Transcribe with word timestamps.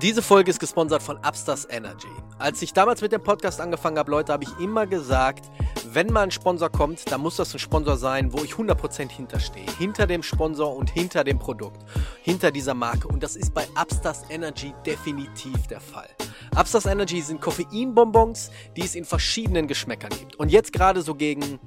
Diese 0.00 0.22
Folge 0.22 0.52
ist 0.52 0.60
gesponsert 0.60 1.02
von 1.02 1.16
Upstars 1.16 1.66
Energy. 1.68 2.06
Als 2.38 2.62
ich 2.62 2.72
damals 2.72 3.00
mit 3.00 3.10
dem 3.10 3.20
Podcast 3.20 3.60
angefangen 3.60 3.98
habe, 3.98 4.12
Leute, 4.12 4.32
habe 4.32 4.44
ich 4.44 4.58
immer 4.60 4.86
gesagt, 4.86 5.50
wenn 5.92 6.12
mal 6.12 6.20
ein 6.20 6.30
Sponsor 6.30 6.70
kommt, 6.70 7.10
dann 7.10 7.20
muss 7.20 7.34
das 7.34 7.52
ein 7.52 7.58
Sponsor 7.58 7.96
sein, 7.96 8.32
wo 8.32 8.44
ich 8.44 8.52
100% 8.52 9.10
hinterstehe. 9.10 9.66
Hinter 9.76 10.06
dem 10.06 10.22
Sponsor 10.22 10.76
und 10.76 10.88
hinter 10.88 11.24
dem 11.24 11.40
Produkt. 11.40 11.84
Hinter 12.22 12.52
dieser 12.52 12.74
Marke. 12.74 13.08
Und 13.08 13.24
das 13.24 13.34
ist 13.34 13.52
bei 13.52 13.66
Upstars 13.74 14.22
Energy 14.30 14.72
definitiv 14.86 15.66
der 15.66 15.80
Fall. 15.80 16.08
Upstars 16.56 16.86
Energy 16.86 17.20
sind 17.20 17.40
Koffeinbonbons, 17.40 18.52
die 18.76 18.82
es 18.82 18.94
in 18.94 19.04
verschiedenen 19.04 19.66
Geschmäckern 19.66 20.10
gibt. 20.10 20.36
Und 20.36 20.52
jetzt 20.52 20.72
gerade 20.72 21.02
so 21.02 21.16
gegen 21.16 21.58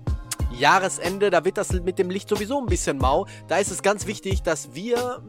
Jahresende, 0.57 1.32
da 1.32 1.43
wird 1.43 1.57
das 1.57 1.73
mit 1.73 2.00
dem 2.00 2.09
Licht 2.09 2.29
sowieso 2.29 2.61
ein 2.61 2.68
bisschen 2.68 2.98
mau. 2.98 3.25
Da 3.50 3.57
ist 3.57 3.71
es 3.71 3.82
ganz 3.82 4.07
wichtig, 4.07 4.41
dass 4.41 4.73
wir 4.73 5.21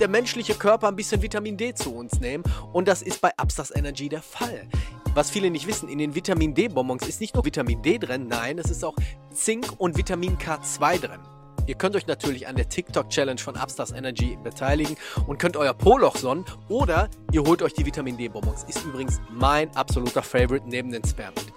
der 0.00 0.08
menschliche 0.08 0.54
Körper 0.54 0.88
ein 0.88 0.96
bisschen 0.96 1.22
Vitamin 1.22 1.56
D 1.56 1.74
zu 1.74 1.94
uns 1.94 2.20
nehmen. 2.20 2.44
Und 2.72 2.88
das 2.88 3.02
ist 3.02 3.20
bei 3.20 3.30
Upstars 3.40 3.74
Energy 3.74 4.08
der 4.08 4.22
Fall. 4.22 4.66
Was 5.14 5.30
viele 5.30 5.50
nicht 5.50 5.66
wissen, 5.66 5.88
in 5.88 5.98
den 5.98 6.14
Vitamin 6.14 6.54
D-Bonbons 6.54 7.06
ist 7.06 7.20
nicht 7.20 7.34
nur 7.34 7.44
Vitamin 7.44 7.80
D 7.82 7.98
drin, 7.98 8.26
nein, 8.26 8.58
es 8.58 8.68
ist 8.68 8.84
auch 8.84 8.96
Zink 9.32 9.66
und 9.78 9.96
Vitamin 9.96 10.36
K2 10.38 11.00
drin. 11.00 11.20
Ihr 11.66 11.76
könnt 11.76 11.96
euch 11.96 12.06
natürlich 12.06 12.46
an 12.46 12.56
der 12.56 12.68
TikTok-Challenge 12.68 13.40
von 13.40 13.56
Upstars 13.56 13.92
Energy 13.92 14.36
beteiligen 14.42 14.96
und 15.26 15.38
könnt 15.38 15.56
euer 15.56 15.72
Poloch 15.72 16.16
sonnen 16.16 16.44
oder 16.68 17.08
ihr 17.32 17.42
holt 17.42 17.62
euch 17.62 17.72
die 17.72 17.86
Vitamin 17.86 18.18
D-Bonbons. 18.18 18.64
Ist 18.64 18.84
übrigens 18.84 19.20
mein 19.30 19.74
absoluter 19.76 20.22
Favorite 20.22 20.68
neben 20.68 20.90
den 20.90 21.04
Spearmint. 21.04 21.52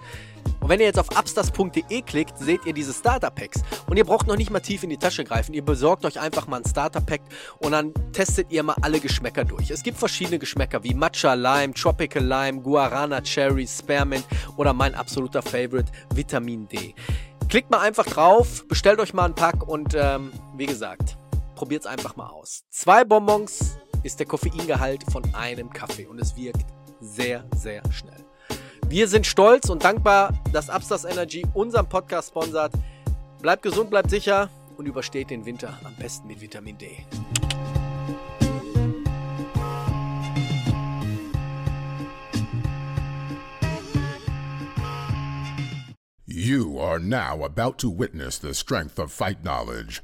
Und 0.60 0.68
wenn 0.68 0.80
ihr 0.80 0.86
jetzt 0.86 0.98
auf 0.98 1.08
upstars.de 1.16 2.02
klickt, 2.02 2.38
seht 2.38 2.64
ihr 2.66 2.72
diese 2.72 2.92
Starter-Packs. 2.92 3.62
Und 3.88 3.96
ihr 3.96 4.04
braucht 4.04 4.26
noch 4.26 4.36
nicht 4.36 4.50
mal 4.50 4.60
tief 4.60 4.82
in 4.82 4.90
die 4.90 4.96
Tasche 4.96 5.24
greifen. 5.24 5.54
Ihr 5.54 5.64
besorgt 5.64 6.04
euch 6.04 6.20
einfach 6.20 6.46
mal 6.46 6.58
ein 6.58 6.64
Starter-Pack 6.64 7.20
und 7.58 7.72
dann 7.72 7.92
testet 8.12 8.50
ihr 8.50 8.62
mal 8.62 8.76
alle 8.82 9.00
Geschmäcker 9.00 9.44
durch. 9.44 9.70
Es 9.70 9.82
gibt 9.82 9.98
verschiedene 9.98 10.38
Geschmäcker 10.38 10.82
wie 10.84 10.94
Matcha 10.94 11.34
Lime, 11.34 11.74
Tropical 11.74 12.24
Lime, 12.24 12.60
Guarana 12.60 13.20
Cherry, 13.22 13.66
Spearmint 13.66 14.26
oder 14.56 14.72
mein 14.72 14.94
absoluter 14.94 15.42
Favorite 15.42 15.90
Vitamin 16.14 16.68
D. 16.68 16.94
Klickt 17.48 17.70
mal 17.70 17.80
einfach 17.80 18.04
drauf, 18.04 18.66
bestellt 18.68 19.00
euch 19.00 19.14
mal 19.14 19.24
einen 19.24 19.34
Pack 19.34 19.66
und 19.66 19.94
ähm, 19.94 20.32
wie 20.56 20.66
gesagt, 20.66 21.16
probiert 21.54 21.82
es 21.82 21.86
einfach 21.86 22.14
mal 22.16 22.28
aus. 22.28 22.64
Zwei 22.70 23.04
Bonbons 23.04 23.78
ist 24.02 24.20
der 24.20 24.26
Koffeingehalt 24.26 25.02
von 25.10 25.34
einem 25.34 25.70
Kaffee 25.70 26.06
und 26.06 26.20
es 26.20 26.36
wirkt 26.36 26.66
sehr, 27.00 27.44
sehr 27.54 27.82
schnell. 27.90 28.27
Wir 28.90 29.06
sind 29.06 29.26
stolz 29.26 29.68
und 29.68 29.84
dankbar, 29.84 30.32
dass 30.50 30.70
Upstars 30.70 31.04
Energy 31.04 31.44
unseren 31.52 31.86
Podcast 31.86 32.28
sponsert. 32.28 32.72
Bleibt 33.42 33.62
gesund, 33.62 33.90
bleibt 33.90 34.08
sicher 34.08 34.48
und 34.78 34.86
übersteht 34.86 35.28
den 35.28 35.44
Winter 35.44 35.78
am 35.84 35.94
besten 35.96 36.26
mit 36.26 36.40
Vitamin 36.40 36.78
D. 36.78 37.04
You 46.24 46.80
are 46.80 46.98
now 46.98 47.44
about 47.44 47.76
to 47.80 47.90
witness 47.90 48.38
the 48.38 48.54
strength 48.54 48.98
of 48.98 49.12
fight 49.12 49.42
knowledge. 49.42 50.00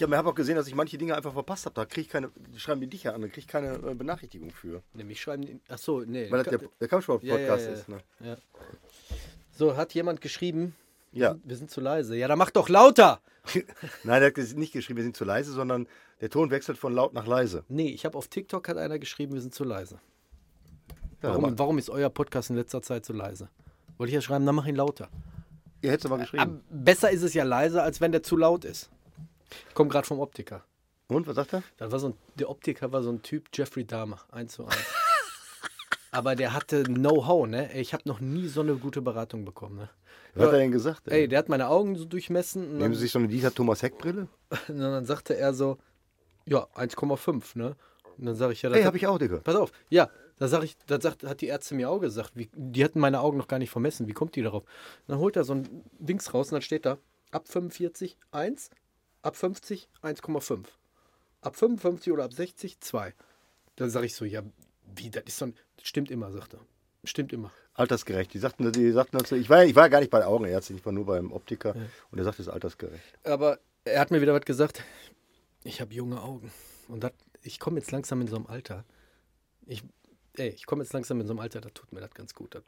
Ich 0.00 0.02
habe 0.02 0.16
hab 0.16 0.24
auch 0.24 0.34
gesehen, 0.34 0.56
dass 0.56 0.66
ich 0.66 0.74
manche 0.74 0.96
Dinge 0.96 1.14
einfach 1.14 1.34
verpasst 1.34 1.66
habe. 1.66 1.74
Da 1.74 1.84
kriege 1.84 2.00
ich 2.00 2.08
keine, 2.08 2.30
schreiben 2.56 2.80
die 2.80 2.86
dich 2.86 3.02
ja 3.02 3.12
an, 3.12 3.20
da 3.20 3.26
kriege 3.28 3.40
ich 3.40 3.46
keine 3.46 3.74
äh, 3.74 3.94
Benachrichtigung 3.94 4.50
für. 4.50 4.82
Nämlich 4.94 5.20
schreiben 5.20 5.42
die. 5.42 5.60
Ach 5.68 5.76
so, 5.76 6.00
nee. 6.00 6.30
Weil 6.30 6.42
das 6.42 6.58
der, 6.58 6.68
der 6.80 6.88
Kampfsport-Podcast 6.88 7.64
Ja, 7.64 7.68
ja, 7.68 7.74
ist. 7.74 7.88
Ne? 7.90 7.98
Ja. 8.20 8.36
So, 9.52 9.76
hat 9.76 9.92
jemand 9.92 10.22
geschrieben, 10.22 10.74
Ja. 11.12 11.36
wir 11.44 11.54
sind 11.54 11.70
zu 11.70 11.82
leise. 11.82 12.16
Ja, 12.16 12.28
dann 12.28 12.38
mach 12.38 12.50
doch 12.50 12.70
lauter! 12.70 13.20
Nein, 14.04 14.22
der 14.22 14.30
hat 14.30 14.56
nicht 14.56 14.72
geschrieben, 14.72 14.96
wir 14.96 15.04
sind 15.04 15.18
zu 15.18 15.26
leise, 15.26 15.52
sondern 15.52 15.86
der 16.22 16.30
Ton 16.30 16.50
wechselt 16.50 16.78
von 16.78 16.94
laut 16.94 17.12
nach 17.12 17.26
leise. 17.26 17.64
Nee, 17.68 17.90
ich 17.90 18.06
habe 18.06 18.16
auf 18.16 18.28
TikTok 18.28 18.66
hat 18.70 18.78
einer 18.78 18.98
geschrieben, 18.98 19.34
wir 19.34 19.42
sind 19.42 19.54
zu 19.54 19.64
leise. 19.64 20.00
Warum, 21.20 21.58
warum 21.58 21.76
ist 21.76 21.90
euer 21.90 22.08
Podcast 22.08 22.48
in 22.48 22.56
letzter 22.56 22.80
Zeit 22.80 23.04
so 23.04 23.12
leise? 23.12 23.50
Wollte 23.98 24.12
ich 24.12 24.14
ja 24.14 24.22
schreiben, 24.22 24.46
dann 24.46 24.54
mach 24.54 24.66
ihn 24.66 24.76
lauter. 24.76 25.10
Ihr 25.82 25.90
hättet 25.90 26.06
es 26.06 26.10
aber 26.10 26.22
geschrieben. 26.22 26.42
Aber 26.42 26.60
besser 26.70 27.10
ist 27.10 27.22
es 27.22 27.34
ja 27.34 27.44
leise, 27.44 27.82
als 27.82 28.00
wenn 28.00 28.12
der 28.12 28.22
zu 28.22 28.38
laut 28.38 28.64
ist. 28.64 28.88
Ich 29.68 29.74
komme 29.74 29.90
gerade 29.90 30.06
vom 30.06 30.20
Optiker. 30.20 30.64
Und, 31.08 31.26
was 31.26 31.34
sagt 31.36 31.54
er? 31.54 31.62
Das 31.76 31.90
war 31.90 31.98
so 31.98 32.08
ein, 32.10 32.14
der 32.36 32.48
Optiker 32.50 32.92
war 32.92 33.02
so 33.02 33.10
ein 33.10 33.22
Typ 33.22 33.48
Jeffrey 33.52 33.84
Dahmer, 33.84 34.20
1 34.30 34.52
zu 34.52 34.64
1. 34.66 34.76
Aber 36.12 36.34
der 36.34 36.52
hatte 36.54 36.82
Know-how, 36.84 37.46
ne? 37.46 37.72
Ey, 37.72 37.80
Ich 37.80 37.92
habe 37.94 38.02
noch 38.06 38.20
nie 38.20 38.48
so 38.48 38.60
eine 38.62 38.74
gute 38.76 39.00
Beratung 39.02 39.44
bekommen, 39.44 39.76
ne? 39.76 39.90
Was 40.34 40.46
hat 40.46 40.52
er 40.54 40.58
denn 40.58 40.70
gesagt? 40.72 41.08
Ey, 41.08 41.26
der 41.28 41.40
hat 41.40 41.48
meine 41.48 41.68
Augen 41.68 41.96
so 41.96 42.04
durchmessen 42.04 42.62
und 42.70 42.78
Nehmen 42.78 42.94
Sie 42.94 43.00
sich 43.00 43.12
so 43.12 43.18
eine 43.18 43.28
Dieter 43.28 43.52
Thomas 43.52 43.82
Heck 43.82 43.98
Brille? 43.98 44.28
und 44.68 44.78
dann 44.78 45.04
sagte 45.04 45.36
er 45.36 45.52
so, 45.54 45.78
ja, 46.46 46.66
1,5, 46.76 47.58
ne? 47.58 47.76
Und 48.18 48.26
dann 48.26 48.34
sage 48.36 48.52
ich, 48.52 48.62
ja, 48.62 48.68
das 48.70 48.76
Hey, 48.76 48.82
hat- 48.82 48.86
habe 48.88 48.96
ich 48.96 49.06
auch, 49.06 49.18
Digga. 49.18 49.38
Pass 49.38 49.56
auf, 49.56 49.72
ja, 49.88 50.08
da 50.38 50.46
sag 50.48 50.62
ich, 50.64 50.76
da 50.86 51.00
sagt, 51.00 51.24
hat 51.24 51.40
die 51.40 51.46
Ärzte 51.48 51.74
mir 51.74 51.90
auch 51.90 51.98
gesagt, 52.00 52.32
wie, 52.34 52.48
die 52.54 52.84
hatten 52.84 53.00
meine 53.00 53.20
Augen 53.20 53.38
noch 53.38 53.48
gar 53.48 53.58
nicht 53.58 53.70
vermessen. 53.70 54.06
Wie 54.08 54.12
kommt 54.12 54.36
die 54.36 54.42
darauf? 54.42 54.64
dann 55.06 55.18
holt 55.18 55.36
er 55.36 55.44
so 55.44 55.54
ein 55.54 55.84
Dings 55.98 56.32
raus 56.34 56.48
und 56.48 56.54
dann 56.56 56.62
steht 56.62 56.86
da, 56.86 56.98
ab 57.30 57.46
45 57.48 58.16
1, 58.32 58.70
ab 59.22 59.36
50 59.36 59.88
1,5. 60.02 60.64
Ab 61.42 61.56
55 61.56 62.12
oder 62.12 62.24
ab 62.24 62.32
60 62.32 62.80
2. 62.80 63.14
Dann 63.76 63.90
sage 63.90 64.06
ich 64.06 64.14
so, 64.14 64.24
ja, 64.24 64.42
wie, 64.94 65.10
das 65.10 65.24
ist 65.24 65.38
so 65.38 65.46
ein, 65.46 65.54
das 65.76 65.86
stimmt 65.86 66.10
immer, 66.10 66.30
sagt 66.32 66.54
er. 66.54 66.60
Stimmt 67.04 67.32
immer. 67.32 67.50
Altersgerecht. 67.74 68.34
Die 68.34 68.38
sagten, 68.38 68.70
die 68.72 68.90
sagten 68.92 69.16
dazu, 69.16 69.34
ich 69.36 69.48
war, 69.48 69.64
ich 69.64 69.74
war 69.74 69.88
gar 69.88 70.00
nicht 70.00 70.10
bei 70.10 70.18
der 70.18 70.28
Augenärztin, 70.28 70.76
ich 70.76 70.84
war 70.84 70.92
nur 70.92 71.06
beim 71.06 71.32
Optiker. 71.32 71.74
Und 72.10 72.18
er 72.18 72.24
sagt, 72.24 72.38
es 72.38 72.46
ist 72.46 72.52
altersgerecht. 72.52 73.18
Aber 73.24 73.58
er 73.84 74.00
hat 74.00 74.10
mir 74.10 74.20
wieder 74.20 74.34
was 74.34 74.44
gesagt. 74.44 74.84
Ich 75.64 75.80
habe 75.80 75.94
junge 75.94 76.20
Augen. 76.22 76.52
Und 76.88 77.04
das, 77.04 77.12
ich 77.42 77.58
komme 77.58 77.78
jetzt 77.78 77.90
langsam 77.90 78.20
in 78.20 78.28
so 78.28 78.36
einem 78.36 78.46
Alter. 78.46 78.84
Ich, 79.66 79.82
ey, 80.36 80.48
ich 80.48 80.66
komme 80.66 80.82
jetzt 80.82 80.92
langsam 80.92 81.20
in 81.20 81.26
so 81.26 81.32
einem 81.32 81.40
Alter, 81.40 81.60
da 81.60 81.70
tut 81.70 81.92
mir 81.92 82.00
das 82.00 82.10
ganz 82.10 82.34
gut. 82.34 82.54
Das 82.54 82.64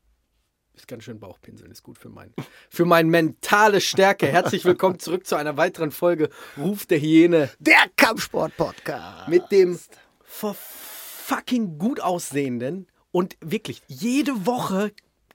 ist 0.74 0.88
ganz 0.88 1.04
schön 1.04 1.20
Bauchpinseln, 1.20 1.70
ist 1.70 1.82
gut 1.82 1.98
für, 1.98 2.08
mein, 2.08 2.32
für 2.70 2.84
meine 2.84 3.08
mentale 3.08 3.80
Stärke. 3.80 4.26
Herzlich 4.26 4.64
willkommen 4.64 4.98
zurück 4.98 5.26
zu 5.26 5.36
einer 5.36 5.56
weiteren 5.56 5.90
Folge 5.90 6.30
Ruf 6.56 6.86
der 6.86 6.98
Hyäne 6.98 7.50
Der 7.58 7.90
Kampfsport-Podcast. 7.96 9.28
mit 9.28 9.50
dem 9.50 9.78
fucking 10.24 11.78
gut 11.78 12.00
aussehenden 12.00 12.86
und 13.10 13.36
wirklich 13.40 13.82
jede 13.86 14.46
Woche 14.46 14.92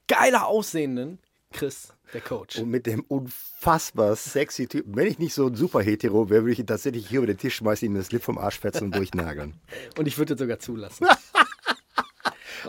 geiler 0.08 0.48
aussehenden 0.48 1.20
Chris, 1.54 1.94
der 2.14 2.22
Coach. 2.22 2.58
Und 2.58 2.70
mit 2.70 2.88
dem 2.88 3.02
unfassbar 3.02 4.16
sexy 4.16 4.68
Typen. 4.68 4.96
Wenn 4.96 5.08
ich 5.08 5.20
nicht 5.20 5.34
so 5.34 5.48
ein 5.48 5.56
super 5.56 5.82
hetero 5.82 6.30
wäre, 6.30 6.42
würde 6.42 6.54
ich 6.54 6.60
ihn 6.60 6.68
tatsächlich 6.68 7.08
hier 7.08 7.20
über 7.20 7.28
den 7.28 7.38
Tisch 7.38 7.56
schmeißen, 7.56 7.86
ihm 7.86 7.96
das 7.96 8.12
Lip 8.12 8.24
vom 8.24 8.38
Arsch 8.38 8.60
fetzen 8.60 8.86
und 8.86 8.96
durchnageln. 8.96 9.54
Und 9.98 10.08
ich 10.08 10.18
würde 10.18 10.34
es 10.34 10.40
sogar 10.40 10.60
zulassen. 10.60 11.08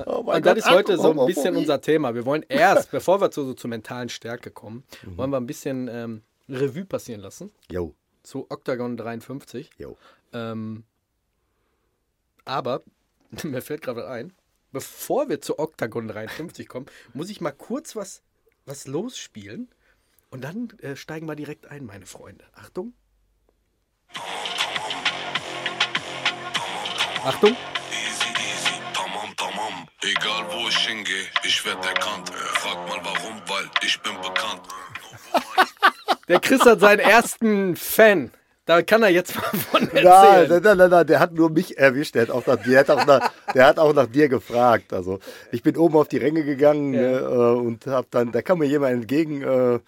Oh 0.06 0.20
Und 0.20 0.47
das 0.47 0.59
ist 0.59 0.70
heute 0.70 0.97
so 0.97 1.19
ein 1.19 1.26
bisschen 1.26 1.56
unser 1.56 1.81
Thema. 1.81 2.14
Wir 2.14 2.25
wollen 2.25 2.44
erst, 2.48 2.91
bevor 2.92 3.20
wir 3.20 3.31
zu, 3.31 3.44
so 3.44 3.54
zur 3.54 3.70
mentalen 3.70 4.09
Stärke 4.09 4.50
kommen, 4.50 4.84
wollen 5.04 5.31
wir 5.31 5.36
ein 5.38 5.47
bisschen 5.47 5.88
ähm, 5.88 6.22
Revue 6.48 6.84
passieren 6.84 7.20
lassen 7.20 7.50
Jo, 7.70 7.94
zu 8.22 8.47
Octagon 8.50 8.97
53. 8.97 9.70
jo. 9.78 9.96
Ähm, 10.32 10.84
aber, 12.44 12.82
mir 13.43 13.62
fällt 13.62 13.82
gerade 13.82 14.08
ein, 14.08 14.32
bevor 14.73 15.28
wir 15.28 15.40
zu 15.40 15.58
Octagon 15.58 16.08
53 16.08 16.69
kommen, 16.69 16.87
muss 17.12 17.31
ich 17.31 17.40
mal 17.40 17.52
kurz 17.52 17.96
was, 17.96 18.23
was 18.67 18.87
losspielen. 18.87 19.69
Und 20.31 20.44
dann 20.44 20.69
äh, 20.81 20.94
steigen 20.94 21.26
wir 21.26 21.37
direkt 21.37 21.67
ein, 21.67 21.87
meine 21.87 22.05
Freunde. 22.05 22.44
Achtung. 22.52 22.93
Achtung. 27.25 27.56
Egal 30.03 30.45
wo 30.50 30.69
ich 30.69 30.77
hingehe, 30.79 31.25
ich 31.45 31.65
werd 31.67 31.85
erkannt. 31.85 32.31
Frag 32.31 32.77
mal 32.89 32.99
warum, 33.03 33.41
weil 33.49 33.65
ich 33.85 34.00
bin 34.00 34.12
bekannt. 34.17 34.62
Der 36.29 36.39
Chris 36.41 36.61
hat 36.61 36.81
seinen 36.81 37.00
ersten 37.00 37.75
Fan. 37.75 38.31
Da 38.65 38.83
kann 38.83 39.03
er 39.03 39.09
jetzt 39.09 39.35
mal 39.35 39.43
von 39.43 39.83
Nein, 39.93 40.05
erzählen. 40.05 40.49
nein, 40.50 40.62
nein, 40.62 40.77
nein, 40.79 40.91
nein, 40.91 41.06
der 41.06 41.19
hat 41.21 41.33
nur 41.33 41.50
mich 41.50 41.79
erwischt. 41.79 42.15
Der 42.15 42.23
hat 42.23 42.31
auch 42.31 42.47
nach, 42.47 42.56
der 42.62 42.79
hat 42.81 42.91
auch 42.91 43.06
nach, 43.06 43.33
der 43.55 43.67
hat 43.67 43.79
auch 43.79 43.93
nach 43.95 44.06
dir 44.06 44.29
gefragt. 44.29 44.93
Also 44.93 45.19
ich 45.50 45.62
bin 45.62 45.77
oben 45.77 45.97
auf 45.97 46.06
die 46.09 46.19
Ränge 46.19 46.45
gegangen 46.45 46.93
Ja. 46.95 47.19
äh, 47.21 47.56
und 47.56 47.87
hab 47.87 48.11
dann, 48.11 48.31
da 48.31 48.43
kam 48.43 48.59
mir 48.59 48.67
jemand 48.67 48.93
entgegen, 48.95 49.43
äh, 49.43 49.81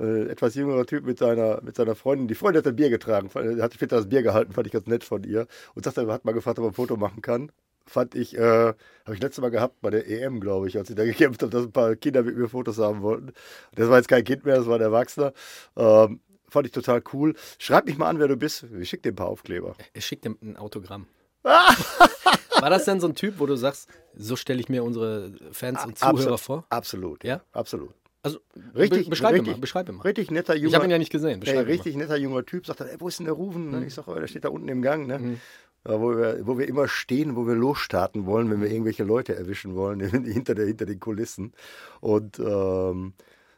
Äh, 0.00 0.30
etwas 0.30 0.54
jüngerer 0.54 0.86
Typ 0.86 1.04
mit 1.04 1.18
seiner, 1.18 1.60
mit 1.62 1.76
seiner 1.76 1.94
Freundin. 1.94 2.26
Die 2.26 2.34
Freundin 2.34 2.60
hat 2.62 2.66
ein 2.66 2.74
Bier 2.74 2.88
getragen, 2.88 3.30
hat 3.60 3.74
später 3.74 3.96
das 3.96 4.08
Bier 4.08 4.22
gehalten, 4.22 4.52
fand 4.52 4.66
ich 4.66 4.72
ganz 4.72 4.86
nett 4.86 5.04
von 5.04 5.22
ihr. 5.22 5.46
Und 5.74 5.84
sagte, 5.84 6.06
hat 6.10 6.24
mal 6.24 6.32
gefragt, 6.32 6.58
ob 6.58 6.64
er 6.64 6.68
ein 6.70 6.74
Foto 6.74 6.96
machen 6.96 7.20
kann. 7.22 7.52
Fand 7.86 8.14
ich, 8.14 8.36
äh, 8.36 8.40
habe 8.40 9.14
ich 9.14 9.20
letztes 9.20 9.42
Mal 9.42 9.50
gehabt 9.50 9.80
bei 9.80 9.90
der 9.90 10.08
EM, 10.08 10.40
glaube 10.40 10.68
ich, 10.68 10.76
als 10.76 10.90
ich 10.90 10.96
da 10.96 11.04
gekämpft 11.06 11.42
habe, 11.42 11.50
dass 11.50 11.64
ein 11.64 11.72
paar 11.72 11.96
Kinder 11.96 12.22
mit 12.22 12.36
mir 12.36 12.48
Fotos 12.48 12.78
haben 12.78 13.02
wollten. 13.02 13.32
Das 13.74 13.88
war 13.88 13.96
jetzt 13.96 14.08
kein 14.08 14.24
Kind 14.24 14.44
mehr, 14.44 14.56
das 14.56 14.66
war 14.66 14.76
ein 14.76 14.82
Erwachsener. 14.82 15.32
Ähm, 15.76 16.20
fand 16.48 16.66
ich 16.66 16.72
total 16.72 17.02
cool. 17.12 17.34
Schreib 17.58 17.86
mich 17.86 17.98
mal 17.98 18.08
an, 18.08 18.18
wer 18.18 18.28
du 18.28 18.36
bist. 18.36 18.64
Ich 18.78 18.88
schicke 18.88 19.02
dir 19.02 19.12
ein 19.12 19.16
paar 19.16 19.28
Aufkleber. 19.28 19.74
Er 19.92 20.00
schickt 20.00 20.24
ihm 20.24 20.38
ein 20.42 20.56
Autogramm. 20.56 21.06
War 21.44 22.70
das 22.70 22.84
denn 22.84 23.00
so 23.00 23.08
ein 23.08 23.16
Typ, 23.16 23.40
wo 23.40 23.46
du 23.46 23.56
sagst, 23.56 23.88
so 24.14 24.36
stelle 24.36 24.60
ich 24.60 24.68
mir 24.68 24.84
unsere 24.84 25.32
Fans 25.50 25.84
und 25.84 25.98
Zuhörer 25.98 26.14
Absolut. 26.14 26.40
vor? 26.40 26.66
Absolut. 26.68 27.24
Ja? 27.24 27.42
Absolut. 27.52 27.92
Also, 28.24 28.38
Richtig, 28.76 29.06
be 29.06 29.10
beschreibe 29.10 29.34
richtig, 29.34 29.54
mal, 29.54 29.60
beschreibe 29.60 29.92
mal. 29.92 30.02
Richtig 30.02 30.30
netter 30.30 30.54
junger 30.54 30.68
Ich 30.68 30.74
habe 30.76 30.84
ihn 30.84 30.92
ja 30.92 30.98
nicht 30.98 31.10
gesehen. 31.10 31.42
Ey, 31.42 31.58
richtig 31.58 31.96
netter 31.96 32.16
junger 32.16 32.46
Typ 32.46 32.66
sagt 32.66 32.80
dann, 32.80 32.86
ey, 32.86 33.00
wo 33.00 33.08
ist 33.08 33.18
denn 33.18 33.26
der 33.26 33.34
Rufen? 33.34 33.72
Mhm. 33.72 33.82
Ich 33.82 33.94
sage, 33.94 34.12
oh, 34.12 34.14
der 34.14 34.28
steht 34.28 34.44
da 34.44 34.50
unten 34.50 34.68
im 34.68 34.80
Gang, 34.80 35.08
ne? 35.08 35.38
Ja, 35.86 36.00
wo, 36.00 36.16
wir, 36.16 36.46
wo 36.46 36.58
wir 36.58 36.68
immer 36.68 36.86
stehen, 36.86 37.34
wo 37.34 37.46
wir 37.46 37.54
losstarten 37.54 38.26
wollen, 38.26 38.50
wenn 38.50 38.60
wir 38.60 38.70
irgendwelche 38.70 39.04
Leute 39.04 39.34
erwischen 39.34 39.74
wollen, 39.74 40.00
hinter, 40.24 40.54
der, 40.54 40.66
hinter 40.66 40.86
den 40.86 41.00
Kulissen. 41.00 41.52
Und 42.00 42.38
ähm, 42.38 43.14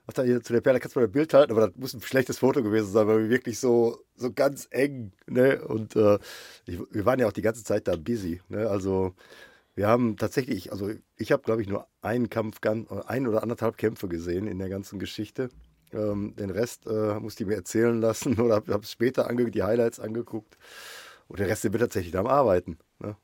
sagt 0.06 0.18
er 0.18 0.24
hier 0.24 0.42
zu 0.42 0.52
der 0.52 0.60
Perle, 0.60 0.80
kannst 0.80 0.96
du 0.96 1.00
mal 1.00 1.06
ein 1.06 1.12
Bild 1.12 1.34
halten, 1.34 1.52
aber 1.52 1.68
das 1.68 1.76
muss 1.76 1.94
ein 1.94 2.02
schlechtes 2.02 2.38
Foto 2.38 2.62
gewesen 2.62 2.92
sein, 2.92 3.06
weil 3.06 3.24
wir 3.24 3.30
wirklich 3.30 3.58
so, 3.58 3.98
so 4.16 4.32
ganz 4.32 4.68
eng, 4.70 5.12
ne? 5.26 5.64
Und 5.66 5.96
äh, 5.96 6.18
ich, 6.66 6.78
wir 6.90 7.06
waren 7.06 7.18
ja 7.18 7.26
auch 7.26 7.32
die 7.32 7.42
ganze 7.42 7.64
Zeit 7.64 7.88
da 7.88 7.96
busy, 7.96 8.40
ne? 8.48 8.68
Also 8.68 9.14
wir 9.74 9.88
haben 9.88 10.16
tatsächlich, 10.16 10.72
also 10.72 10.90
ich 11.16 11.32
habe, 11.32 11.42
glaube 11.42 11.62
ich, 11.62 11.68
nur 11.68 11.88
einen 12.00 12.30
Kampf, 12.30 12.58
ein 12.62 13.26
oder 13.26 13.42
anderthalb 13.42 13.76
Kämpfe 13.76 14.08
gesehen 14.08 14.46
in 14.46 14.58
der 14.58 14.68
ganzen 14.68 14.98
Geschichte. 14.98 15.48
Ähm, 15.92 16.34
den 16.36 16.50
Rest 16.50 16.86
äh, 16.86 17.18
musste 17.20 17.42
ich 17.42 17.48
mir 17.48 17.56
erzählen 17.56 18.00
lassen 18.00 18.38
oder 18.40 18.56
habe 18.56 18.80
es 18.82 18.90
später 18.90 19.28
angeguckt, 19.28 19.54
die 19.54 19.62
Highlights 19.62 20.00
angeguckt. 20.00 20.56
Und 21.28 21.38
der 21.38 21.48
Rest 21.48 21.62
sind 21.62 21.72
wir 21.72 21.80
tatsächlich 21.80 22.16
am 22.16 22.26
Arbeiten. 22.26 22.78
Ne? 22.98 23.16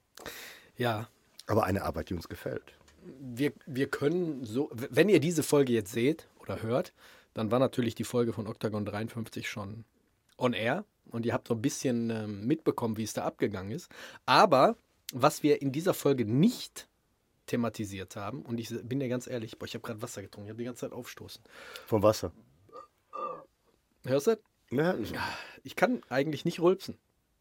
Ja, 0.76 1.08
Aber 1.46 1.64
eine 1.64 1.82
Arbeit, 1.82 2.10
die 2.10 2.14
uns 2.14 2.28
gefällt. 2.28 2.74
wir, 3.20 3.52
wir 3.66 3.88
können 3.88 4.44
so, 4.44 4.70
wenn 4.72 5.08
ihr 5.08 5.20
diese 5.20 5.42
Folge 5.42 5.72
jetzt 5.72 5.92
seht 5.92 6.28
oder 6.40 6.62
hört, 6.62 6.92
dann 7.34 7.50
war 7.50 7.58
natürlich 7.58 7.94
die 7.94 8.04
Folge 8.04 8.32
von 8.32 8.46
Octagon 8.46 8.84
53 8.84 9.48
schon 9.48 9.84
on 10.38 10.52
air 10.52 10.84
und 11.10 11.26
ihr 11.26 11.32
habt 11.32 11.48
so 11.48 11.54
ein 11.54 11.62
bisschen 11.62 12.10
ähm, 12.10 12.46
mitbekommen, 12.46 12.96
wie 12.96 13.02
es 13.04 13.12
da 13.12 13.24
abgegangen 13.24 13.72
ist. 13.72 13.90
Aber 14.26 14.76
was 15.12 15.42
wir 15.42 15.60
in 15.62 15.72
dieser 15.72 15.94
Folge 15.94 16.24
nicht 16.24 16.88
thematisiert 17.46 18.16
haben, 18.16 18.42
und 18.42 18.58
ich 18.58 18.70
bin 18.84 19.00
dir 19.00 19.08
ganz 19.08 19.26
ehrlich, 19.26 19.58
boah, 19.58 19.66
ich 19.66 19.74
habe 19.74 19.82
gerade 19.82 20.02
Wasser 20.02 20.22
getrunken, 20.22 20.46
ich 20.46 20.50
habe 20.50 20.58
die 20.58 20.64
ganze 20.66 20.80
Zeit 20.80 20.92
aufstoßen. 20.92 21.42
Vom 21.86 22.02
Wasser. 22.02 22.32
Hörst 24.04 24.28
du? 24.28 24.38
Ja, 24.70 24.94
Ich 25.62 25.76
kann 25.76 26.02
eigentlich 26.08 26.44
nicht 26.44 26.60
rülpsen. 26.60 26.96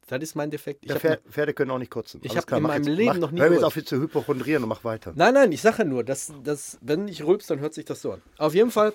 Das 0.09 0.23
ist 0.23 0.35
mein 0.35 0.50
Defekt. 0.50 0.83
Ich 0.83 0.89
ja, 0.89 0.97
Pferde, 0.97 1.21
Pferde 1.29 1.53
können 1.53 1.69
auch 1.69 1.77
nicht 1.77 1.91
kotzen. 1.91 2.19
Ich 2.23 2.31
Alles 2.31 2.41
hab 2.41 2.47
klar, 2.47 2.57
in 2.57 2.63
meinem 2.63 2.83
jetzt, 2.83 2.95
Leben 2.95 3.06
mach, 3.09 3.17
noch 3.17 3.31
nie 3.31 3.41
Hör 3.41 3.50
mir 3.50 3.56
jetzt 3.56 3.63
auf, 3.63 3.85
zu 3.85 4.01
hypochondrieren 4.01 4.63
und 4.63 4.69
mach 4.69 4.83
weiter. 4.83 5.13
Nein, 5.15 5.35
nein, 5.35 5.51
ich 5.51 5.61
sage 5.61 5.79
ja 5.79 5.83
nur, 5.83 6.03
dass, 6.03 6.33
dass, 6.44 6.79
wenn 6.81 7.07
ich 7.07 7.23
rülpst, 7.23 7.50
dann 7.50 7.59
hört 7.59 7.75
sich 7.75 7.85
das 7.85 8.01
so 8.01 8.13
an. 8.13 8.21
Auf 8.38 8.56
jeden 8.56 8.71
Fall 8.71 8.91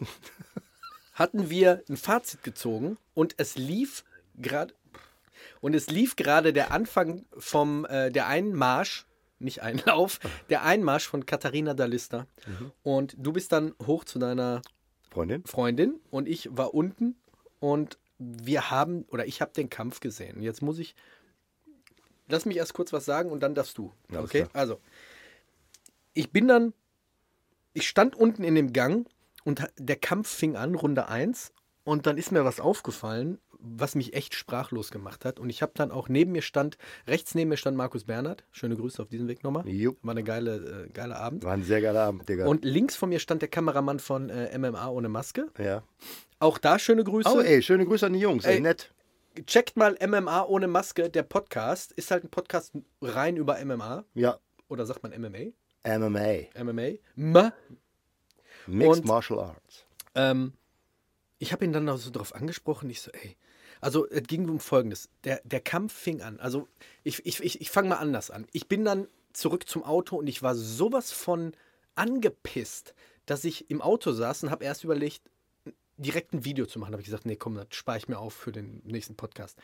hatten 1.13 1.51
wir 1.51 1.85
ein 1.89 1.97
Fazit 1.97 2.43
gezogen 2.43 2.99
und 3.15 3.35
es 3.39 3.57
lief 3.57 4.05
gerade 4.37 4.75
und 5.61 5.75
es 5.75 5.89
lief 5.89 6.17
gerade 6.17 6.53
der 6.53 6.73
Anfang 6.73 7.25
vom 7.39 7.85
äh, 7.87 8.11
der 8.11 8.27
Einmarsch, 8.27 9.07
nicht 9.39 9.63
Einlauf, 9.63 10.19
der 10.51 10.65
Einmarsch 10.65 11.07
von 11.07 11.27
Katharina 11.27 11.75
Dalista. 11.75 12.27
Und 12.83 13.15
du 13.19 13.33
bist 13.33 13.53
dann 13.53 13.75
hoch 13.87 14.05
zu 14.05 14.19
deiner 14.19 14.63
Freundin? 15.11 15.45
Freundin 15.45 16.01
und 16.11 16.29
ich 16.29 16.49
war 16.57 16.75
unten 16.75 17.15
und 17.61 17.99
wir 18.43 18.71
haben 18.71 19.05
oder 19.09 19.27
ich 19.27 19.41
habe 19.41 19.53
den 19.53 19.71
Kampf 19.71 20.01
gesehen. 20.01 20.43
Jetzt 20.43 20.63
muss 20.63 20.79
ich 20.79 20.95
lass 22.29 22.47
mich 22.47 22.57
erst 22.57 22.75
kurz 22.75 22.93
was 22.93 23.05
sagen 23.05 23.31
und 23.31 23.41
dann 23.41 23.55
darfst 23.55 23.77
du. 23.79 23.93
Ja, 24.11 24.21
okay? 24.21 24.43
klar. 24.43 24.51
Also 24.53 24.81
ich 26.15 26.31
bin 26.31 26.49
dann 26.49 26.73
ich 27.75 27.89
stand 27.89 28.15
unten 28.15 28.45
in 28.45 28.55
dem 28.55 28.73
Gang 28.73 29.09
und 29.45 29.67
der 29.79 29.97
Kampf 29.97 30.29
fing 30.29 30.57
an, 30.57 30.75
Runde 30.75 31.09
1 31.09 31.53
und 31.83 32.07
dann 32.07 32.17
ist 32.17 32.33
mir 32.33 32.45
was 32.45 32.61
aufgefallen, 32.61 33.39
was 33.67 33.95
mich 33.95 34.15
echt 34.15 34.35
sprachlos 34.35 34.91
gemacht 34.91 35.25
hat 35.25 35.41
und 35.41 35.49
ich 35.51 35.63
habe 35.63 35.73
dann 35.75 35.91
auch 35.91 36.09
neben 36.09 36.33
mir 36.33 36.43
stand 36.43 36.77
rechts 37.07 37.35
neben 37.35 37.49
mir 37.51 37.57
stand 37.57 37.77
Markus 37.77 38.05
Bernhard. 38.05 38.45
Schöne 38.53 38.77
Grüße 38.77 39.01
auf 39.03 39.09
diesem 39.09 39.27
Weg 39.29 39.43
nochmal. 39.43 39.67
Jupp. 39.69 39.99
War 40.03 40.11
eine 40.13 40.23
geile 40.23 40.87
äh, 40.87 40.91
geile 40.91 41.17
Abend. 41.17 41.45
War 41.45 41.53
ein 41.55 41.63
sehr 41.63 41.81
geiler 41.81 42.03
Abend, 42.05 42.29
Digga. 42.29 42.47
Und 42.47 42.65
links 42.65 42.95
von 42.97 43.09
mir 43.09 43.19
stand 43.19 43.43
der 43.43 43.49
Kameramann 43.49 43.99
von 43.99 44.29
äh, 44.31 44.57
MMA 44.59 44.89
ohne 44.89 45.09
Maske. 45.09 45.49
ja. 45.59 45.83
Auch 46.41 46.59
da 46.59 46.79
schöne 46.79 47.05
Grüße. 47.05 47.31
Oh, 47.33 47.41
ey, 47.41 47.63
schöne 47.63 47.87
Grüße 47.87 48.05
an 48.05 48.13
die 48.13 48.19
Jungs. 48.19 48.45
Ey, 48.45 48.57
Ey. 48.57 48.61
nett. 48.61 48.93
Checkt 49.47 49.77
mal 49.79 49.97
MMA 50.07 50.45
ohne 50.45 50.67
Maske, 50.69 51.09
der 51.09 51.23
Podcast. 51.23 51.93
Ist 51.93 52.11
halt 52.11 52.25
ein 52.25 52.29
Podcast 52.29 52.73
rein 53.01 53.37
über 53.37 53.65
MMA. 53.65 54.05
Ja, 54.15 54.39
Oder 54.69 54.85
sagt 54.85 55.03
man 55.03 55.13
MMA? 55.19 55.53
MMA. 55.99 56.49
MMA. 56.63 56.89
Ma. 57.17 57.53
Mixed 58.67 58.99
Und- 59.01 59.05
Martial 59.07 59.41
Arts. 59.41 59.87
Ähm, 60.15 60.53
ich 61.39 61.53
habe 61.53 61.65
ihn 61.65 61.73
dann 61.73 61.85
noch 61.85 61.97
so 61.99 62.11
drauf 62.11 62.35
angesprochen. 62.35 62.91
Ich 62.91 63.01
so, 63.01 63.11
ey. 63.13 63.37
Also, 63.85 64.09
es 64.09 64.23
ging 64.23 64.49
um 64.49 64.61
Folgendes. 64.61 65.11
Der, 65.25 65.43
der 65.45 65.61
Kampf 65.61 65.93
fing 65.93 66.23
an. 66.23 66.41
Also, 66.41 66.69
ich, 67.03 67.25
ich, 67.27 67.43
ich, 67.45 67.61
ich 67.61 67.71
fange 67.71 67.91
mal 67.91 67.97
anders 67.97 68.31
an. 68.31 68.47
Ich 68.53 68.67
bin 68.67 68.83
dann 68.83 69.09
zurück 69.35 69.69
zum 69.69 69.85
Auto 69.85 70.17
und 70.17 70.27
ich 70.27 70.43
war 70.43 70.55
sowas 70.55 71.13
von 71.13 71.53
angepisst, 71.95 72.95
dass 73.27 73.45
ich 73.45 73.71
im 73.71 73.83
Auto 73.83 74.13
saß 74.13 74.45
und 74.45 74.51
habe 74.51 74.65
erst 74.65 74.85
überlegt, 74.85 75.21
direkt 75.99 76.33
ein 76.33 76.47
Video 76.47 76.65
zu 76.65 76.79
machen. 76.79 76.93
habe 76.93 77.03
ich 77.03 77.07
gesagt, 77.07 77.27
nee, 77.27 77.37
komm, 77.37 77.57
das 77.57 77.67
spare 77.73 77.99
ich 77.99 78.09
mir 78.09 78.19
auf 78.19 78.33
für 78.33 78.53
den 78.53 78.81
nächsten 78.85 79.17
Podcast. 79.17 79.59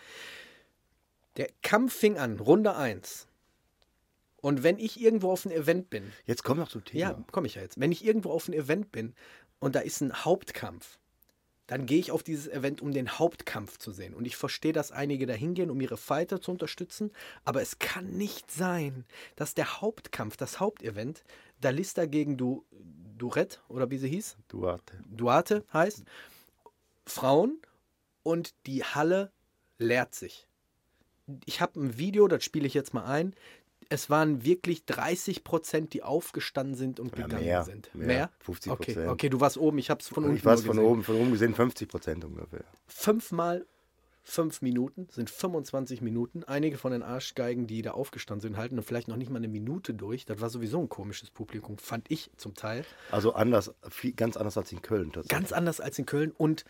Der 1.39 1.49
Kampf 1.63 1.95
fing 1.95 2.19
an, 2.19 2.41
Runde 2.41 2.77
1. 2.77 3.27
Und 4.37 4.63
wenn 4.63 4.79
ich 4.79 5.01
irgendwo 5.01 5.33
auf 5.33 5.47
einem 5.47 5.57
Event 5.57 5.89
bin, 5.89 6.13
Jetzt 6.27 6.45
komm 6.45 6.59
noch 6.59 6.69
zum 6.69 6.85
Thema. 6.85 7.01
ja, 7.01 7.25
komme 7.33 7.47
ich 7.47 7.55
ja 7.55 7.63
jetzt. 7.63 7.81
Wenn 7.81 7.91
ich 7.91 8.05
irgendwo 8.05 8.33
auf 8.33 8.49
ein 8.49 8.53
Event 8.53 8.93
bin 8.93 9.15
und 9.61 9.75
da 9.75 9.81
ist 9.81 10.03
ein 10.03 10.13
Hauptkampf, 10.13 10.99
dann 11.71 11.87
gehe 11.87 12.01
ich 12.01 12.11
auf 12.11 12.25
dieses 12.25 12.49
Event, 12.49 12.83
um 12.83 12.91
den 12.91 13.21
Hauptkampf 13.21 13.79
zu 13.79 13.93
sehen. 13.93 14.15
Und 14.15 14.25
ich 14.25 14.37
verstehe, 14.37 14.73
dass 14.73 14.91
einige 14.91 15.27
da 15.27 15.35
hingehen, 15.35 15.71
um 15.71 15.81
ihre 15.81 15.97
Fighter 15.97 16.41
zu 16.41 16.51
unterstützen. 16.51 17.13
Aber 17.45 17.63
es 17.63 17.79
kann 17.79 18.11
nicht 18.11 18.51
sein, 18.51 19.05
dass 19.37 19.55
der 19.55 19.81
Hauptkampf, 19.81 20.37
das 20.37 20.59
Hauptevent, 20.59 21.23
Dalista 21.61 22.07
gegen 22.07 22.37
du, 22.37 22.65
Duret 23.17 23.63
oder 23.69 23.89
wie 23.89 23.99
sie 23.99 24.09
hieß, 24.09 24.37
Duarte. 24.49 24.99
Duarte 25.07 25.65
heißt, 25.73 26.03
Frauen 27.07 27.61
und 28.25 28.53
die 28.67 28.83
Halle 28.83 29.31
leert 29.79 30.13
sich. 30.17 30.49
Ich 31.45 31.61
habe 31.61 31.79
ein 31.79 31.97
Video, 31.97 32.27
das 32.27 32.43
spiele 32.43 32.67
ich 32.67 32.75
jetzt 32.75 32.95
mal 32.95 33.05
ein. 33.05 33.33
Es 33.90 34.09
waren 34.09 34.44
wirklich 34.44 34.87
30 34.87 35.44
Prozent, 35.44 35.92
die 35.92 36.02
aufgestanden 36.02 36.76
sind 36.76 37.00
und 37.00 37.16
Ja, 37.16 37.25
gegangen 37.25 37.44
mehr, 37.44 37.64
sind. 37.64 37.94
mehr, 37.94 38.30
50%. 38.47 38.70
Okay, 38.70 39.09
okay, 39.09 39.28
du 39.28 39.40
warst 39.40 39.59
oben, 39.59 39.78
ich 39.78 39.90
habe 39.90 40.00
es 40.00 40.09
von 40.09 40.25
unten 40.25 40.37
Ich 40.37 40.44
war 40.44 40.54
nur 40.54 40.64
von 40.64 40.78
oben, 40.78 41.02
von 41.02 41.16
oben 41.16 41.32
gesehen 41.32 41.54
50 41.54 41.88
Prozent 41.88 42.25
ungefähr. 42.25 42.64
Fünfmal 42.87 43.66
fünf 44.23 44.62
Minuten 44.62 45.09
sind 45.11 45.28
25 45.28 46.00
Minuten. 46.02 46.44
Einige 46.44 46.78
von 46.78 46.92
den 46.92 47.02
Arschgeigen, 47.02 47.66
die 47.66 47.82
da 47.82 47.92
aufgestanden 47.92 48.40
sind, 48.40 48.56
halten 48.56 48.80
vielleicht 48.82 49.09
noch 49.09 49.16
nicht 49.16 49.30
mal 49.30 49.38
eine 49.38 49.49
Minute 49.49 49.94
durch. 49.94 50.25
Das 50.25 50.40
war 50.40 50.50
sowieso 50.50 50.80
ein 50.80 50.88
komisches 50.88 51.30
Publikum, 51.30 51.78
fand 51.78 52.11
ich 52.11 52.30
zum 52.37 52.54
Teil. 52.54 52.85
Also 53.11 53.35
anders, 53.35 53.75
viel, 53.88 54.12
ganz 54.12 54.37
anders 54.37 54.56
als 54.56 54.73
in 54.73 54.82
Köln 54.82 55.12
tatsächlich. 55.12 55.30
Ganz 55.30 55.52
anders 55.52 55.80
als 55.80 55.99
in 55.99 56.06
Köln. 56.06 56.32
Und 56.37 56.64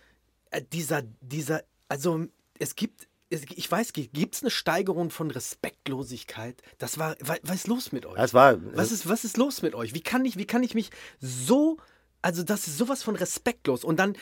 äh, 0.50 0.62
dieser, 0.72 1.02
dieser, 1.20 1.62
also 1.88 2.26
es 2.58 2.74
gibt, 2.76 3.02
es, 3.02 3.08
ich 3.32 3.70
weiß, 3.70 3.92
gibt 3.92 4.34
es 4.34 4.42
eine 4.42 4.50
Steigerung 4.50 5.10
von 5.10 5.30
Respektlosigkeit? 5.30 6.62
Das 6.78 6.98
war, 6.98 7.16
wa- 7.20 7.36
was 7.42 7.56
ist 7.56 7.66
los 7.68 7.92
mit 7.92 8.06
euch? 8.06 8.16
Ja, 8.16 8.24
es 8.24 8.34
war, 8.34 8.56
was, 8.74 8.92
ist, 8.92 9.08
was 9.08 9.24
ist 9.24 9.36
los 9.36 9.62
mit 9.62 9.74
euch? 9.74 9.94
Wie 9.94 10.00
kann 10.02 10.24
ich, 10.24 10.36
wie 10.36 10.46
kann 10.46 10.62
ich 10.62 10.74
mich 10.74 10.90
so, 11.20 11.76
also 12.22 12.42
das 12.42 12.66
ist 12.66 12.76
sowas 12.78 13.02
von 13.02 13.16
respektlos. 13.16 13.84
Und 13.84 13.98
dann 13.98 14.16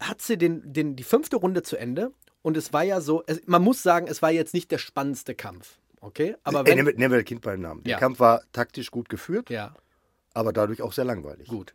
hat 0.00 0.20
sie 0.22 0.36
den, 0.36 0.72
den, 0.72 0.96
die 0.96 1.02
fünfte 1.04 1.36
Runde 1.36 1.62
zu 1.62 1.76
Ende 1.76 2.12
und 2.42 2.56
es 2.56 2.72
war 2.72 2.82
ja 2.82 3.00
so, 3.00 3.22
es, 3.26 3.40
man 3.46 3.62
muss 3.62 3.82
sagen, 3.82 4.06
es 4.08 4.20
war 4.22 4.30
jetzt 4.30 4.52
nicht 4.54 4.70
der 4.70 4.78
spannendste 4.78 5.34
Kampf. 5.34 5.78
Okay? 6.00 6.36
Aber 6.42 6.60
Ey, 6.60 6.66
wenn, 6.66 6.76
nehmen, 6.76 6.88
wir- 6.88 6.94
nehmen 6.98 7.12
wir 7.12 7.18
das 7.20 7.26
Kind 7.26 7.40
beim 7.42 7.60
Namen. 7.60 7.82
Der 7.84 7.92
Ja. 7.92 7.98
Kampf 7.98 8.18
war 8.20 8.42
taktisch 8.52 8.90
gut 8.90 9.08
geführt, 9.08 9.48
ja, 9.50 9.74
aber 10.34 10.52
dadurch 10.52 10.82
auch 10.82 10.92
sehr 10.92 11.04
langweilig. 11.04 11.48
gut. 11.48 11.74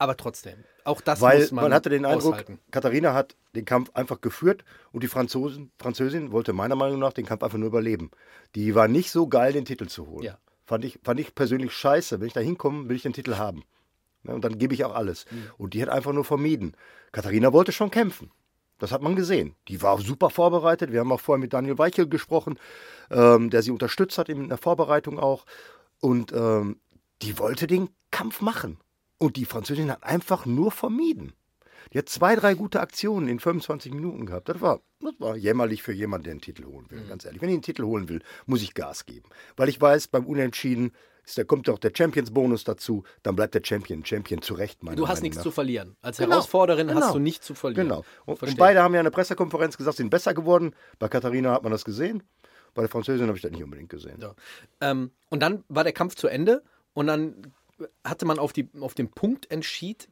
Aber 0.00 0.16
trotzdem, 0.16 0.64
auch 0.84 1.02
das 1.02 1.20
Weil 1.20 1.40
muss 1.40 1.52
man, 1.52 1.64
man, 1.64 1.74
hatte 1.74 1.90
den 1.90 2.06
Eindruck, 2.06 2.32
aushalten. 2.32 2.58
Katharina 2.70 3.12
hat 3.12 3.36
den 3.54 3.66
Kampf 3.66 3.90
einfach 3.92 4.22
geführt 4.22 4.64
und 4.92 5.02
die 5.02 5.08
Franzosen, 5.08 5.70
Französin 5.78 6.32
wollte 6.32 6.54
meiner 6.54 6.74
Meinung 6.74 6.98
nach 6.98 7.12
den 7.12 7.26
Kampf 7.26 7.42
einfach 7.42 7.58
nur 7.58 7.68
überleben. 7.68 8.10
Die 8.54 8.74
war 8.74 8.88
nicht 8.88 9.10
so 9.10 9.28
geil, 9.28 9.52
den 9.52 9.66
Titel 9.66 9.88
zu 9.88 10.06
holen. 10.06 10.24
Ja. 10.24 10.38
Fand, 10.64 10.86
ich, 10.86 10.98
fand 11.04 11.20
ich 11.20 11.34
persönlich 11.34 11.72
scheiße. 11.72 12.18
Wenn 12.18 12.28
ich 12.28 12.32
da 12.32 12.40
hinkomme, 12.40 12.88
will 12.88 12.96
ich 12.96 13.02
den 13.02 13.12
Titel 13.12 13.34
haben. 13.34 13.64
Ne, 14.22 14.34
und 14.34 14.42
dann 14.42 14.56
gebe 14.56 14.72
ich 14.72 14.86
auch 14.86 14.94
alles. 14.94 15.26
Mhm. 15.30 15.50
Und 15.58 15.74
die 15.74 15.82
hat 15.82 15.90
einfach 15.90 16.12
nur 16.12 16.24
vermieden. 16.24 16.74
Katharina 17.12 17.52
wollte 17.52 17.72
schon 17.72 17.90
kämpfen. 17.90 18.30
Das 18.78 18.92
hat 18.92 19.02
man 19.02 19.16
gesehen. 19.16 19.54
Die 19.68 19.82
war 19.82 20.00
super 20.00 20.30
vorbereitet. 20.30 20.92
Wir 20.92 21.00
haben 21.00 21.12
auch 21.12 21.20
vorher 21.20 21.40
mit 21.40 21.52
Daniel 21.52 21.76
Weichel 21.76 22.08
gesprochen, 22.08 22.58
ähm, 23.10 23.50
der 23.50 23.60
sie 23.62 23.70
unterstützt 23.70 24.16
hat 24.16 24.30
in 24.30 24.48
der 24.48 24.56
Vorbereitung 24.56 25.18
auch. 25.18 25.44
Und 26.00 26.32
ähm, 26.32 26.80
die 27.20 27.38
wollte 27.38 27.66
den 27.66 27.90
Kampf 28.10 28.40
machen. 28.40 28.78
Und 29.22 29.36
die 29.36 29.44
Französin 29.44 29.90
hat 29.90 30.02
einfach 30.02 30.46
nur 30.46 30.70
vermieden. 30.72 31.34
Die 31.92 31.98
hat 31.98 32.08
zwei, 32.08 32.36
drei 32.36 32.54
gute 32.54 32.80
Aktionen 32.80 33.28
in 33.28 33.38
25 33.38 33.92
Minuten 33.92 34.24
gehabt. 34.24 34.48
Das 34.48 34.60
war, 34.60 34.80
das 35.00 35.12
war 35.18 35.36
jämmerlich 35.36 35.82
für 35.82 35.92
jemanden, 35.92 36.24
der 36.24 36.30
einen 36.32 36.40
Titel 36.40 36.64
holen 36.64 36.86
will, 36.90 37.02
ganz 37.06 37.24
ehrlich. 37.24 37.42
Wenn 37.42 37.48
ich 37.50 37.54
einen 37.54 37.62
Titel 37.62 37.84
holen 37.84 38.08
will, 38.08 38.22
muss 38.46 38.62
ich 38.62 38.74
Gas 38.74 39.04
geben. 39.06 39.28
Weil 39.56 39.68
ich 39.68 39.80
weiß, 39.80 40.08
beim 40.08 40.24
Unentschieden 40.26 40.92
ist, 41.24 41.36
da 41.36 41.44
kommt 41.44 41.68
auch 41.68 41.78
der 41.78 41.92
Champions-Bonus 41.94 42.64
dazu, 42.64 43.04
dann 43.22 43.36
bleibt 43.36 43.54
der 43.54 43.62
Champion 43.62 44.04
Champion 44.04 44.40
zurecht, 44.40 44.82
meiner 44.82 44.96
Du 44.96 45.06
hast 45.06 45.16
Meinung 45.16 45.22
nichts 45.24 45.36
nach. 45.38 45.42
zu 45.42 45.50
verlieren. 45.50 45.96
Als 46.00 46.16
Genau, 46.16 46.30
Herausforderin 46.30 46.88
genau. 46.88 47.00
hast 47.00 47.14
du 47.14 47.18
nichts 47.18 47.44
zu 47.46 47.54
verlieren. 47.54 47.88
Genau. 47.88 48.04
Und, 48.24 48.42
und 48.42 48.56
beide 48.56 48.82
haben 48.82 48.94
ja 48.94 49.00
in 49.00 49.04
der 49.04 49.10
Pressekonferenz 49.10 49.76
gesagt, 49.76 49.98
sind 49.98 50.08
besser 50.10 50.32
geworden. 50.32 50.74
Bei 50.98 51.08
Katharina 51.08 51.52
hat 51.52 51.62
man 51.62 51.72
das 51.72 51.84
gesehen. 51.84 52.22
Bei 52.74 52.82
der 52.82 52.88
Französin 52.88 53.26
habe 53.26 53.36
ich 53.36 53.42
das 53.42 53.50
nicht 53.50 53.62
unbedingt 53.64 53.90
gesehen. 53.90 54.18
Ja. 54.20 54.34
Ähm, 54.80 55.10
und 55.28 55.40
dann 55.42 55.64
war 55.68 55.84
der 55.84 55.92
Kampf 55.92 56.14
zu 56.14 56.28
Ende 56.28 56.62
und 56.94 57.06
dann 57.08 57.52
hatte 58.04 58.24
man 58.26 58.38
auf, 58.38 58.52
die, 58.52 58.68
auf 58.80 58.94
den 58.94 59.10
Punktentschied, 59.10 60.08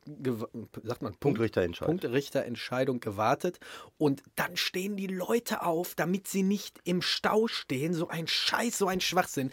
sagt 0.82 1.02
man 1.02 1.12
Punkt, 1.12 1.20
Punktrichterentscheidung. 1.20 1.98
Punktrichterentscheidung 2.00 3.00
gewartet 3.00 3.58
und 3.96 4.22
dann 4.36 4.56
stehen 4.56 4.96
die 4.96 5.06
Leute 5.06 5.62
auf, 5.62 5.94
damit 5.94 6.28
sie 6.28 6.42
nicht 6.42 6.78
im 6.84 7.02
Stau 7.02 7.46
stehen. 7.46 7.94
So 7.94 8.08
ein 8.08 8.26
Scheiß, 8.26 8.78
so 8.78 8.86
ein 8.88 9.00
Schwachsinn. 9.00 9.50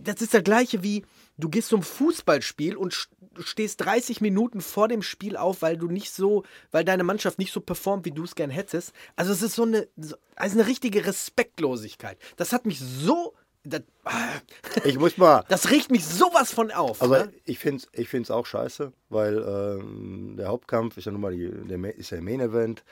Das 0.00 0.20
ist 0.20 0.34
das 0.34 0.42
gleiche 0.44 0.82
wie, 0.82 1.04
du 1.38 1.48
gehst 1.48 1.68
zum 1.68 1.82
Fußballspiel 1.82 2.76
und 2.76 2.92
st- 2.92 3.08
stehst 3.42 3.80
30 3.84 4.20
Minuten 4.20 4.60
vor 4.60 4.88
dem 4.88 5.02
Spiel 5.02 5.36
auf, 5.36 5.62
weil 5.62 5.76
du 5.76 5.88
nicht 5.88 6.10
so, 6.12 6.44
weil 6.70 6.84
deine 6.84 7.04
Mannschaft 7.04 7.38
nicht 7.38 7.52
so 7.52 7.60
performt, 7.60 8.04
wie 8.04 8.10
du 8.12 8.24
es 8.24 8.34
gern 8.34 8.50
hättest. 8.50 8.92
Also 9.16 9.32
es 9.32 9.42
ist 9.42 9.54
so 9.54 9.62
eine, 9.64 9.88
so, 9.96 10.16
also 10.36 10.58
eine 10.58 10.68
richtige 10.68 11.06
Respektlosigkeit. 11.06 12.18
Das 12.36 12.52
hat 12.52 12.66
mich 12.66 12.78
so, 12.80 13.34
das, 13.64 13.82
Ich 14.84 14.98
muss 14.98 15.16
mal. 15.18 15.44
das 15.48 15.70
regt 15.70 15.90
mich 15.90 16.04
sowas 16.04 16.52
von 16.52 16.70
auf. 16.72 17.00
Also 17.02 17.14
ne? 17.14 17.32
ich 17.44 17.58
finde 17.58 17.78
es 17.92 17.98
ich 17.98 18.08
find's 18.08 18.30
auch 18.30 18.46
scheiße, 18.46 18.92
weil 19.08 19.38
ähm, 19.78 20.34
der 20.36 20.48
Hauptkampf 20.48 20.96
ist 20.96 21.04
ja 21.04 21.12
nun 21.12 21.20
mal 21.20 21.32
die, 21.32 21.48
der, 21.50 21.96
ist 21.96 22.10
ja 22.10 22.16
der 22.16 22.24
Main 22.24 22.40
Event. 22.40 22.82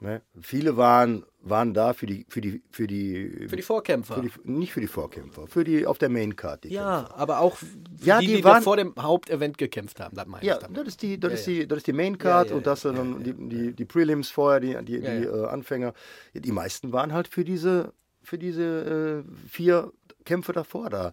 Ne? 0.00 0.22
Viele 0.40 0.76
waren, 0.76 1.24
waren 1.42 1.74
da 1.74 1.92
für 1.92 2.06
die, 2.06 2.24
für 2.28 2.40
die, 2.40 2.62
für 2.70 2.86
die, 2.86 3.46
Für 3.48 3.56
die 3.56 3.62
Vorkämpfer. 3.62 4.14
für 4.14 4.20
die, 4.22 4.30
nicht 4.44 4.72
für 4.72 4.80
die 4.80 4.86
Vorkämpfer, 4.86 5.46
für 5.48 5.64
die 5.64 5.86
auf 5.86 5.98
der 5.98 6.08
Main 6.08 6.36
Card. 6.36 6.64
Ja, 6.66 7.08
aber 7.16 7.40
auch 7.40 7.56
für 7.56 7.66
Ja, 8.02 8.20
die, 8.20 8.26
die 8.28 8.36
die, 8.36 8.44
waren- 8.44 8.62
vor 8.62 8.76
dem 8.76 8.94
Hauptevent 8.96 9.58
gekämpft 9.58 9.98
haben, 10.00 10.14
das 10.14 10.26
meine 10.26 10.44
Ja, 10.44 10.54
ich 10.54 10.60
damit. 10.60 10.76
das 10.78 10.86
ist 10.88 11.02
die, 11.02 11.18
das 11.18 11.30
Ja, 11.32 11.34
ist 11.38 11.46
die, 11.46 11.66
das 11.66 11.78
ist 11.78 11.86
die 11.88 11.92
Main 11.92 12.16
Card 12.18 12.50
Ja, 12.50 12.56
und 12.56 12.66
das 12.66 12.82
sind 12.82 12.96
dann 12.96 13.24
die, 13.24 13.32
die, 13.34 13.72
die 13.72 13.84
Prelims 13.84 14.28
vorher, 14.30 14.60
die, 14.60 14.76
die, 14.84 15.00
die. 15.00 15.06
Äh, 15.06 15.46
Anfänger. 15.46 15.94
Die 16.34 16.52
meisten 16.52 16.92
waren 16.92 17.12
halt 17.12 17.26
für 17.28 17.44
diese, 17.44 17.92
für 18.22 18.38
diese 18.38 19.24
äh, 19.26 19.48
vier 19.48 19.92
Kämpfe 20.24 20.52
davor 20.52 20.90
da. 20.90 21.12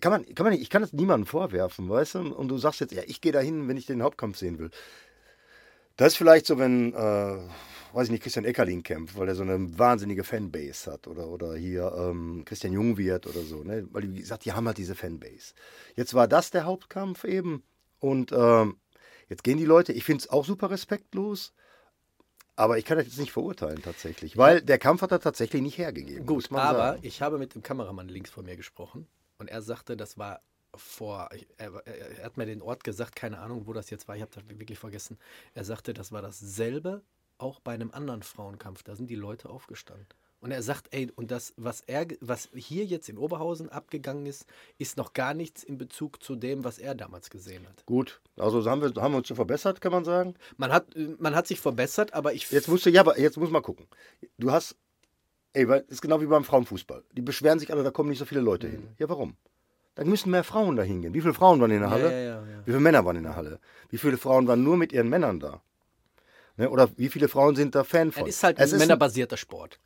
Kann 0.00 0.12
man, 0.12 0.34
kann 0.34 0.44
man 0.44 0.52
nicht, 0.52 0.62
ich 0.62 0.70
kann 0.70 0.82
das 0.82 0.92
niemandem 0.92 1.26
vorwerfen, 1.26 1.88
weißt 1.88 2.16
du? 2.16 2.34
Und 2.34 2.48
du 2.48 2.58
sagst 2.58 2.80
jetzt, 2.80 2.92
ja, 2.92 3.02
ich 3.06 3.20
gehe 3.20 3.32
da 3.32 3.40
hin, 3.40 3.68
wenn 3.68 3.76
ich 3.76 3.86
den 3.86 4.02
Hauptkampf 4.02 4.36
sehen 4.36 4.58
will. 4.58 4.70
Das 5.96 6.12
ist 6.12 6.16
vielleicht 6.16 6.46
so, 6.46 6.58
wenn, 6.58 6.92
äh, 6.92 7.38
weiß 7.92 8.04
ich 8.04 8.10
nicht, 8.10 8.22
Christian 8.22 8.44
Eckerling 8.44 8.82
kämpft, 8.82 9.16
weil 9.16 9.28
er 9.28 9.34
so 9.34 9.42
eine 9.42 9.78
wahnsinnige 9.78 10.24
Fanbase 10.24 10.92
hat. 10.92 11.06
Oder, 11.08 11.28
oder 11.28 11.56
hier 11.56 11.92
ähm, 11.96 12.42
Christian 12.44 12.74
Jungwirth 12.74 13.26
oder 13.26 13.40
so. 13.40 13.62
Ne? 13.62 13.88
Weil, 13.92 14.12
wie 14.14 14.20
gesagt, 14.20 14.44
die 14.44 14.52
haben 14.52 14.66
halt 14.66 14.76
diese 14.76 14.94
Fanbase. 14.94 15.54
Jetzt 15.94 16.12
war 16.12 16.28
das 16.28 16.50
der 16.50 16.64
Hauptkampf 16.64 17.24
eben. 17.24 17.62
Und 17.98 18.32
ähm, 18.32 18.76
jetzt 19.28 19.42
gehen 19.42 19.56
die 19.56 19.64
Leute, 19.64 19.92
ich 19.94 20.04
finde 20.04 20.22
es 20.22 20.28
auch 20.28 20.44
super 20.44 20.70
respektlos. 20.70 21.54
Aber 22.56 22.78
ich 22.78 22.84
kann 22.86 22.96
das 22.96 23.06
jetzt 23.06 23.18
nicht 23.18 23.32
verurteilen 23.32 23.82
tatsächlich, 23.82 24.36
weil 24.38 24.62
der 24.62 24.78
Kampf 24.78 25.02
hat 25.02 25.12
er 25.12 25.20
tatsächlich 25.20 25.60
nicht 25.60 25.76
hergegeben. 25.76 26.26
Gut, 26.26 26.50
aber 26.50 26.78
sagen. 26.78 27.00
ich 27.02 27.20
habe 27.20 27.38
mit 27.38 27.54
dem 27.54 27.62
Kameramann 27.62 28.08
links 28.08 28.30
von 28.30 28.46
mir 28.46 28.56
gesprochen 28.56 29.06
und 29.38 29.48
er 29.48 29.60
sagte, 29.60 29.96
das 29.96 30.16
war 30.16 30.40
vor, 30.74 31.28
er, 31.58 31.72
er, 31.86 32.18
er 32.18 32.24
hat 32.24 32.36
mir 32.36 32.46
den 32.46 32.62
Ort 32.62 32.82
gesagt, 32.82 33.14
keine 33.14 33.38
Ahnung, 33.38 33.66
wo 33.66 33.72
das 33.72 33.90
jetzt 33.90 34.08
war, 34.08 34.16
ich 34.16 34.22
habe 34.22 34.32
das 34.34 34.42
wirklich 34.48 34.78
vergessen. 34.78 35.18
Er 35.54 35.64
sagte, 35.64 35.94
das 35.94 36.12
war 36.12 36.22
dasselbe 36.22 37.02
auch 37.38 37.60
bei 37.60 37.74
einem 37.74 37.90
anderen 37.90 38.22
Frauenkampf, 38.22 38.82
da 38.82 38.96
sind 38.96 39.10
die 39.10 39.16
Leute 39.16 39.50
aufgestanden. 39.50 40.06
Und 40.46 40.52
er 40.52 40.62
sagt, 40.62 40.94
ey, 40.94 41.10
und 41.16 41.32
das, 41.32 41.54
was 41.56 41.80
er, 41.88 42.06
was 42.20 42.50
hier 42.54 42.84
jetzt 42.84 43.08
in 43.08 43.18
Oberhausen 43.18 43.68
abgegangen 43.68 44.26
ist, 44.26 44.46
ist 44.78 44.96
noch 44.96 45.12
gar 45.12 45.34
nichts 45.34 45.64
in 45.64 45.76
Bezug 45.76 46.22
zu 46.22 46.36
dem, 46.36 46.62
was 46.62 46.78
er 46.78 46.94
damals 46.94 47.30
gesehen 47.30 47.66
hat. 47.66 47.84
Gut, 47.84 48.20
also 48.36 48.64
haben 48.70 48.80
wir, 48.80 49.02
haben 49.02 49.12
wir 49.14 49.18
uns 49.18 49.26
so 49.26 49.34
verbessert, 49.34 49.80
kann 49.80 49.90
man 49.90 50.04
sagen. 50.04 50.34
Man 50.56 50.72
hat, 50.72 50.86
man 51.18 51.34
hat 51.34 51.48
sich 51.48 51.58
verbessert, 51.58 52.14
aber 52.14 52.32
ich 52.32 52.48
Jetzt 52.52 52.68
musst 52.68 52.86
du, 52.86 52.90
ja, 52.90 53.00
aber 53.00 53.18
jetzt 53.18 53.38
muss 53.38 53.50
mal 53.50 53.60
gucken. 53.60 53.88
Du 54.38 54.52
hast, 54.52 54.76
ey, 55.52 55.66
weil, 55.66 55.80
das 55.80 55.94
ist 55.94 56.00
genau 56.00 56.20
wie 56.20 56.26
beim 56.26 56.44
Frauenfußball. 56.44 57.02
Die 57.10 57.22
beschweren 57.22 57.58
sich 57.58 57.72
alle, 57.72 57.82
da 57.82 57.90
kommen 57.90 58.10
nicht 58.10 58.20
so 58.20 58.24
viele 58.24 58.40
Leute 58.40 58.68
hin. 58.68 58.86
Ja, 58.98 59.08
warum? 59.08 59.36
Da 59.96 60.04
müssen 60.04 60.30
mehr 60.30 60.44
Frauen 60.44 60.76
da 60.76 60.84
hingehen. 60.84 61.12
Wie 61.12 61.22
viele 61.22 61.34
Frauen 61.34 61.60
waren 61.60 61.72
in 61.72 61.80
der 61.80 61.90
Halle? 61.90 62.12
ja, 62.12 62.18
ja, 62.18 62.46
ja. 62.46 62.60
Wie 62.60 62.70
viele 62.70 62.78
Männer 62.78 63.04
waren 63.04 63.16
in 63.16 63.24
der 63.24 63.34
Halle? 63.34 63.58
Wie 63.88 63.98
viele 63.98 64.16
Frauen 64.16 64.46
waren 64.46 64.62
nur 64.62 64.76
mit 64.76 64.92
ihren 64.92 65.08
Männern 65.08 65.40
da? 65.40 65.60
Ne? 66.56 66.70
Oder 66.70 66.88
wie 66.96 67.08
viele 67.08 67.26
Frauen 67.26 67.56
sind 67.56 67.74
da 67.74 67.82
Fan 67.82 68.12
von? 68.12 68.28
es 68.28 68.36
ist 68.36 68.44
halt 68.44 68.60
es 68.60 68.72
ein 68.72 68.78
männerbasierter 68.78 69.36
Sport. 69.36 69.80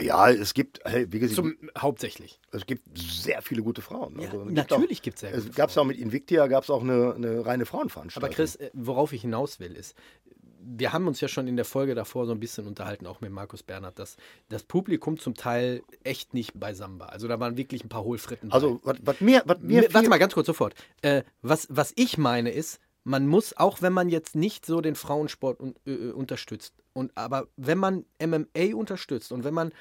Ja, 0.00 0.30
es 0.30 0.54
gibt, 0.54 0.80
hey, 0.84 1.06
wie 1.10 1.18
gesagt, 1.18 1.36
Zum, 1.36 1.56
hauptsächlich. 1.76 2.40
es 2.52 2.66
gibt 2.66 2.82
sehr 2.96 3.42
viele 3.42 3.62
gute 3.62 3.82
Frauen. 3.82 4.18
Ja, 4.20 4.30
Also, 4.30 4.44
natürlich 4.44 5.02
sehr 5.02 5.34
Es 5.34 5.44
gute 5.44 5.56
gab 5.56 5.70
es 5.70 5.78
auch 5.78 5.84
mit 5.84 5.98
Invictia, 5.98 6.46
gab 6.46 6.64
es 6.64 6.70
auch 6.70 6.82
eine, 6.82 7.14
eine 7.14 7.44
reine 7.44 7.66
Frauenveranstaltung. 7.66 8.28
Aber 8.28 8.34
Chris, 8.34 8.56
äh, 8.56 8.70
worauf 8.72 9.12
ich 9.12 9.22
hinaus 9.22 9.60
will, 9.60 9.72
ist, 9.76 9.94
wir 10.66 10.92
haben 10.92 11.06
uns 11.06 11.20
ja 11.20 11.28
schon 11.28 11.46
in 11.46 11.56
der 11.56 11.64
Folge 11.64 11.94
davor 11.94 12.26
so 12.26 12.32
ein 12.32 12.40
bisschen 12.40 12.66
unterhalten, 12.66 13.06
auch 13.06 13.20
mit 13.20 13.30
Markus 13.30 13.62
Bernhard, 13.62 13.98
dass 13.98 14.16
das 14.48 14.62
Publikum 14.62 15.18
zum 15.18 15.34
Teil 15.34 15.82
echt 16.04 16.32
nicht 16.34 16.58
beisammen 16.58 16.98
war. 16.98 17.12
Also 17.12 17.28
da 17.28 17.38
waren 17.38 17.56
wirklich 17.56 17.84
ein 17.84 17.88
paar 17.88 18.04
Hohlfritten. 18.04 18.50
also, 18.50 18.80
was, 18.82 19.20
mir, 19.20 19.42
warte 19.44 20.08
mal 20.08 20.18
ganz 20.18 20.34
kurz 20.34 20.46
sofort. 20.46 20.74
Äh, 21.02 21.22
was, 21.42 21.66
was 21.70 21.92
ich 21.96 22.18
meine 22.18 22.50
ist, 22.50 22.80
man 23.04 23.26
muss, 23.26 23.56
auch 23.56 23.82
wenn 23.82 23.92
man 23.92 24.08
jetzt 24.08 24.34
nicht 24.34 24.66
so 24.66 24.80
den 24.80 24.94
Frauensport 24.94 25.60
un, 25.60 25.74
äh, 25.86 26.10
unterstützt, 26.10 26.74
und, 26.94 27.16
aber 27.16 27.48
wenn 27.56 27.78
man 27.78 28.04
MMA 28.20 28.74
unterstützt 28.74 29.32
und 29.32 29.44
wenn 29.44 29.54
man 29.54 29.72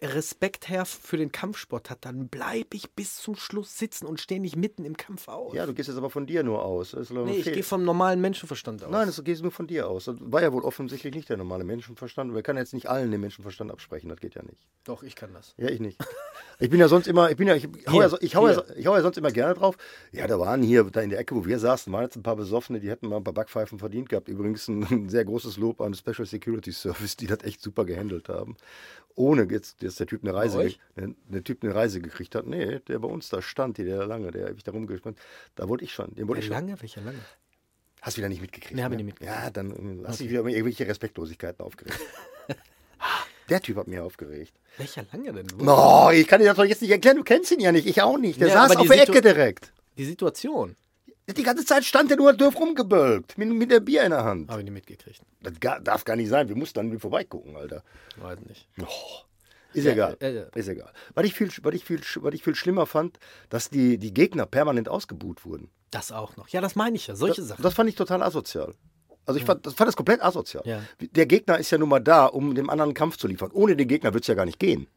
Respekt 0.00 0.68
her 0.68 0.84
für 0.84 1.16
den 1.16 1.32
Kampfsport 1.32 1.90
hat, 1.90 2.04
dann 2.04 2.28
bleibe 2.28 2.76
ich 2.76 2.90
bis 2.92 3.16
zum 3.16 3.36
Schluss 3.36 3.78
sitzen 3.78 4.06
und 4.06 4.20
stehe 4.20 4.40
nicht 4.40 4.56
mitten 4.56 4.84
im 4.84 4.96
Kampf 4.96 5.28
aus. 5.28 5.54
Ja, 5.54 5.66
du 5.66 5.74
gehst 5.74 5.88
jetzt 5.88 5.98
aber 5.98 6.10
von 6.10 6.26
dir 6.26 6.42
nur 6.42 6.64
aus. 6.64 6.94
Nee, 7.10 7.36
ich 7.38 7.44
gehe 7.52 7.62
vom 7.62 7.84
normalen 7.84 8.20
Menschenverstand 8.20 8.84
aus. 8.84 8.90
Nein, 8.90 9.06
das 9.06 9.22
geht 9.22 9.40
nur 9.42 9.50
von 9.50 9.66
dir 9.66 9.88
aus. 9.88 10.04
Das 10.06 10.16
war 10.20 10.42
ja 10.42 10.52
wohl 10.52 10.62
offensichtlich 10.62 11.14
nicht 11.14 11.28
der 11.28 11.36
normale 11.36 11.64
Menschenverstand. 11.64 12.34
Wir 12.34 12.42
können 12.42 12.58
jetzt 12.58 12.74
nicht 12.74 12.88
allen 12.88 13.10
den 13.10 13.20
Menschenverstand 13.20 13.70
absprechen, 13.70 14.08
das 14.08 14.20
geht 14.20 14.34
ja 14.34 14.42
nicht. 14.42 14.66
Doch, 14.84 15.02
ich 15.02 15.14
kann 15.16 15.32
das. 15.34 15.54
Ja, 15.56 15.68
ich 15.68 15.80
nicht. 15.80 15.98
Ich 16.58 16.70
bin 16.70 16.78
ja 16.80 16.88
sonst 16.88 17.08
immer, 17.08 17.30
ich 17.30 17.36
bin 17.36 17.48
ja, 17.48 17.56
ich 17.56 17.68
hau 17.88 18.00
ja, 18.00 18.08
so- 18.08 18.18
ich 18.20 18.36
hau 18.36 18.46
ja, 18.48 18.54
hier. 18.64 18.76
ich 18.76 18.86
hau 18.86 18.94
ja 18.94 19.02
sonst 19.02 19.16
immer 19.18 19.30
gerne 19.32 19.54
drauf. 19.54 19.76
Ja, 20.12 20.26
da 20.26 20.38
waren 20.38 20.62
hier, 20.62 20.84
da 20.84 21.00
in 21.00 21.10
der 21.10 21.18
Ecke, 21.18 21.34
wo 21.34 21.44
wir 21.44 21.58
saßen, 21.58 21.92
waren 21.92 22.04
jetzt 22.04 22.16
ein 22.16 22.22
paar 22.22 22.36
Besoffene, 22.36 22.78
die 22.80 22.88
hätten 22.90 23.08
mal 23.08 23.16
ein 23.16 23.24
paar 23.24 23.32
Backpfeifen 23.34 23.78
verdient 23.78 24.08
gehabt. 24.08 24.28
Übrigens 24.28 24.68
ein, 24.68 24.84
ein 24.84 25.08
sehr 25.08 25.24
großes 25.24 25.56
Lob 25.56 25.80
an 25.80 25.94
Special 25.94 26.26
Security 26.26 26.70
Service, 26.72 27.16
die 27.16 27.26
das 27.26 27.42
echt 27.42 27.60
super 27.62 27.84
gehandelt 27.84 28.28
haben. 28.28 28.56
Ohne 29.14 29.46
jetzt, 29.50 29.71
dass 29.76 29.96
der 29.96 30.06
Typ 30.06 30.22
eine 30.22 30.34
Reise, 30.34 30.74
der, 30.96 31.08
der 31.28 31.44
Typ 31.44 31.62
eine 31.62 31.74
Reise 31.74 32.00
gekriegt 32.00 32.34
hat. 32.34 32.46
Nee, 32.46 32.80
der 32.80 32.98
bei 32.98 33.08
uns 33.08 33.28
da 33.28 33.42
stand, 33.42 33.78
der 33.78 34.06
lange, 34.06 34.30
der 34.30 34.50
ewig 34.50 34.62
da 34.64 34.72
rumgespannt. 34.72 35.18
Da 35.54 35.68
wollte 35.68 35.84
ich 35.84 35.92
schon, 35.92 36.14
den 36.14 36.28
wollte 36.28 36.38
Wer 36.38 36.38
ich 36.38 36.46
schon. 36.46 36.54
lange? 36.68 36.80
Welcher 36.80 37.00
lange? 37.02 37.18
Hast 38.00 38.16
du 38.16 38.18
wieder 38.18 38.28
nicht 38.28 38.42
mitgekriegt? 38.42 38.74
Nee, 38.74 38.82
hab 38.82 38.90
ich 38.90 38.98
ne? 38.98 39.04
nicht 39.04 39.14
mitgekriegt. 39.14 39.42
Ja, 39.44 39.50
dann 39.50 40.00
äh, 40.02 40.06
hast 40.06 40.18
du 40.20 40.24
dich 40.24 40.32
wieder 40.32 40.42
mit 40.42 40.54
irgendwelche 40.54 40.86
Respektlosigkeiten 40.86 41.64
aufgeregt. 41.64 41.98
Der 43.48 43.60
Typ 43.60 43.76
hat 43.76 43.88
mir 43.88 44.04
aufgeregt. 44.04 44.54
Welcher 44.78 45.04
lange 45.12 45.32
denn? 45.32 45.46
No, 45.58 46.10
ich 46.12 46.26
kann 46.26 46.40
dir 46.40 46.46
das 46.46 46.56
doch 46.56 46.64
jetzt 46.64 46.80
nicht 46.80 46.90
erklären, 46.90 47.16
du 47.16 47.24
kennst 47.24 47.50
ihn 47.50 47.60
ja 47.60 47.72
nicht, 47.72 47.86
ich 47.86 48.00
auch 48.00 48.16
nicht. 48.16 48.40
Der 48.40 48.48
Ja, 48.48 48.54
saß 48.68 48.76
auf 48.76 48.86
der 48.86 49.02
Ecke 49.02 49.20
direkt. 49.20 49.72
Die 49.98 50.04
Situation 50.04 50.76
Die 51.28 51.42
ganze 51.42 51.64
Zeit 51.64 51.84
stand 51.84 52.10
der 52.10 52.16
nur 52.16 52.32
doof 52.32 52.58
rumgebölkt, 52.58 53.36
mit, 53.36 53.48
mit 53.48 53.70
der 53.70 53.80
Bier 53.80 54.04
in 54.04 54.10
der 54.10 54.24
Hand. 54.24 54.48
habe 54.50 54.60
ich 54.60 54.64
nicht 54.64 54.74
mitgekriegt. 54.74 55.20
Das 55.42 55.52
darf 55.82 56.04
gar 56.04 56.16
nicht 56.16 56.28
sein, 56.28 56.48
wir 56.48 56.56
mussten 56.56 56.88
dann 56.88 56.98
vorbeigucken, 56.98 57.56
Alter. 57.56 57.82
Weiß 58.16 58.38
nicht. 58.40 58.68
Ist 59.74 59.84
Ja, 59.84 59.92
egal. 59.92 60.16
äh, 60.20 60.36
äh. 60.38 60.46
Ist 60.54 60.68
egal. 60.68 60.92
Was 61.14 61.24
ich, 61.24 61.34
viel, 61.34 61.48
was, 61.62 61.74
ich 61.74 61.84
viel, 61.84 62.00
was 62.20 62.34
ich 62.34 62.42
viel 62.42 62.54
schlimmer 62.54 62.86
fand, 62.86 63.18
dass 63.48 63.70
die, 63.70 63.98
die 63.98 64.12
Gegner 64.14 64.46
permanent 64.46 64.88
ausgebuht 64.88 65.44
wurden. 65.44 65.70
Das 65.90 66.10
auch 66.12 66.36
noch. 66.36 66.48
Ja, 66.48 66.60
das 66.60 66.74
meine 66.76 66.96
ich 66.96 67.06
ja. 67.06 67.14
Solche 67.16 67.40
Das, 67.42 67.48
Sachen. 67.48 67.62
das 67.62 67.74
fand 67.74 67.88
ich 67.88 67.94
total 67.96 68.22
asozial. 68.22 68.74
Also 69.24 69.38
ich 69.38 69.44
fand, 69.46 69.64
das 69.66 69.74
fand 69.74 69.88
das 69.88 69.96
komplett 69.96 70.20
asozial. 70.22 70.64
Ja. 70.66 70.82
Der 71.00 71.26
Gegner 71.26 71.58
ist 71.58 71.70
ja 71.70 71.78
nun 71.78 71.88
mal 71.88 72.00
da, 72.00 72.26
um 72.26 72.54
dem 72.54 72.68
anderen 72.70 72.92
Kampf 72.94 73.16
zu 73.18 73.28
liefern. 73.28 73.50
Ohne 73.52 73.76
den 73.76 73.86
Gegner 73.86 74.12
wird 74.14 74.24
es 74.24 74.28
ja 74.28 74.34
gar 74.34 74.46
nicht 74.46 74.58
gehen. 74.58 74.88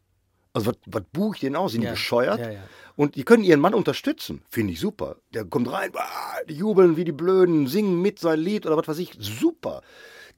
Also 0.53 0.67
was, 0.67 0.77
was 0.88 1.03
buche 1.12 1.36
ich 1.36 1.41
denn 1.41 1.55
aus? 1.55 1.74
Sind 1.74 1.82
die 1.82 1.86
Ja. 1.88 1.91
bescheuert? 1.91 2.39
Ja, 2.39 2.50
ja. 2.51 2.60
Und 2.96 3.15
die 3.15 3.24
können 3.25 3.44
ihren 3.44 3.60
Mann 3.60 3.74
unterstützen. 3.74 4.41
Finde 4.50 4.72
ich 4.74 4.79
super. 4.79 5.17
Der 5.34 5.44
kommt 5.46 5.70
rein, 5.72 5.91
ah, 5.96 6.38
die 6.50 6.53
jubeln 6.55 6.96
wie 6.96 7.03
die 7.03 7.12
Blöden, 7.12 7.67
singen 7.67 8.01
mit 8.01 8.20
sein 8.20 8.39
Lied 8.39 8.65
oder 8.65 8.77
was 8.77 8.88
weiß 8.88 9.00
ich. 9.00 9.12
Super. 9.20 9.82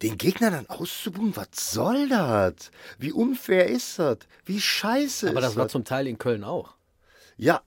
Den 0.01 0.17
Gegner 0.17 0.51
dann 0.51 0.67
auszubuhen, 0.67 1.35
was 1.35 1.47
soll 1.53 2.07
das? 2.09 2.71
Wie 2.99 3.11
unfair 3.11 3.67
ist 3.67 3.97
das? 3.97 4.19
Wie 4.45 4.61
scheiße 4.61 5.29
Aber 5.29 5.39
ist 5.39 5.45
das 5.45 5.55
war 5.55 5.65
das? 5.65 5.71
zum 5.71 5.85
Teil 5.85 6.07
in 6.07 6.17
Köln 6.17 6.43
auch. 6.43 6.75
Ja, 7.37 7.61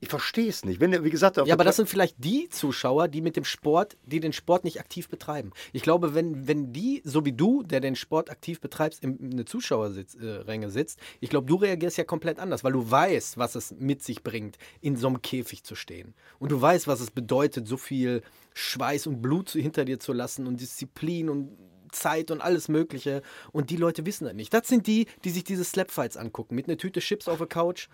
Ich 0.00 0.08
verstehe 0.08 0.48
es 0.48 0.64
nicht. 0.64 0.80
Wenn, 0.80 1.04
wie 1.04 1.10
gesagt, 1.10 1.36
Ja, 1.38 1.52
aber 1.52 1.64
das 1.64 1.76
sind 1.76 1.88
vielleicht 1.88 2.16
die 2.22 2.48
Zuschauer, 2.48 3.08
die 3.08 3.22
mit 3.22 3.36
dem 3.36 3.44
Sport, 3.44 3.96
die 4.04 4.20
den 4.20 4.32
Sport 4.32 4.64
nicht 4.64 4.78
aktiv 4.80 5.08
betreiben. 5.08 5.52
Ich 5.72 5.82
glaube, 5.82 6.14
wenn, 6.14 6.46
wenn 6.46 6.72
die, 6.72 7.00
so 7.04 7.24
wie 7.24 7.32
du, 7.32 7.62
der 7.62 7.80
den 7.80 7.96
Sport 7.96 8.30
aktiv 8.30 8.60
betreibst, 8.60 9.02
in 9.02 9.32
eine 9.32 9.44
Zuschauerränge 9.44 10.70
sitzt, 10.70 10.98
ich 11.20 11.30
glaube, 11.30 11.46
du 11.46 11.56
reagierst 11.56 11.96
ja 11.96 12.04
komplett 12.04 12.38
anders, 12.38 12.62
weil 12.62 12.72
du 12.72 12.90
weißt, 12.90 13.38
was 13.38 13.54
es 13.54 13.74
mit 13.78 14.02
sich 14.02 14.22
bringt, 14.22 14.58
in 14.80 14.96
so 14.96 15.08
einem 15.08 15.22
Käfig 15.22 15.64
zu 15.64 15.74
stehen. 15.74 16.14
Und 16.38 16.52
du 16.52 16.60
weißt, 16.60 16.86
was 16.86 17.00
es 17.00 17.10
bedeutet, 17.10 17.66
so 17.66 17.76
viel 17.76 18.22
Schweiß 18.54 19.06
und 19.06 19.22
Blut 19.22 19.50
hinter 19.50 19.84
dir 19.84 19.98
zu 19.98 20.12
lassen 20.12 20.46
und 20.46 20.60
Disziplin 20.60 21.28
und 21.28 21.56
Zeit 21.92 22.30
und 22.30 22.40
alles 22.40 22.68
Mögliche. 22.68 23.22
Und 23.52 23.70
die 23.70 23.76
Leute 23.76 24.06
wissen 24.06 24.24
das 24.24 24.34
nicht. 24.34 24.52
Das 24.52 24.68
sind 24.68 24.86
die, 24.86 25.06
die 25.24 25.30
sich 25.30 25.44
diese 25.44 25.64
Slapfights 25.64 26.16
angucken, 26.16 26.54
mit 26.54 26.68
einer 26.68 26.76
Tüte 26.76 27.00
Chips 27.00 27.28
auf 27.28 27.38
der 27.38 27.46
Couch, 27.46 27.88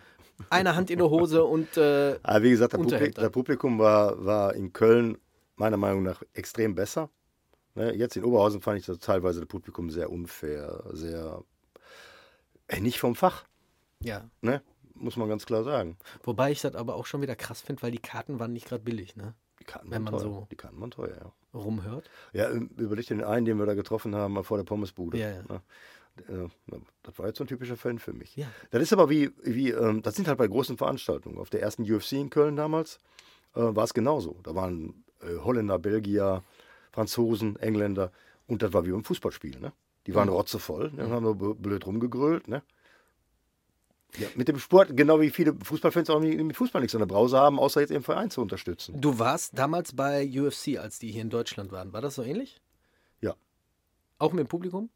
einer 0.50 0.76
Hand 0.76 0.90
in 0.90 0.98
der 0.98 1.10
Hose 1.10 1.44
und 1.44 1.76
äh, 1.76 2.18
Aber 2.22 2.42
wie 2.42 2.50
gesagt, 2.50 2.72
der 2.74 3.30
Publikum 3.30 3.78
war, 3.78 4.24
war 4.24 4.54
in 4.54 4.72
Köln 4.72 5.18
meiner 5.56 5.76
Meinung 5.76 6.02
nach 6.02 6.22
extrem 6.34 6.74
besser. 6.74 7.10
Ne, 7.74 7.94
jetzt 7.94 8.16
in 8.16 8.24
Oberhausen 8.24 8.60
fand 8.60 8.78
ich 8.78 8.86
das 8.86 8.98
teilweise 8.98 9.40
das 9.40 9.48
Publikum 9.48 9.88
sehr 9.90 10.10
unfair, 10.10 10.84
sehr 10.92 11.42
äh, 12.68 12.80
nicht 12.80 12.98
vom 13.00 13.14
Fach, 13.14 13.44
ja. 14.00 14.28
ne? 14.42 14.62
muss 14.94 15.16
man 15.16 15.28
ganz 15.28 15.46
klar 15.46 15.64
sagen. 15.64 15.96
Wobei 16.22 16.52
ich 16.52 16.60
das 16.60 16.74
aber 16.74 16.94
auch 16.94 17.06
schon 17.06 17.22
wieder 17.22 17.34
krass 17.34 17.60
finde, 17.62 17.82
weil 17.82 17.90
die 17.90 17.98
Karten 17.98 18.38
waren 18.38 18.52
nicht 18.52 18.66
gerade 18.68 18.82
billig, 18.82 19.16
ne? 19.16 19.34
Die 19.58 19.64
Karten 19.64 19.90
Wenn 19.90 20.04
waren 20.04 20.12
man 20.14 20.22
teuer. 20.22 20.32
so- 20.32 20.48
Die 20.50 20.56
Karten 20.56 20.80
waren 20.80 20.90
teuer, 20.90 21.16
ja. 21.16 21.32
Rumhört. 21.58 22.10
Ja, 22.32 22.50
ähm, 22.50 22.70
überleg 22.76 23.06
dir 23.06 23.16
den 23.16 23.24
einen, 23.24 23.44
den 23.46 23.58
wir 23.58 23.66
da 23.66 23.74
getroffen 23.74 24.14
haben, 24.14 24.34
mal 24.34 24.42
vor 24.42 24.56
der 24.58 24.64
Pommesbude. 24.64 25.18
Ja, 25.18 25.30
ja. 25.30 25.42
Ne? 25.42 25.60
Äh, 26.18 26.48
Das 27.02 27.18
war 27.18 27.26
jetzt 27.26 27.38
so 27.38 27.44
ein 27.44 27.48
typischer 27.48 27.76
Fan 27.76 27.98
für 27.98 28.12
mich. 28.12 28.36
Ja. 28.36 28.46
Das 28.70 28.82
ist 28.82 28.92
aber 28.92 29.08
wie, 29.10 29.30
wie 29.42 29.70
ähm, 29.70 30.02
das 30.02 30.14
sind 30.14 30.28
halt 30.28 30.38
bei 30.38 30.46
großen 30.46 30.76
Veranstaltungen. 30.76 31.38
Auf 31.38 31.50
der 31.50 31.62
ersten 31.62 31.82
UFC 31.90 32.12
in 32.12 32.30
Köln 32.30 32.56
damals 32.56 32.98
äh, 33.54 33.60
war 33.60 33.84
es 33.84 33.94
genauso. 33.94 34.38
Da 34.42 34.54
waren 34.54 35.04
äh, 35.20 35.36
Holländer, 35.38 35.78
Belgier, 35.78 36.42
Franzosen, 36.92 37.56
Engländer 37.56 38.12
und 38.46 38.62
das 38.62 38.72
war 38.72 38.84
wie 38.84 38.90
beim 38.90 39.04
Fußballspiel. 39.04 39.58
Ne? 39.60 39.72
Die 40.06 40.14
waren 40.14 40.28
rotzevoll, 40.28 40.90
ne? 40.92 41.08
haben 41.08 41.22
nur 41.22 41.56
blöd 41.56 41.86
rumgegrölt. 41.86 42.48
Ne? 42.48 42.62
Ja, 44.18 44.28
mit 44.34 44.48
dem 44.48 44.58
Sport, 44.58 44.94
genau 44.94 45.20
wie 45.20 45.30
viele 45.30 45.54
Fußballfans 45.54 46.10
auch 46.10 46.20
mit 46.20 46.54
Fußball 46.56 46.82
nichts 46.82 46.94
an 46.94 46.98
der 47.00 47.06
Brause 47.06 47.38
haben, 47.38 47.58
außer 47.58 47.80
jetzt 47.80 47.90
ihren 47.90 48.02
Verein 48.02 48.30
zu 48.30 48.42
unterstützen. 48.42 49.00
Du 49.00 49.18
warst 49.18 49.56
damals 49.58 49.94
bei 49.94 50.28
UFC, 50.28 50.78
als 50.78 50.98
die 50.98 51.10
hier 51.10 51.22
in 51.22 51.30
Deutschland 51.30 51.72
waren. 51.72 51.94
War 51.94 52.02
das 52.02 52.16
so 52.16 52.22
ähnlich? 52.22 52.60
Ja. 53.22 53.34
Auch 54.18 54.32
mit 54.32 54.40
dem 54.40 54.48
Publikum? 54.48 54.90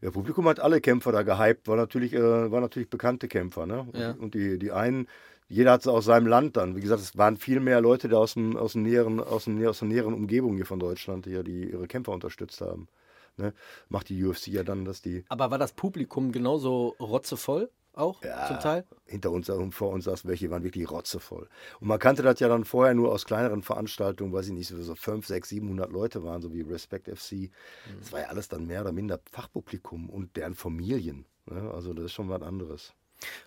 Ja, 0.00 0.10
Publikum 0.10 0.46
hat 0.48 0.60
alle 0.60 0.80
Kämpfer 0.80 1.12
da 1.12 1.22
gehypt, 1.22 1.68
war 1.68 1.76
natürlich, 1.76 2.12
äh, 2.12 2.50
waren 2.50 2.62
natürlich 2.62 2.90
bekannte 2.90 3.28
Kämpfer. 3.28 3.66
Ne? 3.66 3.80
Und, 3.80 3.96
Ja. 3.96 4.12
und 4.12 4.34
die, 4.34 4.58
die 4.58 4.72
einen, 4.72 5.06
jeder 5.48 5.72
hat 5.72 5.80
es 5.80 5.86
aus 5.88 6.04
seinem 6.04 6.26
Land 6.26 6.56
dann. 6.56 6.76
Wie 6.76 6.80
gesagt, 6.80 7.02
es 7.02 7.16
waren 7.16 7.36
viel 7.36 7.60
mehr 7.60 7.80
Leute 7.80 8.08
da 8.08 8.18
aus, 8.18 8.34
dem, 8.34 8.56
aus, 8.56 8.72
dem 8.72 8.82
näheren, 8.82 9.20
aus, 9.20 9.44
dem, 9.44 9.66
aus 9.66 9.80
der 9.80 9.88
näheren 9.88 10.14
Umgebung 10.14 10.56
hier 10.56 10.66
von 10.66 10.78
Deutschland, 10.78 11.26
die, 11.26 11.42
die 11.42 11.70
ihre 11.70 11.86
Kämpfer 11.88 12.12
unterstützt 12.12 12.60
haben. 12.60 12.88
Ne? 13.36 13.52
Macht 13.88 14.08
die 14.08 14.24
UFC 14.24 14.48
ja 14.48 14.62
dann, 14.62 14.84
dass 14.84 15.02
die 15.02 15.24
Aber 15.28 15.50
war 15.50 15.58
das 15.58 15.72
Publikum 15.72 16.30
genauso 16.32 16.94
rotzevoll 17.00 17.70
auch 18.00 18.20
zum 18.20 18.58
Teil? 18.60 18.84
hinter 19.10 19.30
uns 19.30 19.50
und 19.50 19.72
vor 19.72 19.90
uns 19.90 20.04
saßen 20.04 20.28
welche, 20.28 20.50
waren 20.50 20.62
wirklich 20.62 20.90
rotzevoll. 20.90 21.48
Und 21.80 21.88
man 21.88 21.98
kannte 21.98 22.22
das 22.22 22.38
ja 22.40 22.48
dann 22.48 22.64
vorher 22.64 22.94
nur 22.94 23.12
aus 23.12 23.24
kleineren 23.24 23.62
Veranstaltungen, 23.62 24.32
weiß 24.32 24.46
ich 24.48 24.52
nicht, 24.52 24.68
so 24.68 24.94
5, 24.94 25.26
6, 25.26 25.48
700 25.48 25.90
Leute 25.90 26.22
waren, 26.22 26.40
so 26.40 26.52
wie 26.52 26.62
Respect 26.62 27.06
FC. 27.06 27.50
Das 27.98 28.12
war 28.12 28.20
ja 28.20 28.26
alles 28.28 28.48
dann 28.48 28.66
mehr 28.66 28.82
oder 28.82 28.92
minder 28.92 29.20
Fachpublikum 29.30 30.08
und 30.08 30.36
deren 30.36 30.54
Familien. 30.54 31.26
Ne? 31.46 31.70
Also 31.72 31.92
das 31.92 32.06
ist 32.06 32.12
schon 32.12 32.28
was 32.28 32.42
anderes. 32.42 32.94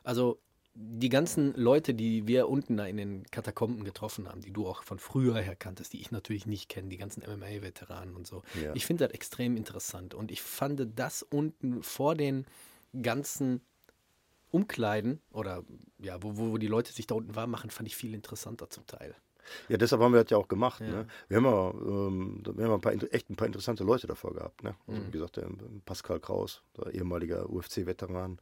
Also 0.03 0.39
die 0.75 1.09
ganzen 1.09 1.53
Leute, 1.55 1.93
die 1.93 2.27
wir 2.27 2.49
unten 2.49 2.77
da 2.77 2.85
in 2.85 2.97
den 2.97 3.23
Katakomben 3.29 3.83
getroffen 3.83 4.27
haben, 4.27 4.41
die 4.41 4.51
du 4.51 4.67
auch 4.67 4.83
von 4.83 4.97
früher 4.97 5.39
her 5.39 5.55
kanntest, 5.55 5.93
die 5.93 6.01
ich 6.01 6.11
natürlich 6.11 6.47
nicht 6.47 6.67
kenne, 6.67 6.89
die 6.89 6.97
ganzen 6.97 7.21
MMA-Veteranen 7.21 8.15
und 8.15 8.25
so. 8.25 8.41
Ja. 8.61 8.73
Ich 8.73 8.85
finde 8.85 9.05
das 9.05 9.13
extrem 9.13 9.55
interessant. 9.55 10.15
Und 10.15 10.31
ich 10.31 10.41
fand 10.41 10.85
das 10.95 11.21
unten 11.21 11.83
vor 11.83 12.15
den 12.15 12.45
ganzen 13.01 13.61
Umkleiden 14.53 15.19
oder 15.31 15.63
ja, 15.99 16.21
wo, 16.21 16.37
wo 16.37 16.57
die 16.57 16.67
Leute 16.67 16.93
sich 16.93 17.07
da 17.07 17.15
unten 17.15 17.35
warm 17.35 17.51
machen, 17.51 17.69
fand 17.69 17.87
ich 17.87 17.95
viel 17.95 18.13
interessanter 18.13 18.69
zum 18.69 18.85
Teil. 18.85 19.15
Ja, 19.67 19.77
deshalb 19.77 20.01
haben 20.01 20.13
wir 20.13 20.21
das 20.23 20.31
ja 20.31 20.37
auch 20.37 20.47
gemacht. 20.47 20.79
Ja. 20.81 20.87
Ne? 20.87 21.07
Wir 21.27 21.37
haben 21.37 21.45
ja, 21.45 21.69
ähm, 21.71 22.43
wir 22.45 22.65
haben 22.65 22.73
ein 22.75 22.81
paar, 22.81 22.93
echt 23.13 23.29
ein 23.29 23.35
paar 23.35 23.47
interessante 23.47 23.83
Leute 23.83 24.07
davor 24.07 24.33
gehabt. 24.33 24.63
Ne? 24.63 24.75
Also, 24.87 25.01
Mhm. 25.01 25.07
Wie 25.07 25.11
gesagt, 25.11 25.37
der 25.37 25.49
Pascal 25.85 26.19
Kraus, 26.19 26.61
der 26.77 26.93
ehemaliger 26.93 27.49
UFC-Veteran, 27.49 28.39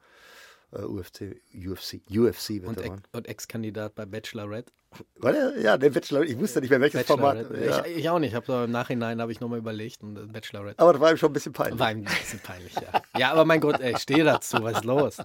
äh, 0.72 0.82
UFC, 0.84 1.42
UFC, 1.54 2.02
Und, 2.10 2.18
UFC-Veteran. 2.18 2.98
Ex- 3.00 3.10
und 3.14 3.28
Ex-Kandidat 3.28 3.96
bei 3.96 4.06
Bachelorette. 4.06 4.72
War 5.16 5.32
der? 5.32 5.58
Ja, 5.62 5.78
der 5.78 5.90
Bachelor, 5.90 6.24
ich 6.24 6.38
wusste 6.38 6.60
nicht 6.60 6.70
mehr 6.70 6.82
welches 6.82 7.04
Format. 7.04 7.50
Ja. 7.52 7.86
Ich, 7.86 7.98
ich 7.98 8.10
auch 8.10 8.20
nicht. 8.20 8.36
Hab 8.36 8.46
so 8.46 8.66
Im 8.66 8.72
Nachhinein 8.72 9.22
habe 9.22 9.32
ich 9.32 9.40
nochmal 9.40 9.60
überlegt 9.60 10.04
und 10.04 10.18
äh, 10.18 10.26
Bachelorette. 10.26 10.80
Aber 10.80 10.94
das 10.94 11.02
war 11.02 11.12
ihm 11.12 11.18
schon 11.18 11.30
ein 11.30 11.34
bisschen 11.34 11.54
peinlich. 11.54 11.80
War 11.80 11.92
ihm 11.92 12.00
ein 12.00 12.04
bisschen 12.04 12.40
peinlich, 12.40 12.74
ja. 12.76 13.02
Ja, 13.18 13.32
aber 13.32 13.46
mein 13.46 13.62
Gott, 13.62 13.80
ey, 13.80 13.94
ich 13.94 14.00
stehe 14.00 14.24
dazu, 14.24 14.58
was 14.62 14.78
ist 14.78 14.84
los? 14.84 15.18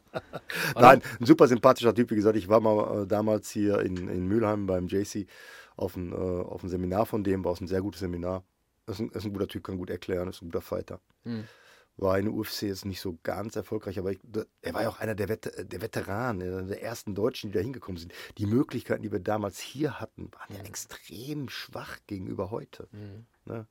Nein, 0.76 1.02
ein 1.20 1.26
super 1.26 1.48
sympathischer 1.48 1.94
Typ. 1.94 2.10
Wie 2.10 2.16
gesagt, 2.16 2.36
ich 2.36 2.48
war 2.48 2.60
mal 2.60 3.02
äh, 3.02 3.06
damals 3.06 3.50
hier 3.50 3.80
in, 3.80 4.08
in 4.08 4.26
Mülheim 4.28 4.66
beim 4.66 4.86
JC 4.86 5.26
auf 5.76 5.96
ein, 5.96 6.12
äh, 6.12 6.14
auf 6.14 6.62
ein 6.62 6.68
Seminar 6.68 7.06
von 7.06 7.24
dem, 7.24 7.44
war 7.44 7.52
auch 7.52 7.60
ein 7.60 7.66
sehr 7.66 7.82
gutes 7.82 8.00
Seminar. 8.00 8.44
Ist 8.86 9.00
ein, 9.00 9.10
ist 9.10 9.24
ein 9.24 9.32
guter 9.32 9.48
Typ, 9.48 9.64
kann 9.64 9.78
gut 9.78 9.90
erklären, 9.90 10.28
ist 10.28 10.42
ein 10.42 10.46
guter 10.46 10.60
Fighter. 10.60 11.00
War 11.98 12.18
in 12.18 12.26
der 12.26 12.34
UFC 12.34 12.62
jetzt 12.62 12.84
nicht 12.84 13.00
so 13.00 13.18
ganz 13.22 13.56
erfolgreich, 13.56 13.98
aber 13.98 14.12
ich, 14.12 14.18
er 14.60 14.74
war 14.74 14.82
ja 14.82 14.88
auch 14.88 15.00
einer 15.00 15.14
der, 15.14 15.28
Vet 15.28 15.72
der 15.72 15.80
Veteranen, 15.80 16.68
der 16.68 16.82
ersten 16.82 17.14
Deutschen, 17.14 17.50
die 17.50 17.58
da 17.58 17.62
hingekommen 17.62 17.98
sind. 17.98 18.12
Die 18.36 18.46
Möglichkeiten, 18.46 19.02
die 19.02 19.12
wir 19.12 19.20
damals 19.20 19.58
hier 19.60 19.98
hatten, 19.98 20.30
waren 20.32 20.54
ja 20.54 20.62
extrem 20.64 21.48
schwach 21.48 21.98
gegenüber 22.06 22.50
heute. 22.50 22.88
Ne? 23.46 23.66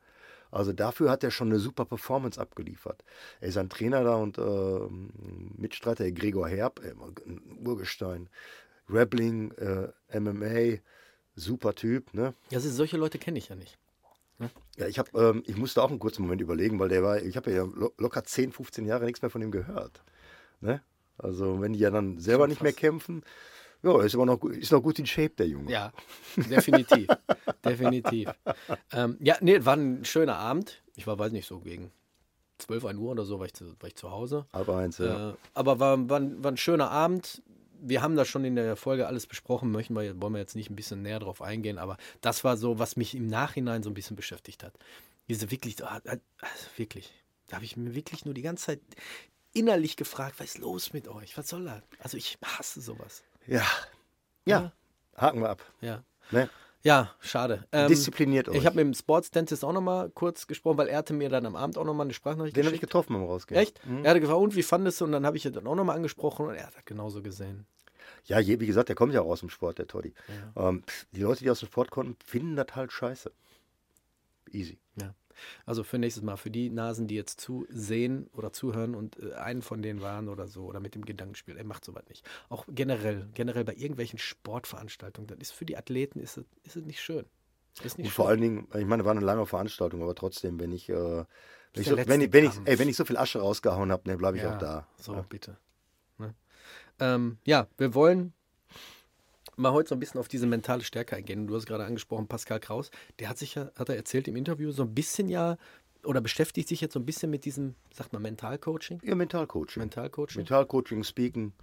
Also 0.52 0.74
dafür 0.74 1.12
hat 1.12 1.24
er 1.24 1.32
schon 1.32 1.50
eine 1.50 1.60
super 1.60 1.86
Performance 1.86 2.40
abgeliefert. 2.40 3.04
Er 3.42 3.50
ist 3.50 3.58
ein 3.58 3.70
Trainer 3.70 4.04
da 4.04 4.16
und 4.16 4.38
äh, 4.38 5.62
Mitstreiter, 5.62 6.10
Gregor 6.12 6.48
Herb, 6.48 6.80
äh, 6.84 6.94
ein 7.28 7.42
Urgestein. 7.66 8.30
Grappling, 8.88 9.52
äh, 9.54 10.20
MMA, 10.20 10.80
super 11.36 11.74
Typ. 11.74 12.14
Ne? 12.14 12.34
Ja, 12.50 12.58
also 12.58 12.70
solche 12.70 12.98
Leute 12.98 13.18
kenne 13.18 13.38
ich 13.38 13.50
ja 13.50 13.56
nicht. 13.56 13.78
Ja, 14.78 14.88
ich, 14.88 15.00
hab, 15.00 15.16
ähm, 15.16 15.44
ich 15.46 15.56
musste 15.56 15.82
auch 15.82 15.90
einen 15.90 16.00
kurzen 16.00 16.24
Moment 16.24 16.42
überlegen, 16.42 16.80
weil 16.80 16.90
der 16.90 17.02
war, 17.04 17.22
ich 17.22 17.38
habe 17.38 17.52
ja 17.52 17.64
lo 17.64 17.94
locker 17.98 18.24
10, 18.24 18.52
15 18.52 18.86
Jahre 18.86 19.06
nichts 19.06 19.22
mehr 19.22 19.32
von 19.32 19.42
ihm 19.42 19.52
gehört. 19.52 20.04
Ne? 20.60 20.82
Also 21.18 21.62
wenn 21.62 21.74
die 21.74 21.80
ja 21.80 21.92
dann 21.92 22.20
selber 22.20 22.44
Schon 22.44 22.50
nicht 22.50 22.62
mehr 22.62 22.74
kämpfen, 22.74 23.24
ja, 23.84 24.02
ist 24.02 24.16
aber 24.16 24.26
noch, 24.26 24.44
ist 24.44 24.72
noch 24.72 24.82
gut 24.82 24.98
in 24.98 25.06
Shape, 25.06 25.36
der 25.38 25.48
Junge. 25.48 25.72
Ja, 25.72 25.94
definitiv. 26.36 27.08
definitiv. 27.66 28.30
Ähm, 28.92 29.18
ja, 29.22 29.38
nee, 29.42 29.64
war 29.64 29.76
ein 29.76 30.04
schöner 30.04 30.38
Abend. 30.38 30.82
Ich 30.96 31.06
war, 31.06 31.20
weiß 31.20 31.32
nicht, 31.32 31.48
so 31.48 31.60
gegen 31.60 31.92
12, 32.58 32.86
1 32.86 33.00
Uhr 33.00 33.12
oder 33.12 33.26
so 33.26 33.40
war 33.40 33.46
ich 33.46 33.54
zu, 33.54 33.66
war 33.80 33.88
ich 33.88 33.96
zu 33.96 34.10
Hause. 34.10 34.48
Halb 34.54 34.70
eins, 34.70 34.98
ja. 34.98 35.32
Äh, 35.32 35.34
aber 35.54 35.80
war, 35.80 36.10
war, 36.10 36.22
war 36.44 36.52
ein 36.52 36.58
schöner 36.58 36.90
Abend. 36.90 37.44
Wir 37.88 38.02
haben 38.02 38.16
das 38.16 38.28
schon 38.28 38.46
in 38.46 38.56
der 38.56 38.76
Folge 38.76 39.08
alles 39.08 39.28
besprochen, 39.28 39.72
möchten 39.72 39.96
wir, 39.96 40.20
wollen 40.22 40.34
wir 40.34 40.40
jetzt 40.40 40.56
nicht 40.56 40.70
ein 40.70 40.76
bisschen 40.76 41.02
näher 41.02 41.20
drauf 41.20 41.42
eingehen, 41.42 41.78
aber 41.78 41.98
das 42.22 42.44
war 42.44 42.58
so, 42.58 42.80
was 42.80 42.96
mich 42.96 43.16
im 43.16 43.28
Nachhinein 43.28 43.84
so 43.84 43.90
ein 43.90 43.94
bisschen 43.94 44.16
beschäftigt 44.16 44.64
hat. 44.64 44.74
Diese 45.30 45.52
wirklich, 45.52 45.84
ah, 45.84 46.02
ah, 46.06 46.18
also 46.40 46.68
wirklich, 46.78 47.14
da 47.48 47.58
habe 47.58 47.66
ich 47.66 47.78
mir 47.78 47.94
wirklich 47.96 48.26
nur 48.26 48.34
die 48.34 48.42
ganze 48.42 48.66
Zeit 48.66 48.82
innerlich 49.54 49.98
gefragt, 49.98 50.36
was 50.40 50.56
ist 50.56 50.58
los 50.58 50.94
mit 50.94 51.08
euch? 51.08 51.38
Was 51.38 51.48
soll 51.48 51.66
das? 51.66 51.82
Also 52.00 52.18
ich 52.18 52.38
hasse 52.44 52.82
sowas. 52.82 53.24
ja. 53.48 53.66
Ja, 54.48 54.72
haken 55.18 55.42
wir 55.42 55.50
ab. 55.50 55.66
Ja. 55.82 56.04
Ne? 56.30 56.50
Ja, 56.86 57.10
schade. 57.20 57.66
Ähm, 57.72 57.88
Diszipliniert 57.88 58.48
euch. 58.48 58.58
Ich 58.58 58.66
habe 58.68 58.76
mit 58.76 58.86
dem 58.86 58.94
Sports 58.94 59.32
Dentist 59.32 59.66
auch 59.66 59.74
nochmal 59.74 60.12
kurz 60.12 60.46
gesprochen, 60.46 60.78
weil 60.78 60.88
er 60.88 61.00
hatte 61.00 61.14
mir 61.14 61.30
dann 61.30 61.48
am 61.48 61.56
Abend 61.56 61.80
auch 61.80 61.84
nochmal 61.84 62.06
eine 62.06 62.14
Sprachnachricht 62.14 62.56
Den 62.56 62.64
habe 62.64 62.76
ich 62.76 62.82
getroffen 62.82 63.14
beim 63.14 63.24
Rausgehen. 63.24 63.60
Echt? 63.60 63.82
Er 64.04 64.12
hatte 64.12 64.22
gefragt, 64.22 64.40
und 64.40 64.56
wie 64.56 64.62
fandest 64.62 65.02
du? 65.02 65.06
Und 65.06 65.12
dann 65.12 65.26
habe 65.26 65.36
ich 65.36 65.46
ihn 65.48 65.54
dann 65.54 65.66
auch 65.66 65.74
nochmal 65.74 65.96
angesprochen 65.96 66.46
und 66.46 66.54
er 66.54 66.68
hat 66.68 66.76
das 66.76 66.86
genauso 66.86 67.24
gesehen. 67.24 67.66
Ja, 68.26 68.38
je, 68.38 68.60
wie 68.60 68.68
gesagt, 68.68 68.90
der 68.90 68.96
kommt 68.96 69.16
ja 69.16 69.22
auch 69.22 69.32
aus 69.32 69.40
dem 69.40 69.50
Sport, 69.50 69.80
der 69.80 69.88
Toddy. 69.88 70.14
Ähm, 70.56 70.84
pff, 70.86 71.08
die 71.12 71.22
Leute, 71.22 71.44
die 71.44 71.50
aus 71.50 71.60
dem 71.60 71.70
Sport 71.70 71.90
kommen, 71.90 72.18
finden 72.24 72.56
das 72.56 72.68
halt 72.76 72.92
scheiße. 72.92 73.32
Easy. 74.52 74.78
Ja. 75.02 75.16
Also 75.66 75.84
für 75.84 75.98
nächstes 75.98 76.24
Mal, 76.24 76.38
für 76.38 76.52
die 76.52 76.70
Nasen, 76.70 77.08
die 77.08 77.16
jetzt 77.16 77.40
zusehen 77.42 78.28
oder 78.34 78.52
zuhören 78.54 78.96
und 78.96 79.20
äh, 79.20 79.34
einen 79.34 79.62
von 79.62 79.82
denen 79.82 80.02
waren 80.02 80.30
oder 80.30 80.48
so 80.48 80.66
oder 80.66 80.80
mit 80.80 80.96
dem 80.96 81.06
Gedankenspiel, 81.06 81.58
er 81.58 81.64
macht 81.66 81.86
sowas 81.86 82.04
nicht. 82.10 82.26
Auch 82.50 82.66
generell, 82.70 83.28
generell 83.34 83.64
bei 83.64 83.74
irgendwelchen 83.74 84.20
Sportveranstaltungen, 84.20 85.28
das 85.28 85.38
ist 85.40 85.52
für 85.52 85.66
die 85.66 85.78
Athleten 85.78 86.20
ist 86.20 86.38
es, 86.38 86.46
ist 86.64 86.76
es 86.76 86.86
nicht 86.86 87.02
schön. 87.02 87.26
Ist 87.84 87.98
nicht 87.98 88.08
Und 88.08 88.14
vor 88.14 88.26
schön. 88.26 88.32
allen 88.32 88.42
Dingen, 88.42 88.68
ich 88.74 88.86
meine, 88.86 89.04
war 89.04 89.12
eine 89.12 89.22
lange 89.26 89.46
Veranstaltung, 89.46 90.02
aber 90.02 90.16
trotzdem, 90.16 90.60
wenn 90.60 90.72
ich, 90.72 90.90
äh, 90.90 90.94
wenn, 90.94 91.26
ich 91.76 91.88
so, 91.88 91.98
wenn, 91.98 92.22
ich, 92.22 92.32
wenn, 92.34 92.46
ich, 92.46 92.52
ey, 92.66 92.80
wenn 92.80 92.88
ich 92.88 92.96
so 92.96 93.04
viel 93.06 93.18
Asche 93.18 93.40
rausgehauen 93.40 93.92
habe, 93.92 94.10
ne, 94.10 94.18
bleibe 94.18 94.38
ich 94.38 94.44
Ja, 94.44 94.56
auch 94.56 94.58
da. 94.58 94.88
So, 94.98 95.14
Ja. 95.14 95.22
bitte. 95.28 95.58
Ne? 96.18 96.34
Ähm, 97.00 97.38
ja, 97.46 97.68
wir 97.78 97.94
wollen 97.94 98.34
mal 99.58 99.72
heute 99.72 99.90
so 99.90 99.96
ein 99.96 100.00
bisschen 100.00 100.20
auf 100.20 100.28
diese 100.28 100.48
mentale 100.48 100.84
Stärke 100.84 101.16
eingehen. 101.16 101.48
Du 101.48 101.56
hast 101.56 101.66
gerade 101.66 101.86
angesprochen, 101.86 102.28
Pascal 102.28 102.60
Kraus, 102.60 102.92
der 103.20 103.30
hat 103.30 103.38
sich 103.38 103.56
ja, 103.56 103.72
hat 103.76 103.90
er 103.90 103.96
erzählt 103.96 104.28
im 104.28 104.36
Interview, 104.36 104.72
so 104.72 104.84
ein 104.84 104.94
bisschen 104.94 105.30
ja 105.30 105.58
oder 106.06 106.22
beschäftigt 106.22 106.70
sich 106.70 106.82
jetzt 106.82 106.94
so 106.94 107.00
ein 107.00 107.06
bisschen 107.06 107.30
mit 107.32 107.46
diesem, 107.46 107.76
sagt 107.94 108.14
man, 108.14 108.22
Mentalcoaching? 108.22 109.02
Ja, 109.04 109.16
Mentalcoaching. 109.16 109.82
Mentalcoaching? 109.82 110.38
Mentalcoaching, 110.38 111.04
Speaken, 111.04 111.54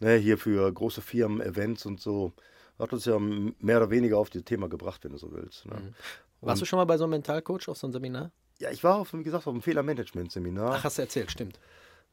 ne, 0.00 0.16
hier 0.16 0.38
für 0.38 0.72
große 0.72 1.02
Firmen, 1.02 1.40
Events 1.40 1.86
und 1.86 2.00
so. 2.00 2.32
hat 2.78 2.92
uns 2.92 3.04
ja 3.04 3.18
mehr 3.18 3.76
oder 3.76 3.90
weniger 3.90 4.18
auf 4.18 4.30
das 4.30 4.44
Thema 4.44 4.68
gebracht, 4.68 5.04
wenn 5.04 5.12
du 5.12 5.18
so 5.18 5.32
willst. 5.32 5.66
Ne? 5.66 5.74
Mhm. 5.74 5.94
Warst 6.40 6.60
du 6.60 6.66
schon 6.66 6.78
mal 6.78 6.84
bei 6.84 6.96
so 6.96 7.04
einem 7.04 7.12
Mentalcoach 7.12 7.68
auf 7.68 7.76
so 7.76 7.86
einem 7.86 7.92
Seminar? 7.92 8.32
Ja, 8.58 8.70
ich 8.70 8.82
war, 8.82 8.96
auf, 8.96 9.12
wie 9.12 9.22
gesagt, 9.22 9.46
auf 9.46 9.52
einem 9.52 9.62
Fehlermanagement-Seminar. 9.62 10.74
Ach, 10.74 10.84
hast 10.84 10.98
du 10.98 11.02
erzählt, 11.02 11.30
stimmt. 11.30 11.58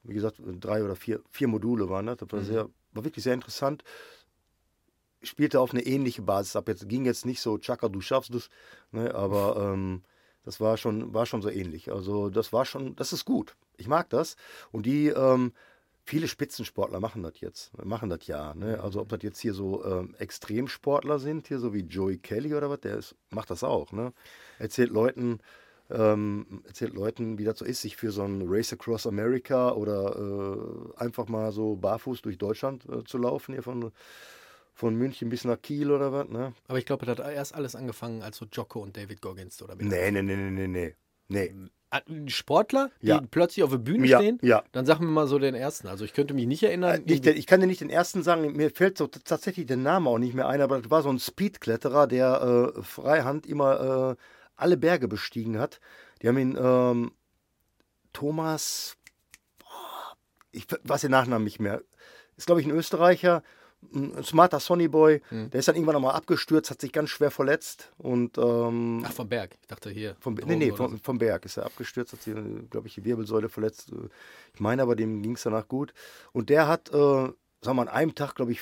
Wie 0.03 0.13
gesagt, 0.13 0.41
drei 0.59 0.83
oder 0.83 0.95
vier, 0.95 1.21
vier 1.31 1.47
Module 1.47 1.89
waren 1.89 2.05
das. 2.05 2.17
Das 2.17 2.31
war, 2.31 2.41
sehr, 2.41 2.69
war 2.93 3.03
wirklich 3.03 3.23
sehr 3.23 3.33
interessant. 3.33 3.83
Spielte 5.21 5.59
auf 5.59 5.71
eine 5.71 5.85
ähnliche 5.85 6.21
Basis 6.21 6.55
ab. 6.55 6.67
Jetzt 6.67 6.87
ging 6.87 7.05
jetzt 7.05 7.25
nicht 7.25 7.41
so, 7.41 7.57
Chaka, 7.57 7.89
du 7.89 8.01
schaffst 8.01 8.33
es, 8.33 8.49
ne, 8.91 9.13
aber 9.13 9.57
ähm, 9.73 10.03
das 10.43 10.59
war 10.59 10.77
schon, 10.77 11.13
war 11.13 11.25
schon 11.25 11.41
so 11.41 11.49
ähnlich. 11.49 11.91
Also 11.91 12.29
das 12.29 12.53
war 12.53 12.65
schon, 12.65 12.95
das 12.95 13.13
ist 13.13 13.25
gut. 13.25 13.55
Ich 13.77 13.87
mag 13.87 14.09
das. 14.09 14.35
Und 14.71 14.85
die, 14.85 15.07
ähm, 15.07 15.53
viele 16.09 16.27
Spitzensportler 16.27 16.99
machen 16.99 17.21
das 17.21 17.39
jetzt, 17.39 17.71
machen 17.85 18.09
das 18.09 18.25
ja. 18.25 18.55
Ne? 18.55 18.81
Also 18.81 19.01
ob 19.01 19.09
das 19.09 19.19
jetzt 19.21 19.39
hier 19.39 19.53
so 19.53 19.85
ähm, 19.85 20.15
Extremsportler 20.17 21.19
sind, 21.19 21.47
hier 21.47 21.59
so 21.59 21.73
wie 21.73 21.81
Joey 21.81 22.17
Kelly 22.17 22.55
oder 22.55 22.69
was, 22.69 22.79
der 22.81 22.97
ist, 22.97 23.15
macht 23.29 23.51
das 23.51 23.63
auch. 23.63 23.91
Ne? 23.91 24.11
Erzählt 24.57 24.89
Leuten, 24.89 25.39
ähm, 25.91 26.63
erzählt 26.65 26.93
Leuten, 26.93 27.37
wie 27.37 27.43
das 27.43 27.59
so 27.59 27.65
ist, 27.65 27.81
sich 27.81 27.95
für 27.95 28.11
so 28.11 28.23
ein 28.23 28.41
Race 28.45 28.73
Across 28.73 29.05
America 29.05 29.73
oder 29.73 30.15
äh, 30.15 30.99
einfach 30.99 31.27
mal 31.27 31.51
so 31.51 31.75
barfuß 31.75 32.23
durch 32.23 32.37
Deutschland 32.37 32.85
äh, 32.89 33.03
zu 33.03 33.19
laufen, 33.19 33.53
hier 33.53 33.63
von, 33.63 33.91
von 34.79 34.95
München 34.95 35.27
bis 35.27 35.43
nach 35.43 35.61
Kiel 35.61 35.91
oder 35.91 36.13
was. 36.13 36.29
Ne? 36.29 36.53
Aber 36.69 36.77
ich 36.77 36.85
glaube, 36.85 37.05
das 37.05 37.17
hat 37.19 37.33
erst 37.33 37.53
alles 37.53 37.75
angefangen, 37.75 38.21
als 38.23 38.37
so 38.37 38.45
Jocko 38.49 38.79
und 38.81 38.95
David 38.95 39.21
Goggins 39.21 39.61
oder 39.61 39.75
Nee, 39.75 40.09
nee, 40.11 40.21
nee, 40.21 40.37
nee, 40.37 40.67
nee, 40.67 40.67
nee. 41.27 41.51
nee. 41.51 42.29
Sportler, 42.29 42.89
die 43.01 43.07
Ja. 43.07 43.21
plötzlich 43.29 43.63
auf 43.63 43.71
der 43.71 43.79
Bühne 43.79 44.05
Ja, 44.07 44.19
stehen, 44.19 44.39
ja. 44.41 44.63
dann 44.71 44.85
sagen 44.85 45.03
wir 45.05 45.11
mal 45.11 45.27
so 45.27 45.37
den 45.37 45.53
ersten. 45.53 45.87
Also 45.89 46.05
ich 46.05 46.13
könnte 46.13 46.33
mich 46.33 46.45
nicht 46.47 46.63
erinnern. 46.63 47.03
Nicht, 47.05 47.25
den- 47.25 47.35
ich 47.35 47.45
kann 47.45 47.59
dir 47.59 47.67
nicht 47.67 47.81
den 47.81 47.89
ersten 47.89 48.23
sagen, 48.23 48.53
mir 48.53 48.69
fällt 48.71 48.97
so 48.97 49.07
tatsächlich 49.07 49.65
der 49.65 49.75
Name 49.77 50.09
auch 50.09 50.17
nicht 50.19 50.33
mehr 50.33 50.47
ein, 50.47 50.61
aber 50.61 50.79
das 50.81 50.89
war 50.89 51.01
so 51.01 51.09
ein 51.09 51.19
Speedkletterer, 51.19 52.07
der 52.07 52.73
äh, 52.77 52.81
freihand 52.83 53.47
immer 53.47 54.11
äh, 54.11 54.23
alle 54.55 54.77
Berge 54.77 55.07
bestiegen 55.09 55.57
hat. 55.59 55.81
Die 56.21 56.27
haben 56.29 56.37
ihn 56.37 56.57
ähm, 56.61 57.11
Thomas, 58.13 58.95
ich 60.51 60.67
weiß 60.83 61.01
den 61.01 61.11
Nachnamen 61.11 61.43
nicht 61.43 61.59
mehr, 61.59 61.81
ist 62.37 62.45
glaube 62.45 62.61
ich 62.61 62.67
ein 62.67 62.71
Österreicher, 62.73 63.43
ein 63.93 64.23
smarter 64.23 64.59
Sonnyboy, 64.59 65.21
Hm. 65.29 65.49
der 65.49 65.59
ist 65.59 65.67
dann 65.67 65.75
irgendwann 65.75 65.93
nochmal 65.93 66.15
abgestürzt, 66.15 66.69
hat 66.69 66.81
sich 66.81 66.91
ganz 66.91 67.09
schwer 67.09 67.31
verletzt 67.31 67.91
und 67.97 68.37
ähm, 68.37 69.03
Ach, 69.05 69.11
vom 69.13 69.29
Berg. 69.29 69.55
Ich 69.61 69.67
dachte 69.67 69.89
hier. 69.89 70.15
vom, 70.19 70.33
nee, 70.33 70.41
Drogen 70.41 70.57
nee, 70.59 70.71
vom, 70.71 70.91
so. 70.91 70.97
vom 71.03 71.17
Berg 71.17 71.45
ist 71.45 71.57
er 71.57 71.65
abgestürzt, 71.65 72.13
hat 72.13 72.21
sich, 72.21 72.35
glaube 72.69 72.87
ich, 72.87 72.95
die 72.95 73.05
Wirbelsäule 73.05 73.49
verletzt. 73.49 73.91
Ich 74.53 74.59
meine 74.59 74.81
aber, 74.81 74.95
dem 74.95 75.21
ging 75.21 75.35
es 75.35 75.43
danach 75.43 75.67
gut. 75.67 75.93
Und 76.33 76.49
der 76.49 76.67
hat, 76.67 76.89
äh, 76.89 76.93
sagen 76.93 77.35
wir 77.61 77.73
mal, 77.73 77.81
an 77.83 77.87
einem 77.89 78.15
Tag, 78.15 78.35
glaube 78.35 78.51
ich, 78.51 78.61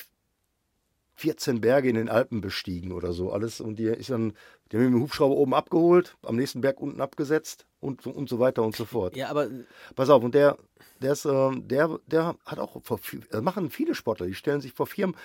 14 1.18 1.60
Berge 1.60 1.88
in 1.88 1.96
den 1.96 2.08
Alpen 2.08 2.40
bestiegen 2.40 2.92
oder 2.92 3.12
so 3.12 3.32
alles. 3.32 3.60
Und 3.60 3.76
die 3.78 3.84
ist 3.86 4.10
dann, 4.10 4.34
die 4.70 4.76
haben 4.76 4.84
ihn 4.84 4.90
mit 4.92 5.00
dem 5.00 5.02
Hubschrauber 5.02 5.34
oben 5.34 5.52
abgeholt, 5.52 6.16
am 6.22 6.36
nächsten 6.36 6.60
Berg 6.60 6.80
unten 6.80 7.00
abgesetzt 7.00 7.66
und, 7.80 8.02
so- 8.02 8.10
und 8.10 8.28
so 8.28 8.38
weiter 8.38 8.62
und 8.62 8.76
so 8.76 8.84
fort. 8.84 9.16
Ja, 9.16 9.28
aber 9.28 9.48
Pass 9.96 10.10
auf, 10.10 10.22
und 10.22 10.34
der, 10.34 10.56
der 11.02 11.12
ist, 11.12 11.24
ähm, 11.24 11.66
der, 11.66 11.98
der 12.06 12.36
hat 12.46 12.58
auch, 12.60 12.80
das 13.30 13.42
machen 13.42 13.70
viele 13.70 13.96
Sportler, 13.96 14.26
die 14.26 14.34
stellen 14.34 14.60
sich 14.60 14.72
vor 14.72 14.86
Firmen, 14.86 15.16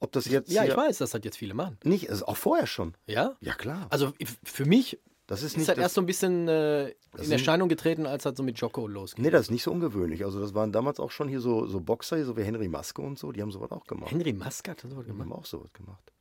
ob 0.00 0.12
das 0.12 0.26
jetzt 0.26 0.50
ja, 0.52 0.64
ich 0.64 0.76
weiß, 0.76 0.98
das 0.98 1.14
hat 1.14 1.24
jetzt 1.24 1.38
viele 1.38 1.54
machen. 1.54 1.78
nicht, 1.82 2.10
also 2.10 2.26
auch 2.26 2.36
vorher 2.36 2.66
schon. 2.66 2.94
Ja? 3.06 3.34
Ja, 3.40 3.54
klar. 3.54 3.86
Also 3.90 4.12
für 4.44 4.66
mich 4.66 4.98
das 5.28 5.40
ist 5.42 5.52
ist 5.52 5.56
nicht 5.58 5.68
das 5.68 5.76
das- 5.76 5.82
erst 5.84 5.94
so 5.94 6.00
ein 6.00 6.06
bisschen 6.06 6.48
äh, 6.48 6.88
in 7.22 7.30
Erscheinung 7.30 7.68
getreten, 7.68 8.04
als 8.06 8.24
das 8.24 8.36
so 8.36 8.42
mit 8.42 8.58
Jocko 8.58 8.88
losging. 8.88 9.24
Nee, 9.24 9.30
das 9.30 9.42
ist 9.42 9.50
nicht 9.52 9.62
so 9.62 9.70
ungewöhnlich. 9.70 10.24
Also 10.24 10.40
das 10.40 10.52
waren 10.54 10.72
damals 10.72 10.98
auch 10.98 11.12
schon 11.12 11.28
hier 11.28 11.40
so, 11.40 11.66
so 11.66 11.78
Boxer, 11.80 12.24
so 12.24 12.36
wie 12.36 12.42
Henry 12.42 12.68
Maske 12.68 13.00
und 13.00 13.18
so, 13.18 13.30
die 13.30 13.40
haben 13.40 13.52
sowas 13.52 13.70
auch 13.70 13.86
gemacht. 13.86 14.10
Henry 14.10 14.32
Maske 14.32 14.72
hat 14.72 14.82
das 14.82 14.90
so 14.90 15.00
Die 15.02 15.06
gemacht. 15.08 15.28
haben 15.30 15.32
auch 15.32 15.44
sowas 15.46 15.72
gemacht. 15.72 16.12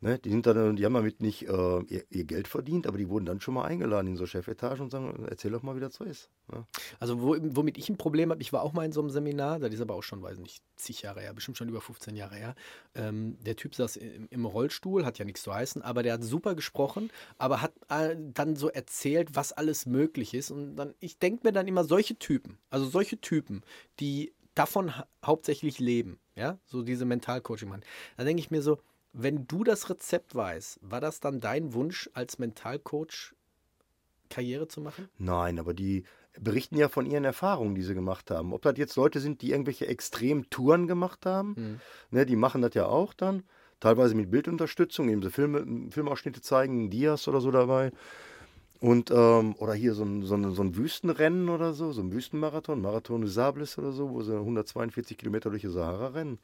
Ne? 0.00 0.18
Die, 0.18 0.30
sind 0.30 0.46
dann, 0.46 0.76
die 0.76 0.84
haben 0.84 0.92
damit 0.92 1.22
nicht 1.22 1.48
äh, 1.48 1.80
ihr, 1.88 2.04
ihr 2.10 2.24
Geld 2.24 2.48
verdient, 2.48 2.86
aber 2.86 2.98
die 2.98 3.08
wurden 3.08 3.24
dann 3.24 3.40
schon 3.40 3.54
mal 3.54 3.64
eingeladen 3.64 4.08
in 4.08 4.16
so 4.16 4.26
Chefetagen 4.26 4.82
und 4.82 4.90
sagen, 4.90 5.26
erzähl 5.30 5.50
doch 5.50 5.62
mal, 5.62 5.74
wie 5.74 5.80
das 5.80 5.94
so 5.94 6.04
ist. 6.04 6.28
Ne? 6.52 6.66
Also 7.00 7.22
wo, 7.22 7.36
womit 7.40 7.78
ich 7.78 7.88
ein 7.88 7.96
Problem 7.96 8.30
habe, 8.30 8.42
ich 8.42 8.52
war 8.52 8.62
auch 8.62 8.74
mal 8.74 8.84
in 8.84 8.92
so 8.92 9.00
einem 9.00 9.08
Seminar, 9.08 9.58
das 9.58 9.72
ist 9.72 9.80
aber 9.80 9.94
auch 9.94 10.02
schon, 10.02 10.22
weiß 10.22 10.38
nicht, 10.38 10.62
zig 10.76 11.00
Jahre 11.00 11.22
her, 11.22 11.32
bestimmt 11.32 11.56
schon 11.56 11.70
über 11.70 11.80
15 11.80 12.14
Jahre 12.14 12.36
her. 12.36 12.54
Ähm, 12.94 13.38
der 13.40 13.56
Typ 13.56 13.74
saß 13.74 13.96
im, 13.96 14.28
im 14.28 14.44
Rollstuhl, 14.44 15.06
hat 15.06 15.18
ja 15.18 15.24
nichts 15.24 15.42
zu 15.42 15.54
heißen, 15.54 15.80
aber 15.80 16.02
der 16.02 16.14
hat 16.14 16.24
super 16.24 16.54
gesprochen, 16.54 17.10
aber 17.38 17.62
hat 17.62 17.72
äh, 17.88 18.14
dann 18.34 18.54
so 18.54 18.68
erzählt, 18.68 19.34
was 19.34 19.52
alles 19.52 19.86
möglich 19.86 20.34
ist. 20.34 20.50
Und 20.50 20.76
dann, 20.76 20.92
ich 21.00 21.18
denke 21.18 21.46
mir 21.46 21.52
dann 21.52 21.66
immer, 21.66 21.84
solche 21.84 22.18
Typen, 22.18 22.58
also 22.68 22.84
solche 22.84 23.18
Typen, 23.18 23.62
die 23.98 24.34
davon 24.54 24.96
ha 24.96 25.06
hauptsächlich 25.24 25.78
leben, 25.78 26.20
ja, 26.34 26.58
so 26.66 26.82
diese 26.82 27.04
Mentalcoaching 27.04 27.68
machen, 27.68 27.82
da 28.16 28.24
denke 28.24 28.40
ich 28.40 28.50
mir 28.50 28.62
so, 28.62 28.78
wenn 29.18 29.46
du 29.46 29.64
das 29.64 29.88
Rezept 29.88 30.34
weißt, 30.34 30.78
war 30.82 31.00
das 31.00 31.20
dann 31.20 31.40
dein 31.40 31.72
Wunsch 31.72 32.10
als 32.12 32.38
Mentalcoach 32.38 33.34
Karriere 34.28 34.68
zu 34.68 34.80
machen? 34.80 35.08
Nein, 35.18 35.58
aber 35.58 35.72
die 35.72 36.04
berichten 36.38 36.76
ja 36.76 36.88
von 36.88 37.06
ihren 37.06 37.24
Erfahrungen, 37.24 37.74
die 37.74 37.82
sie 37.82 37.94
gemacht 37.94 38.30
haben. 38.30 38.52
Ob 38.52 38.60
das 38.62 38.74
jetzt 38.76 38.96
Leute 38.96 39.20
sind, 39.20 39.40
die 39.40 39.52
irgendwelche 39.52 39.86
Extremtouren 39.86 40.86
gemacht 40.86 41.24
haben, 41.24 41.56
Hm. 41.56 41.80
ne, 42.10 42.26
die 42.26 42.36
machen 42.36 42.60
das 42.60 42.74
ja 42.74 42.86
auch 42.86 43.14
dann. 43.14 43.44
Teilweise 43.80 44.14
mit 44.14 44.30
Bildunterstützung, 44.30 45.08
eben 45.08 45.22
so 45.22 45.30
Filme, 45.30 45.90
Filmausschnitte 45.90 46.40
zeigen, 46.42 46.90
Dias 46.90 47.26
oder 47.28 47.40
so 47.40 47.50
dabei. 47.50 47.92
Und, 48.80 49.10
ähm, 49.10 49.54
oder 49.56 49.72
hier 49.72 49.94
so 49.94 50.04
ein, 50.04 50.22
so, 50.22 50.34
ein, 50.34 50.50
so 50.52 50.62
ein 50.62 50.76
Wüstenrennen 50.76 51.48
oder 51.48 51.72
so, 51.72 51.92
so 51.92 52.02
ein 52.02 52.12
Wüstenmarathon, 52.12 52.82
Marathon 52.82 53.22
des 53.22 53.32
Sables 53.32 53.78
oder 53.78 53.92
so, 53.92 54.10
wo 54.10 54.22
sie 54.22 54.36
142 54.36 55.16
Kilometer 55.16 55.48
durch 55.48 55.62
die 55.62 55.68
Sahara 55.68 56.08
rennen. 56.08 56.38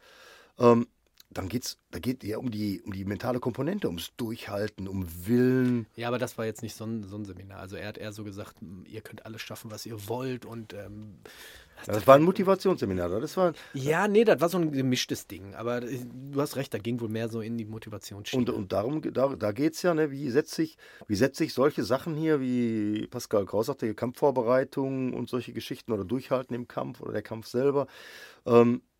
Ähm, 0.59 0.87
dann 1.33 1.49
geht's, 1.49 1.79
da 1.91 1.99
geht 1.99 2.25
ja 2.25 2.39
um 2.39 2.51
die, 2.51 2.83
um 2.83 2.93
die 2.93 3.05
mentale 3.05 3.41
Komponente, 3.41 3.89
ums 3.89 4.13
Durchhalten, 4.17 4.89
um 4.89 5.07
Willen. 5.27 5.87
Ja, 5.97 6.09
aber 6.09 6.19
das 6.19 6.39
war 6.39 6.45
jetzt 6.45 6.63
nicht 6.63 6.75
so 6.75 6.85
ein, 6.85 7.05
so 7.05 7.17
ein 7.17 7.25
Seminar. 7.25 7.61
Also 7.61 7.77
er 7.77 7.89
hat 7.89 7.99
eher 7.99 8.13
so 8.13 8.25
gesagt, 8.25 8.61
"M, 8.61 8.85
ihr 8.87 9.01
könnt 9.01 9.25
alles 9.27 9.43
schaffen, 9.43 9.71
was 9.71 9.87
ihr 9.87 10.09
wollt. 10.09 10.45
Und 10.45 10.75
ähm, 10.75 11.17
Das 11.87 12.07
war 12.07 12.17
ein 12.17 12.23
Motivationsseminar. 12.23 13.09
Das 13.21 13.37
war, 13.37 13.55
ja, 13.75 14.07
nee, 14.09 14.25
das 14.25 14.41
war 14.41 14.49
so 14.49 14.59
ein 14.59 14.71
gemischtes 14.73 15.27
Ding. 15.27 15.55
Aber 15.55 15.83
äh, 15.83 15.99
du 16.31 16.41
hast 16.41 16.57
recht, 16.57 16.73
da 16.75 16.79
ging 16.79 17.01
wohl 17.01 17.09
mehr 17.09 17.29
so 17.29 17.41
in 17.41 17.59
die 17.59 17.65
Motivationsschiene. 17.65 18.41
Und, 18.41 18.51
und 18.51 18.73
darum, 18.73 19.03
da, 19.03 19.35
da 19.35 19.53
geht 19.53 19.75
es 19.75 19.83
ja, 19.83 19.95
ne, 19.95 20.11
wie 20.11 20.31
setze 20.31 20.63
ich, 20.63 20.77
wie 21.09 21.17
setze 21.17 21.45
ich 21.45 21.55
solche 21.55 21.83
Sachen 21.83 22.15
hier, 22.15 22.41
wie 22.41 23.07
Pascal 23.09 23.47
Kraus 23.47 23.67
sagte, 23.67 23.87
hier 23.87 23.97
Kampfvorbereitungen 23.97 25.15
und 25.15 25.29
solche 25.29 25.53
Geschichten 25.53 25.93
oder 25.93 26.05
Durchhalten 26.05 26.55
im 26.55 26.69
Kampf 26.69 27.01
oder 27.01 27.13
der 27.13 27.23
Kampf 27.23 27.47
selber, 27.47 27.87
ähm, 28.47 28.83
das 28.83 28.92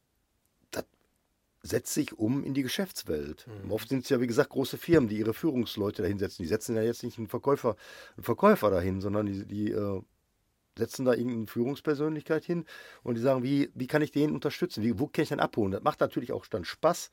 setzt 1.63 1.95
sich 1.95 2.19
um 2.19 2.43
in 2.43 2.55
die 2.55 2.63
Geschäftswelt. 2.63 3.47
Oft 3.69 3.89
sind 3.89 4.03
es 4.03 4.09
ja, 4.09 4.21
wie 4.21 4.27
gesagt, 4.27 4.51
große 4.51 4.79
Firmen, 4.79 5.09
die 5.09 5.19
ihre 5.19 5.33
Führungsleute 5.33 6.03
dahin 6.03 6.19
setzen. 6.19 6.43
Die 6.43 6.49
setzen 6.49 6.75
ja 6.75 6.83
jetzt 6.83 7.05
nicht 7.05 7.19
einen 7.19 7.29
Verkäufer, 7.29 7.77
einen 8.17 8.25
Verkäufer 8.25 8.71
dahin, 8.71 9.01
sondern 9.01 9.27
die, 9.27 9.45
die 9.47 9.71
äh, 9.71 10.03
setzen 10.77 11.05
da 11.05 11.13
irgendeine 11.13 11.47
Führungspersönlichkeit 11.47 12.45
hin 12.45 12.65
und 13.03 13.17
die 13.17 13.21
sagen, 13.21 13.43
wie, 13.43 13.71
wie 13.75 13.87
kann 13.87 14.03
ich 14.03 14.11
den 14.11 14.33
unterstützen? 14.33 14.83
Wie, 14.83 14.99
wo 14.99 15.07
kann 15.07 15.23
ich 15.23 15.29
den 15.29 15.41
abholen? 15.41 15.73
Das 15.73 15.83
macht 15.83 16.01
natürlich 16.01 16.33
auch 16.33 16.47
dann 16.47 16.65
Spaß, 16.65 17.11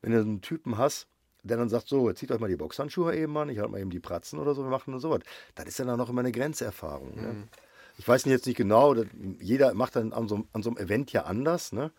wenn 0.00 0.12
du 0.12 0.20
einen 0.20 0.40
Typen 0.40 0.78
hast, 0.78 1.08
der 1.42 1.58
dann 1.58 1.68
sagt, 1.68 1.88
so, 1.88 2.08
jetzt 2.08 2.20
zieht 2.20 2.32
euch 2.32 2.40
mal 2.40 2.48
die 2.48 2.56
Boxhandschuhe 2.56 3.14
eben 3.14 3.36
an, 3.36 3.50
ich 3.50 3.58
halte 3.58 3.70
mal 3.70 3.80
eben 3.80 3.90
die 3.90 4.00
Pratzen 4.00 4.38
oder 4.38 4.54
so, 4.54 4.62
wir 4.62 4.70
machen 4.70 4.92
nur 4.92 5.00
sowas. 5.00 5.20
Das 5.54 5.66
ist 5.66 5.78
ja 5.78 5.84
dann 5.84 6.00
auch 6.00 6.08
immer 6.08 6.20
eine 6.20 6.32
Grenzerfahrung. 6.32 7.16
Ne? 7.16 7.48
Ich 7.98 8.08
weiß 8.08 8.24
jetzt 8.24 8.46
nicht 8.46 8.56
genau, 8.56 8.94
jeder 9.40 9.74
macht 9.74 9.96
dann 9.96 10.12
an 10.12 10.26
so, 10.26 10.44
an 10.52 10.62
so 10.62 10.70
einem 10.70 10.78
Event 10.78 11.12
ja 11.12 11.24
anders, 11.24 11.72
ne? 11.72 11.92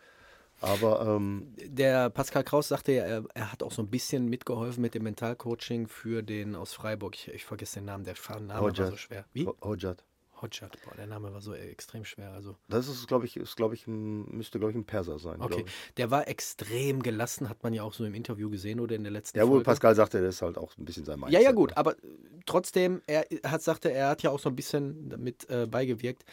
Aber 0.60 1.06
ähm, 1.06 1.52
Der 1.66 2.10
Pascal 2.10 2.44
Kraus 2.44 2.68
sagte 2.68 2.92
ja, 2.92 3.04
er, 3.04 3.24
er 3.34 3.52
hat 3.52 3.62
auch 3.62 3.72
so 3.72 3.82
ein 3.82 3.88
bisschen 3.88 4.26
mitgeholfen 4.28 4.80
mit 4.82 4.94
dem 4.94 5.02
Mentalcoaching 5.04 5.86
für 5.88 6.22
den 6.22 6.54
aus 6.54 6.72
Freiburg. 6.72 7.14
Ich, 7.14 7.28
ich 7.28 7.44
vergesse 7.44 7.76
den 7.80 7.86
Namen, 7.86 8.04
der 8.04 8.14
Name 8.40 8.48
war 8.52 8.60
Hojat. 8.62 8.90
so 8.90 8.96
schwer. 8.96 9.24
Wie? 9.32 9.46
Ho- 9.46 9.56
Hojat. 9.62 10.04
Hodjat. 10.42 10.76
Boah, 10.84 10.94
der 10.96 11.06
Name 11.06 11.32
war 11.32 11.40
so 11.40 11.54
extrem 11.54 12.04
schwer. 12.04 12.32
Also 12.32 12.56
Das 12.68 12.88
ist, 12.88 13.06
glaube 13.08 13.24
ich, 13.24 13.36
ist, 13.38 13.56
glaube 13.56 13.74
ich, 13.74 13.86
ein, 13.86 14.24
müsste, 14.36 14.58
glaube 14.58 14.72
ich, 14.72 14.76
ein 14.76 14.84
Perser 14.84 15.18
sein. 15.18 15.40
Okay, 15.40 15.62
glaub 15.62 15.70
der 15.96 16.10
war 16.10 16.28
extrem 16.28 17.02
gelassen, 17.02 17.48
hat 17.48 17.62
man 17.62 17.72
ja 17.72 17.82
auch 17.82 17.94
so 17.94 18.04
im 18.04 18.14
Interview 18.14 18.50
gesehen 18.50 18.80
oder 18.80 18.94
in 18.96 19.02
der 19.02 19.12
letzten 19.12 19.38
Ja, 19.38 19.44
wohl, 19.44 19.52
Folge. 19.52 19.64
Pascal 19.64 19.94
sagte, 19.94 20.20
das 20.20 20.36
ist 20.36 20.42
halt 20.42 20.58
auch 20.58 20.76
ein 20.76 20.84
bisschen 20.84 21.04
sein 21.06 21.18
Ja, 21.20 21.24
Mindset, 21.24 21.42
ja, 21.42 21.52
gut, 21.52 21.70
ne? 21.70 21.76
aber 21.78 21.96
trotzdem, 22.44 23.00
er 23.06 23.26
hat 23.44 23.62
sagte, 23.62 23.90
er 23.90 24.10
hat 24.10 24.22
ja 24.22 24.30
auch 24.30 24.38
so 24.40 24.50
ein 24.50 24.56
bisschen 24.56 25.08
damit 25.08 25.48
äh, 25.48 25.66
beigewirkt. 25.66 26.24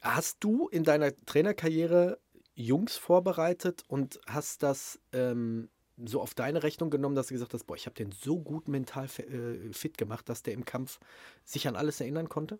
Hast 0.00 0.38
du 0.40 0.68
in 0.68 0.84
deiner 0.84 1.12
Trainerkarriere 1.26 2.18
Jungs 2.62 2.96
vorbereitet 2.96 3.84
und 3.88 4.20
hast 4.26 4.62
das 4.62 4.98
ähm, 5.12 5.68
so 6.04 6.20
auf 6.20 6.34
deine 6.34 6.62
Rechnung 6.62 6.90
genommen, 6.90 7.14
dass 7.14 7.28
du 7.28 7.34
gesagt 7.34 7.54
hast, 7.54 7.64
boah, 7.64 7.76
ich 7.76 7.86
habe 7.86 7.94
den 7.94 8.12
so 8.12 8.38
gut 8.38 8.68
mental 8.68 9.06
äh, 9.06 9.72
fit 9.72 9.98
gemacht, 9.98 10.28
dass 10.28 10.42
der 10.42 10.54
im 10.54 10.64
Kampf 10.64 10.98
sich 11.44 11.68
an 11.68 11.76
alles 11.76 12.00
erinnern 12.00 12.28
konnte? 12.28 12.58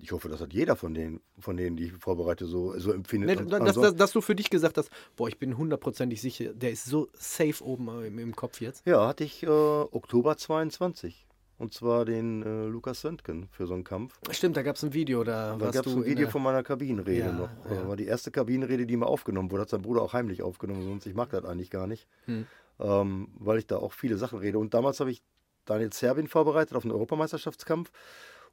Ich 0.00 0.12
hoffe, 0.12 0.28
das 0.28 0.40
hat 0.40 0.52
jeder 0.52 0.76
von 0.76 0.94
denen, 0.94 1.20
von 1.40 1.56
denen, 1.56 1.76
die 1.76 1.86
ich 1.86 1.92
vorbereite, 1.92 2.46
so, 2.46 2.78
so 2.78 2.92
empfindet. 2.92 3.40
Nee, 3.40 3.46
dass, 3.46 3.74
dass, 3.74 3.96
dass 3.96 4.12
du 4.12 4.20
für 4.20 4.36
dich 4.36 4.48
gesagt 4.48 4.78
hast, 4.78 4.90
boah, 5.16 5.28
ich 5.28 5.38
bin 5.38 5.56
hundertprozentig 5.56 6.20
sicher, 6.20 6.54
der 6.54 6.70
ist 6.70 6.84
so 6.84 7.08
safe 7.14 7.64
oben 7.64 7.88
äh, 7.88 8.06
im, 8.06 8.18
im 8.20 8.36
Kopf 8.36 8.60
jetzt. 8.60 8.86
ja, 8.86 9.08
hatte 9.08 9.24
ich 9.24 9.42
äh, 9.42 9.48
Oktober 9.48 10.36
22. 10.36 11.26
und 11.58 11.74
zwar 11.74 12.04
den 12.04 12.42
äh, 12.42 12.66
Lukas 12.66 13.00
Söntgen 13.00 13.48
für 13.50 13.66
so 13.66 13.74
einen 13.74 13.84
Kampf. 13.84 14.18
Stimmt, 14.30 14.56
da 14.56 14.62
gab 14.62 14.76
es 14.76 14.82
ein 14.84 14.92
Video, 14.94 15.24
da, 15.24 15.56
Da 15.56 15.70
gab 15.70 15.86
es 15.86 15.94
ein 15.94 16.04
Video 16.04 16.28
von 16.28 16.42
meiner 16.42 16.62
Kabinenrede 16.62 17.18
Ja, 17.26 17.32
noch. 17.32 17.50
ja. 17.70 17.82
Äh, 17.82 17.88
War 17.88 17.96
die 17.96 18.06
erste 18.06 18.30
Kabinenrede, 18.30 18.86
die 18.86 18.96
mal 18.96 19.06
aufgenommen 19.06 19.50
wurde. 19.50 19.62
Hat 19.62 19.70
sein 19.70 19.82
Bruder 19.82 20.02
auch 20.02 20.12
heimlich 20.12 20.42
aufgenommen, 20.42 20.84
sonst 20.84 21.06
ich 21.06 21.14
mag 21.14 21.30
das 21.30 21.44
eigentlich 21.44 21.70
gar 21.70 21.86
nicht. 21.86 22.06
Hm. 22.26 22.46
Ähm, 22.80 23.28
weil 23.38 23.58
ich 23.58 23.66
da 23.66 23.76
auch 23.78 23.92
viele 23.92 24.16
Sachen 24.16 24.38
rede. 24.38 24.58
Und 24.58 24.72
damals 24.72 25.00
habe 25.00 25.10
ich 25.10 25.22
Daniel 25.64 25.90
Zerbin 25.90 26.28
vorbereitet 26.28 26.76
auf 26.76 26.84
einen 26.84 26.92
Europameisterschaftskampf 26.92 27.90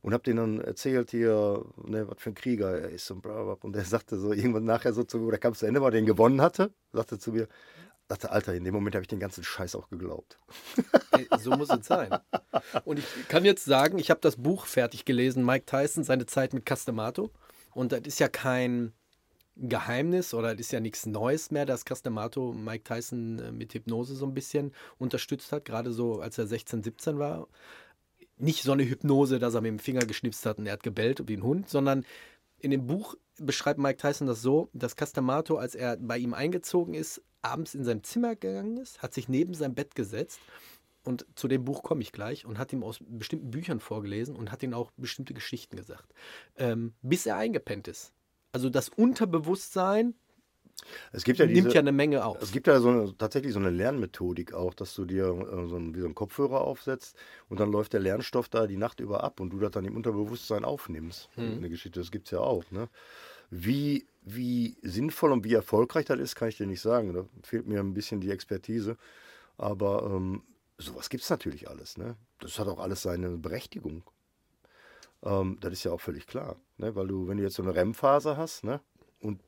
und 0.01 0.13
habe 0.13 0.23
denen 0.23 0.37
dann 0.37 0.61
erzählt 0.65 1.11
hier, 1.11 1.63
ne, 1.83 2.07
was 2.09 2.17
für 2.19 2.31
ein 2.31 2.35
Krieger 2.35 2.77
er 2.79 2.89
ist 2.89 3.09
und 3.11 3.21
bla, 3.21 3.43
bla. 3.43 3.57
Und 3.61 3.75
er 3.75 3.85
sagte 3.85 4.17
so 4.17 4.33
irgendwann 4.33 4.65
nachher 4.65 4.93
so 4.93 5.03
zu 5.03 5.19
mir, 5.19 5.27
wo 5.27 5.29
der 5.31 5.39
Kampf 5.39 5.57
zu 5.59 5.65
Ende 5.67 5.81
war, 5.81 5.91
den 5.91 6.05
gewonnen 6.05 6.41
hatte, 6.41 6.71
sagte 6.91 7.17
zu 7.19 7.31
mir, 7.31 7.47
sagte, 8.07 8.31
Alter, 8.31 8.53
in 8.53 8.63
dem 8.63 8.73
Moment 8.73 8.95
habe 8.95 9.03
ich 9.03 9.07
den 9.07 9.19
ganzen 9.19 9.43
Scheiß 9.43 9.75
auch 9.75 9.89
geglaubt. 9.89 10.39
So 11.39 11.51
muss 11.51 11.69
es 11.69 11.87
sein. 11.87 12.09
Und 12.83 12.99
ich 12.99 13.05
kann 13.29 13.45
jetzt 13.45 13.65
sagen, 13.65 13.97
ich 13.99 14.09
habe 14.09 14.19
das 14.21 14.35
Buch 14.35 14.65
fertig 14.65 15.05
gelesen, 15.05 15.45
Mike 15.45 15.65
Tyson, 15.65 16.03
seine 16.03 16.25
Zeit 16.25 16.53
mit 16.53 16.65
Castemato. 16.65 17.31
Und 17.73 17.91
das 17.91 18.01
ist 18.01 18.19
ja 18.19 18.27
kein 18.27 18.93
Geheimnis 19.57 20.33
oder 20.33 20.51
das 20.51 20.67
ist 20.67 20.71
ja 20.71 20.79
nichts 20.79 21.05
Neues 21.05 21.49
mehr, 21.51 21.65
dass 21.65 21.85
Castemato 21.85 22.51
Mike 22.51 22.83
Tyson 22.83 23.39
äh, 23.39 23.51
mit 23.51 23.73
Hypnose 23.73 24.15
so 24.15 24.25
ein 24.25 24.33
bisschen 24.33 24.73
unterstützt 24.97 25.51
hat, 25.51 25.65
gerade 25.65 25.93
so 25.93 26.19
als 26.19 26.37
er 26.37 26.47
16, 26.47 26.83
17 26.83 27.19
war. 27.19 27.47
Nicht 28.37 28.63
so 28.63 28.73
eine 28.73 28.83
Hypnose, 28.83 29.39
dass 29.39 29.53
er 29.53 29.61
mit 29.61 29.69
dem 29.69 29.79
Finger 29.79 30.05
geschnipst 30.05 30.45
hat 30.45 30.57
und 30.57 30.67
er 30.67 30.73
hat 30.73 30.83
gebellt 30.83 31.25
wie 31.27 31.37
ein 31.37 31.43
Hund, 31.43 31.69
sondern 31.69 32.05
in 32.65 32.71
dem 32.71 32.87
Buch 32.87 33.13
beschreibt 33.37 33.79
Mike 33.79 33.97
Tyson 33.97 34.25
das 34.25 34.41
so, 34.41 34.69
dass 34.73 34.95
Castemato, 34.95 35.57
als 35.57 35.75
er 35.75 35.97
bei 35.97 36.17
ihm 36.17 36.33
eingezogen 36.33 36.95
ist, 36.95 37.21
abends 37.43 37.75
in 37.75 37.83
sein 37.83 38.03
Zimmer 38.03 38.35
gegangen 38.35 38.77
ist, 38.77 39.03
hat 39.03 39.13
sich 39.13 39.29
neben 39.29 39.53
sein 39.53 39.75
Bett 39.75 39.93
gesetzt 39.93 40.39
und 41.03 41.27
zu 41.35 41.47
dem 41.47 41.63
Buch 41.63 41.83
komme 41.83 42.01
ich 42.01 42.11
gleich 42.11 42.43
und 42.43 42.57
hat 42.57 42.73
ihm 42.73 42.81
aus 42.81 42.97
bestimmten 43.07 43.51
Büchern 43.51 43.79
vorgelesen 43.79 44.35
und 44.35 44.51
hat 44.51 44.63
ihm 44.63 44.73
auch 44.73 44.89
bestimmte 44.97 45.35
Geschichten 45.35 45.77
gesagt, 45.77 46.11
ähm, 46.55 46.95
bis 47.03 47.27
er 47.27 47.37
eingepennt 47.37 47.87
ist. 47.87 48.13
Also 48.51 48.71
das 48.71 48.89
Unterbewusstsein 48.89 50.15
Es 51.11 51.23
gibt 51.23 51.39
ja 51.39 51.45
diese, 51.45 51.61
nimmt 51.61 51.73
ja 51.73 51.79
eine 51.79 51.91
Menge 51.91 52.25
auf. 52.25 52.41
Es 52.41 52.51
gibt 52.51 52.67
ja 52.67 52.79
so 52.79 52.89
eine, 52.89 53.17
tatsächlich 53.17 53.53
so 53.53 53.59
eine 53.59 53.69
Lernmethodik 53.69 54.53
auch, 54.53 54.73
dass 54.73 54.93
du 54.93 55.05
dir 55.05 55.25
äh, 55.25 55.67
so 55.67 55.75
einen, 55.75 55.95
wie 55.95 55.99
so 55.99 56.05
einen 56.05 56.15
Kopfhörer 56.15 56.61
aufsetzt 56.61 57.15
und 57.49 57.59
dann 57.59 57.71
läuft 57.71 57.93
der 57.93 58.01
Lernstoff 58.01 58.49
da 58.49 58.67
die 58.67 58.77
Nacht 58.77 58.99
über 58.99 59.23
ab 59.23 59.39
und 59.39 59.51
du 59.51 59.59
das 59.59 59.71
dann 59.71 59.85
im 59.85 59.95
Unterbewusstsein 59.95 60.65
aufnimmst. 60.65 61.29
Eine 61.37 61.69
Geschichte, 61.69 61.99
das 61.99 62.11
gibt 62.11 62.27
es 62.27 62.31
ja 62.31 62.39
auch. 62.39 62.69
Ne? 62.71 62.89
Wie, 63.49 64.05
wie 64.23 64.77
sinnvoll 64.81 65.31
und 65.31 65.43
wie 65.43 65.53
erfolgreich 65.53 66.05
das 66.05 66.19
ist, 66.19 66.35
kann 66.35 66.49
ich 66.49 66.57
dir 66.57 66.67
nicht 66.67 66.81
sagen. 66.81 67.13
Da 67.13 67.25
fehlt 67.43 67.67
mir 67.67 67.79
ein 67.79 67.93
bisschen 67.93 68.21
die 68.21 68.31
Expertise. 68.31 68.97
Aber 69.57 70.11
ähm, 70.11 70.43
sowas 70.77 71.09
gibt 71.09 71.23
es 71.23 71.29
natürlich 71.29 71.69
alles. 71.69 71.97
Ne? 71.97 72.15
Das 72.39 72.59
hat 72.59 72.67
auch 72.67 72.79
alles 72.79 73.01
seine 73.01 73.29
Berechtigung. 73.37 74.03
Ähm, 75.23 75.57
das 75.61 75.73
ist 75.73 75.83
ja 75.83 75.91
auch 75.91 76.01
völlig 76.01 76.27
klar. 76.27 76.57
Ne? 76.77 76.95
Weil 76.95 77.07
du, 77.07 77.27
wenn 77.27 77.37
du 77.37 77.43
jetzt 77.43 77.55
so 77.55 77.63
eine 77.63 77.75
REM-Phase 77.75 78.37
hast 78.37 78.63
ne? 78.63 78.81
und 79.19 79.39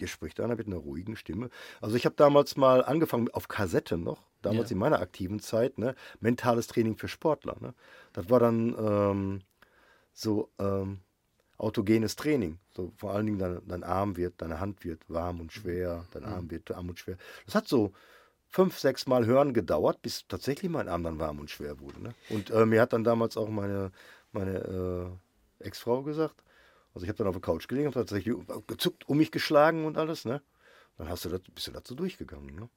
dir 0.00 0.08
spricht 0.08 0.40
einer 0.40 0.56
mit 0.56 0.66
einer 0.66 0.76
ruhigen 0.76 1.16
Stimme. 1.16 1.50
Also 1.80 1.96
ich 1.96 2.04
habe 2.04 2.16
damals 2.16 2.56
mal 2.56 2.84
angefangen 2.84 3.28
auf 3.30 3.48
Kassette 3.48 3.96
noch, 3.98 4.22
damals 4.42 4.70
Ja. 4.70 4.74
in 4.74 4.78
meiner 4.78 5.00
aktiven 5.00 5.40
Zeit, 5.40 5.78
ne? 5.78 5.94
mentales 6.20 6.66
Training 6.66 6.96
für 6.96 7.08
Sportler. 7.08 7.56
Ne? 7.60 7.74
Das 8.12 8.30
war 8.30 8.40
dann 8.40 8.74
ähm, 8.78 9.40
so 10.12 10.50
ähm, 10.58 11.00
autogenes 11.58 12.16
Training. 12.16 12.58
So 12.70 12.92
vor 12.96 13.12
allen 13.12 13.26
Dingen 13.26 13.38
dein, 13.38 13.60
dein 13.66 13.84
Arm 13.84 14.16
wird, 14.16 14.40
deine 14.40 14.60
Hand 14.60 14.84
wird 14.84 15.02
warm 15.08 15.40
und 15.40 15.52
schwer, 15.52 16.04
dein 16.12 16.24
Arm 16.24 16.50
wird 16.50 16.70
warm 16.70 16.88
und 16.90 16.98
schwer. 16.98 17.16
Das 17.46 17.54
hat 17.54 17.66
so 17.68 17.92
fünf, 18.46 18.78
sechs 18.78 19.06
Mal 19.06 19.26
hören 19.26 19.52
gedauert, 19.52 20.00
bis 20.02 20.26
tatsächlich 20.26 20.70
mein 20.70 20.88
Arm 20.88 21.02
dann 21.02 21.18
warm 21.18 21.38
und 21.40 21.50
schwer 21.50 21.80
wurde. 21.80 22.00
Ne? 22.02 22.14
Und 22.30 22.50
äh, 22.50 22.64
mir 22.64 22.80
hat 22.80 22.92
dann 22.92 23.04
damals 23.04 23.36
auch 23.36 23.48
meine, 23.48 23.90
meine 24.32 25.10
äh, 25.60 25.64
Ex-Frau 25.66 26.02
gesagt, 26.02 26.36
also 26.98 27.04
ich 27.04 27.10
habe 27.10 27.18
dann 27.18 27.28
auf 27.28 27.34
der 27.34 27.42
Couch 27.42 27.68
gelegen 27.68 27.86
und 27.86 27.92
tatsächlich 27.92 28.34
gezuckt, 28.66 29.08
um 29.08 29.18
mich 29.18 29.30
geschlagen 29.30 29.84
und 29.84 29.96
alles, 29.96 30.24
ne? 30.24 30.42
Dann 30.96 31.08
hast 31.08 31.24
du 31.24 31.28
das, 31.28 31.42
bist 31.54 31.68
du 31.68 31.70
dazu 31.70 31.94
durchgegangen, 31.94 32.56
ne? 32.56 32.68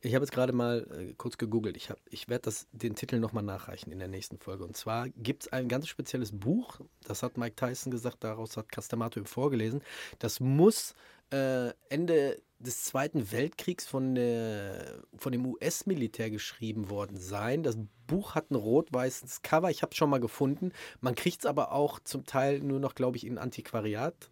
Ich 0.00 0.14
habe 0.14 0.24
jetzt 0.24 0.32
gerade 0.32 0.54
mal 0.54 0.86
äh, 0.98 1.12
kurz 1.12 1.36
gegoogelt. 1.36 1.76
Ich, 1.76 1.92
ich 2.08 2.26
werde 2.26 2.50
den 2.72 2.94
Titel 2.94 3.18
nochmal 3.18 3.42
nachreichen 3.42 3.92
in 3.92 3.98
der 3.98 4.08
nächsten 4.08 4.38
Folge. 4.38 4.64
Und 4.64 4.78
zwar 4.78 5.10
gibt 5.10 5.42
es 5.42 5.52
ein 5.52 5.68
ganz 5.68 5.88
spezielles 5.88 6.32
Buch, 6.32 6.80
das 7.04 7.22
hat 7.22 7.36
Mike 7.36 7.54
Tyson 7.54 7.90
gesagt, 7.90 8.24
daraus 8.24 8.56
hat 8.56 8.72
Castamato 8.72 9.22
vorgelesen. 9.24 9.82
Das 10.20 10.40
muss 10.40 10.94
äh, 11.30 11.74
Ende 11.90 12.40
des 12.58 12.84
Zweiten 12.84 13.32
Weltkriegs 13.32 13.86
von, 13.86 14.14
der, 14.14 15.02
von 15.16 15.32
dem 15.32 15.46
US-Militär 15.46 16.30
geschrieben 16.30 16.88
worden 16.90 17.18
sein. 17.18 17.62
Das 17.62 17.76
Buch 18.06 18.34
hat 18.34 18.50
ein 18.50 18.54
rot-weißes 18.54 19.42
Cover, 19.42 19.70
ich 19.70 19.82
habe 19.82 19.90
es 19.90 19.96
schon 19.96 20.10
mal 20.10 20.20
gefunden. 20.20 20.72
Man 21.00 21.14
kriegt 21.14 21.40
es 21.40 21.46
aber 21.46 21.72
auch 21.72 22.00
zum 22.00 22.24
Teil 22.24 22.60
nur 22.60 22.80
noch, 22.80 22.94
glaube 22.94 23.16
ich, 23.16 23.26
in 23.26 23.38
Antiquariat. 23.38 24.30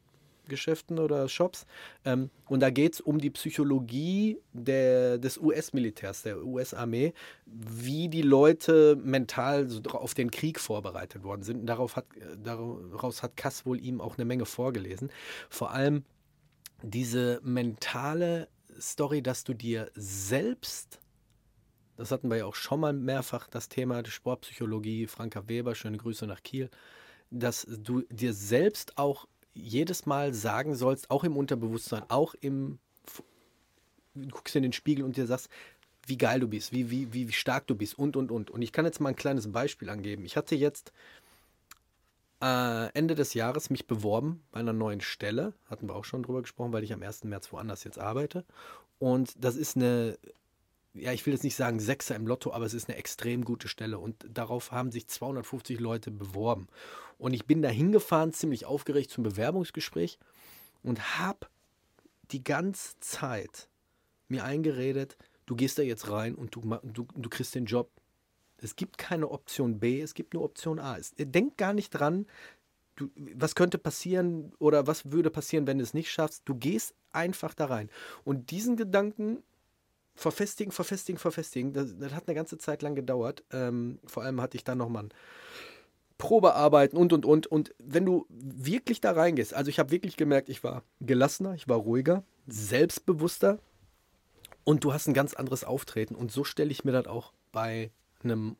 Geschäften 0.49 0.99
oder 0.99 1.29
Shops. 1.29 1.67
Ähm, 2.05 2.31
und 2.47 2.61
da 2.61 2.71
geht 2.71 2.95
es 2.95 3.01
um 3.01 3.19
die 3.19 3.31
Psychologie 3.31 4.39
der, 4.53 5.19
des 5.19 5.39
US-Militärs, 5.39 6.23
der 6.23 6.45
US-Armee, 6.45 7.15
wie 7.47 8.09
die 8.09 8.23
Leute 8.23 8.97
mental 9.03 9.69
so 9.69 9.81
auf 9.83 10.15
den 10.15 10.31
Krieg 10.31 10.61
vorbereitet 10.61 11.25
worden 11.25 11.43
sind. 11.43 11.61
Und 11.61 11.67
darauf 11.67 11.97
hat, 11.97 12.07
äh, 12.17 12.37
daraus 12.43 13.23
hat 13.23 13.37
Kass 13.37 13.65
wohl 13.67 13.81
ihm 13.81 14.01
auch 14.01 14.19
eine 14.19 14.25
Menge 14.25 14.47
vorgelesen. 14.47 15.11
Vor 15.49 15.71
allem 15.71 16.05
diese 16.85 17.41
mentale 17.43 18.49
Story, 18.79 19.23
dass 19.23 19.45
du 19.45 19.55
dir 19.55 19.91
selbst, 19.95 21.01
das 21.97 22.11
hatten 22.11 22.29
wir 22.29 22.39
ja 22.39 22.47
auch 22.47 22.55
schon 22.55 22.81
mal 22.81 22.93
mehrfach, 22.93 23.49
das 23.49 23.69
Thema 23.69 24.03
der 24.03 24.11
Sportpsychologie, 24.11 25.07
Franka 25.07 25.49
Weber, 25.49 25.75
schöne 25.75 25.97
Grüße 25.97 26.27
nach 26.27 26.43
Kiel, 26.43 26.71
dass 27.31 27.67
du 27.69 28.03
dir 28.11 28.35
selbst 28.35 28.99
auch 28.99 29.27
jedes 29.55 30.05
Mal 30.07 30.35
sagen 30.35 30.75
sollst, 30.75 31.11
auch 31.11 31.25
im 31.25 31.37
Unterbewusstsein, 31.37 32.05
auch 32.09 32.35
im, 32.41 32.79
du 34.15 34.29
guckst 34.29 34.57
in 34.57 34.63
den 34.63 34.73
Spiegel 34.73 35.05
und 35.05 35.17
dir 35.17 35.27
sagst, 35.27 35.49
wie 36.07 36.19
geil 36.19 36.41
du 36.41 36.49
bist, 36.49 36.73
wie, 36.73 36.91
wie, 36.91 37.13
wie, 37.15 37.29
wie 37.29 37.33
stark 37.33 37.67
du 37.67 37.75
bist 37.75 37.99
und, 37.99 38.17
und, 38.17 38.31
und. 38.31 38.51
Und 38.51 38.61
ich 38.61 38.73
kann 38.73 38.85
jetzt 38.85 39.01
mal 39.01 39.11
ein 39.11 39.17
kleines 39.17 39.51
Beispiel 39.51 39.89
angeben. 39.89 40.27
Ich 40.27 40.37
hatte 40.37 40.55
jetzt 40.55 40.93
äh, 42.45 42.91
Ende 42.93 43.15
des 43.15 43.33
Jahres 43.33 43.71
mich 43.71 43.87
beworben 43.87 44.43
bei 44.53 44.61
einer 44.61 44.75
neuen 44.75 45.01
Stelle. 45.01 45.55
Hatten 45.71 45.89
wir 45.89 45.97
auch 45.97 46.05
schon 46.05 46.23
drüber 46.23 46.43
gesprochen, 46.43 46.73
weil 46.75 46.85
ich 46.85 46.93
am 46.93 47.03
1. 47.03 47.25
März 47.25 47.51
woanders 47.53 47.85
jetzt 47.85 47.99
arbeite. 47.99 48.45
Und 48.99 49.33
das 49.43 49.57
ist 49.57 49.77
eine, 49.77 50.19
ja, 50.93 51.13
ich 51.13 51.25
will 51.25 51.33
jetzt 51.33 51.45
nicht 51.45 51.57
sagen 51.57 51.81
Sechser 51.81 52.15
im 52.15 52.27
Lotto, 52.27 52.53
aber 52.53 52.67
es 52.67 52.75
ist 52.75 52.89
eine 52.89 52.99
extrem 52.99 53.45
gute 53.45 53.67
Stelle. 53.69 53.99
Und 53.99 54.27
darauf 54.29 54.73
haben 54.73 54.93
sich 54.93 55.07
250 55.07 55.81
Leute 55.81 56.11
beworben. 56.11 56.69
Und 57.17 57.33
ich 57.33 57.47
bin 57.47 57.63
da 57.63 57.71
hingefahren, 57.71 58.35
ziemlich 58.35 58.67
aufgeregt 58.67 59.11
zum 59.11 59.25
Bewerbungsgespräch 59.25 60.19
und 60.83 61.19
habe 61.19 61.47
die 62.31 62.45
ganze 62.45 62.99
Zeit 63.01 63.69
mir 64.29 64.45
eingeredet, 64.45 65.17
du 65.47 65.57
gehst 65.57 65.79
da 65.79 65.83
jetzt 65.83 66.11
rein 66.11 66.35
und 66.35 66.55
du, 66.55 66.61
du, 66.83 67.07
du 67.15 67.29
kriegst 67.31 67.55
den 67.55 67.65
Job. 67.65 67.91
Es 68.65 68.77
gibt 68.77 68.99
keine 68.99 69.31
Option 69.31 69.79
B, 69.79 70.01
es 70.01 70.15
gibt 70.15 70.35
nur 70.35 70.45
Option 70.45 70.79
A. 70.79 70.97
Es, 70.97 71.13
denk 71.17 71.57
gar 71.57 71.73
nicht 71.73 71.91
dran, 71.91 72.27
du, 72.97 73.11
was 73.35 73.55
könnte 73.55 73.79
passieren 73.79 74.53
oder 74.59 74.87
was 74.87 75.13
würde 75.13 75.31
passieren, 75.31 75.67
wenn 75.67 75.79
du 75.79 75.85
es 75.85 75.95
nicht 75.95 76.11
schaffst. 76.11 76.43
Du 76.47 76.55
gehst 76.55 76.95
einfach 77.13 77.55
da 77.55 77.67
rein. 77.67 77.91
Und 78.25 78.51
diesen 78.51 78.77
Gedanken 78.77 79.43
verfestigen, 80.15 80.73
verfestigen, 80.73 81.19
verfestigen, 81.19 81.73
das, 81.73 81.97
das 81.99 82.13
hat 82.13 82.29
eine 82.29 82.35
ganze 82.35 82.59
Zeit 82.59 82.83
lang 82.83 82.95
gedauert. 82.95 83.45
Ähm, 83.51 83.99
vor 84.05 84.23
allem 84.23 84.41
hatte 84.41 84.57
ich 84.57 84.65
dann 84.65 84.79
nochmal 84.79 85.05
ein 85.05 85.15
Probearbeiten 86.19 86.97
und, 86.97 87.13
und, 87.13 87.27
und. 87.27 87.47
Und 87.47 87.75
wenn 87.79 88.07
du 88.07 88.27
wirklich 88.29 89.01
da 89.01 89.13
reingehst, 89.13 89.55
also 89.55 89.69
ich 89.69 89.79
habe 89.79 89.91
wirklich 89.91 90.17
gemerkt, 90.17 90.49
ich 90.49 90.63
war 90.63 90.85
gelassener, 91.01 91.55
ich 91.55 91.69
war 91.69 91.79
ruhiger, 91.79 92.25
selbstbewusster 92.47 93.59
und 94.63 94.85
du 94.85 94.93
hast 94.93 95.09
ein 95.09 95.15
ganz 95.15 95.35
anderes 95.35 95.65
Auftreten. 95.65 96.15
Und 96.15 96.31
so 96.31 96.45
stelle 96.45 96.71
ich 96.71 96.85
mir 96.85 96.93
das 96.93 97.07
auch 97.07 97.33
bei 97.53 97.91
einem 98.25 98.57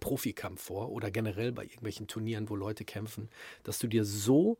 Profikampf 0.00 0.62
vor 0.62 0.90
oder 0.90 1.10
generell 1.10 1.52
bei 1.52 1.64
irgendwelchen 1.64 2.06
Turnieren, 2.06 2.48
wo 2.48 2.56
Leute 2.56 2.84
kämpfen, 2.84 3.28
dass 3.64 3.78
du 3.78 3.86
dir 3.86 4.04
so, 4.04 4.58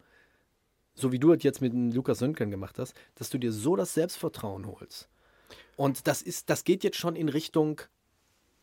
so 0.94 1.12
wie 1.12 1.18
du 1.18 1.32
es 1.32 1.42
jetzt 1.42 1.60
mit 1.60 1.72
Lukas 1.94 2.18
Söntgen 2.18 2.50
gemacht 2.50 2.78
hast, 2.78 2.94
dass 3.14 3.30
du 3.30 3.38
dir 3.38 3.52
so 3.52 3.76
das 3.76 3.94
Selbstvertrauen 3.94 4.66
holst. 4.66 5.08
Und 5.76 6.06
das 6.06 6.22
ist, 6.22 6.50
das 6.50 6.64
geht 6.64 6.82
jetzt 6.82 6.96
schon 6.96 7.14
in 7.14 7.28
Richtung, 7.28 7.80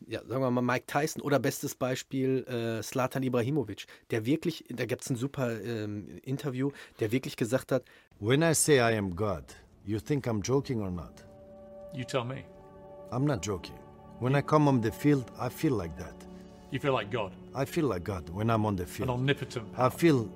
ja, 0.06 0.20
sagen 0.26 0.42
wir 0.42 0.50
mal 0.50 0.60
Mike 0.60 0.84
Tyson 0.86 1.22
oder 1.22 1.38
bestes 1.38 1.74
Beispiel 1.74 2.44
äh, 2.44 2.82
Slatan 2.82 3.22
Ibrahimovic, 3.22 3.86
der 4.10 4.26
wirklich, 4.26 4.64
da 4.68 4.84
gibt 4.84 5.02
es 5.02 5.10
ein 5.10 5.16
super 5.16 5.60
ähm, 5.62 6.18
Interview, 6.22 6.72
der 7.00 7.12
wirklich 7.12 7.36
gesagt 7.36 7.72
hat, 7.72 7.84
When 8.20 8.42
I 8.42 8.54
say 8.54 8.76
I 8.76 8.96
am 8.96 9.16
God, 9.16 9.44
you 9.84 9.98
think 9.98 10.26
I'm 10.26 10.42
joking 10.42 10.82
or 10.82 10.90
not? 10.90 11.24
You 11.94 12.04
tell 12.04 12.24
me. 12.24 12.44
I'm 13.10 13.24
not 13.24 13.44
joking. 13.44 13.85
When 14.18 14.34
I 14.34 14.40
come 14.40 14.66
on 14.68 14.80
the 14.80 14.90
field, 14.90 15.30
I 15.38 15.48
feel 15.48 15.72
like 15.74 15.96
that. 15.98 16.14
You 16.70 16.78
feel 16.80 16.92
like 16.94 17.10
God, 17.10 17.32
I 17.54 17.64
feel 17.64 17.86
like 17.86 18.04
God 18.04 18.28
when 18.30 18.50
I'm 18.50 18.66
on 18.66 18.76
the 18.76 18.86
field. 18.86 19.08
an 19.08 19.14
omnipotent. 19.14 19.66
I 19.78 19.88
feel 19.88 20.28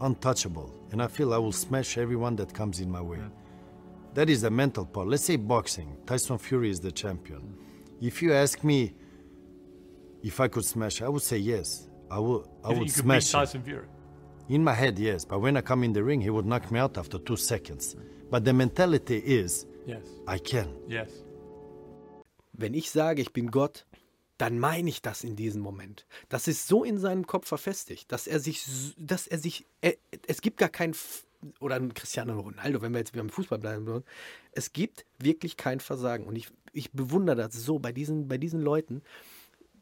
untouchable, 0.00 0.72
and 0.90 1.02
I 1.02 1.06
feel 1.06 1.34
I 1.34 1.38
will 1.38 1.52
smash 1.52 1.98
everyone 1.98 2.36
that 2.36 2.52
comes 2.54 2.80
in 2.80 2.90
my 2.90 3.00
way. 3.00 3.18
That 4.14 4.30
is 4.30 4.42
the 4.42 4.50
mental 4.50 4.84
part. 4.86 5.08
Let's 5.08 5.24
say 5.24 5.36
boxing. 5.36 5.96
Tyson 6.06 6.38
Fury 6.38 6.70
is 6.70 6.80
the 6.80 6.92
champion. 6.92 7.56
If 8.00 8.22
you 8.22 8.32
ask 8.32 8.62
me, 8.64 8.94
If 10.22 10.40
I 10.40 10.48
could 10.48 10.64
smash, 10.64 11.02
I 11.02 11.08
would 11.08 11.20
say 11.22 11.36
yes. 11.36 11.86
I 12.10 12.18
would. 12.18 12.44
I 12.64 12.70
You 12.72 12.78
would 12.78 12.88
you 12.88 12.94
could 12.94 13.02
beat 13.04 13.22
smash. 13.22 13.26
him. 13.34 13.40
Tyson 13.40 13.62
Fury? 13.62 13.86
In 14.48 14.64
my 14.64 14.72
head, 14.72 14.98
yes. 14.98 15.26
But 15.26 15.40
when 15.40 15.54
I 15.58 15.60
come 15.60 15.84
in 15.84 15.92
the 15.92 16.02
ring, 16.02 16.20
he 16.22 16.30
would 16.30 16.46
knock 16.46 16.70
me 16.72 16.78
out 16.80 16.96
after 16.96 17.18
two 17.18 17.36
seconds. 17.36 17.94
But 18.30 18.42
the 18.46 18.52
mentality 18.54 19.18
is, 19.18 19.66
Yes. 19.86 20.00
I 20.26 20.38
can. 20.38 20.68
Yes. 20.88 21.10
Wenn 22.56 22.74
ich 22.74 22.90
sage, 22.90 23.20
ich 23.20 23.32
bin 23.32 23.50
Gott, 23.50 23.86
dann 24.38 24.58
meine 24.58 24.88
ich 24.88 25.02
das 25.02 25.22
in 25.22 25.36
diesem 25.36 25.62
Moment. 25.62 26.06
Das 26.28 26.48
ist 26.48 26.66
so 26.66 26.84
in 26.84 26.98
seinem 26.98 27.26
Kopf 27.26 27.46
verfestigt, 27.46 28.10
dass 28.10 28.26
er 28.26 28.40
sich, 28.40 28.64
dass 28.96 29.26
er 29.26 29.38
sich, 29.38 29.66
er, 29.80 29.94
es 30.26 30.40
gibt 30.40 30.58
gar 30.58 30.68
kein, 30.68 30.90
F- 30.90 31.26
oder 31.60 31.76
ein 31.76 31.94
Cristiano 31.94 32.40
Ronaldo, 32.40 32.80
wenn 32.82 32.92
wir 32.92 32.98
jetzt 32.98 33.12
wieder 33.12 33.22
im 33.22 33.30
Fußball 33.30 33.58
bleiben 33.58 33.86
wollen, 33.86 34.04
es 34.52 34.72
gibt 34.72 35.04
wirklich 35.18 35.56
kein 35.56 35.80
Versagen. 35.80 36.24
Und 36.26 36.36
ich, 36.36 36.48
ich 36.72 36.92
bewundere 36.92 37.36
das 37.36 37.54
so 37.54 37.78
bei 37.78 37.92
diesen, 37.92 38.28
bei 38.28 38.38
diesen 38.38 38.60
Leuten, 38.60 39.02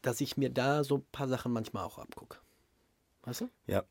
dass 0.01 0.21
ich 0.21 0.37
mir 0.37 0.49
da 0.49 0.83
so 0.83 0.97
ein 0.97 1.05
paar 1.11 1.27
Sachen 1.27 1.51
manchmal 1.51 1.85
auch 1.85 1.97
abgucke. 1.97 2.37
Weißt 3.23 3.41
du? 3.41 3.49
Ja. 3.67 3.83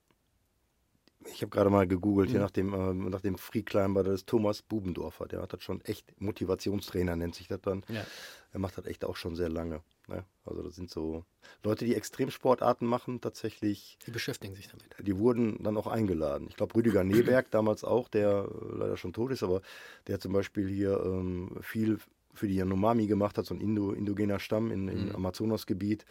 Ich 1.27 1.43
habe 1.43 1.51
gerade 1.51 1.71
mal 1.71 1.87
gegoogelt, 1.87 2.29
Mhm. 2.29 2.33
hier 2.33 2.41
nach 2.41 2.51
dem, 2.51 2.75
ähm, 2.75 3.09
nach 3.11 3.21
dem 3.21 3.37
Free 3.39 3.63
Climber, 3.63 4.03
das 4.03 4.15
ist 4.15 4.27
Thomas 4.29 4.63
Bubendorfer. 4.63 5.27
Der 5.27 5.43
hat 5.43 5.53
das 5.53 5.63
schon 5.63 5.81
echt, 5.83 6.21
Motivationstrainer 6.21 7.17
nennt 7.17 7.35
sich 7.35 7.49
das 7.49 7.61
dann. 7.61 7.85
Ja. 7.89 8.05
Er 8.53 8.59
macht 8.61 8.77
das 8.79 8.87
echt 8.87 9.05
auch 9.05 9.17
schon 9.17 9.35
sehr 9.37 9.49
lange. 9.49 9.83
Ne? 10.09 10.25
Also 10.45 10.63
das 10.63 10.75
sind 10.75 10.91
so 10.91 11.25
Leute, 11.63 11.85
die 11.85 11.95
Extremsportarten 11.95 12.87
machen, 12.87 13.21
tatsächlich, 13.21 13.99
Die 14.07 14.11
beschäftigen 14.11 14.55
sich 14.55 14.69
damit. 14.69 14.85
die 14.99 15.17
wurden 15.19 15.63
dann 15.63 15.77
auch 15.77 15.87
eingeladen. 15.87 16.47
Ich 16.49 16.57
glaube, 16.57 16.75
Rüdiger 16.75 17.05
Neberg 17.05 17.51
damals 17.51 17.85
auch, 17.85 18.09
der 18.09 18.49
leider 18.73 18.97
schon 18.97 19.13
tot 19.13 19.31
ist, 19.33 19.43
aber 19.43 19.63
der 20.09 20.19
zum 20.21 20.33
Beispiel 20.33 20.69
hier 20.69 21.01
ähm, 21.05 21.57
viel 21.61 21.99
für 22.35 22.49
die 22.49 22.57
Yanomami 22.57 23.07
gemacht, 23.07 23.37
hat 23.39 23.47
so 23.47 23.55
ein 23.55 23.61
Indo, 23.61 23.93
indogener 23.93 24.39
Stamm 24.41 24.71
in, 24.71 24.89
im 24.89 25.15
Amazonasgebiet. 25.15 26.05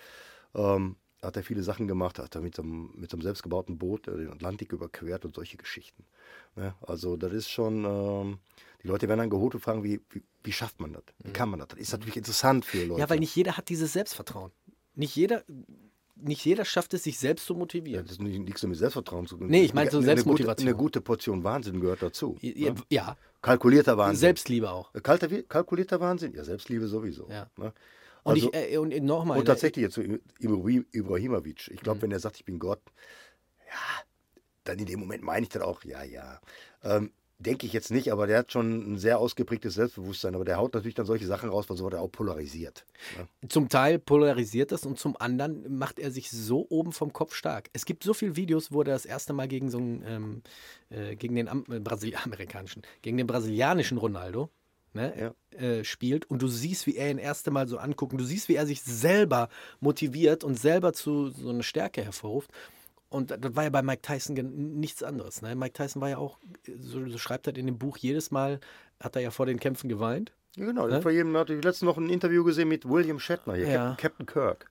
Ähm, 0.54 0.96
hat 1.22 1.36
er 1.38 1.44
viele 1.44 1.62
Sachen 1.64 1.88
gemacht, 1.88 2.18
hat 2.20 2.36
er 2.36 2.42
mit 2.42 2.56
so 2.56 2.64
einem, 2.64 2.92
mit 2.96 3.12
so 3.12 3.16
einem 3.16 3.22
selbstgebauten 3.22 3.78
Boot 3.78 4.08
äh, 4.08 4.18
den 4.18 4.30
Atlantik 4.32 4.74
überquert 4.74 5.24
und 5.26 5.36
solche 5.36 5.58
Geschichten. 5.58 6.04
Ne? 6.56 6.74
Also 6.82 7.16
das 7.18 7.32
ist 7.32 7.50
schon, 7.50 7.86
ähm, 7.86 8.40
die 8.84 8.88
Leute 8.88 9.08
werden 9.08 9.20
dann 9.20 9.30
geholt 9.30 9.54
und 9.54 9.62
fragen, 9.62 9.84
wie, 9.84 10.02
wie, 10.10 10.24
wie 10.44 10.52
schafft 10.52 10.80
man 10.80 10.94
das? 10.94 11.04
Wie 11.24 11.32
kann 11.32 11.50
man 11.50 11.60
das? 11.60 11.70
Das 11.70 11.80
ist 11.80 11.92
natürlich 11.92 12.18
interessant 12.18 12.66
für 12.66 12.84
Leute. 12.86 13.02
Ja, 13.02 13.10
weil 13.10 13.20
nicht 13.20 13.36
jeder 13.36 13.58
hat 13.58 13.70
dieses 13.70 13.94
Selbstvertrauen. 13.94 14.52
Nicht 14.96 15.16
jeder, 15.16 15.44
nicht 16.16 16.44
jeder 16.44 16.66
schafft 16.66 16.94
es, 16.94 17.04
sich 17.04 17.20
selbst 17.20 17.46
zu 17.46 17.54
Ja, 17.54 17.60
motivieren. 17.60 18.04
das 18.06 18.14
ist 18.14 18.22
nicht, 18.22 18.40
nichts 18.40 18.64
mit 18.64 18.78
Selbstvertrauen 18.78 19.28
zu 19.28 19.38
tun. 19.38 19.48
Nee, 19.48 19.64
ich 19.64 19.74
meine 19.74 19.92
so 19.92 19.98
Eine- 19.98 20.06
Selbstmotivation. 20.08 20.68
Eine 20.68 20.76
gute, 20.76 20.84
eine 20.84 21.00
gute 21.00 21.02
Portion 21.02 21.44
Wahnsinn 21.44 21.80
gehört 21.80 22.02
dazu. 22.02 22.38
Ja, 22.42 22.72
ne? 22.72 22.82
ja. 22.90 23.18
Kalkulierter 23.42 23.98
Wahnsinn. 23.98 24.20
Selbstliebe 24.20 24.70
auch. 24.72 24.92
Kalter, 25.04 25.28
kalkulierter 25.44 26.00
Wahnsinn? 26.00 26.34
Ja, 26.34 26.44
Selbstliebe 26.44 26.88
sowieso. 26.88 27.28
Ja. 27.30 27.50
Ne? 27.58 27.74
Und, 28.24 28.34
Also, 28.36 28.52
ich, 28.54 28.74
äh, 28.74 28.78
und 28.78 28.96
nochmal. 29.04 29.40
und 29.40 29.46
tatsächlich 29.46 29.84
jetzt 29.84 29.94
zu 29.96 30.02
Ibrahim- 30.40 30.86
Ibrahimovic. 30.92 31.68
Ich 31.70 31.80
Mhm. 31.80 31.84
glaube, 31.84 32.02
wenn 32.04 32.12
er 32.12 32.20
sagt, 32.20 32.38
ich 32.38 32.46
bin 32.46 32.60
Gott, 32.60 32.82
ja, 33.68 34.04
dann 34.64 34.78
in 34.80 34.86
dem 34.86 35.00
Moment 35.00 35.24
meine 35.24 35.44
ich 35.44 35.50
das 35.50 35.62
auch, 35.64 35.84
ja, 35.84 36.04
ja. 36.04 36.40
Ähm, 36.84 37.12
Denke 37.44 37.66
ich 37.66 37.74
jetzt 37.74 37.90
nicht, 37.90 38.12
aber 38.12 38.28
der 38.28 38.38
hat 38.38 38.52
schon 38.52 38.94
ein 38.94 38.98
sehr 39.00 39.18
ausgeprägtes 39.18 39.74
Selbstbewusstsein. 39.74 40.36
Aber 40.36 40.46
der 40.46 40.58
haut 40.58 40.76
natürlich 40.76 40.94
dann 40.94 41.08
solche 41.08 41.26
Sachen 41.26 41.50
raus, 41.50 41.68
weil 41.68 41.76
so 41.76 41.86
wird 41.86 41.96
er 41.96 42.02
auch 42.02 42.12
polarisiert. 42.12 42.86
Ne? 43.18 43.50
Zum 43.50 43.68
Teil 43.68 43.98
polarisiert 43.98 44.72
das 44.72 44.86
und 44.86 45.00
zum 45.00 45.18
anderen 45.20 45.76
macht 45.76 45.98
er 45.98 46.12
sich 46.12 46.30
so 46.30 46.68
oben 46.70 46.92
vom 46.92 47.14
Kopf 47.14 47.34
stark. 47.34 47.72
Es 47.74 47.86
gibt 47.86 48.04
so 48.04 48.14
viele 48.14 48.36
Videos, 48.36 48.72
wo 48.72 48.82
er 48.82 48.86
das 48.86 49.08
erste 49.08 49.34
Mal 49.34 49.48
gegen 49.48 49.72
so 49.72 49.80
einen, 49.80 50.04
ähm, 50.06 50.42
äh, 50.92 51.16
gegen 51.16 51.34
den 51.34 51.48
Am 51.48 51.66
äh, 51.72 51.80
Brasil 51.80 52.14
amerikanischen, 52.24 52.84
gegen 53.02 53.18
den 53.18 53.26
brasilianischen 53.26 53.98
Ronaldo 53.98 54.52
ne, 54.94 55.34
äh, 55.52 55.84
spielt 55.84 56.30
und 56.30 56.42
du 56.42 56.48
siehst, 56.48 56.88
wie 56.88 56.96
er 56.96 57.10
ihn 57.12 57.18
erste 57.18 57.52
Mal 57.52 57.68
so 57.68 57.78
anguckt 57.78 58.14
und 58.14 58.20
du 58.20 58.26
siehst, 58.26 58.50
wie 58.50 58.56
er 58.56 58.66
sich 58.66 58.82
selber 58.82 59.50
motiviert 59.80 60.44
und 60.44 60.60
selber 60.60 60.94
zu 60.94 61.30
so 61.30 61.50
einer 61.50 61.64
Stärke 61.64 62.04
hervorruft. 62.04 62.52
Und 63.10 63.32
das 63.32 63.56
war 63.56 63.64
ja 63.64 63.70
bei 63.70 63.82
Mike 63.82 64.02
Tyson 64.02 64.36
nichts 64.80 65.04
anderes. 65.04 65.42
Ne? 65.42 65.54
Mike 65.56 65.74
Tyson 65.74 66.02
war 66.02 66.10
ja 66.10 66.18
auch, 66.18 66.38
so, 66.80 67.06
so 67.10 67.18
schreibt 67.18 67.46
er 67.48 67.56
in 67.58 67.66
dem 67.66 67.78
Buch, 67.78 67.98
jedes 67.98 68.32
Mal 68.32 68.62
hat 69.02 69.18
er 69.18 69.22
ja 69.22 69.32
vor 69.32 69.46
den 69.46 69.60
Kämpfen 69.60 69.90
geweint. 69.90 70.32
Ja, 70.56 70.66
genau. 70.66 70.88
Ne? 70.88 71.02
Vor 71.02 71.12
jedem 71.12 71.36
hatte 71.36 71.54
ich 71.54 71.64
letztens 71.64 71.88
noch 71.88 71.98
ein 71.98 72.10
Interview 72.10 72.44
gesehen 72.46 72.70
mit 72.70 72.88
William 72.88 73.20
Shatner, 73.20 73.56
hier, 73.56 73.68
Ja. 73.68 73.96
Captain 74.00 74.26
Kirk. 74.26 74.71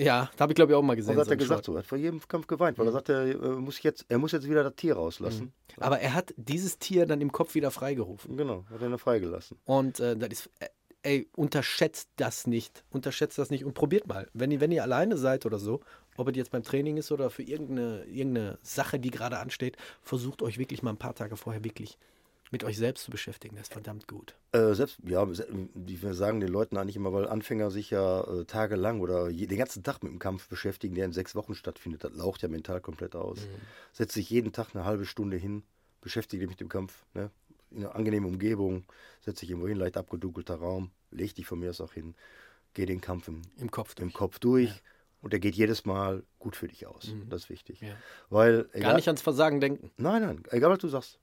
Ja, 0.00 0.30
da 0.36 0.42
habe 0.42 0.52
ich 0.52 0.56
glaube 0.56 0.72
ich 0.72 0.76
auch 0.76 0.82
mal 0.82 0.92
Und 0.92 0.96
gesehen. 0.96 1.14
da 1.14 1.20
hat 1.20 1.26
so 1.26 1.32
er 1.32 1.36
gesagt, 1.36 1.58
Short. 1.58 1.64
so, 1.66 1.72
er 1.74 1.78
hat 1.80 1.86
vor 1.86 1.98
jedem 1.98 2.20
Kampf 2.26 2.46
geweint, 2.46 2.78
weil 2.78 2.86
er 2.86 2.92
sagte, 2.92 3.12
er, 3.12 3.28
äh, 3.28 3.48
muss 3.56 3.82
jetzt, 3.82 4.06
er 4.08 4.18
muss 4.18 4.32
jetzt 4.32 4.48
wieder 4.48 4.64
das 4.64 4.74
Tier 4.76 4.94
rauslassen. 4.94 5.52
Aber 5.78 6.00
er 6.00 6.14
hat 6.14 6.34
dieses 6.36 6.78
Tier 6.78 7.06
dann 7.06 7.20
im 7.20 7.32
Kopf 7.32 7.54
wieder 7.54 7.70
freigerufen. 7.70 8.36
Genau, 8.36 8.64
hat 8.70 8.80
er 8.80 8.88
ihn 8.88 8.98
freigelassen. 8.98 9.58
Und 9.64 10.00
äh, 10.00 10.16
das 10.16 10.28
ist, 10.30 10.50
äh, 10.60 10.68
ey, 11.02 11.28
unterschätzt 11.36 12.10
das 12.16 12.46
nicht. 12.46 12.84
Unterschätzt 12.90 13.38
das 13.38 13.50
nicht 13.50 13.64
und 13.64 13.74
probiert 13.74 14.06
mal. 14.06 14.28
Wenn 14.32 14.50
ihr, 14.50 14.60
wenn 14.60 14.72
ihr 14.72 14.82
alleine 14.82 15.16
seid 15.16 15.46
oder 15.46 15.58
so, 15.58 15.80
ob 16.16 16.28
es 16.28 16.36
jetzt 16.36 16.50
beim 16.50 16.62
Training 16.62 16.96
ist 16.96 17.12
oder 17.12 17.30
für 17.30 17.42
irgendeine, 17.42 18.04
irgendeine 18.04 18.58
Sache, 18.62 18.98
die 18.98 19.10
gerade 19.10 19.38
ansteht, 19.38 19.76
versucht 20.02 20.42
euch 20.42 20.58
wirklich 20.58 20.82
mal 20.82 20.90
ein 20.90 20.98
paar 20.98 21.14
Tage 21.14 21.36
vorher 21.36 21.64
wirklich 21.64 21.98
mit 22.50 22.64
euch 22.64 22.76
selbst 22.76 23.04
zu 23.04 23.10
beschäftigen. 23.10 23.56
Das 23.56 23.68
ist 23.68 23.72
verdammt 23.72 24.08
gut. 24.08 24.34
Äh, 24.52 24.74
selbst, 24.74 24.98
ja, 25.04 25.24
die 25.74 26.02
wir 26.02 26.14
sagen 26.14 26.40
den 26.40 26.50
Leuten 26.50 26.76
eigentlich 26.76 26.96
immer, 26.96 27.12
weil 27.12 27.28
Anfänger 27.28 27.70
sich 27.70 27.90
ja 27.90 28.22
äh, 28.22 28.44
tagelang 28.44 29.00
oder 29.00 29.28
je, 29.28 29.46
den 29.46 29.58
ganzen 29.58 29.84
Tag 29.84 30.02
mit 30.02 30.12
dem 30.12 30.18
Kampf 30.18 30.48
beschäftigen, 30.48 30.94
der 30.94 31.04
in 31.04 31.12
sechs 31.12 31.34
Wochen 31.34 31.54
stattfindet. 31.54 32.02
Das 32.02 32.12
laucht 32.12 32.42
ja 32.42 32.48
mental 32.48 32.80
komplett 32.80 33.14
aus. 33.14 33.38
Setz 33.92 34.14
dich 34.14 34.28
jeden 34.30 34.52
Tag 34.52 34.74
eine 34.74 34.84
halbe 34.84 35.06
Stunde 35.06 35.36
hin, 35.36 35.62
beschäftige 36.00 36.40
dich 36.40 36.50
mit 36.50 36.60
dem 36.60 36.68
Kampf, 36.68 37.04
ne? 37.14 37.30
in 37.70 37.84
einer 37.84 37.94
angenehmen 37.94 38.28
Umgebung, 38.28 38.84
setz 39.20 39.40
dich 39.40 39.50
irgendwo 39.50 39.68
hin, 39.68 39.76
leicht 39.76 39.96
abgedunkelter 39.96 40.56
Raum, 40.56 40.90
leg 41.12 41.34
dich 41.34 41.46
von 41.46 41.60
mir 41.60 41.70
aus 41.70 41.80
auch 41.80 41.92
hin, 41.92 42.16
geh 42.74 42.84
den 42.84 43.00
Kampf 43.00 43.28
im, 43.28 43.42
Im 43.58 43.70
Kopf 43.70 43.94
im 43.98 44.08
durch. 44.08 44.14
Kopf 44.14 44.38
durch 44.40 44.82
und 45.22 45.32
der 45.32 45.40
geht 45.40 45.54
jedes 45.54 45.84
Mal 45.84 46.24
gut 46.38 46.56
für 46.56 46.66
dich 46.66 46.86
aus. 46.86 47.14
Das 47.28 47.42
ist 47.42 47.50
wichtig. 47.50 47.80
Ja. 47.80 47.94
Weil, 48.28 48.64
Gar 48.64 48.74
egal, 48.74 48.96
nicht 48.96 49.08
ans 49.08 49.22
Versagen 49.22 49.60
denken. 49.60 49.90
Nein, 49.96 50.22
nein, 50.22 50.42
egal 50.50 50.70
was 50.70 50.78
du 50.78 50.88
sagst. 50.88 51.18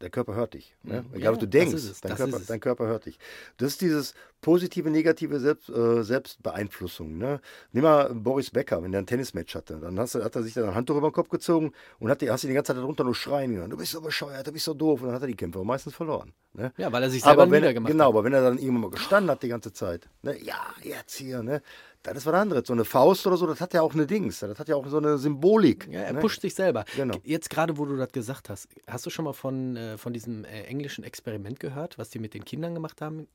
Der 0.00 0.10
Körper 0.10 0.34
hört 0.34 0.54
dich. 0.54 0.76
Ne? 0.82 1.02
Mhm. 1.02 1.08
Egal 1.14 1.20
Ja, 1.22 1.32
was 1.32 1.38
du 1.38 1.48
denkst, 1.48 2.00
dein, 2.02 2.16
Körper, 2.16 2.40
dein 2.46 2.60
Körper 2.60 2.86
hört 2.86 3.06
dich. 3.06 3.18
Das 3.56 3.72
ist 3.72 3.80
dieses 3.80 4.14
positive, 4.40 4.90
negative 4.90 5.40
Selbst, 5.40 5.68
äh, 5.68 6.02
Selbstbeeinflussung. 6.02 7.18
Ne? 7.18 7.40
Nimm 7.72 7.84
mal 7.84 8.14
Boris 8.14 8.50
Becker, 8.50 8.82
wenn 8.82 8.92
der 8.92 9.02
ein 9.02 9.06
Tennismatch 9.06 9.54
hatte. 9.54 9.78
Dann 9.80 9.98
hast, 9.98 10.14
hat 10.14 10.36
er 10.36 10.42
sich 10.42 10.54
dann 10.54 10.64
ein 10.64 10.74
Handtuch 10.74 10.96
über 10.96 11.10
den 11.10 11.12
Kopf 11.14 11.28
gezogen 11.28 11.72
und 11.98 12.10
hat 12.10 12.20
die, 12.20 12.30
hast 12.30 12.44
die 12.44 12.52
ganze 12.52 12.72
Zeit 12.72 12.82
darunter 12.82 13.04
nur 13.04 13.14
schreien 13.14 13.54
gehört. 13.54 13.72
Du 13.72 13.76
bist 13.76 13.92
so 13.92 14.00
bescheuert, 14.00 14.46
du 14.46 14.52
bist 14.52 14.64
so 14.64 14.74
doof. 14.74 15.00
Und 15.00 15.08
dann 15.08 15.16
hat 15.16 15.22
er 15.22 15.28
die 15.28 15.36
Kämpfe 15.36 15.62
meistens 15.64 15.94
verloren. 15.94 16.32
Ne? 16.52 16.72
Ja, 16.76 16.90
weil 16.92 17.02
er 17.02 17.10
sich 17.10 17.22
selber 17.22 17.42
aber 17.42 17.50
wenn, 17.50 17.60
niedergemacht 17.60 17.90
Genau, 17.90 18.04
hat. 18.04 18.10
aber 18.10 18.24
wenn 18.24 18.32
er 18.32 18.42
dann 18.42 18.58
irgendwann 18.58 18.82
mal 18.82 18.90
gestanden 18.90 19.30
hat 19.30 19.42
die 19.42 19.48
ganze 19.48 19.72
Zeit, 19.72 20.08
ne? 20.22 20.36
ja, 20.42 20.58
jetzt 20.82 21.16
hier, 21.16 21.42
ne? 21.42 21.62
dann 22.02 22.16
ist 22.16 22.26
was 22.26 22.34
anderes. 22.34 22.66
So 22.66 22.72
eine 22.72 22.84
Faust 22.84 23.26
oder 23.26 23.36
so, 23.36 23.46
das 23.46 23.60
hat 23.60 23.74
ja 23.74 23.82
auch 23.82 23.94
eine 23.94 24.06
Dings, 24.06 24.40
das 24.40 24.58
hat 24.58 24.68
ja 24.68 24.76
auch 24.76 24.86
so 24.88 24.98
eine 24.98 25.18
Symbolik. 25.18 25.88
Ja, 25.90 26.00
er 26.00 26.12
ne? 26.14 26.20
pusht 26.20 26.40
sich 26.40 26.54
selber. 26.54 26.84
Genau. 26.96 27.16
Jetzt 27.24 27.50
gerade, 27.50 27.76
wo 27.76 27.84
du 27.84 27.96
das 27.96 28.12
gesagt 28.12 28.48
hast, 28.48 28.68
hast 28.86 29.04
du 29.06 29.10
schon 29.10 29.24
mal 29.24 29.32
von, 29.32 29.76
äh, 29.76 29.98
von 29.98 30.12
diesem 30.12 30.44
äh, 30.44 30.62
englischen 30.64 31.04
Experiment 31.04 31.60
gehört, 31.60 31.98
was 31.98 32.10
die 32.10 32.18
mit 32.18 32.34
den 32.34 32.44
Kindern 32.44 32.74
gemacht 32.74 33.00
haben? 33.00 33.26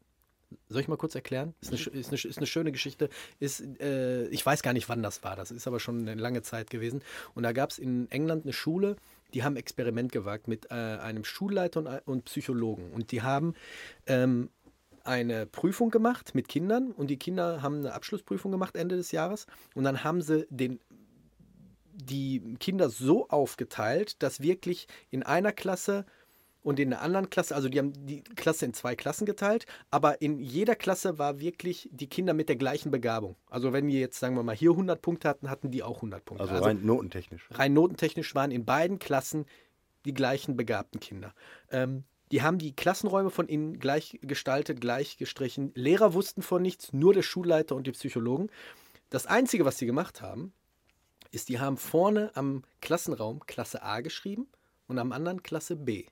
Soll 0.70 0.82
ich 0.82 0.88
mal 0.88 0.98
kurz 0.98 1.16
erklären? 1.16 1.54
Ist 1.62 1.70
eine, 1.70 1.80
sch- 1.80 1.92
ist 1.92 2.10
eine, 2.10 2.20
ist 2.20 2.38
eine 2.38 2.48
schöne 2.48 2.72
Geschichte. 2.72 3.10
Ist, 3.40 3.62
äh, 3.80 4.28
ich 4.28 4.46
weiß 4.46 4.64
gar 4.64 4.74
nicht, 4.74 4.90
wann 4.90 5.04
das 5.04 5.24
war. 5.24 5.36
Das 5.36 5.52
ist 5.52 5.68
aber 5.68 5.80
schon 5.80 6.08
eine 6.08 6.20
lange 6.20 6.42
Zeit 6.42 6.70
gewesen. 6.70 7.04
Und 7.36 7.44
da 7.44 7.52
gab 7.52 7.72
es 7.72 7.80
in 7.80 8.10
England 8.12 8.46
eine 8.46 8.54
Schule, 8.54 8.96
die 9.34 9.44
haben 9.44 9.54
ein 9.54 9.58
Experiment 9.58 10.12
gewagt 10.12 10.48
mit 10.48 10.70
äh, 10.70 10.74
einem 10.74 11.24
Schulleiter 11.24 11.80
und, 11.80 11.88
und 12.08 12.26
Psychologen. 12.26 12.92
Und 12.92 13.12
die 13.12 13.22
haben 13.22 13.56
ähm, 14.06 14.50
eine 15.04 15.46
Prüfung 15.46 15.90
gemacht 15.90 16.36
mit 16.36 16.48
Kindern 16.48 16.92
und 16.92 17.08
die 17.08 17.18
Kinder 17.18 17.62
haben 17.62 17.80
eine 17.80 17.94
Abschlussprüfung 17.94 18.52
gemacht 18.52 18.76
Ende 18.76 18.96
des 18.96 19.12
Jahres. 19.12 19.48
Und 19.76 19.84
dann 19.84 20.04
haben 20.04 20.22
sie 20.22 20.46
den 20.50 20.80
die 21.96 22.56
Kinder 22.60 22.90
so 22.90 23.30
aufgeteilt, 23.30 24.24
dass 24.24 24.42
wirklich 24.42 24.88
in 25.12 25.22
einer 25.22 25.52
Klasse 25.52 26.06
und 26.64 26.80
in 26.80 26.90
der 26.90 27.02
anderen 27.02 27.30
Klasse, 27.30 27.56
also 27.56 27.70
die 27.70 27.78
haben 27.78 27.94
die 28.06 28.24
Klasse 28.24 28.66
in 28.66 28.74
zwei 28.74 28.96
Klassen 28.96 29.26
geteilt, 29.26 29.66
aber 29.92 30.22
in 30.22 30.40
jeder 30.40 30.76
Klasse 30.76 31.20
war 31.20 31.40
wirklich 31.40 31.90
die 31.92 32.08
Kinder 32.08 32.34
mit 32.34 32.50
der 32.50 32.56
gleichen 32.56 32.90
Begabung. 32.90 33.36
Also 33.50 33.74
wenn 33.74 33.88
wir 33.88 34.00
jetzt, 34.00 34.20
sagen 34.20 34.36
wir 34.36 34.44
mal, 34.44 34.56
hier 34.56 34.72
100 34.72 35.02
Punkte 35.02 35.30
hatten, 35.30 35.50
hatten 35.50 35.72
die 35.72 35.84
auch 35.84 35.98
100 35.98 36.26
Punkte. 36.26 36.50
Also 36.50 36.64
rein 36.64 36.86
notentechnisch. 36.86 37.48
rein 37.52 37.74
notentechnisch 37.74 38.34
waren 38.34 38.52
in 38.52 38.66
beiden 38.66 39.00
Klassen 39.00 39.46
die 40.06 40.14
gleichen 40.14 40.58
begabten 40.58 41.00
Kinder. 41.00 41.34
Ähm, 41.70 42.04
die 42.32 42.42
haben 42.42 42.58
die 42.58 42.76
Klassenräume 42.76 43.30
von 43.30 43.48
innen 43.48 43.80
gleich 43.80 44.20
gestaltet, 44.22 44.82
gleich 44.82 45.18
gestrichen. 45.18 45.72
Lehrer 45.76 46.14
wussten 46.14 46.42
von 46.42 46.62
nichts, 46.62 46.92
nur 46.92 47.14
der 47.14 47.22
Schulleiter 47.22 47.76
und 47.76 47.86
die 47.86 47.92
Psychologen. 47.92 48.50
Das 49.10 49.28
Einzige, 49.28 49.66
was 49.66 49.78
sie 49.78 49.86
gemacht 49.86 50.22
haben, 50.22 50.54
ist, 51.32 51.50
die 51.50 51.60
haben 51.60 51.78
vorne 51.78 52.32
am 52.34 52.64
Klassenraum 52.82 53.46
Klasse 53.46 53.84
A 53.84 54.02
geschrieben 54.02 54.48
und 54.88 54.98
am 54.98 55.12
anderen 55.12 55.44
Klasse 55.44 55.76
B. 55.76 56.06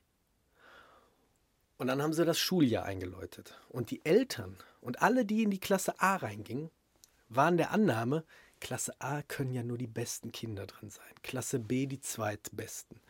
Und 1.82 1.88
dann 1.88 2.00
haben 2.00 2.12
sie 2.12 2.24
das 2.24 2.38
Schuljahr 2.38 2.84
eingeläutet. 2.84 3.58
Und 3.68 3.90
die 3.90 4.04
Eltern 4.04 4.56
und 4.82 5.02
alle, 5.02 5.24
die 5.24 5.42
in 5.42 5.50
die 5.50 5.58
Klasse 5.58 6.00
A 6.00 6.14
reingingen, 6.14 6.70
waren 7.28 7.56
der 7.56 7.72
Annahme, 7.72 8.22
Klasse 8.60 8.94
A 9.00 9.22
können 9.22 9.52
ja 9.52 9.64
nur 9.64 9.78
die 9.78 9.88
besten 9.88 10.30
Kinder 10.30 10.68
drin 10.68 10.90
sein, 10.90 11.12
Klasse 11.24 11.58
B 11.58 11.86
die 11.86 11.98
zweitbesten. 11.98 13.00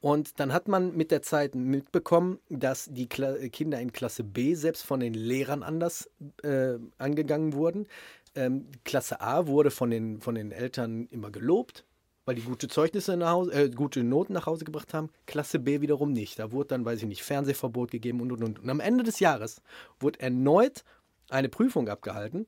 Und 0.00 0.40
dann 0.40 0.54
hat 0.54 0.68
man 0.68 0.96
mit 0.96 1.10
der 1.10 1.20
Zeit 1.20 1.54
mitbekommen, 1.54 2.38
dass 2.48 2.88
die 2.90 3.10
Kla 3.10 3.34
Kinder 3.50 3.78
in 3.78 3.92
Klasse 3.92 4.24
B 4.24 4.54
selbst 4.54 4.84
von 4.84 5.00
den 5.00 5.12
Lehrern 5.12 5.62
anders 5.62 6.08
äh, 6.42 6.78
angegangen 6.96 7.52
wurden. 7.52 7.86
ähm, 8.34 8.68
Klasse 8.84 9.20
A 9.20 9.46
wurde 9.48 9.70
von 9.70 9.90
den, 9.90 10.22
von 10.22 10.34
den 10.34 10.50
Eltern 10.50 11.08
immer 11.10 11.30
gelobt, 11.30 11.84
weil 12.24 12.34
die 12.34 12.42
gute 12.42 12.68
Zeugnisse 12.68 13.16
nach 13.16 13.32
Hause, 13.32 13.52
äh, 13.52 13.70
gute 13.70 14.04
Noten 14.04 14.32
nach 14.32 14.46
Hause 14.46 14.64
gebracht 14.64 14.94
haben. 14.94 15.10
Klasse 15.26 15.58
B 15.58 15.80
wiederum 15.80 16.12
nicht. 16.12 16.38
Da 16.38 16.52
wurde 16.52 16.68
dann, 16.68 16.84
weiß 16.84 17.00
ich 17.00 17.08
nicht, 17.08 17.22
Fernsehverbot 17.22 17.90
gegeben 17.90 18.20
und 18.20 18.32
und 18.32 18.44
und. 18.44 18.58
Und 18.60 18.70
am 18.70 18.80
Ende 18.80 19.04
des 19.04 19.20
Jahres 19.20 19.60
wurde 19.98 20.20
erneut 20.20 20.84
eine 21.30 21.48
Prüfung 21.48 21.88
abgehalten. 21.88 22.46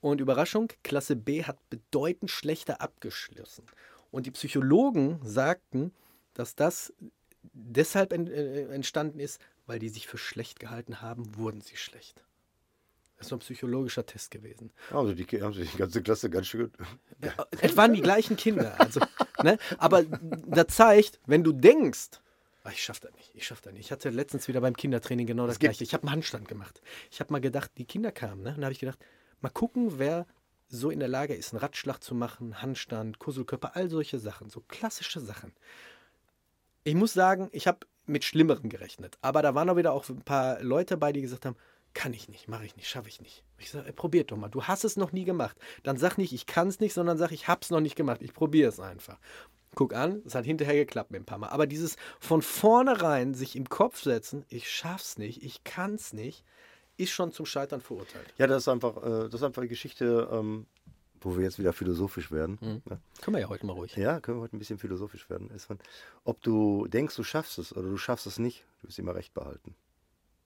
Und 0.00 0.20
Überraschung, 0.20 0.68
Klasse 0.82 1.14
B 1.14 1.44
hat 1.44 1.58
bedeutend 1.70 2.30
schlechter 2.30 2.80
abgeschlossen. 2.80 3.64
Und 4.10 4.26
die 4.26 4.32
Psychologen 4.32 5.20
sagten, 5.22 5.92
dass 6.34 6.56
das 6.56 6.92
deshalb 7.52 8.12
äh, 8.12 8.64
entstanden 8.74 9.20
ist, 9.20 9.40
weil 9.66 9.78
die 9.78 9.88
sich 9.88 10.08
für 10.08 10.18
schlecht 10.18 10.58
gehalten 10.58 11.00
haben, 11.00 11.36
wurden 11.36 11.60
sie 11.60 11.76
schlecht. 11.76 12.24
Das 13.22 13.28
so 13.28 13.36
ein 13.36 13.40
psychologischer 13.40 14.04
Test 14.06 14.30
gewesen. 14.30 14.70
Also 14.90 15.14
die 15.14 15.24
haben 15.42 15.54
sich 15.54 15.70
die 15.72 15.78
ganze 15.78 16.02
Klasse 16.02 16.28
ganz 16.30 16.46
schön. 16.46 16.70
Ja, 17.22 17.46
es 17.60 17.76
waren 17.76 17.92
die 17.92 18.02
gleichen 18.02 18.36
Kinder. 18.36 18.74
Also, 18.80 19.00
ne? 19.42 19.58
Aber 19.78 20.04
das 20.04 20.66
zeigt, 20.68 21.20
wenn 21.26 21.42
du 21.44 21.52
denkst, 21.52 22.10
"Ah, 22.64 22.70
ich 22.70 22.82
schaff 22.82 23.00
das 23.00 23.12
nicht, 23.14 23.30
ich 23.34 23.46
schaff 23.46 23.60
das 23.60 23.72
nicht. 23.72 23.86
Ich 23.86 23.92
hatte 23.92 24.10
letztens 24.10 24.48
wieder 24.48 24.60
beim 24.60 24.76
Kindertraining 24.76 25.26
genau 25.26 25.46
das 25.46 25.58
gibt- 25.58 25.70
gleiche. 25.72 25.84
Ich 25.84 25.94
habe 25.94 26.02
einen 26.04 26.12
Handstand 26.12 26.48
gemacht. 26.48 26.82
Ich 27.10 27.20
habe 27.20 27.32
mal 27.32 27.40
gedacht, 27.40 27.70
die 27.78 27.84
Kinder 27.84 28.12
kamen, 28.12 28.42
ne? 28.42 28.50
Und 28.50 28.58
da 28.60 28.64
habe 28.64 28.72
ich 28.72 28.80
gedacht, 28.80 28.98
mal 29.40 29.50
gucken, 29.50 29.98
wer 29.98 30.26
so 30.68 30.90
in 30.90 31.00
der 31.00 31.08
Lage 31.08 31.34
ist, 31.34 31.52
einen 31.52 31.60
Radschlag 31.60 32.02
zu 32.02 32.14
machen, 32.14 32.62
Handstand, 32.62 33.18
Kusselkörper, 33.18 33.76
all 33.76 33.88
solche 33.90 34.18
Sachen, 34.18 34.48
so 34.50 34.62
klassische 34.68 35.20
Sachen. 35.20 35.52
Ich 36.84 36.94
muss 36.94 37.12
sagen, 37.12 37.48
ich 37.52 37.66
habe 37.66 37.80
mit 38.06 38.24
Schlimmerem 38.24 38.68
gerechnet. 38.68 39.16
Aber 39.20 39.42
da 39.42 39.54
waren 39.54 39.68
auch 39.70 39.76
wieder 39.76 39.92
auch 39.92 40.08
ein 40.08 40.22
paar 40.22 40.60
Leute 40.62 40.96
bei, 40.96 41.12
die 41.12 41.20
gesagt 41.22 41.44
haben, 41.46 41.56
kann 41.94 42.12
ich 42.12 42.28
nicht, 42.28 42.48
mache 42.48 42.64
ich 42.64 42.76
nicht, 42.76 42.88
schaffe 42.88 43.08
ich 43.08 43.20
nicht. 43.20 43.44
Ich 43.58 43.70
sage, 43.70 43.92
probiert 43.92 44.30
doch 44.30 44.36
mal. 44.36 44.48
Du 44.48 44.64
hast 44.64 44.84
es 44.84 44.96
noch 44.96 45.12
nie 45.12 45.24
gemacht. 45.24 45.56
Dann 45.82 45.96
sag 45.96 46.18
nicht, 46.18 46.32
ich 46.32 46.46
kann 46.46 46.68
es 46.68 46.80
nicht, 46.80 46.94
sondern 46.94 47.18
sag, 47.18 47.32
ich 47.32 47.48
habe 47.48 47.60
es 47.62 47.70
noch 47.70 47.80
nicht 47.80 47.96
gemacht. 47.96 48.22
Ich 48.22 48.32
probiere 48.32 48.68
es 48.68 48.80
einfach. 48.80 49.18
Guck 49.74 49.94
an, 49.94 50.22
es 50.26 50.34
hat 50.34 50.44
hinterher 50.44 50.74
geklappt 50.74 51.10
mit 51.10 51.22
ein 51.22 51.24
paar 51.24 51.38
Mal. 51.38 51.48
Aber 51.48 51.66
dieses 51.66 51.96
von 52.20 52.42
vornherein 52.42 53.34
sich 53.34 53.56
im 53.56 53.68
Kopf 53.68 54.02
setzen, 54.02 54.44
ich 54.48 54.70
schaff's 54.70 55.16
nicht, 55.16 55.42
ich 55.42 55.64
kann's 55.64 56.12
nicht, 56.12 56.44
ist 56.96 57.12
schon 57.12 57.32
zum 57.32 57.46
Scheitern 57.46 57.80
verurteilt. 57.80 58.32
Ja, 58.36 58.46
das 58.46 58.64
ist 58.64 58.68
einfach, 58.68 58.98
äh, 58.98 59.28
das 59.28 59.34
ist 59.34 59.42
einfach 59.42 59.62
eine 59.62 59.68
Geschichte, 59.68 60.28
ähm, 60.30 60.66
wo 61.20 61.36
wir 61.36 61.44
jetzt 61.44 61.58
wieder 61.58 61.72
philosophisch 61.72 62.30
werden. 62.30 62.82
Ja. 62.88 62.98
Können 63.20 63.36
wir 63.36 63.40
ja 63.40 63.48
heute 63.48 63.64
mal 63.64 63.72
ruhig. 63.72 63.96
Ja, 63.96 64.20
können 64.20 64.38
wir 64.38 64.42
heute 64.42 64.56
ein 64.56 64.58
bisschen 64.58 64.78
philosophisch 64.78 65.30
werden. 65.30 65.50
Ist 65.50 65.66
von, 65.66 65.78
ob 66.24 66.42
du 66.42 66.86
denkst, 66.88 67.16
du 67.16 67.22
schaffst 67.22 67.58
es 67.58 67.74
oder 67.74 67.88
du 67.88 67.96
schaffst 67.96 68.26
es 68.26 68.38
nicht, 68.38 68.64
du 68.80 68.88
wirst 68.88 68.98
immer 68.98 69.14
recht 69.14 69.32
behalten. 69.32 69.74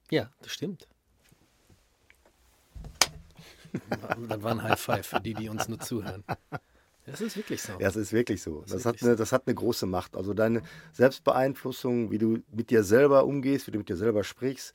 Ja, 0.09 0.31
das 0.41 0.53
stimmt. 0.53 0.87
Das 4.27 4.41
war 4.41 4.51
ein 4.51 4.63
High 4.63 4.79
Five 4.79 5.05
für 5.07 5.19
die, 5.19 5.33
die 5.33 5.49
uns 5.49 5.67
nur 5.67 5.79
zuhören. 5.79 6.23
Das 7.05 7.21
ist 7.21 7.37
wirklich 7.37 7.61
so. 7.61 7.73
Ja, 7.79 7.87
es 7.87 7.95
ist 7.95 8.11
wirklich 8.11 8.41
so. 8.41 8.63
Das 8.67 8.85
hat, 8.85 8.95
wirklich 8.95 9.03
eine, 9.03 9.15
das 9.15 9.31
hat 9.31 9.43
eine 9.47 9.55
große 9.55 9.85
Macht. 9.85 10.15
Also 10.15 10.33
deine 10.33 10.61
Selbstbeeinflussung, 10.91 12.11
wie 12.11 12.17
du 12.17 12.39
mit 12.51 12.69
dir 12.69 12.83
selber 12.83 13.25
umgehst, 13.25 13.67
wie 13.67 13.71
du 13.71 13.77
mit 13.77 13.87
dir 13.89 13.95
selber 13.95 14.23
sprichst, 14.23 14.73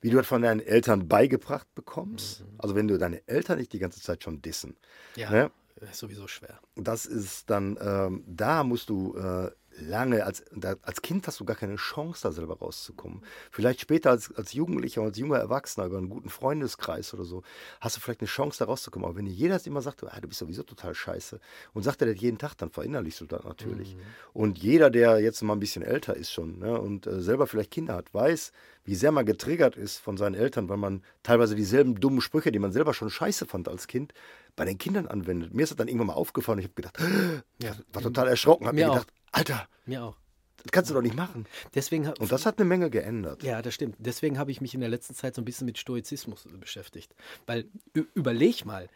wie 0.00 0.10
du 0.10 0.16
das 0.16 0.26
von 0.26 0.42
deinen 0.42 0.60
Eltern 0.60 1.08
beigebracht 1.08 1.66
bekommst. 1.74 2.40
Mhm. 2.40 2.46
Also 2.58 2.74
wenn 2.74 2.88
du 2.88 2.98
deine 2.98 3.26
Eltern 3.28 3.58
nicht 3.58 3.72
die 3.72 3.78
ganze 3.78 4.00
Zeit 4.00 4.22
schon 4.22 4.40
dissen. 4.40 4.76
Ja, 5.16 5.30
Ne? 5.30 5.50
ist 5.90 5.98
sowieso 5.98 6.26
schwer. 6.26 6.58
Das 6.76 7.04
ist 7.04 7.50
dann, 7.50 7.76
ähm, 7.80 8.24
da 8.26 8.64
musst 8.64 8.88
du 8.88 9.14
äh, 9.16 9.50
lange, 9.78 10.24
als, 10.24 10.44
als 10.82 11.02
Kind 11.02 11.26
hast 11.26 11.40
du 11.40 11.44
gar 11.44 11.56
keine 11.56 11.76
Chance, 11.76 12.22
da 12.22 12.32
selber 12.32 12.58
rauszukommen. 12.58 13.22
Vielleicht 13.50 13.80
später 13.80 14.10
als, 14.10 14.34
als 14.34 14.52
Jugendlicher, 14.52 15.02
als 15.02 15.18
junger 15.18 15.38
Erwachsener, 15.38 15.86
über 15.86 15.98
einen 15.98 16.08
guten 16.08 16.28
Freundeskreis 16.28 17.14
oder 17.14 17.24
so, 17.24 17.42
hast 17.80 17.96
du 17.96 18.00
vielleicht 18.00 18.20
eine 18.20 18.28
Chance, 18.28 18.58
da 18.58 18.66
rauszukommen. 18.66 19.08
Aber 19.08 19.16
wenn 19.16 19.26
dir 19.26 19.32
jeder 19.32 19.60
immer 19.66 19.82
sagt, 19.82 20.04
ah, 20.04 20.20
du 20.20 20.28
bist 20.28 20.40
sowieso 20.40 20.62
total 20.62 20.94
scheiße, 20.94 21.40
und 21.72 21.82
sagt 21.82 22.02
er 22.02 22.12
das 22.12 22.20
jeden 22.20 22.38
Tag, 22.38 22.54
dann 22.54 22.70
verinnerlichst 22.70 23.20
du 23.20 23.26
das 23.26 23.44
natürlich. 23.44 23.96
Und 24.32 24.58
jeder, 24.58 24.90
der 24.90 25.20
jetzt 25.20 25.42
mal 25.42 25.54
ein 25.54 25.60
bisschen 25.60 25.82
älter 25.82 26.16
ist 26.16 26.32
schon 26.32 26.58
ne, 26.58 26.78
und 26.80 27.06
äh, 27.06 27.20
selber 27.20 27.46
vielleicht 27.46 27.70
Kinder 27.70 27.94
hat, 27.94 28.12
weiß, 28.12 28.52
wie 28.84 28.94
sehr 28.94 29.12
man 29.12 29.24
getriggert 29.24 29.76
ist 29.76 29.98
von 29.98 30.16
seinen 30.16 30.34
Eltern, 30.34 30.68
weil 30.68 30.76
man 30.76 31.02
teilweise 31.22 31.54
dieselben 31.54 31.98
dummen 32.00 32.20
Sprüche, 32.20 32.52
die 32.52 32.58
man 32.58 32.72
selber 32.72 32.92
schon 32.92 33.10
scheiße 33.10 33.46
fand 33.46 33.68
als 33.68 33.86
Kind, 33.86 34.12
bei 34.56 34.64
den 34.64 34.78
Kindern 34.78 35.06
anwendet. 35.06 35.54
Mir 35.54 35.62
ist 35.62 35.70
das 35.70 35.76
dann 35.76 35.88
irgendwann 35.88 36.08
mal 36.08 36.14
aufgefallen. 36.14 36.58
Ich 36.58 36.66
habe 36.66 36.74
gedacht, 36.74 36.98
Ja. 37.62 37.76
war 37.92 38.02
total 38.02 38.28
erschrocken, 38.28 38.66
habe 38.66 38.76
Mir 38.76 38.86
mir 38.86 38.92
auch. 38.92 39.04
Alter, 39.34 39.68
Mir 39.86 40.04
auch. 40.04 40.16
das 40.62 40.72
kannst 40.72 40.90
du 40.90 40.94
doch 40.94 41.02
nicht 41.02 41.16
machen. 41.16 41.46
Deswegen, 41.74 42.06
Und 42.08 42.30
das 42.32 42.46
hat 42.46 42.58
eine 42.58 42.64
Menge 42.66 42.88
geändert. 42.90 43.42
Ja, 43.42 43.60
das 43.62 43.74
stimmt. 43.74 43.96
Deswegen 43.98 44.38
habe 44.38 44.50
ich 44.50 44.60
mich 44.60 44.74
in 44.74 44.80
der 44.80 44.88
letzten 44.88 45.14
Zeit 45.14 45.34
so 45.34 45.42
ein 45.42 45.44
bisschen 45.44 45.66
mit 45.66 45.76
Stoizismus 45.78 46.46
beschäftigt. 46.58 47.14
Weil, 47.46 47.66
überleg 48.14 48.64
mal, 48.64 48.88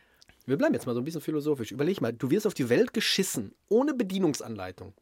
wir 0.47 0.57
bleiben 0.57 0.75
jetzt 0.75 0.87
mal 0.87 0.95
so 0.95 1.01
ein 1.01 1.05
bisschen 1.05 1.21
philosophisch. 1.21 1.73
Überleg 1.73 2.01
mal, 2.01 2.13
du 2.13 2.31
wirst 2.31 2.47
auf 2.47 2.55
die 2.55 2.69
Welt 2.69 2.95
geschissen, 2.95 3.55
ohne 3.69 3.95
Bedienungsanleitung. 3.95 4.95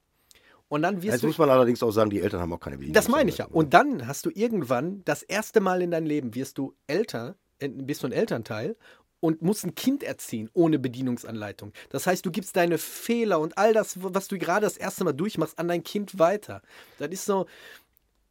Und 0.69 0.83
dann 0.83 0.97
wirst 0.97 1.13
Jetzt 1.13 1.23
du. 1.23 1.27
muss 1.29 1.39
man 1.39 1.51
allerdings 1.51 1.83
auch 1.83 1.93
sagen, 1.93 2.11
die 2.11 2.21
Eltern 2.21 2.41
haben 2.41 2.53
auch 2.53 2.59
keine 2.59 2.77
Bedienung. 2.79 2.95
Das 2.95 3.07
meine 3.09 3.31
ich 3.31 3.39
ja. 3.39 3.45
Und 3.47 3.73
dann 3.75 4.09
hast 4.09 4.27
du 4.27 4.31
irgendwann 4.35 5.03
das 5.05 5.23
erste 5.23 5.61
Mal 5.61 5.83
in 5.83 5.93
deinem 5.93 6.07
Leben 6.07 6.35
wirst 6.35 6.59
du 6.59 6.75
älter, 6.89 7.37
äh, 7.61 7.69
bist 7.69 8.03
du 8.03 8.09
ein 8.09 8.13
Elternteil 8.13 8.77
und 9.21 9.43
musst 9.43 9.65
ein 9.65 9.75
Kind 9.75 10.03
erziehen 10.03 10.51
ohne 10.53 10.79
Bedienungsanleitung. 10.79 11.73
Das 11.91 12.07
heißt, 12.07 12.25
du 12.27 12.31
gibst 12.31 12.57
deine 12.57 12.79
Fehler 12.79 13.41
und 13.41 13.57
all 13.59 13.73
das, 13.73 13.97
was 14.03 14.29
du 14.29 14.39
gerade 14.39 14.63
das 14.67 14.77
erste 14.77 15.05
Mal 15.05 15.13
durchmachst, 15.13 15.59
an 15.59 15.69
dein 15.69 15.83
Kind 15.85 16.19
weiter. 16.19 16.63
Das 16.99 17.09
ist 17.11 17.25
so. 17.25 17.47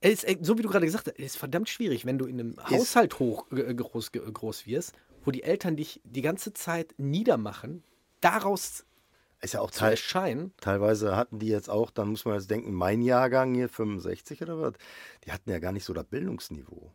Es 0.01 0.23
ist, 0.23 0.23
äh, 0.25 0.37
so 0.41 0.57
wie 0.57 0.61
du 0.61 0.69
gerade 0.69 0.85
gesagt 0.85 1.07
hast, 1.07 1.17
es 1.17 1.25
ist 1.25 1.37
verdammt 1.37 1.69
schwierig, 1.69 2.05
wenn 2.05 2.17
du 2.17 2.25
in 2.25 2.39
einem 2.39 2.55
Haushalt 2.69 3.17
hoch 3.19 3.45
äh, 3.51 3.73
groß, 3.73 4.11
ge- 4.11 4.21
groß 4.31 4.67
wirst, 4.67 4.93
wo 5.23 5.31
die 5.31 5.41
Eltern 5.43 5.75
dich 5.77 6.01
die 6.03 6.21
ganze 6.21 6.53
Zeit 6.53 6.93
niedermachen, 6.97 7.83
daraus 8.21 8.85
ist 9.41 9.53
ja 9.53 9.61
auch 9.61 9.71
zu 9.71 9.79
Teil, 9.79 9.91
erscheinen. 9.91 10.53
teilweise 10.61 11.15
hatten 11.15 11.39
die 11.39 11.47
jetzt 11.47 11.69
auch, 11.69 11.89
dann 11.91 12.09
muss 12.09 12.25
man 12.25 12.35
jetzt 12.35 12.49
denken, 12.51 12.73
mein 12.73 13.01
Jahrgang 13.01 13.53
hier 13.55 13.69
65 13.69 14.41
oder 14.43 14.59
was, 14.59 14.73
die 15.25 15.31
hatten 15.31 15.49
ja 15.49 15.59
gar 15.59 15.71
nicht 15.71 15.85
so 15.85 15.93
das 15.93 16.05
Bildungsniveau. 16.05 16.91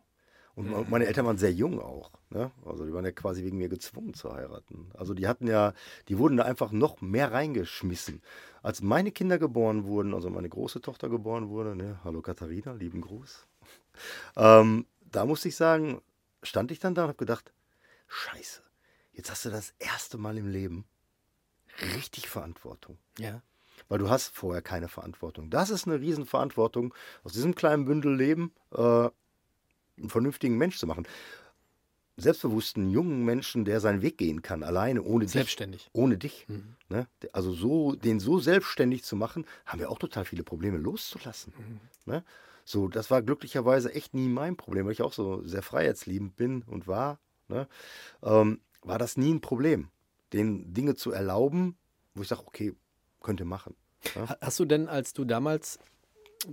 Und 0.55 0.69
me- 0.69 0.85
meine 0.89 1.05
Eltern 1.05 1.25
waren 1.25 1.37
sehr 1.37 1.51
jung 1.53 1.79
auch. 1.79 2.11
Ne? 2.29 2.51
Also 2.65 2.85
die 2.85 2.93
waren 2.93 3.05
ja 3.05 3.11
quasi 3.11 3.43
wegen 3.43 3.57
mir 3.57 3.69
gezwungen 3.69 4.13
zu 4.13 4.31
heiraten. 4.33 4.89
Also 4.93 5.13
die 5.13 5.27
hatten 5.27 5.47
ja, 5.47 5.73
die 6.07 6.17
wurden 6.17 6.37
da 6.37 6.43
einfach 6.43 6.71
noch 6.71 7.01
mehr 7.01 7.31
reingeschmissen. 7.31 8.21
Als 8.61 8.81
meine 8.81 9.11
Kinder 9.11 9.39
geboren 9.39 9.85
wurden, 9.85 10.13
also 10.13 10.29
meine 10.29 10.49
große 10.49 10.81
Tochter 10.81 11.09
geboren 11.09 11.49
wurde, 11.49 11.75
ne? 11.75 11.99
hallo 12.03 12.21
Katharina, 12.21 12.73
lieben 12.73 13.01
Gruß. 13.01 13.47
Ähm, 14.37 14.85
da 15.01 15.25
musste 15.25 15.49
ich 15.49 15.55
sagen, 15.57 16.01
stand 16.43 16.71
ich 16.71 16.79
dann 16.79 16.95
da 16.95 17.03
und 17.03 17.09
habe 17.09 17.17
gedacht, 17.17 17.53
scheiße, 18.07 18.61
jetzt 19.11 19.29
hast 19.29 19.43
du 19.45 19.49
das 19.49 19.73
erste 19.79 20.17
Mal 20.17 20.37
im 20.37 20.47
Leben 20.47 20.85
richtig 21.95 22.27
Verantwortung. 22.29 22.97
Ja. 23.19 23.41
Weil 23.89 23.99
du 23.99 24.09
hast 24.09 24.35
vorher 24.35 24.61
keine 24.61 24.87
Verantwortung. 24.87 25.49
Das 25.49 25.69
ist 25.69 25.87
eine 25.87 25.99
Riesenverantwortung, 25.99 26.93
aus 27.23 27.33
diesem 27.33 27.55
kleinen 27.55 27.85
Bündel 27.85 28.15
Leben 28.15 28.53
äh, 28.73 29.09
einen 29.97 30.09
vernünftigen 30.09 30.57
Mensch 30.57 30.77
zu 30.77 30.87
machen. 30.87 31.07
Selbstbewussten 32.17 32.89
jungen 32.89 33.23
Menschen, 33.23 33.65
der 33.65 33.79
seinen 33.79 34.01
Weg 34.01 34.17
gehen 34.17 34.41
kann, 34.41 34.63
alleine, 34.63 35.01
ohne 35.01 35.25
dich. 35.25 35.31
Selbstständig. 35.31 35.89
Ohne 35.93 36.17
dich. 36.17 36.45
Ne? 36.89 37.07
Also 37.31 37.51
so, 37.53 37.95
den 37.95 38.19
so 38.19 38.37
selbstständig 38.39 39.03
zu 39.03 39.15
machen, 39.15 39.45
haben 39.65 39.79
wir 39.79 39.89
auch 39.89 39.97
total 39.97 40.25
viele 40.25 40.43
Probleme 40.43 40.77
loszulassen. 40.77 41.53
Ne? 42.05 42.23
So, 42.63 42.89
das 42.89 43.09
war 43.09 43.21
glücklicherweise 43.23 43.93
echt 43.93 44.13
nie 44.13 44.27
mein 44.27 44.55
Problem, 44.55 44.85
weil 44.85 44.91
ich 44.91 45.01
auch 45.01 45.13
so 45.13 45.41
sehr 45.47 45.63
freiheitsliebend 45.63 46.35
bin 46.35 46.61
und 46.63 46.87
war. 46.87 47.19
Ne? 47.47 47.67
Ähm, 48.21 48.59
war 48.83 48.99
das 48.99 49.17
nie 49.17 49.33
ein 49.33 49.41
Problem, 49.41 49.87
den 50.33 50.73
Dinge 50.73 50.95
zu 50.95 51.11
erlauben, 51.11 51.75
wo 52.13 52.21
ich 52.21 52.27
sage, 52.27 52.43
okay, 52.45 52.73
könnte 53.21 53.45
machen. 53.45 53.75
Ha- 54.15 54.37
Hast 54.41 54.59
du 54.59 54.65
denn, 54.65 54.87
als 54.89 55.13
du 55.13 55.25
damals, 55.25 55.79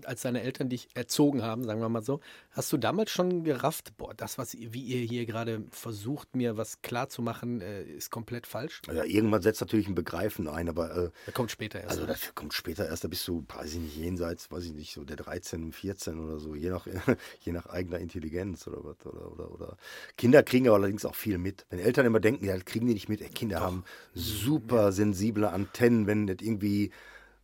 als 0.05 0.23
deine 0.23 0.43
Eltern 0.43 0.69
dich 0.69 0.89
erzogen 0.95 1.43
haben, 1.43 1.65
sagen 1.65 1.81
wir 1.81 1.89
mal 1.89 2.03
so, 2.03 2.21
hast 2.51 2.73
du 2.73 2.77
damals 2.77 3.11
schon 3.11 3.45
gerafft, 3.45 3.97
boah, 3.97 4.15
das, 4.15 4.39
was 4.39 4.55
wie 4.59 4.83
ihr 4.83 5.01
hier 5.01 5.27
gerade 5.27 5.65
versucht, 5.71 6.35
mir 6.37 6.57
was 6.57 6.83
klar 6.83 7.09
zu 7.09 7.23
machen, 7.23 7.61
äh, 7.61 7.83
ist 7.83 8.11
komplett 8.11 8.47
falsch? 8.47 8.83
Ja, 8.87 9.05
irgendwann 9.05 9.43
setzt 9.43 9.61
natürlich 9.61 9.89
ein 9.89 9.95
Begreifen 9.95 10.49
ein, 10.49 10.69
aber 10.69 10.97
äh, 10.97 11.11
Das 11.27 11.35
kommt 11.35 11.51
später 11.51 11.81
erst. 11.81 11.91
also 11.91 12.07
das 12.07 12.35
kommt 12.35 12.55
später 12.55 12.87
erst, 12.87 13.05
da 13.05 13.09
bist 13.09 13.27
du, 13.29 13.45
weiß 13.49 13.75
ich 13.75 13.81
nicht, 13.81 13.97
jenseits, 13.97 14.51
weiß 14.51 14.65
ich 14.65 14.73
nicht, 14.75 14.93
so 14.95 15.05
der 15.05 15.17
13, 15.17 15.73
14 15.73 16.19
oder 16.19 16.39
so, 16.39 16.55
je 16.55 16.71
nach, 16.71 16.87
je 17.41 17.53
nach 17.53 17.67
eigener 17.67 17.99
Intelligenz 17.99 18.67
oder 18.67 18.85
was. 18.85 18.97
Oder, 19.05 19.33
oder, 19.33 19.51
oder. 19.51 19.77
Kinder 20.17 20.43
kriegen 20.43 20.67
aber 20.69 20.77
allerdings 20.77 21.05
auch 21.05 21.15
viel 21.15 21.39
mit. 21.39 21.67
Wenn 21.71 21.79
Eltern 21.79 22.07
immer 22.07 22.21
denken, 22.21 22.45
ja, 22.45 22.57
kriegen 22.59 22.87
die 22.87 22.95
nicht 22.95 23.09
mit, 23.09 23.21
ey, 23.21 23.29
Kinder 23.29 23.61
haben 23.61 23.85
super 24.15 24.93
sensible 24.93 25.49
Antennen, 25.51 26.07
wenn 26.07 26.27
das 26.27 26.39
irgendwie 26.41 26.91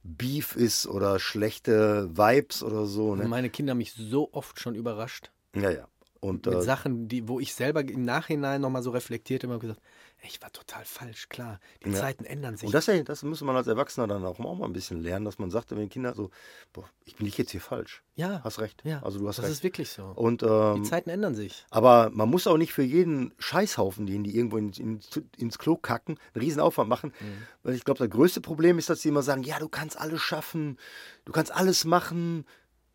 Beef 0.05 0.55
ist 0.55 0.87
oder 0.87 1.19
schlechte 1.19 2.11
Vibes 2.17 2.63
oder 2.63 2.85
so. 2.85 3.17
Ne? 3.17 3.27
Meine 3.27 3.49
Kinder 3.51 3.71
haben 3.71 3.79
mich 3.79 3.95
so 3.95 4.33
oft 4.33 4.61
schon 4.61 4.75
überrascht. 4.75 5.33
Ja, 5.57 5.71
ja. 5.71 5.89
Und 6.21 6.47
mit 6.47 6.55
äh, 6.55 6.63
Sachen, 6.63 7.09
die, 7.09 7.27
wo 7.29 7.41
ich 7.41 7.55
selber 7.55 7.81
im 7.83 8.03
Nachhinein 8.03 8.61
nochmal 8.61 8.83
so 8.83 8.91
reflektiert 8.91 9.45
habe 9.45 9.55
und 9.55 9.61
gesagt, 9.61 9.81
ich 10.27 10.41
war 10.43 10.53
total 10.53 10.85
falsch, 10.85 11.29
klar. 11.29 11.61
Die 11.85 11.91
Ja. 11.91 12.01
Zeiten 12.01 12.25
ändern 12.25 12.57
sich. 12.57 12.67
Und 12.67 12.75
das, 12.75 12.87
das 13.05 13.23
muss 13.23 13.41
man 13.43 13.57
als 13.57 13.67
Erwachsener 13.67 14.07
dann 14.07 14.25
auch, 14.25 14.39
mal 14.39 14.61
ein 14.65 14.73
bisschen 14.73 15.01
lernen, 15.01 15.25
dass 15.25 15.39
man 15.39 15.51
sagt, 15.51 15.71
wenn 15.71 15.89
Kinder 15.89 16.15
so, 16.15 16.31
boah, 16.73 16.89
ich 17.05 17.17
bin 17.17 17.27
nicht 17.27 17.39
jetzt 17.39 17.51
hier 17.53 17.61
falsch. 17.61 18.03
ja, 18.17 18.41
Hast 18.45 18.59
recht. 18.61 18.83
ja, 18.85 19.03
Also 19.03 19.19
du 19.19 19.29
hast 19.29 19.37
das 19.39 19.45
recht. 19.47 19.53
ist 19.55 19.63
wirklich 19.63 19.91
so. 19.91 20.05
Und 20.05 20.43
die 20.43 20.47
ähm, 20.47 20.85
Zeiten 20.85 21.11
ändern 21.11 21.35
sich. 21.35 21.65
aber 21.71 22.11
man 22.11 22.29
muss 22.29 22.47
auch 22.47 22.57
nicht 22.57 22.73
für 22.73 22.83
jeden 22.83 23.33
Scheißhaufen, 23.39 24.07
den 24.07 24.25
die 24.25 24.37
irgendwo 24.37 24.57
in, 24.59 24.71
in, 24.73 25.01
ins 25.37 25.59
Klo 25.59 25.77
kacken, 25.77 26.19
einen 26.35 26.43
riesen 26.45 26.61
Aufwand 26.61 26.89
machen. 26.89 27.13
Mhm. 27.21 27.43
Weil 27.63 27.75
ich 27.75 27.85
glaube, 27.85 27.99
das 27.99 28.11
größte 28.11 28.41
Problem 28.41 28.79
ist, 28.79 28.89
dass 28.91 29.01
die 29.01 29.09
immer 29.09 29.23
sagen, 29.23 29.43
ja, 29.43 29.59
du 29.59 29.69
kannst 29.69 29.99
alles 29.99 30.21
schaffen, 30.23 30.79
du 31.25 31.33
kannst 31.33 31.53
alles 31.55 31.85
machen. 31.85 32.45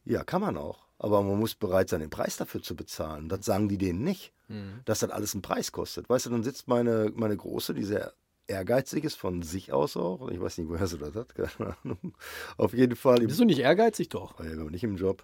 Ja, 0.05 0.23
kann 0.23 0.41
man 0.41 0.57
auch. 0.57 0.88
Aber 0.99 1.23
man 1.23 1.39
muss 1.39 1.55
bereit 1.55 1.89
sein, 1.89 2.01
den 2.01 2.09
Preis 2.09 2.37
dafür 2.37 2.61
zu 2.61 2.75
bezahlen. 2.75 3.29
Das 3.29 3.45
sagen 3.45 3.69
die 3.69 3.77
denen 3.77 4.03
nicht, 4.03 4.33
Mhm. 4.49 4.81
dass 4.85 4.99
das 4.99 5.09
alles 5.11 5.33
einen 5.33 5.41
Preis 5.41 5.71
kostet. 5.71 6.09
Weißt 6.09 6.25
du, 6.25 6.29
dann 6.29 6.43
sitzt 6.43 6.67
meine, 6.67 7.11
meine 7.15 7.37
Große, 7.37 7.73
die 7.73 7.83
sehr 7.83 8.13
ehrgeizig 8.47 9.03
ist, 9.03 9.15
von 9.15 9.41
sich 9.43 9.71
aus 9.71 9.95
auch. 9.95 10.27
Ich 10.29 10.41
weiß 10.41 10.57
nicht, 10.57 10.69
woher 10.69 10.87
sie 10.87 10.97
das 10.97 11.15
hat, 11.15 11.33
keine 11.35 11.75
Ahnung. 11.83 12.15
Auf 12.57 12.73
jeden 12.73 12.95
Fall. 12.95 13.19
Bist 13.25 13.39
du 13.39 13.45
nicht 13.45 13.59
ehrgeizig 13.59 14.09
doch? 14.09 14.43
ja, 14.43 14.51
aber 14.59 14.69
nicht 14.71 14.83
im 14.83 14.97
Job. 14.97 15.23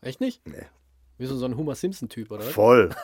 Echt 0.00 0.20
nicht? 0.20 0.46
Nee. 0.46 0.66
Du 1.18 1.26
so 1.26 1.44
ein 1.44 1.56
Homer 1.56 1.74
Simpson-Typ, 1.74 2.30
oder? 2.30 2.42
Voll. 2.42 2.90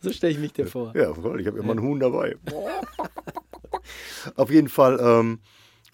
So 0.00 0.12
stelle 0.12 0.32
ich 0.32 0.38
mich 0.38 0.52
dir 0.52 0.68
vor. 0.68 0.94
Ja, 0.96 1.12
voll. 1.12 1.40
Ich 1.40 1.48
habe 1.48 1.58
immer 1.58 1.72
einen 1.72 1.82
Huhn 1.82 1.98
dabei. 1.98 2.36
Auf 4.36 4.50
jeden 4.50 4.68
Fall 4.68 4.98
ähm, 5.00 5.40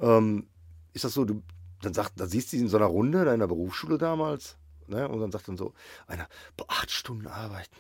ähm, 0.01 0.47
ist 0.93 1.05
das 1.05 1.15
so, 1.15 1.25
du, 1.25 1.43
dann, 1.85 1.95
sagt, 1.95 2.19
dann 2.19 2.29
siehst 2.29 2.53
du 2.53 2.57
sie 2.57 2.63
in 2.63 2.69
so 2.69 2.77
einer 2.77 2.87
Runde 2.87 3.25
da 3.25 3.35
in 3.35 3.41
der 3.41 3.47
Berufsschule 3.47 3.99
damals. 3.99 4.57
Ne? 4.87 5.09
Und 5.09 5.21
dann 5.21 5.33
sagt 5.33 5.49
dann 5.49 5.57
so 5.57 5.75
einer, 6.07 6.29
boah, 6.57 6.67
acht 6.69 6.91
Stunden 6.91 7.27
arbeiten. 7.27 7.77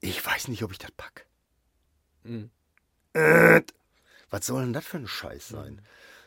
Ich 0.00 0.24
weiß 0.24 0.48
nicht, 0.48 0.62
ob 0.62 0.72
ich 0.72 0.78
das 0.78 0.92
pack. 0.92 1.26
Mhm. 2.24 2.50
Äh, 3.12 3.62
was 4.30 4.46
soll 4.46 4.62
denn 4.62 4.72
das 4.72 4.84
für 4.84 4.98
ein 4.98 5.08
Scheiß 5.08 5.48
sein? 5.48 5.82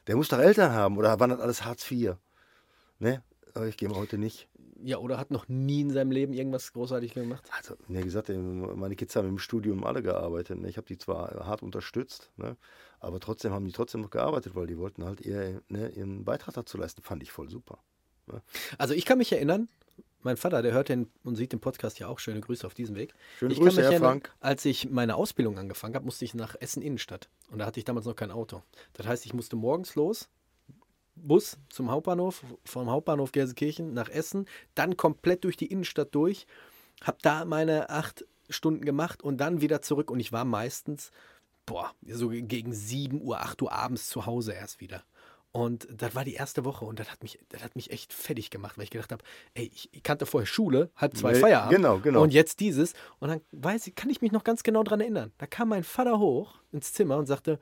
Der 0.07 0.15
muss 0.15 0.29
doch 0.29 0.39
Eltern 0.39 0.71
haben 0.71 0.97
oder 0.97 1.19
war 1.19 1.27
das 1.27 1.39
alles 1.39 1.63
Hartz 1.63 1.89
IV? 1.89 2.15
Ne? 2.99 3.23
Aber 3.53 3.67
ich 3.67 3.77
gehe 3.77 3.89
mal 3.89 3.97
heute 3.97 4.17
nicht. 4.17 4.47
Ja, 4.83 4.97
oder 4.97 5.19
hat 5.19 5.29
noch 5.29 5.47
nie 5.47 5.81
in 5.81 5.91
seinem 5.91 6.11
Leben 6.11 6.33
irgendwas 6.33 6.73
großartig 6.73 7.13
gemacht? 7.13 7.47
Also, 7.55 7.75
wie 7.87 8.01
gesagt, 8.01 8.29
meine 8.29 8.95
Kids 8.95 9.15
haben 9.15 9.27
im 9.27 9.37
Studium 9.37 9.83
alle 9.83 10.01
gearbeitet. 10.01 10.59
Ne? 10.59 10.69
Ich 10.69 10.77
habe 10.77 10.87
die 10.87 10.97
zwar 10.97 11.45
hart 11.45 11.61
unterstützt, 11.61 12.31
ne? 12.37 12.57
Aber 13.01 13.19
trotzdem 13.19 13.51
haben 13.51 13.65
die 13.65 13.71
trotzdem 13.71 14.01
noch 14.01 14.11
gearbeitet, 14.11 14.55
weil 14.55 14.67
die 14.67 14.77
wollten 14.77 15.03
halt 15.03 15.21
ihr, 15.21 15.61
ne, 15.67 15.89
ihren 15.89 16.23
Beitrag 16.23 16.53
dazu 16.53 16.77
leisten. 16.77 17.01
Fand 17.01 17.23
ich 17.23 17.31
voll 17.31 17.49
super. 17.49 17.79
Also 18.77 18.93
ich 18.93 19.05
kann 19.05 19.17
mich 19.17 19.31
erinnern, 19.31 19.67
mein 20.21 20.37
Vater, 20.37 20.61
der 20.61 20.71
hört 20.71 20.89
den 20.89 21.09
und 21.23 21.35
sieht 21.35 21.51
den 21.51 21.59
Podcast 21.59 21.97
ja 21.97 22.07
auch. 22.07 22.19
Schöne 22.19 22.39
Grüße 22.41 22.65
auf 22.65 22.75
diesem 22.75 22.95
Weg. 22.95 23.15
Schöne 23.39 23.53
ich 23.53 23.59
Grüße, 23.59 23.69
kann 23.69 23.75
mich 23.75 23.85
Herr 23.85 23.91
erinnern, 23.93 24.21
Frank. 24.21 24.35
als 24.39 24.63
ich 24.65 24.89
meine 24.91 25.15
Ausbildung 25.15 25.57
angefangen 25.57 25.95
habe, 25.95 26.05
musste 26.05 26.25
ich 26.25 26.35
nach 26.35 26.55
Essen 26.59 26.83
Innenstadt. 26.83 27.27
Und 27.49 27.57
da 27.57 27.65
hatte 27.65 27.79
ich 27.79 27.85
damals 27.85 28.05
noch 28.05 28.15
kein 28.15 28.29
Auto. 28.29 28.61
Das 28.93 29.07
heißt, 29.07 29.25
ich 29.25 29.33
musste 29.33 29.55
morgens 29.55 29.95
los, 29.95 30.29
Bus 31.15 31.57
zum 31.69 31.89
Hauptbahnhof, 31.89 32.43
vom 32.63 32.89
Hauptbahnhof 32.89 33.31
Gelsenkirchen 33.31 33.93
nach 33.93 34.09
Essen, 34.09 34.45
dann 34.75 34.95
komplett 34.95 35.43
durch 35.43 35.57
die 35.57 35.67
Innenstadt 35.67 36.13
durch, 36.13 36.45
habe 37.01 37.17
da 37.23 37.45
meine 37.45 37.89
acht 37.89 38.25
Stunden 38.47 38.85
gemacht 38.85 39.23
und 39.23 39.37
dann 39.37 39.59
wieder 39.59 39.81
zurück. 39.81 40.11
Und 40.11 40.19
ich 40.19 40.31
war 40.31 40.45
meistens, 40.45 41.11
boah, 41.71 41.91
so 42.07 42.29
gegen 42.29 42.73
7 42.73 43.21
Uhr, 43.21 43.39
8 43.41 43.61
Uhr 43.61 43.71
abends 43.71 44.07
zu 44.09 44.25
Hause 44.25 44.53
erst 44.53 44.79
wieder. 44.79 45.03
Und 45.53 45.85
das 45.91 46.15
war 46.15 46.23
die 46.23 46.35
erste 46.35 46.63
Woche 46.63 46.85
und 46.85 46.97
das 46.99 47.11
hat 47.11 47.21
mich, 47.23 47.37
das 47.49 47.61
hat 47.61 47.75
mich 47.75 47.91
echt 47.91 48.13
fertig 48.13 48.51
gemacht, 48.51 48.77
weil 48.77 48.85
ich 48.85 48.89
gedacht 48.89 49.11
habe, 49.11 49.21
ey, 49.53 49.69
ich 49.73 50.01
kannte 50.01 50.25
vorher 50.25 50.45
Schule, 50.45 50.91
halb 50.95 51.17
zwei 51.17 51.33
Nee, 51.33 51.39
Feierabend. 51.39 51.75
genau, 51.75 51.99
genau. 51.99 52.21
Und 52.23 52.31
jetzt 52.31 52.61
dieses. 52.61 52.93
Und 53.19 53.27
dann 53.29 53.41
weiß 53.51 53.87
ich, 53.87 53.95
kann 53.95 54.09
ich 54.09 54.21
mich 54.21 54.31
noch 54.31 54.45
ganz 54.45 54.63
genau 54.63 54.83
dran 54.83 55.01
erinnern. 55.01 55.33
Da 55.39 55.47
kam 55.47 55.67
mein 55.69 55.83
Vater 55.83 56.19
hoch 56.19 56.55
ins 56.71 56.93
Zimmer 56.93 57.17
und 57.17 57.25
sagte, 57.25 57.59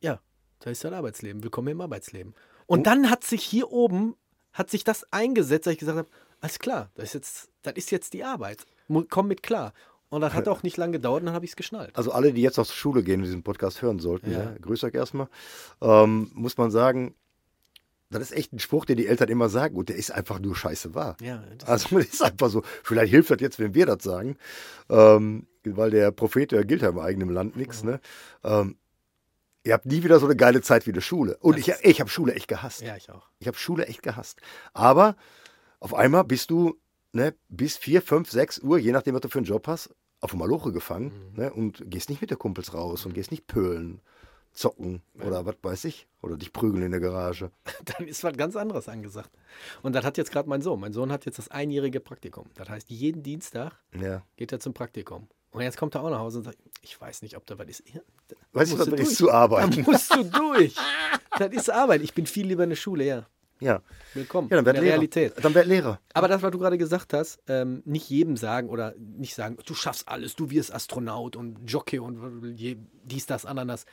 ja, 0.00 0.18
da 0.60 0.70
ist 0.70 0.82
dein 0.82 0.94
Arbeitsleben, 0.94 1.42
willkommen 1.42 1.68
im 1.68 1.80
Arbeitsleben. 1.82 2.34
Und 2.66 2.86
dann 2.86 3.10
hat 3.10 3.24
sich 3.24 3.42
hier 3.42 3.70
oben, 3.70 4.16
hat 4.54 4.70
sich 4.70 4.84
das 4.84 5.04
eingesetzt, 5.12 5.66
dass 5.66 5.74
ich 5.74 5.78
gesagt 5.78 5.98
habe, 5.98 6.08
alles 6.40 6.58
klar, 6.58 6.90
das 6.94 7.06
ist 7.08 7.14
jetzt, 7.14 7.50
das 7.62 7.74
ist 7.74 7.90
jetzt 7.90 8.14
die 8.14 8.24
Arbeit. 8.24 8.64
Komm 9.10 9.28
mit 9.28 9.42
klar. 9.42 9.74
Und 10.10 10.20
das 10.22 10.34
hat 10.34 10.48
auch 10.48 10.62
nicht 10.62 10.76
lange 10.76 10.92
gedauert 10.92 11.20
und 11.22 11.26
dann 11.26 11.34
habe 11.34 11.44
ich 11.44 11.52
es 11.52 11.56
geschnallt. 11.56 11.96
Also 11.96 12.10
alle, 12.12 12.32
die 12.32 12.42
jetzt 12.42 12.58
aus 12.58 12.68
der 12.68 12.74
Schule 12.74 13.02
gehen 13.02 13.20
und 13.20 13.24
diesen 13.26 13.42
Podcast 13.44 13.80
hören 13.80 14.00
sollten, 14.00 14.30
Ja. 14.32 14.42
ja. 14.42 14.54
grüßt 14.60 14.84
euch 14.84 14.94
erstmal, 14.94 15.28
ähm, 15.80 16.30
muss 16.34 16.56
man 16.58 16.70
sagen, 16.70 17.14
das 18.10 18.22
ist 18.22 18.32
echt 18.32 18.52
ein 18.52 18.58
Spruch, 18.58 18.86
den 18.86 18.96
die 18.96 19.06
Eltern 19.06 19.28
immer 19.28 19.48
sagen 19.48 19.76
und 19.76 19.88
der 19.88 19.94
ist 19.94 20.10
einfach 20.10 20.40
nur 20.40 20.56
scheiße 20.56 20.96
wahr. 20.96 21.16
Ja, 21.20 21.44
das 21.58 21.68
Also 21.68 21.96
das 21.98 22.06
ist 22.08 22.22
einfach 22.22 22.48
so. 22.50 22.62
Vielleicht 22.82 23.12
hilft 23.12 23.30
das 23.30 23.40
jetzt, 23.40 23.60
wenn 23.60 23.72
wir 23.74 23.86
das 23.86 24.02
sagen, 24.02 24.36
ähm, 24.88 25.46
weil 25.64 25.90
der 25.92 26.10
Prophet, 26.10 26.50
der 26.50 26.64
gilt 26.64 26.82
ja 26.82 26.88
im 26.88 26.98
eigenen 26.98 27.28
Land 27.30 27.54
nichts. 27.56 27.84
Ne? 27.84 28.00
Ähm, 28.42 28.76
ihr 29.62 29.74
habt 29.74 29.86
nie 29.86 30.02
wieder 30.02 30.18
so 30.18 30.26
eine 30.26 30.34
geile 30.34 30.60
Zeit 30.60 30.88
wie 30.88 30.90
eine 30.90 31.02
Schule. 31.02 31.36
Und 31.38 31.56
Das 31.56 31.68
ich, 31.68 31.74
ich 31.84 32.00
habe 32.00 32.10
Schule 32.10 32.34
echt 32.34 32.48
gehasst. 32.48 32.80
ja, 32.82 32.96
ich 32.96 33.10
auch. 33.10 33.28
Ich 33.38 33.46
habe 33.46 33.56
Schule 33.56 33.86
echt 33.86 34.02
gehasst. 34.02 34.40
Aber 34.72 35.14
auf 35.78 35.94
einmal 35.94 36.24
bist 36.24 36.50
du 36.50 36.76
ne, 37.12 37.34
bis 37.48 37.76
4, 37.76 38.02
5, 38.02 38.30
6 38.30 38.58
Uhr, 38.60 38.78
je 38.78 38.92
nachdem, 38.92 39.14
was 39.14 39.20
du 39.22 39.28
für 39.28 39.38
einen 39.38 39.46
Job 39.46 39.66
hast, 39.66 39.90
auf 40.20 40.30
dem 40.30 40.38
Maloche 40.40 40.72
gefangen 40.72 41.12
Mhm. 41.32 41.40
ne, 41.42 41.52
und 41.52 41.82
gehst 41.90 42.10
nicht 42.10 42.20
mit 42.20 42.30
der 42.30 42.36
Kumpels 42.38 42.74
raus 42.74 43.06
und 43.06 43.14
gehst 43.14 43.30
nicht 43.30 43.46
pölen, 43.46 44.00
zocken 44.52 45.00
oder 45.24 45.46
was 45.46 45.54
weiß 45.62 45.84
ich. 45.84 46.08
Oder 46.22 46.36
dich 46.36 46.52
prügeln 46.52 46.82
in 46.82 46.90
der 46.90 47.00
Garage. 47.00 47.50
Dann 47.84 48.06
ist 48.08 48.22
was 48.24 48.36
ganz 48.36 48.56
anderes 48.56 48.88
angesagt. 48.88 49.30
Und 49.82 49.94
das 49.94 50.04
hat 50.04 50.18
jetzt 50.18 50.32
gerade 50.32 50.48
mein 50.48 50.60
Sohn. 50.60 50.80
Mein 50.80 50.92
Sohn 50.92 51.10
hat 51.12 51.24
jetzt 51.24 51.38
das 51.38 51.48
einjährige 51.48 52.00
Praktikum. 52.00 52.46
Das 52.54 52.68
heißt, 52.68 52.90
jeden 52.90 53.22
Dienstag 53.22 53.72
Ja. 53.98 54.22
geht 54.36 54.52
er 54.52 54.60
zum 54.60 54.74
Praktikum. 54.74 55.28
Und 55.52 55.62
jetzt 55.62 55.76
kommt 55.78 55.94
er 55.94 56.02
auch 56.04 56.10
nach 56.10 56.18
Hause 56.18 56.38
und 56.38 56.44
sagt, 56.44 56.58
ich 56.82 57.00
weiß 57.00 57.22
nicht, 57.22 57.36
ob 57.36 57.46
da 57.46 57.58
was 57.58 57.68
ist. 57.68 57.82
Ja, 57.92 58.00
da 58.28 58.36
Weißt 58.52 58.72
du, 58.72 58.78
was 58.78 58.86
du 58.88 58.94
ist 58.96 59.16
zu 59.16 59.30
arbeiten? 59.30 59.70
Da 59.84 59.90
musst 59.90 60.14
du 60.14 60.22
durch. 60.30 60.76
das 61.38 61.52
ist 61.52 61.70
Arbeit. 61.70 62.02
Ich 62.02 62.12
bin 62.14 62.26
viel 62.26 62.46
lieber 62.46 62.64
in 62.64 62.70
der 62.70 62.76
Schule, 62.76 63.04
ja. 63.04 63.26
Ja. 63.60 63.82
Willkommen 64.14 64.48
Ja, 64.50 64.56
dann 64.56 64.60
in 64.60 64.66
werd 64.66 64.76
der 64.76 64.82
Lehrer. 64.82 64.94
Realität. 64.94 65.34
Dann 65.42 65.54
werd 65.54 65.66
Lehrer. 65.66 66.00
Aber 66.14 66.28
das, 66.28 66.42
was 66.42 66.50
du 66.50 66.58
gerade 66.58 66.78
gesagt 66.78 67.12
hast, 67.12 67.40
ähm, 67.46 67.82
nicht 67.84 68.08
jedem 68.08 68.36
sagen 68.36 68.68
oder 68.70 68.94
nicht 68.98 69.34
sagen, 69.34 69.58
du 69.64 69.74
schaffst 69.74 70.08
alles, 70.08 70.34
du 70.34 70.50
wirst 70.50 70.72
Astronaut 70.74 71.36
und 71.36 71.58
Jockey 71.70 71.98
und 71.98 72.56
dies, 73.04 73.26
das, 73.26 73.44
Ananas. 73.46 73.84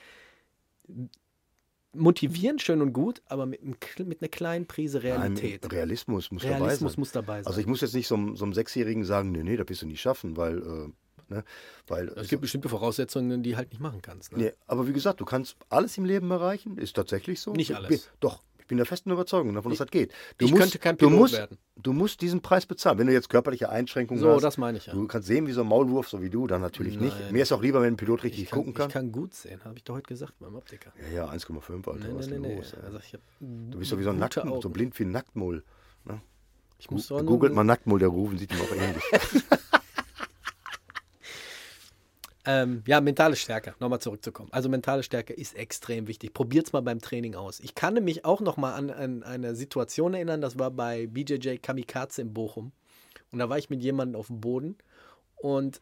Motivieren 1.94 2.60
schön 2.60 2.82
und 2.82 2.94
gut, 2.94 3.22
aber 3.26 3.46
mit, 3.46 3.62
mit 3.64 4.22
einer 4.22 4.30
kleinen 4.30 4.68
Prise 4.68 5.02
Realität. 5.04 5.64
Nein, 5.64 5.72
Realismus 5.72 6.30
muss 6.32 6.44
dabei 6.44 6.56
Realismus 6.58 6.94
sein. 6.94 7.00
muss 7.00 7.12
dabei 7.12 7.38
sein. 7.42 7.48
Also 7.48 7.60
ich 7.60 7.66
muss 7.66 7.82
jetzt 7.82 7.96
nicht 7.96 8.08
so, 8.08 8.16
einem- 8.16 8.36
so 8.36 8.46
einem 8.46 8.54
Sechsjährigen 8.54 9.04
sagen, 9.04 9.32
nee, 9.32 9.42
nee, 9.44 9.58
das 9.58 9.68
wirst 9.70 9.82
du 9.82 9.88
nicht 9.88 10.02
schaffen, 10.02 10.38
weil, 10.38 10.60
äh, 10.60 11.34
ne, 11.34 11.44
weil 11.88 12.10
es 12.10 12.28
gibt 12.28 12.42
bestimmte 12.42 12.70
Voraussetzungen, 12.70 13.42
die 13.42 13.56
halt 13.56 13.72
nicht 13.72 13.80
machen 13.80 14.02
kannst. 14.04 14.32
Ne? 14.32 14.38
nee, 14.38 14.52
aber 14.68 14.88
wie 14.88 14.94
gesagt, 14.94 15.22
du 15.22 15.26
kannst 15.26 15.56
alles 15.70 15.98
im 15.98 16.06
Leben 16.06 16.30
erreichen, 16.30 16.78
ist 16.78 16.96
tatsächlich 16.96 17.40
so. 17.42 17.54
Nicht 17.54 17.72
Ich 17.72 17.76
alles. 17.76 18.12
Doch, 18.20 18.44
ich 18.68 18.70
bin 18.70 18.76
der 18.80 18.86
festen 18.86 19.12
Überzeugung 19.12 19.54
davon, 19.54 19.72
dass 19.72 19.80
das 19.80 19.90
geht. 19.92 20.12
ich 20.40 20.54
könnte 20.54 20.78
kein 20.78 20.98
du 20.98 21.06
Pilot 21.08 21.20
musst, 21.22 21.38
werden. 21.38 21.58
Du 21.78 21.94
musst 21.94 22.20
diesen 22.20 22.42
Preis 22.42 22.66
bezahlen. 22.66 22.98
Wenn 22.98 23.08
du 23.08 23.14
jetzt 23.14 23.30
körperliche 23.30 23.70
Einschränkungen 23.70 24.20
So, 24.22 24.30
hast, 24.34 24.42
das 24.42 24.58
meine 24.58 24.78
ich 24.78 24.88
ja. 24.88 24.94
du 24.94 25.08
kannst 25.08 25.26
sehen 25.30 25.48
wie 25.48 25.54
so 25.54 25.62
ein 25.62 25.68
Maulwurf, 25.68 26.10
so 26.10 26.22
wie 26.22 26.30
du, 26.30 26.48
dann 26.48 26.60
natürlich 26.60 27.00
nicht. 27.00 27.18
Nein. 27.18 27.32
Mir 27.32 27.44
ist 27.44 27.54
auch 27.54 27.62
lieber, 27.62 27.82
wenn 27.82 27.94
ein 27.94 27.96
Pilot 27.96 28.24
richtig 28.26 28.44
Ich 28.44 28.50
kann, 28.50 28.60
gucken 28.60 28.74
kann. 28.74 28.88
ich 28.90 28.94
kann 28.94 29.14
gut 29.14 29.34
sehen, 29.34 29.62
habe 29.64 29.78
ich 29.78 29.86
doch 29.86 29.96
heute 29.96 30.08
gesagt 30.08 30.34
beim 30.42 30.54
Optiker. 30.54 30.92
Ja, 31.14 31.26
ja, 31.26 31.32
1,5, 31.32 31.88
Alter, 31.90 32.08
Nee, 32.10 32.14
was 32.14 32.28
nee, 32.28 32.40
nee, 32.40 32.48
nee. 32.50 32.56
los? 32.58 32.74
ey? 32.74 32.80
Also 32.84 33.00
Du 33.40 33.80
bist 33.80 33.98
wie 33.98 34.04
so 34.04 34.10
ein 34.10 34.20
Nacktmull, 34.20 34.62
so 34.62 34.70
blind 34.70 35.00
wie 35.00 35.04
ein 35.06 35.12
Nacktmull. 35.12 35.64
Ich 36.78 36.92
muss 36.92 37.08
Googelt 37.08 37.54
mal 37.54 37.64
Nacktmull, 37.64 38.00
der 38.00 38.10
Rufen 38.10 38.38
sieht 38.38 38.52
ihm 38.52 38.60
auch 38.60 38.76
ähnlich. 38.76 39.04
Ähm, 42.50 42.82
ja, 42.88 43.02
mentale 43.02 43.36
Stärke, 43.36 43.76
nochmal 43.82 44.00
zurückzukommen. 44.00 44.50
Also 44.54 44.70
mentale 44.70 45.04
Stärke 45.04 45.34
ist 45.34 45.54
extrem 45.56 46.08
wichtig. 46.08 46.34
Probiert's 46.34 46.72
mal 46.72 46.82
beim 46.82 47.02
Training 47.02 47.36
aus. 47.36 47.60
Ich 47.60 47.76
kann 47.76 48.02
mich 48.06 48.24
auch 48.24 48.40
nochmal 48.40 48.74
an, 48.74 48.90
an 48.90 49.22
eine 49.24 49.54
Situation 49.54 50.14
erinnern, 50.14 50.40
das 50.40 50.58
war 50.58 50.72
bei 50.72 51.08
BJJ 51.08 51.58
Kamikaze 51.58 52.22
in 52.22 52.34
Bochum. 52.34 52.72
Und 53.32 53.40
da 53.40 53.50
war 53.50 53.58
ich 53.58 53.70
mit 53.70 53.84
jemandem 53.84 54.18
auf 54.18 54.28
dem 54.28 54.40
Boden 54.40 54.78
und 55.36 55.82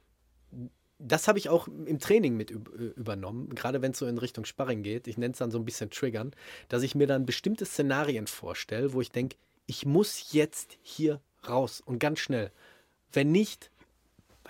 das 0.98 1.28
habe 1.28 1.38
ich 1.38 1.50
auch 1.50 1.68
im 1.68 2.00
Training 2.00 2.36
mit 2.36 2.52
üb- 2.52 2.72
übernommen, 2.96 3.50
gerade 3.54 3.82
wenn 3.84 3.92
es 3.92 4.00
so 4.00 4.08
in 4.08 4.18
Richtung 4.18 4.46
Sparring 4.46 4.82
geht. 4.82 5.08
Ich 5.08 5.18
nenne 5.18 5.34
es 5.34 5.38
dann 5.38 5.52
so 5.52 5.60
ein 5.60 5.66
bisschen 5.66 5.92
Triggern, 5.92 6.32
dass 6.70 6.84
ich 6.84 6.96
mir 6.96 7.06
dann 7.06 7.26
bestimmte 7.28 7.66
Szenarien 7.66 8.26
vorstelle, 8.28 8.94
wo 8.94 9.02
ich 9.02 9.12
denke, 9.12 9.36
ich 9.68 9.86
muss 9.86 10.32
jetzt 10.32 10.78
hier 10.82 11.22
raus 11.48 11.82
und 11.86 12.00
ganz 12.00 12.20
schnell. 12.20 12.52
Wenn 13.12 13.32
nicht, 13.32 13.70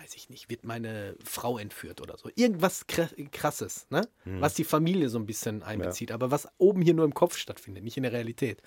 weiß 0.06 0.16
ich 0.16 0.30
nicht, 0.30 0.50
wird 0.52 0.64
meine 0.66 1.16
Frau 1.24 1.58
entführt 1.58 2.00
oder 2.00 2.16
so. 2.18 2.30
Irgendwas 2.36 2.88
kra- 2.88 3.30
krasses, 3.32 3.88
ne? 3.90 4.08
Was 4.24 4.54
die 4.54 4.64
Familie 4.64 5.10
so 5.10 5.18
ein 5.18 5.26
bisschen 5.26 5.64
einbezieht, 5.64 6.12
aber 6.12 6.30
was 6.30 6.48
oben 6.60 6.82
hier 6.84 6.94
nur 6.94 7.06
im 7.06 7.14
Kopf 7.16 7.38
stattfindet, 7.38 7.84
nicht 7.84 7.98
in 7.98 8.04
der 8.04 8.12
Realität. 8.14 8.62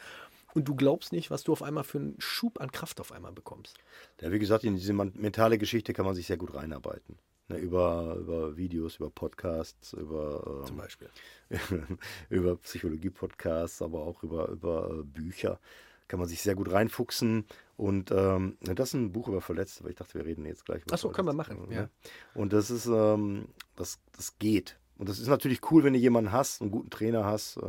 Und 0.54 0.66
du 0.66 0.74
glaubst 0.74 1.12
nicht, 1.12 1.30
was 1.30 1.44
du 1.44 1.52
auf 1.52 1.62
einmal 1.62 1.84
für 1.84 1.98
einen 1.98 2.16
Schub 2.18 2.60
an 2.60 2.72
Kraft 2.72 3.00
auf 3.00 3.12
einmal 3.12 3.32
bekommst. 3.32 3.78
Ja, 4.20 4.32
wie 4.32 4.38
gesagt, 4.40 4.64
in 4.64 4.74
diese 4.74 4.92
mentale 4.92 5.58
Geschichte 5.58 5.92
kann 5.92 6.06
man 6.06 6.16
sich 6.16 6.26
sehr 6.26 6.38
gut 6.38 6.54
reinarbeiten. 6.54 7.18
Ne, 7.48 7.58
über, 7.58 8.16
über 8.18 8.56
Videos, 8.56 8.96
über 8.96 9.08
Podcasts, 9.10 9.92
über, 9.92 10.64
Zum 10.66 10.76
ähm, 10.76 10.82
Beispiel. 10.82 11.08
über 12.30 12.56
Psychologie-Podcasts, 12.56 13.80
aber 13.80 14.00
auch 14.00 14.22
über, 14.24 14.48
über 14.48 14.90
äh, 14.90 15.02
Bücher 15.04 15.60
kann 16.08 16.18
man 16.18 16.28
sich 16.28 16.42
sehr 16.42 16.54
gut 16.54 16.72
reinfuchsen 16.72 17.44
Und 17.78 18.10
ähm, 18.10 18.58
das 18.60 18.88
ist 18.88 18.94
ein 18.94 19.12
Buch 19.12 19.28
über 19.28 19.40
Verletzte, 19.40 19.84
weil 19.84 19.92
ich 19.92 19.96
dachte, 19.96 20.14
wir 20.14 20.24
reden 20.24 20.44
jetzt 20.44 20.66
gleich 20.66 20.82
über 20.82 20.94
Ach 20.94 20.98
so, 20.98 21.10
können 21.10 21.28
wir 21.28 21.32
machen, 21.32 21.68
ne? 21.68 21.74
ja. 21.74 21.88
Und 22.34 22.52
das 22.52 22.70
ist, 22.72 22.86
ähm, 22.86 23.46
das, 23.76 24.00
das 24.16 24.36
geht. 24.40 24.76
Und 24.96 25.08
das 25.08 25.20
ist 25.20 25.28
natürlich 25.28 25.60
cool, 25.70 25.84
wenn 25.84 25.92
du 25.92 25.98
jemanden 26.00 26.32
hast, 26.32 26.60
einen 26.60 26.72
guten 26.72 26.90
Trainer 26.90 27.24
hast 27.24 27.56
äh, 27.58 27.60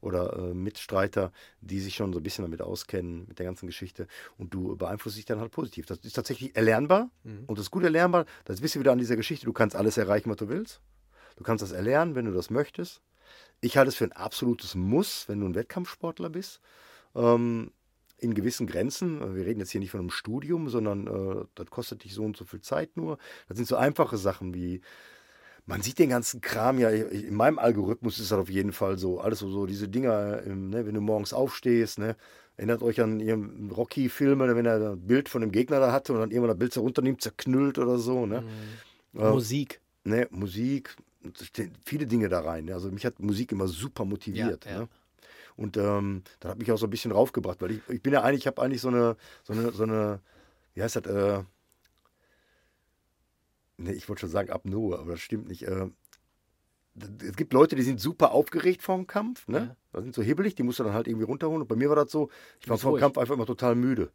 oder 0.00 0.36
äh, 0.36 0.52
Mitstreiter, 0.52 1.30
die 1.60 1.78
sich 1.78 1.94
schon 1.94 2.12
so 2.12 2.18
ein 2.18 2.24
bisschen 2.24 2.44
damit 2.44 2.60
auskennen, 2.60 3.26
mit 3.28 3.38
der 3.38 3.46
ganzen 3.46 3.68
Geschichte. 3.68 4.08
Und 4.36 4.52
du 4.52 4.76
beeinflusst 4.76 5.16
dich 5.16 5.26
dann 5.26 5.38
halt 5.38 5.52
positiv. 5.52 5.86
Das 5.86 5.98
ist 5.98 6.14
tatsächlich 6.14 6.56
erlernbar 6.56 7.08
und 7.46 7.56
das 7.56 7.66
ist 7.66 7.70
gut 7.70 7.84
erlernbar. 7.84 8.26
Das 8.46 8.60
bist 8.60 8.74
du 8.74 8.80
wieder 8.80 8.90
an 8.90 8.98
dieser 8.98 9.14
Geschichte. 9.14 9.46
Du 9.46 9.52
kannst 9.52 9.76
alles 9.76 9.96
erreichen, 9.96 10.28
was 10.28 10.38
du 10.38 10.48
willst. 10.48 10.80
Du 11.36 11.44
kannst 11.44 11.62
das 11.62 11.70
erlernen, 11.70 12.16
wenn 12.16 12.24
du 12.24 12.32
das 12.32 12.50
möchtest. 12.50 13.00
Ich 13.60 13.76
halte 13.76 13.90
es 13.90 13.94
für 13.94 14.04
ein 14.04 14.12
absolutes 14.12 14.74
Muss, 14.74 15.28
wenn 15.28 15.38
du 15.38 15.46
ein 15.46 15.54
Wettkampfsportler 15.54 16.30
bist. 16.30 16.60
Ähm, 17.14 17.70
in 18.20 18.34
gewissen 18.34 18.66
Grenzen. 18.66 19.34
Wir 19.34 19.46
reden 19.46 19.60
jetzt 19.60 19.70
hier 19.70 19.80
nicht 19.80 19.90
von 19.90 20.00
einem 20.00 20.10
Studium, 20.10 20.68
sondern 20.68 21.06
äh, 21.06 21.44
das 21.54 21.66
kostet 21.66 22.04
dich 22.04 22.14
so 22.14 22.22
und 22.22 22.36
so 22.36 22.44
viel 22.44 22.60
Zeit 22.60 22.96
nur. 22.96 23.18
Das 23.48 23.56
sind 23.56 23.66
so 23.66 23.76
einfache 23.76 24.16
Sachen 24.16 24.54
wie, 24.54 24.80
man 25.66 25.82
sieht 25.82 25.98
den 25.98 26.10
ganzen 26.10 26.40
Kram 26.40 26.78
ja, 26.78 26.90
in 26.90 27.34
meinem 27.34 27.58
Algorithmus 27.58 28.18
ist 28.18 28.30
das 28.30 28.38
auf 28.38 28.50
jeden 28.50 28.72
Fall 28.72 28.98
so. 28.98 29.20
Alles 29.20 29.38
so, 29.38 29.50
so 29.50 29.66
diese 29.66 29.88
Dinger, 29.88 30.42
ähm, 30.46 30.70
ne, 30.70 30.86
wenn 30.86 30.94
du 30.94 31.00
morgens 31.00 31.32
aufstehst, 31.32 31.98
ne, 31.98 32.16
erinnert 32.56 32.82
euch 32.82 33.00
an 33.00 33.20
ihren 33.20 33.70
Rocky-Filme, 33.70 34.54
wenn 34.54 34.66
er 34.66 34.92
ein 34.92 35.06
Bild 35.06 35.28
von 35.28 35.40
dem 35.40 35.52
Gegner 35.52 35.80
da 35.80 35.92
hatte 35.92 36.12
und 36.12 36.20
dann 36.20 36.30
irgendwann 36.30 36.50
das 36.50 36.58
Bild 36.58 36.72
so 36.72 36.80
runternimmt, 36.82 37.22
zerknüllt 37.22 37.78
oder 37.78 37.98
so. 37.98 38.26
Ne? 38.26 38.44
Ja. 39.14 39.30
Musik. 39.30 39.80
ne, 40.04 40.28
Musik, 40.30 40.96
viele 41.84 42.06
Dinge 42.06 42.28
da 42.28 42.40
rein. 42.40 42.66
ne. 42.66 42.74
Also 42.74 42.90
mich 42.90 43.06
hat 43.06 43.18
Musik 43.18 43.52
immer 43.52 43.68
super 43.68 44.04
motiviert. 44.04 44.64
Ja, 44.64 44.72
ja. 44.72 44.78
Ne? 44.80 44.88
Und 45.56 45.76
ähm, 45.76 46.22
das 46.40 46.52
hat 46.52 46.58
mich 46.58 46.70
auch 46.72 46.78
so 46.78 46.86
ein 46.86 46.90
bisschen 46.90 47.12
raufgebracht, 47.12 47.60
weil 47.60 47.72
ich, 47.72 47.80
ich 47.88 48.02
bin 48.02 48.12
ja 48.12 48.22
eigentlich, 48.22 48.40
ich 48.40 48.46
habe 48.46 48.60
eigentlich 48.62 48.80
so 48.80 48.88
eine, 48.88 49.16
so 49.44 49.52
eine, 49.52 49.72
so 49.72 49.82
eine, 49.82 50.20
wie 50.74 50.82
heißt 50.82 50.96
das, 50.96 51.06
äh, 51.06 51.42
ne, 53.78 53.92
ich 53.92 54.08
wollte 54.08 54.20
schon 54.20 54.30
sagen 54.30 54.50
Apnoe, 54.50 54.98
aber 54.98 55.12
das 55.12 55.20
stimmt 55.20 55.48
nicht. 55.48 55.62
Äh, 55.66 55.88
es 57.22 57.36
gibt 57.36 57.52
Leute, 57.52 57.76
die 57.76 57.82
sind 57.82 58.00
super 58.00 58.32
aufgeregt 58.32 58.82
vorm 58.82 59.06
Kampf, 59.06 59.48
ne? 59.48 59.58
Ja. 59.58 59.76
Das 59.92 60.02
sind 60.02 60.14
so 60.14 60.22
hibbelig, 60.22 60.54
die 60.54 60.62
musst 60.62 60.80
du 60.80 60.84
dann 60.84 60.92
halt 60.92 61.06
irgendwie 61.08 61.24
runterholen. 61.24 61.62
Und 61.62 61.68
bei 61.68 61.76
mir 61.76 61.88
war 61.88 61.96
das 61.96 62.10
so, 62.10 62.30
ich 62.60 62.68
war 62.68 62.74
bist 62.74 62.82
vor 62.82 62.90
dem 62.90 62.92
ruhig. 62.94 63.02
Kampf 63.02 63.18
einfach 63.18 63.34
immer 63.34 63.46
total 63.46 63.74
müde. 63.74 64.10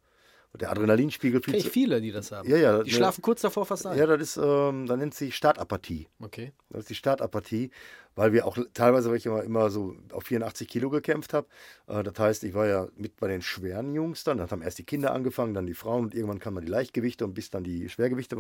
Der 0.58 0.72
Adrenalinspiegel 0.72 1.42
viel 1.42 1.58
zu. 1.58 1.70
viele, 1.70 2.02
die 2.02 2.12
das 2.12 2.32
haben. 2.32 2.50
Ja, 2.50 2.58
ja, 2.58 2.84
Die 2.84 2.90
ne- 2.92 2.96
schlafen 2.96 3.22
kurz 3.22 3.42
davor 3.42 3.66
fast 3.66 3.86
ein. 3.86 3.98
Ja, 3.98 4.06
das 4.06 4.22
ist, 4.22 4.38
ähm, 4.38 4.86
dann 4.88 5.00
nennt 5.00 5.14
sich 5.14 5.36
Startapathie. 5.36 6.08
Okay. 6.20 6.52
Das 6.70 6.82
ist 6.82 6.90
die 6.90 6.96
Startapathie, 6.96 7.72
weil 8.16 8.34
wir 8.34 8.46
auch 8.46 8.58
teilweise, 8.74 9.10
weil 9.10 9.18
ich 9.18 9.26
immer, 9.26 9.44
immer 9.44 9.70
so 9.70 9.96
auf 10.12 10.24
84 10.24 10.68
Kilo 10.68 10.90
gekämpft 10.90 11.34
habe. 11.34 11.48
Äh, 11.88 12.04
das 12.04 12.18
heißt, 12.18 12.44
ich 12.44 12.54
war 12.54 12.68
ja 12.68 12.88
mit 12.96 13.18
bei 13.18 13.28
den 13.28 13.42
schweren 13.42 13.94
Jungs 13.94 14.24
dann. 14.24 14.38
Dann 14.38 14.50
haben 14.50 14.62
erst 14.62 14.78
die 14.78 14.84
Kinder 14.86 15.14
angefangen, 15.14 15.54
dann 15.54 15.66
die 15.66 15.74
Frauen 15.74 16.06
und 16.06 16.16
irgendwann 16.16 16.40
kamen 16.40 16.56
dann 16.56 16.66
die 16.66 16.72
Leichtgewichte 16.72 17.26
und 17.26 17.34
bis 17.34 17.50
dann 17.50 17.64
die 17.64 17.90
Schwergewichte 17.90 18.36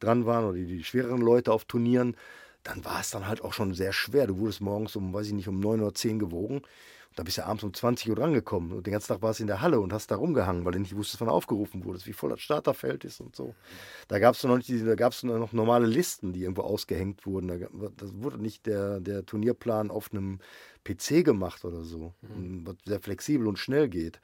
dran 0.00 0.26
waren 0.26 0.44
oder 0.44 0.54
die, 0.54 0.66
die 0.66 0.84
schwereren 0.84 1.20
Leute 1.20 1.52
auf 1.52 1.64
Turnieren, 1.64 2.16
dann 2.62 2.84
war 2.84 3.00
es 3.00 3.10
dann 3.10 3.28
halt 3.28 3.42
auch 3.42 3.52
schon 3.52 3.74
sehr 3.74 3.92
schwer. 3.92 4.26
Du 4.26 4.38
wurdest 4.38 4.60
morgens 4.60 4.96
um, 4.96 5.12
weiß 5.14 5.28
ich 5.28 5.32
nicht, 5.32 5.48
um 5.48 5.60
9 5.60 5.80
oder 5.80 5.94
10 5.94 6.18
gewogen. 6.18 6.62
Da 7.16 7.22
bist 7.22 7.38
du 7.38 7.46
abends 7.46 7.64
um 7.64 7.72
20 7.72 8.10
Uhr 8.10 8.14
drangekommen. 8.14 8.72
Und 8.72 8.86
den 8.86 8.92
ganzen 8.92 9.08
Tag 9.08 9.22
warst 9.22 9.40
du 9.40 9.42
in 9.42 9.46
der 9.46 9.62
Halle 9.62 9.80
und 9.80 9.92
hast 9.92 10.10
da 10.10 10.16
rumgehangen, 10.16 10.66
weil 10.66 10.72
du 10.72 10.78
nicht 10.80 10.94
wusstest, 10.94 11.20
wann 11.22 11.30
aufgerufen 11.30 11.84
wurdest, 11.84 12.06
wie 12.06 12.12
voll 12.12 12.28
das 12.28 12.42
Starterfeld 12.42 13.04
ist 13.04 13.20
und 13.20 13.34
so. 13.34 13.54
Da 14.06 14.18
gab 14.18 14.34
es 14.34 14.44
noch 14.44 14.58
nicht, 14.58 14.70
noch 15.24 15.52
normale 15.52 15.86
Listen, 15.86 16.34
die 16.34 16.42
irgendwo 16.42 16.62
ausgehängt 16.62 17.24
wurden. 17.24 17.48
Da, 17.48 17.56
das 17.96 18.12
wurde 18.14 18.38
nicht 18.38 18.66
der, 18.66 19.00
der 19.00 19.24
Turnierplan 19.24 19.90
auf 19.90 20.12
einem 20.12 20.40
PC 20.84 21.24
gemacht 21.24 21.64
oder 21.64 21.84
so. 21.84 22.12
Was 22.20 22.76
sehr 22.84 23.00
flexibel 23.00 23.48
und 23.48 23.58
schnell 23.58 23.88
geht, 23.88 24.20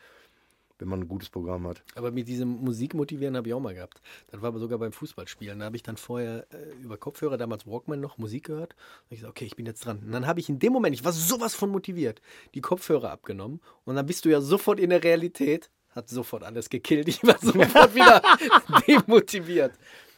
wenn 0.83 0.89
man 0.89 1.01
ein 1.01 1.09
gutes 1.09 1.30
Programm 1.30 1.66
hat. 1.68 1.85
Aber 1.95 2.11
mit 2.11 2.26
diesem 2.26 2.49
Musikmotivieren 2.49 3.37
habe 3.37 3.47
ich 3.47 3.55
auch 3.55 3.61
mal 3.61 3.72
gehabt. 3.72 4.03
Das 4.33 4.43
war 4.43 4.49
aber 4.49 4.59
sogar 4.59 4.78
beim 4.78 4.93
Fußballspielen. 4.93 5.61
Da 5.61 5.66
habe 5.66 5.76
ich 5.76 5.85
dann 5.85 5.97
vorher 5.97 6.45
äh, 6.51 6.83
über 6.83 6.97
Kopfhörer, 6.97 7.37
damals 7.37 7.68
Walkman 7.68 8.01
noch, 8.01 8.18
Musik 8.18 8.47
gehört. 8.47 8.74
Und 9.09 9.12
ich 9.12 9.20
gesagt, 9.20 9.30
okay, 9.30 9.45
ich 9.45 9.55
bin 9.55 9.64
jetzt 9.64 9.87
dran. 9.87 10.01
Und 10.05 10.11
dann 10.11 10.26
habe 10.26 10.41
ich 10.41 10.49
in 10.49 10.59
dem 10.59 10.72
Moment, 10.72 10.97
ich 10.97 11.05
war 11.05 11.12
sowas 11.12 11.55
von 11.55 11.70
motiviert, 11.70 12.20
die 12.55 12.61
Kopfhörer 12.61 13.12
abgenommen. 13.12 13.61
Und 13.85 13.95
dann 13.95 14.07
bist 14.07 14.24
du 14.24 14.28
ja 14.28 14.41
sofort 14.41 14.80
in 14.80 14.91
der 14.91 15.05
Realität. 15.05 15.70
Hat 15.91 16.09
sofort 16.09 16.43
alles 16.43 16.68
gekillt. 16.68 17.07
Ich 17.07 17.22
war 17.22 17.39
sofort 17.41 17.95
wieder 17.95 18.20
demotiviert. 18.89 19.72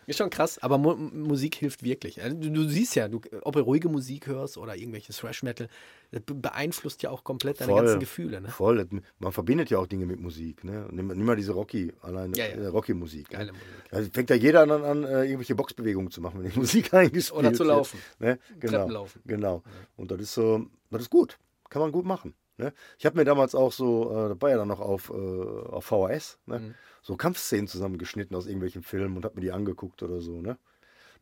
Ist 0.06 0.18
schon 0.18 0.30
krass, 0.30 0.58
aber 0.58 0.78
Mu 0.78 0.94
Musik 0.94 1.54
hilft 1.56 1.82
wirklich. 1.82 2.22
Also 2.22 2.36
Du, 2.36 2.50
du 2.50 2.68
siehst 2.68 2.94
ja, 2.96 3.08
du, 3.08 3.20
ob 3.42 3.54
du 3.54 3.60
ruhige 3.60 3.88
Musik 3.88 4.26
hörst 4.26 4.58
oder 4.58 4.76
irgendwelche 4.76 5.12
Thrash-Metal, 5.12 5.68
das 6.10 6.22
be- 6.22 6.34
beeinflusst 6.34 7.02
ja 7.02 7.10
auch 7.10 7.24
komplett 7.24 7.60
deine 7.60 7.74
ganzen 7.74 8.00
Gefühle. 8.00 8.40
Ne? 8.40 8.48
Voll. 8.48 8.78
Das- 8.84 9.00
Man 9.18 9.32
verbindet 9.32 9.70
ja 9.70 9.78
auch 9.78 9.86
Dinge 9.86 10.06
mit 10.06 10.20
Musik. 10.20 10.64
Ne? 10.64 10.86
Nimm, 10.90 11.08
nimm 11.08 11.24
mal 11.24 11.36
diese 11.36 11.52
Rocky, 11.52 11.92
allein 12.02 12.32
Ja, 12.34 12.46
ja. 12.46 12.52
äh, 12.54 12.66
Rocky-Musik. 12.66 13.30
Geile 13.30 13.46
ne? 13.46 13.52
Musik. 13.52 13.90
Da 13.90 14.02
fängt 14.12 14.30
ja 14.30 14.36
jeder 14.36 14.62
an, 14.62 14.70
an 14.70 15.04
äh, 15.04 15.24
irgendwelche 15.24 15.54
Boxbewegungen 15.54 16.10
zu 16.10 16.20
machen, 16.20 16.42
wenn 16.42 16.50
die 16.50 16.58
Musik 16.58 16.92
eingespielt 16.94 17.38
Oder 17.38 17.52
zu 17.54 17.64
laufen. 17.64 17.98
Ne? 18.18 18.38
Genau. 18.60 18.72
Treppenlaufen. 18.78 19.22
Genau. 19.24 19.62
Und 19.96 20.10
das 20.10 20.20
ist 20.20 20.34
so, 20.34 20.66
das 20.90 21.02
ist 21.02 21.10
gut. 21.10 21.38
Kann 21.70 21.80
man 21.82 21.92
gut 21.92 22.04
machen. 22.04 22.34
Ne? 22.56 22.72
Ich 22.98 23.06
habe 23.06 23.16
mir 23.18 23.24
damals 23.24 23.54
auch 23.54 23.72
so, 23.72 24.10
äh, 24.12 24.28
das 24.30 24.40
war 24.40 24.50
ja 24.50 24.56
dann 24.56 24.68
noch 24.68 24.80
auf, 24.80 25.10
äh, 25.10 25.12
auf 25.14 25.84
VHS, 25.86 26.38
ne? 26.46 26.58
Mhm. 26.60 26.74
so 27.02 27.16
Kampfszenen 27.16 27.66
zusammengeschnitten 27.66 28.36
aus 28.36 28.46
irgendwelchen 28.46 28.82
Filmen 28.82 29.16
und 29.16 29.24
habe 29.24 29.34
mir 29.34 29.40
die 29.40 29.52
angeguckt 29.52 30.02
oder 30.02 30.20
so. 30.20 30.40
Ne? 30.40 30.56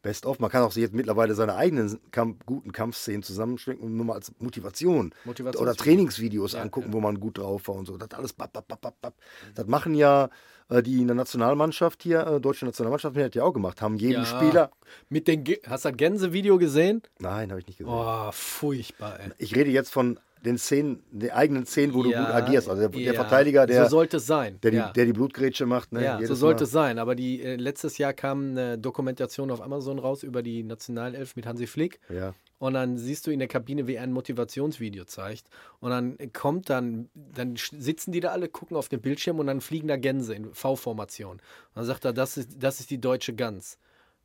Best 0.02 0.26
of. 0.26 0.40
Man 0.40 0.50
kann 0.50 0.62
auch 0.62 0.74
jetzt 0.74 0.92
mittlerweile 0.94 1.34
seine 1.34 1.54
eigenen 1.54 1.98
Kamp 2.10 2.44
guten 2.44 2.72
Kampfszenen 2.72 3.22
zusammenstecken 3.22 3.82
und 3.84 3.96
nur 3.96 4.04
mal 4.04 4.14
als 4.14 4.32
Motivation. 4.40 5.14
Motivationsvideo. 5.24 5.62
Oder 5.62 5.76
Trainingsvideos 5.76 6.52
Ja, 6.52 6.62
angucken, 6.62 6.88
ja. 6.88 6.92
wo 6.92 7.00
man 7.00 7.18
gut 7.20 7.38
drauf 7.38 7.68
war 7.68 7.76
und 7.76 7.86
so. 7.86 7.96
Das 7.96 8.10
alles 8.10 8.32
bap, 8.32 8.52
bap, 8.52 8.66
bap, 8.68 8.80
bap, 8.80 9.00
bap. 9.00 9.14
Das 9.54 9.66
machen 9.68 9.94
ja 9.94 10.28
äh, 10.68 10.82
die 10.82 11.00
in 11.00 11.06
der 11.06 11.14
Nationalmannschaft 11.14 12.02
hier, 12.02 12.26
äh, 12.26 12.40
deutsche 12.40 12.64
Nationalmannschaft, 12.66 13.16
die 13.16 13.22
hat 13.22 13.34
ja 13.36 13.44
auch 13.44 13.52
gemacht, 13.52 13.80
haben 13.80 13.94
jeden 13.96 14.24
Ja. 14.24 14.26
Spieler. 14.26 14.70
Mit 15.08 15.28
den 15.28 15.44
Ge 15.44 15.60
Hast 15.66 15.84
du 15.84 15.90
das 15.90 15.96
Gänse-Video 15.96 16.58
gesehen? 16.58 17.02
Nein, 17.20 17.50
habe 17.50 17.60
ich 17.60 17.66
nicht 17.68 17.78
gesehen. 17.78 17.92
Oh, 17.94 18.30
furchtbar, 18.32 19.20
ey. 19.20 19.30
Ich 19.38 19.54
rede 19.54 19.70
jetzt 19.70 19.90
von 19.92 20.18
den 20.44 20.58
Szenen, 20.58 21.02
den 21.10 21.30
eigenen 21.30 21.66
Szenen, 21.66 21.94
wo 21.94 22.02
du 22.02 22.10
Ja, 22.10 22.24
gut 22.24 22.34
agierst. 22.34 22.68
Also 22.68 22.80
der, 22.82 22.88
der 22.90 23.00
ja. 23.00 23.12
Verteidiger, 23.14 23.66
der, 23.66 23.84
So 23.84 23.90
sollte 23.90 24.16
es 24.18 24.26
sein. 24.26 24.58
der, 24.62 24.70
die, 24.70 24.76
ja. 24.76 24.90
der 24.92 25.04
die 25.06 25.12
Blutgrätsche 25.12 25.66
macht. 25.66 25.92
Ne? 25.92 26.02
ja, 26.04 26.24
so 26.26 26.34
sollte 26.34 26.62
Mal. 26.62 26.66
es 26.66 26.70
sein. 26.72 26.98
Aber 26.98 27.14
die, 27.14 27.42
äh, 27.42 27.56
letztes 27.56 27.98
Jahr 27.98 28.12
kam 28.12 28.50
eine 28.50 28.78
Dokumentation 28.78 29.50
auf 29.50 29.60
Amazon 29.60 29.98
raus 29.98 30.22
über 30.22 30.42
die 30.42 30.62
Nationalelf 30.62 31.36
mit 31.36 31.46
Hansi 31.46 31.66
Flick. 31.66 32.00
Ja. 32.08 32.34
Und 32.58 32.74
dann 32.74 32.96
siehst 32.96 33.26
du 33.26 33.32
in 33.32 33.40
der 33.40 33.48
Kabine, 33.48 33.86
wie 33.88 33.94
er 33.96 34.02
ein 34.04 34.12
Motivationsvideo 34.12 35.04
zeigt. 35.04 35.48
Und 35.80 35.90
dann 35.90 36.16
kommt 36.32 36.70
dann, 36.70 37.08
dann 37.14 37.56
sitzen 37.56 38.12
die 38.12 38.20
da 38.20 38.28
alle, 38.30 38.48
gucken 38.48 38.76
auf 38.76 38.88
den 38.88 39.00
Bildschirm 39.00 39.38
und 39.40 39.48
dann 39.48 39.60
fliegen 39.60 39.88
da 39.88 39.96
Gänse 39.96 40.34
in 40.34 40.54
V-Formation. 40.54 41.32
Und 41.38 41.40
dann 41.74 41.84
sagt 41.84 42.04
er, 42.04 42.12
das 42.12 42.36
ist, 42.36 42.62
das 42.62 42.78
ist 42.80 42.90
die 42.90 43.00
deutsche 43.00 43.34
Gans. 43.34 43.78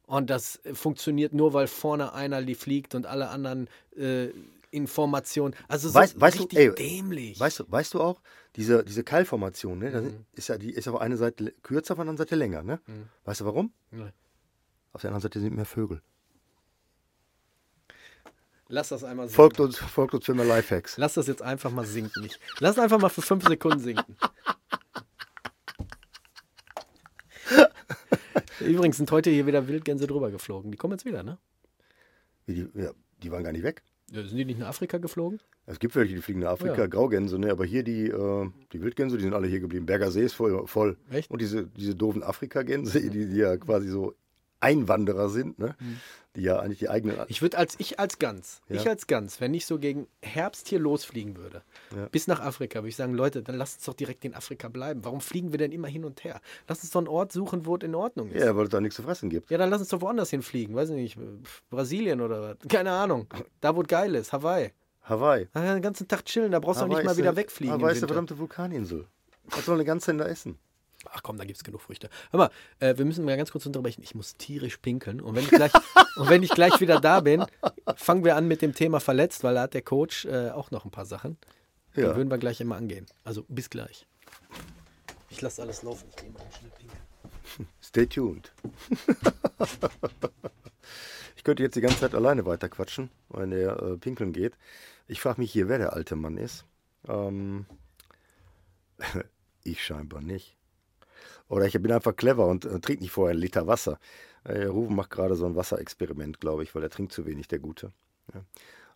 Und 0.06 0.30
das 0.30 0.60
äh, 0.66 0.74
funktioniert 0.74 1.34
nur, 1.34 1.54
weil 1.54 1.68
vorne 1.68 2.14
einer 2.14 2.40
li- 2.40 2.56
fliegt 2.56 2.96
und 2.96 3.06
alle 3.08 3.30
anderen 3.30 3.68
äh, 3.98 4.28
in 4.78 4.88
Formation. 4.88 5.54
Also 5.68 5.90
so 5.90 6.00
Weißt- 6.00 6.20
weißt 6.20 6.38
du, 6.40 6.44
richtig 6.44 6.60
ey, 6.60 6.74
dämlich. 6.74 7.40
Weißt 7.40 7.60
du, 7.60 7.66
weißt 7.70 7.94
du 7.94 8.02
auch, 8.02 8.22
diese, 8.56 8.84
diese 8.84 9.04
Keilformation, 9.04 9.80
ne? 9.80 9.90
Mhm. 10.02 10.26
ist 10.34 10.48
ja 10.50 10.58
die 10.58 10.72
ist 10.72 10.88
auf 10.88 11.00
einer 11.02 11.18
Seite 11.18 11.52
kürzer, 11.64 11.94
auf 11.94 11.98
der 11.98 12.02
anderen 12.04 12.18
Seite 12.18 12.36
länger. 12.36 12.64
Ne? 12.64 12.80
Weißt 13.26 13.42
du 13.42 13.46
warum? 13.46 13.72
Nee. 13.92 14.12
Auf 14.94 15.02
der 15.02 15.10
anderen 15.10 15.22
Seite 15.22 15.40
sind 15.40 15.56
mehr 15.56 15.66
Vögel. 15.66 16.02
Lass 18.70 18.90
das 18.90 19.04
einmal 19.04 19.28
sinken. 19.28 19.36
Folgt 19.36 19.60
uns, 19.60 19.78
folgt 19.78 20.14
uns 20.14 20.26
für 20.26 20.34
mehr 20.34 20.46
Lifehacks. 20.46 20.98
Lass 20.98 21.14
das 21.14 21.28
jetzt 21.28 21.42
einfach 21.42 21.72
mal 21.72 21.86
sinken. 21.86 22.24
Ich, 22.26 22.40
lass 22.60 22.74
es 22.78 22.80
einfach 22.84 23.00
mal 23.00 23.10
für 23.10 23.22
fünf 23.22 23.48
Sekunden 23.48 23.80
sinken. 23.80 24.18
Übrigens 28.60 28.98
sind 28.98 29.12
heute 29.12 29.30
hier 29.30 29.46
wieder 29.46 29.68
Wildgänse 29.68 30.08
drüber 30.08 30.32
geflogen. 30.32 30.72
Die 30.72 30.78
kommen 30.78 30.94
jetzt 30.94 31.06
wieder, 31.06 31.24
ne? 31.24 31.38
Die, 32.48 32.68
ja, 32.74 32.92
die 33.24 33.32
waren 33.32 33.44
gar 33.44 33.52
nicht 33.52 33.64
weg. 33.64 33.84
Ja, 34.12 34.24
Sind 34.24 34.38
die 34.38 34.46
nicht 34.46 34.60
nach 34.60 34.70
Afrika 34.70 34.98
geflogen? 35.00 35.40
Es 35.66 35.80
gibt 35.80 35.96
welche, 35.96 36.16
die 36.16 36.22
fliegen 36.22 36.40
nach 36.40 36.52
Afrika, 36.52 36.78
Ja. 36.78 36.88
Graugänse, 36.88 37.38
ne? 37.38 37.52
aber 37.52 37.66
hier 37.66 37.84
die, 37.84 38.08
äh, 38.08 38.50
die 38.72 38.82
Wildgänse, 38.82 39.18
die 39.18 39.24
sind 39.24 39.34
alle 39.34 39.48
hier 39.48 39.60
geblieben. 39.60 39.86
Berger 39.86 40.12
See 40.12 40.24
ist 40.24 40.34
voll. 40.34 40.66
voll. 40.66 40.98
Echt? 41.10 41.30
Und 41.30 41.42
diese, 41.42 41.68
diese 41.68 41.94
doofen 41.96 42.24
Afrikagänse, 42.24 43.02
die, 43.10 43.28
die 43.28 43.36
ja 43.36 43.58
quasi 43.58 43.90
so 43.90 44.16
Einwanderer 44.60 45.30
sind, 45.30 45.60
ne? 45.60 45.76
die 46.36 46.42
ja 46.42 46.60
eigentlich 46.60 46.80
die 46.80 46.90
eigenen. 46.90 47.18
Ich 47.28 47.42
würde 47.42 47.58
als 47.58 47.76
ich 47.80 48.00
als 48.00 48.20
Gans, 48.20 48.62
Ja. 48.70 48.76
ich 48.76 48.88
als 48.88 49.08
Gans, 49.08 49.40
wenn 49.42 49.54
ich 49.54 49.66
so 49.66 49.80
gegen 49.80 50.08
Herbst 50.22 50.68
hier 50.68 50.80
losfliegen 50.80 51.36
würde, 51.38 51.62
Ja. 51.96 52.08
bis 52.12 52.28
nach 52.28 52.40
Afrika, 52.40 52.80
würde 52.80 52.90
ich 52.90 52.96
sagen, 52.96 53.14
Leute, 53.14 53.42
dann 53.44 53.56
lasst 53.56 53.78
uns 53.78 53.86
doch 53.86 53.94
direkt 53.94 54.26
in 54.26 54.34
Afrika 54.36 54.68
bleiben. 54.70 55.04
Warum 55.04 55.22
fliegen 55.22 55.52
wir 55.52 55.58
denn 55.58 55.72
immer 55.72 55.88
hin 55.88 56.06
und 56.06 56.24
her? 56.24 56.42
Lass 56.68 56.82
uns 56.84 56.92
doch 56.92 57.00
einen 57.00 57.08
Ort 57.08 57.32
suchen, 57.32 57.66
wo 57.66 57.76
es 57.76 57.84
in 57.84 57.96
Ordnung 57.96 58.32
ist. 58.32 58.44
Ja, 58.44 58.56
weil 58.56 58.66
es 58.66 58.70
da 58.70 58.82
nichts 58.82 58.96
zu 58.96 59.04
fressen 59.04 59.30
gibt. 59.30 59.50
Ja, 59.52 59.58
dann 59.58 59.70
lass 59.70 59.80
uns 59.82 59.90
doch 59.90 60.02
woanders 60.02 60.30
hinfliegen. 60.30 60.76
Weiß 60.76 60.90
ich 60.90 60.96
nicht, 60.96 61.18
Brasilien 61.70 62.22
oder 62.22 62.42
was. 62.42 62.68
Keine 62.70 62.92
Ahnung. 62.92 63.28
Da, 63.62 63.76
wo 63.76 63.82
es 63.82 63.88
geil 63.88 64.14
ist. 64.16 64.34
Hawaii. 64.34 64.72
Hawaii. 65.04 65.48
Da 65.54 65.74
den 65.74 65.82
ganzen 65.82 66.08
Tag 66.08 66.26
chillen, 66.26 66.52
da 66.52 66.60
brauchst 66.60 66.82
du 66.82 66.86
nicht 66.88 67.04
mal 67.04 67.16
wieder 67.18 67.30
eine- 67.30 67.38
wegfliegen. 67.38 67.74
Hawaii 67.76 67.94
ist 67.94 68.00
eine 68.00 68.08
verdammte 68.08 68.38
Vulkaninsel. 68.38 69.06
Was 69.50 69.66
soll 69.66 69.76
eine 69.76 69.86
ganze 69.86 70.12
Länder 70.12 70.28
essen? 70.30 70.58
Ach 71.14 71.24
komm, 71.24 71.38
da 71.38 71.46
gibt 71.46 71.58
es 71.58 71.64
genug 71.64 71.82
Früchte. 71.82 72.10
Hör 72.32 72.38
mal, 72.40 72.50
äh, 72.80 72.98
wir 72.98 73.06
müssen 73.06 73.26
mal 73.26 73.36
ganz 73.38 73.52
kurz 73.52 73.66
unterbrechen. 73.66 74.02
Ich 74.04 74.16
muss 74.16 74.36
tierisch 74.36 74.78
pinkeln. 74.78 75.22
Und 75.22 75.36
wenn 75.36 75.44
ich 75.44 75.50
gleich, 75.50 75.72
und 76.18 76.30
wenn 76.30 76.44
ich 76.44 76.52
gleich 76.52 76.80
wieder 76.80 77.00
da 77.00 77.20
bin, 77.22 77.46
fangen 77.96 78.24
wir 78.24 78.36
an 78.36 78.48
mit 78.48 78.62
dem 78.62 78.74
Thema 78.74 79.00
verletzt, 79.00 79.44
weil 79.44 79.56
da 79.56 79.62
hat 79.64 79.74
der 79.74 79.82
Coach 79.82 80.26
äh, 80.26 80.50
auch 80.52 80.72
noch 80.72 80.86
ein 80.86 80.92
paar 80.92 81.06
Sachen. 81.06 81.38
Die 81.96 82.02
Ja. 82.02 82.16
würden 82.16 82.30
wir 82.30 82.38
gleich 82.38 82.62
immer 82.62 82.76
angehen. 82.76 83.06
Also 83.24 83.44
bis 83.48 83.70
gleich. 83.70 84.06
Ich 85.30 85.42
lasse 85.42 85.62
alles 85.62 85.84
laufen. 85.84 86.08
Ich 86.10 86.16
gehe 86.18 86.30
mal 86.30 86.42
schnell 86.58 86.72
pinkeln. 86.78 87.68
Stay 87.82 88.06
tuned. 88.06 88.52
ich 91.36 91.44
könnte 91.44 91.64
jetzt 91.64 91.76
die 91.76 91.82
ganze 91.82 92.00
Zeit 92.00 92.14
alleine 92.16 92.46
weiterquatschen, 92.46 93.10
wenn 93.30 93.52
er 93.52 93.82
äh, 93.82 93.98
pinkeln 93.98 94.34
geht. 94.34 94.54
Ich 95.08 95.22
frage 95.22 95.40
mich 95.42 95.52
hier, 95.52 95.70
wer 95.70 95.78
der 95.78 95.94
alte 95.94 96.16
Mann 96.16 96.38
ist. 96.38 96.66
Ähm, 97.08 97.66
ich 99.64 99.84
scheinbar 99.84 100.22
nicht. 100.22 100.57
Oder 101.48 101.66
ich 101.66 101.74
bin 101.74 101.92
einfach 101.92 102.16
clever 102.16 102.48
und 102.48 102.66
äh, 102.66 102.80
trinke 102.80 103.04
nicht 103.04 103.12
vorher 103.12 103.32
einen 103.32 103.42
Liter 103.42 103.68
Wasser. 103.68 104.00
Äh, 104.44 104.66
Ruben 104.66 104.96
macht 104.96 105.10
gerade 105.10 105.36
so 105.36 105.46
ein 105.46 105.56
Wasserexperiment, 105.56 106.40
glaube 106.40 106.64
ich, 106.64 106.74
weil 106.76 106.84
er 106.84 106.90
trinkt 106.90 107.12
zu 107.14 107.26
wenig, 107.26 107.48
der 107.48 107.60
Gute. 107.60 107.92
Ja. 108.34 108.44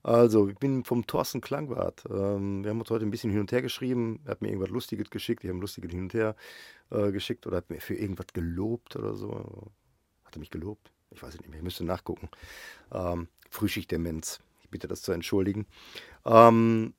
Also, 0.04 0.50
ich 0.50 0.58
bin 0.58 0.84
vom 0.84 1.06
Thorsten 1.06 1.42
Klangbart. 1.42 2.06
Ähm, 2.10 2.64
wir 2.64 2.72
haben 2.72 2.80
uns 2.80 2.90
heute 2.90 3.06
ein 3.06 3.12
bisschen 3.12 3.30
hin 3.30 3.40
und 3.40 3.52
her 3.52 3.62
geschrieben. 3.62 4.20
Er 4.26 4.32
hat 4.32 4.42
mir 4.42 4.48
irgendwas 4.48 4.72
Lustiges 4.72 5.10
geschickt. 5.12 5.44
Ich 5.44 5.50
habe 5.50 5.60
Lustiges 5.60 5.92
hin 5.92 6.04
und 6.04 6.14
her 6.14 6.36
äh, 6.90 7.12
geschickt 7.12 7.46
oder 7.46 7.58
hat 7.58 7.70
mir 7.70 7.80
für 7.82 7.94
irgendwas 7.94 8.28
gelobt 8.34 8.96
oder 8.96 9.14
so. 9.14 9.72
Hat 10.24 10.36
er 10.36 10.40
mich 10.40 10.50
gelobt? 10.50 10.92
Ich 11.12 11.22
weiß 11.22 11.36
es 11.36 11.40
nicht 11.40 11.50
mehr. 11.50 11.60
Ich 11.60 11.64
müsste 11.64 11.84
nachgucken. 11.84 12.30
Ähm, 12.92 13.28
Frühschicht-Demenz. 13.52 14.40
Ich 14.62 14.70
bitte 14.70 14.88
das 14.88 15.04
zu 15.04 15.12
entschuldigen. 15.12 15.68
Ähm, 16.26 16.94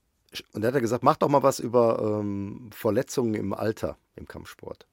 und 0.52 0.64
er 0.64 0.72
hat 0.72 0.80
gesagt, 0.80 1.02
mach 1.02 1.16
doch 1.16 1.28
mal 1.28 1.42
was 1.42 1.58
über 1.58 2.20
ähm, 2.20 2.70
Verletzungen 2.72 3.34
im 3.34 3.52
Alter 3.52 3.98
im 4.14 4.28
Kampfsport. 4.28 4.86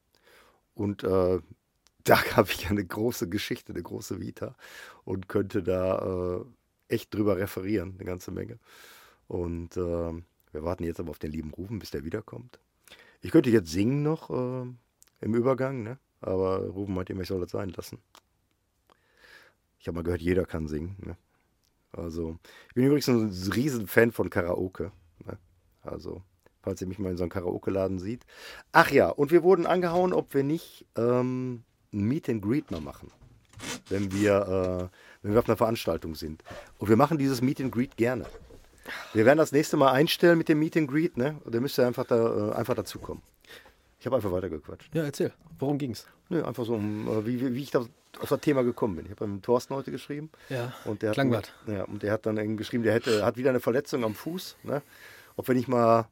Und 0.79 1.03
äh, 1.03 1.39
da 2.05 2.35
habe 2.37 2.49
ich 2.51 2.69
eine 2.69 2.85
große 2.85 3.29
Geschichte, 3.29 3.73
eine 3.73 3.83
große 3.83 4.19
Vita 4.19 4.55
und 5.03 5.27
könnte 5.27 5.61
da 5.61 6.39
äh, 6.39 6.45
echt 6.87 7.13
drüber 7.13 7.37
referieren, 7.37 7.95
eine 7.95 8.05
ganze 8.05 8.31
Menge. 8.31 8.57
Und 9.27 9.75
äh, 9.77 10.13
wir 10.51 10.63
warten 10.63 10.85
jetzt 10.85 10.99
aber 10.99 11.11
auf 11.11 11.19
den 11.19 11.31
lieben 11.31 11.51
Rufen, 11.51 11.79
bis 11.79 11.91
der 11.91 12.05
wiederkommt. 12.05 12.59
Ich 13.21 13.31
könnte 13.31 13.49
jetzt 13.49 13.69
singen 13.69 14.01
noch 14.01 14.29
äh, 14.29 14.65
im 15.21 15.35
Übergang, 15.35 15.83
ne? 15.83 15.99
aber 16.21 16.65
Rufen 16.65 16.95
meint 16.95 17.09
immer, 17.09 17.21
ich 17.21 17.27
soll 17.27 17.41
das 17.41 17.51
sein 17.51 17.69
lassen. 17.69 17.99
Ich 19.79 19.87
habe 19.87 19.95
mal 19.95 20.03
gehört, 20.03 20.21
jeder 20.21 20.45
kann 20.45 20.67
singen. 20.67 20.95
Ne? 21.05 21.17
Also, 21.91 22.39
ich 22.69 22.73
bin 22.73 22.85
übrigens 22.85 23.07
ein 23.09 23.53
riesen 23.53 23.87
Fan 23.87 24.11
von 24.11 24.29
Karaoke. 24.29 24.91
Ne? 25.25 25.37
Also, 25.81 26.23
falls 26.69 26.81
ihr 26.81 26.87
mich 26.87 26.99
mal 26.99 27.09
in 27.09 27.17
so 27.17 27.23
einem 27.23 27.31
Karaoke-Laden 27.31 27.97
sieht. 27.97 28.25
Ach 28.71 28.91
ja, 28.91 29.09
und 29.09 29.31
wir 29.31 29.41
wurden 29.41 29.65
angehauen, 29.65 30.13
ob 30.13 30.33
wir 30.35 30.43
nicht 30.43 30.85
ähm, 30.95 31.63
ein 31.91 32.03
Meet 32.03 32.29
and 32.29 32.41
Greet 32.43 32.69
mal 32.69 32.79
machen. 32.81 33.11
Wenn 33.89 34.11
wir, 34.11 34.89
äh, 34.91 34.97
wenn 35.23 35.33
wir 35.33 35.39
auf 35.39 35.49
einer 35.49 35.57
Veranstaltung 35.57 36.13
sind. 36.15 36.43
Und 36.77 36.89
wir 36.89 36.95
machen 36.95 37.17
dieses 37.17 37.41
Meet 37.41 37.61
and 37.61 37.71
Greet 37.71 37.97
gerne. 37.97 38.25
Wir 39.13 39.25
werden 39.25 39.37
das 39.39 39.51
nächste 39.51 39.77
Mal 39.77 39.91
einstellen 39.91 40.37
mit 40.37 40.47
dem 40.47 40.59
Meet 40.59 40.77
and 40.77 40.87
Greet, 40.89 41.17
ne? 41.17 41.37
Und 41.43 41.53
ihr 41.55 41.61
müsst 41.61 41.77
ja 41.77 41.85
einfach, 41.87 42.05
da, 42.05 42.51
äh, 42.51 42.53
einfach 42.53 42.75
dazukommen. 42.75 43.21
Ich 43.99 44.05
habe 44.05 44.15
einfach 44.15 44.31
weitergequatscht. 44.31 44.93
Ja, 44.95 45.03
erzähl. 45.03 45.33
Worum 45.59 45.77
ging's? 45.77 46.07
Nö, 46.29 46.43
einfach 46.43 46.65
so, 46.65 46.75
um, 46.75 47.07
äh, 47.07 47.25
wie, 47.25 47.41
wie- 47.41 47.53
wie 47.55 47.63
ich 47.63 47.71
da 47.71 47.85
auf 48.19 48.29
das 48.29 48.39
Thema 48.39 48.63
gekommen 48.63 48.95
bin. 48.95 49.05
Ich 49.05 49.11
habe 49.11 49.27
mit 49.27 49.43
Thorsten 49.43 49.75
heute 49.75 49.91
geschrieben. 49.91 50.29
Ja, 50.49 50.73
Und 50.85 51.01
der 51.01 51.09
hat, 51.09 51.15
Klangbart. 51.15 51.53
Ja, 51.67 51.83
und 51.83 52.01
der 52.03 52.13
hat 52.13 52.25
dann 52.25 52.55
geschrieben, 52.57 52.83
der 52.83 52.93
hätte, 52.93 53.25
hat 53.25 53.35
wieder 53.37 53.49
eine 53.49 53.59
Verletzung 53.59 54.03
am 54.03 54.15
Fuß. 54.15 54.55
Ne? 54.63 54.81
Ob 55.35 55.47
wir 55.47 55.55
nicht 55.55 55.67
mal 55.67 56.07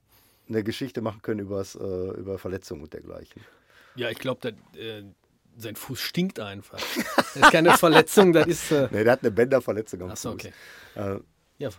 eine 0.50 0.64
Geschichte 0.64 1.02
machen 1.02 1.22
können 1.22 1.40
übers, 1.42 1.76
äh, 1.76 1.80
über 1.80 2.38
Verletzungen 2.38 2.84
und 2.84 2.94
dergleichen. 2.94 3.42
Ja, 3.96 4.10
ich 4.10 4.20
glaube, 4.20 4.50
äh, 4.76 5.04
sein 5.58 5.76
Fuß 5.76 6.00
stinkt 6.00 6.40
einfach. 6.40 6.80
Das 7.16 7.36
ist 7.36 7.52
keine 7.52 7.78
Verletzung, 7.78 8.32
das 8.34 8.48
ist. 8.48 8.72
Äh, 8.72 8.88
Ne, 8.92 9.04
der 9.04 9.14
hat 9.14 9.22
eine 9.24 9.32
Bänderverletzung 9.32 10.02
am 10.04 10.12
Achso, 10.12 10.32
Fuß. 10.32 10.40
okay. 10.46 10.54
Äh, 10.96 11.20
Ja, 11.58 11.70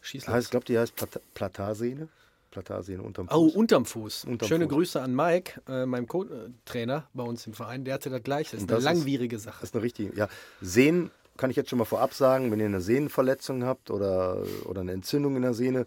schieß 0.00 0.26
los. 0.26 0.44
ich 0.44 0.50
glaube, 0.50 0.66
die 0.66 0.78
heißt 0.78 0.94
Plat 0.94 1.20
Platarsehne. 1.34 2.08
Platarsehne 2.50 3.02
unterm 3.02 3.28
Fuß. 3.28 3.36
Oh, 3.36 3.46
unterm 3.58 3.84
Fuß. 3.84 4.24
Unterm 4.24 4.48
Schöne 4.48 4.64
Fuß. 4.64 4.72
Grüße 4.74 5.02
an 5.02 5.14
Mike, 5.14 5.60
äh, 5.68 5.84
meinem 5.84 6.06
Co-Trainer 6.06 7.06
bei 7.12 7.22
uns 7.24 7.46
im 7.46 7.52
Verein. 7.52 7.84
Der 7.84 7.94
hatte 7.94 8.08
das 8.08 8.22
gleiche. 8.22 8.52
Das 8.52 8.60
ist 8.60 8.62
Und 8.62 8.70
eine 8.70 8.82
das 8.82 8.92
ist- 8.92 8.98
langwierige 9.00 9.38
Sache. 9.38 9.58
Das 9.60 9.70
ist 9.70 9.74
eine 9.74 9.82
richtige, 9.84 10.16
ja. 10.16 10.28
Sehnen 10.62 11.10
kann 11.36 11.50
ich 11.50 11.56
jetzt 11.56 11.68
schon 11.70 11.78
mal 11.78 11.84
vorab 11.84 12.14
sagen, 12.14 12.50
wenn 12.50 12.58
ihr 12.58 12.66
eine 12.66 12.80
Sehnenverletzung 12.80 13.64
habt 13.64 13.90
oder, 13.90 14.42
oder 14.64 14.80
eine 14.80 14.92
Entzündung 14.92 15.36
in 15.36 15.42
der 15.42 15.54
Sehne. 15.54 15.86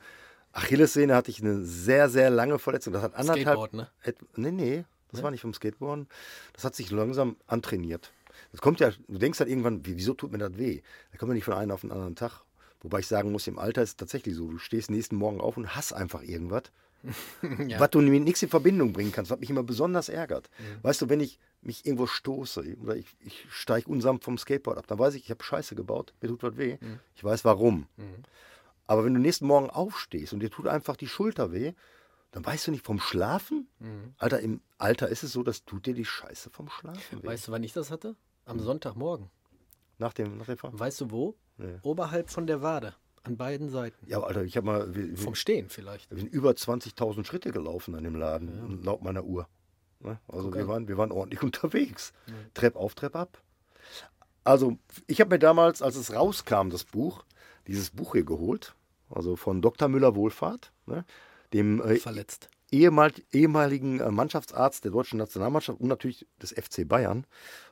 Achillessehne 0.53 1.15
hatte 1.15 1.31
ich 1.31 1.41
eine 1.41 1.61
sehr, 1.61 2.09
sehr 2.09 2.29
lange 2.29 2.59
Verletzung. 2.59 2.93
Das 2.93 3.03
hat 3.03 3.15
anderthalb. 3.15 3.41
Skateboard, 3.41 3.73
ne? 3.73 3.89
Nee, 4.35 4.51
nee, 4.51 4.85
das 5.11 5.23
war 5.23 5.31
nicht 5.31 5.41
vom 5.41 5.53
Skateboarden. 5.53 6.07
Das 6.53 6.63
hat 6.63 6.75
sich 6.75 6.91
langsam 6.91 7.37
antrainiert. 7.47 8.11
Das 8.51 8.61
kommt 8.61 8.79
ja, 8.79 8.91
du 9.07 9.17
denkst 9.17 9.39
halt 9.39 9.49
irgendwann, 9.49 9.85
wie, 9.85 9.97
wieso 9.97 10.13
tut 10.13 10.31
mir 10.31 10.37
das 10.37 10.57
weh? 10.57 10.81
Da 11.11 11.17
kommt 11.17 11.29
man 11.29 11.35
nicht 11.35 11.45
von 11.45 11.53
einem 11.53 11.71
auf 11.71 11.81
den 11.81 11.91
anderen 11.91 12.15
Tag. 12.15 12.43
Wobei 12.81 12.99
ich 12.99 13.07
sagen 13.07 13.31
muss, 13.31 13.47
im 13.47 13.59
Alter 13.59 13.83
ist 13.83 13.89
es 13.89 13.95
tatsächlich 13.97 14.35
so, 14.35 14.49
du 14.49 14.57
stehst 14.57 14.89
nächsten 14.89 15.15
Morgen 15.15 15.39
auf 15.39 15.55
und 15.55 15.75
hast 15.75 15.93
einfach 15.93 16.23
irgendwas, 16.23 16.63
was 17.77 17.89
du 17.91 18.01
mit 18.01 18.23
nichts 18.23 18.41
in 18.41 18.49
Verbindung 18.49 18.91
bringen 18.93 19.11
kannst, 19.11 19.31
was 19.31 19.39
mich 19.39 19.49
immer 19.49 19.63
besonders 19.63 20.09
ärgert. 20.09 20.49
Weißt 20.81 21.01
du, 21.01 21.09
wenn 21.09 21.19
ich 21.19 21.39
mich 21.61 21.85
irgendwo 21.85 22.07
stoße 22.07 22.75
oder 22.81 22.95
ich, 22.95 23.05
ich 23.19 23.45
steige 23.51 23.87
unsanft 23.89 24.23
vom 24.23 24.37
Skateboard 24.37 24.79
ab, 24.79 24.87
dann 24.87 24.97
weiß 24.99 25.13
ich, 25.13 25.25
ich 25.25 25.29
habe 25.29 25.43
Scheiße 25.43 25.75
gebaut, 25.75 26.13
mir 26.21 26.27
tut 26.29 26.41
was 26.43 26.57
weh. 26.57 26.77
Ich 27.15 27.23
weiß 27.23 27.45
warum. 27.45 27.85
Aber 28.91 29.05
wenn 29.05 29.13
du 29.13 29.21
nächsten 29.21 29.45
Morgen 29.47 29.69
aufstehst 29.69 30.33
und 30.33 30.41
dir 30.41 30.49
tut 30.51 30.67
einfach 30.67 30.97
die 30.97 31.07
Schulter 31.07 31.53
weh, 31.53 31.71
dann 32.31 32.45
weißt 32.45 32.67
du 32.67 32.71
nicht 32.71 32.85
vom 32.85 32.99
Schlafen? 32.99 33.69
Alter, 34.17 34.41
im 34.41 34.59
Alter 34.77 35.07
ist 35.07 35.23
es 35.23 35.31
so, 35.31 35.43
dass 35.43 35.63
tut 35.63 35.85
dir 35.85 35.93
die 35.93 36.03
Scheiße 36.03 36.49
vom 36.49 36.67
Schlafen 36.67 37.23
weh. 37.23 37.27
Weißt 37.27 37.47
du, 37.47 37.53
wann 37.53 37.63
ich 37.63 37.71
das 37.71 37.89
hatte? 37.89 38.17
Am 38.43 38.57
Hm. 38.57 38.65
Sonntagmorgen. 38.65 39.29
nach 39.97 40.11
dem, 40.11 40.37
nach 40.39 40.45
dem 40.47 40.57
Fahren? 40.57 40.77
Weißt 40.77 40.99
du 40.99 41.09
wo? 41.09 41.37
Nee. 41.55 41.77
Oberhalb 41.83 42.29
von 42.29 42.47
der 42.47 42.61
Wade. 42.61 42.93
An 43.23 43.37
beiden 43.37 43.69
Seiten. 43.69 43.95
Ja, 44.09 44.19
Alter, 44.23 44.43
ich 44.43 44.57
habe 44.57 44.65
mal, 44.65 44.93
wir, 44.93 45.15
Vom 45.15 45.35
Stehen 45.35 45.69
vielleicht. 45.69 46.09
wir 46.11 46.17
sind 46.17 46.27
über 46.33 46.51
20.000 46.51 47.23
Schritte 47.23 47.51
gelaufen 47.51 47.95
an 47.95 48.03
dem 48.03 48.15
Laden, 48.15 48.83
laut 48.83 49.03
meiner 49.03 49.23
Uhr. 49.23 49.47
Ne? 50.01 50.19
Also 50.27 50.53
wir 50.53 50.67
waren, 50.67 50.89
wir 50.89 50.97
waren 50.97 51.13
ordentlich 51.13 51.43
unterwegs. 51.43 52.11
Trepp 52.55 52.75
auf, 52.75 52.93
Trepp 52.95 53.15
ab. 53.15 53.41
Also 54.43 54.77
ich 55.07 55.21
habe 55.21 55.29
mir 55.35 55.39
damals, 55.39 55.81
als 55.81 55.95
es 55.95 56.13
rauskam, 56.13 56.69
das 56.71 56.83
Buch, 56.83 57.23
dieses 57.67 57.91
Buch 57.91 58.13
hier 58.13 58.25
geholt, 58.25 58.75
also 59.13 59.35
von 59.35 59.61
Dr. 59.61 59.87
Müller-Wohlfahrt, 59.87 60.71
ne? 60.85 61.05
dem 61.53 61.81
äh, 61.81 61.99
ehemal, 62.71 63.11
ehemaligen 63.31 63.99
äh, 63.99 64.11
Mannschaftsarzt 64.11 64.83
der 64.83 64.91
deutschen 64.91 65.19
Nationalmannschaft 65.19 65.79
und 65.79 65.87
natürlich 65.87 66.25
des 66.41 66.51
FC 66.51 66.87
Bayern. 66.87 67.25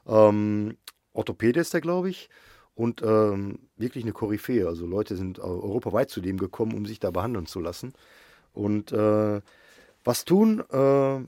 Ähm, 0.05 0.77
Orthopäde 1.13 1.59
ist 1.59 1.73
er, 1.73 1.81
glaube 1.81 2.09
ich. 2.09 2.29
Und 2.75 3.01
ähm, 3.01 3.59
wirklich 3.75 4.05
eine 4.05 4.13
Koryphäe. 4.13 4.65
Also 4.65 4.85
Leute 4.85 5.17
sind 5.17 5.37
äh, 5.37 5.41
europaweit 5.41 6.09
zu 6.09 6.21
dem 6.21 6.37
gekommen, 6.37 6.73
um 6.73 6.85
sich 6.85 6.99
da 6.99 7.11
behandeln 7.11 7.45
zu 7.45 7.59
lassen. 7.59 7.93
Und 8.53 8.93
äh, 8.93 9.41
was 10.05 10.23
tun? 10.23 10.63
Äh, 10.69 11.19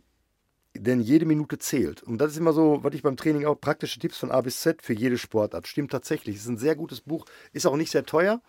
denn 0.74 1.02
jede 1.02 1.26
Minute 1.26 1.58
zählt. 1.58 2.02
Und 2.04 2.20
das 2.20 2.32
ist 2.32 2.38
immer 2.38 2.54
so, 2.54 2.80
was 2.84 2.94
ich 2.94 3.04
beim 3.04 3.18
Training 3.18 3.46
auch, 3.46 3.60
praktische 3.60 4.00
Tipps 4.00 4.18
von 4.18 4.32
A 4.32 4.40
bis 4.40 4.62
Z 4.62 4.82
für 4.82 4.94
jede 4.94 5.18
Sportart. 5.18 5.68
Stimmt 5.68 5.92
tatsächlich. 5.92 6.38
Es 6.38 6.44
ist 6.44 6.48
ein 6.48 6.58
sehr 6.58 6.78
gutes 6.78 7.02
Buch, 7.02 7.26
ist 7.52 7.66
auch 7.66 7.76
nicht 7.76 7.92
sehr 7.92 8.06
teuer 8.06 8.42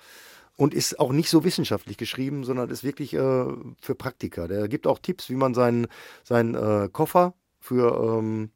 und 0.56 0.74
ist 0.74 1.00
auch 1.00 1.12
nicht 1.12 1.30
so 1.30 1.44
wissenschaftlich 1.44 1.96
geschrieben, 1.96 2.44
sondern 2.44 2.70
ist 2.70 2.84
wirklich 2.84 3.14
äh, 3.14 3.44
für 3.80 3.94
Praktiker. 3.96 4.48
Der 4.48 4.68
gibt 4.68 4.86
auch 4.86 4.98
Tipps, 4.98 5.30
wie 5.30 5.34
man 5.34 5.54
seinen, 5.54 5.86
seinen 6.24 6.54
äh, 6.54 6.88
Koffer 6.92 7.34
für, 7.58 8.18
ähm, 8.18 8.50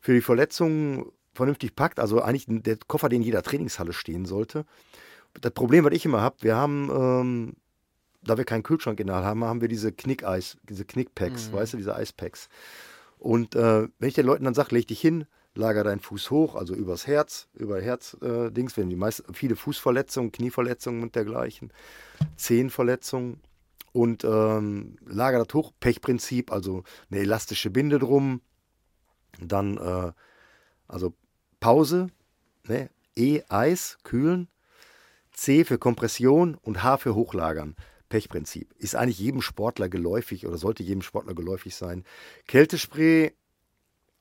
für 0.00 0.14
die 0.14 0.20
Verletzungen 0.20 1.06
vernünftig 1.34 1.74
packt. 1.74 1.98
Also 1.98 2.22
eigentlich 2.22 2.46
der 2.48 2.76
Koffer, 2.86 3.08
den 3.08 3.22
in 3.22 3.26
jeder 3.26 3.42
Trainingshalle 3.42 3.92
stehen 3.92 4.26
sollte. 4.26 4.64
Das 5.40 5.52
Problem, 5.52 5.84
was 5.84 5.92
ich 5.92 6.04
immer 6.04 6.20
habe, 6.20 6.36
wir 6.40 6.56
haben, 6.56 6.90
ähm, 6.90 7.56
da 8.22 8.36
wir 8.36 8.44
keinen 8.44 8.62
Kühlschrank 8.62 9.00
in 9.00 9.06
der 9.08 9.16
Halle 9.16 9.26
haben, 9.26 9.44
haben 9.44 9.60
wir 9.60 9.68
diese 9.68 9.92
Knickeis, 9.92 10.58
diese 10.68 10.84
Knickpacks, 10.84 11.52
weißt 11.52 11.72
du, 11.72 11.76
diese 11.78 11.96
Eispacks. 11.96 12.48
Und 13.18 13.54
äh, 13.54 13.88
wenn 13.98 14.08
ich 14.08 14.14
den 14.14 14.26
Leuten 14.26 14.44
dann 14.44 14.54
sage, 14.54 14.74
leg 14.74 14.86
dich 14.86 15.00
hin, 15.00 15.26
lager 15.54 15.84
deinen 15.84 16.00
Fuß 16.00 16.30
hoch, 16.30 16.54
also 16.54 16.74
übers 16.74 17.06
Herz, 17.06 17.48
über 17.54 17.80
Herz-Dings, 17.80 18.72
äh, 18.72 18.76
wenn 18.76 18.90
die 18.90 18.96
meisten, 18.96 19.34
viele 19.34 19.56
Fußverletzungen, 19.56 20.32
Knieverletzungen 20.32 21.02
und 21.02 21.14
dergleichen, 21.14 21.72
Zehenverletzungen 22.36 23.40
und 23.92 24.24
ähm, 24.24 24.96
lager 25.06 25.44
das 25.44 25.54
hoch, 25.54 25.72
Pechprinzip, 25.80 26.50
also 26.50 26.84
eine 27.10 27.20
elastische 27.20 27.70
Binde 27.70 27.98
drum, 27.98 28.40
dann 29.40 29.76
äh, 29.76 30.12
also 30.88 31.14
Pause, 31.60 32.08
ne? 32.66 32.90
E 33.14 33.42
Eis, 33.48 33.98
kühlen, 34.04 34.48
C 35.32 35.64
für 35.64 35.78
Kompression 35.78 36.54
und 36.54 36.82
H 36.82 36.96
für 36.96 37.14
Hochlagern. 37.14 37.76
Pechprinzip. 38.08 38.74
Ist 38.78 38.94
eigentlich 38.94 39.18
jedem 39.18 39.42
Sportler 39.42 39.88
geläufig 39.88 40.46
oder 40.46 40.58
sollte 40.58 40.82
jedem 40.82 41.02
Sportler 41.02 41.34
geläufig 41.34 41.74
sein. 41.74 42.04
Kältespray 42.46 43.32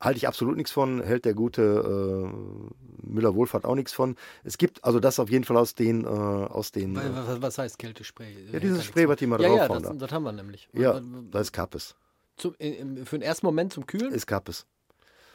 halte 0.02 0.18
ich 0.18 0.28
absolut 0.28 0.58
nichts 0.58 0.72
von, 0.72 1.02
hält 1.02 1.24
der 1.26 1.34
gute 1.34 1.62
äh, 1.62 3.08
Müller-Wohlfahrt 3.08 3.66
auch 3.66 3.76
nichts 3.76 3.94
von. 3.94 4.16
Es 4.44 4.58
gibt 4.58 4.84
also 4.84 5.00
das 5.00 5.20
auf 5.20 5.30
jeden 5.30 5.44
Fall 5.46 5.58
aus 5.58 5.76
den, 5.76 6.04
äh, 6.04 6.08
aus 6.08 6.72
den 6.72 6.96
äh, 6.96 7.02
Was, 7.14 7.42
was 7.42 7.58
heißt 7.58 7.80
Kältespray? 7.80 8.36
Ja, 8.52 8.60
dieses 8.60 8.84
Spray, 8.84 9.08
was 9.08 9.18
die 9.18 9.28
mal 9.28 9.42
ja, 9.42 9.48
ja, 9.50 9.56
draufhauen 9.68 9.84
das, 9.84 9.92
da. 9.94 9.98
das 9.98 10.12
haben 10.12 10.24
wir 10.24 10.32
nämlich. 10.34 10.68
ja, 10.74 11.00
da 11.32 11.40
ist 11.40 11.54
Kappes. 11.54 11.96
Zum, 12.38 12.56
in, 12.58 13.06
für 13.06 13.18
den 13.20 13.24
ersten 13.24 13.46
Moment 13.46 13.72
zum 13.74 13.86
Kühlen 13.86 14.12
Ist 14.12 14.26
Kappes. 14.28 14.66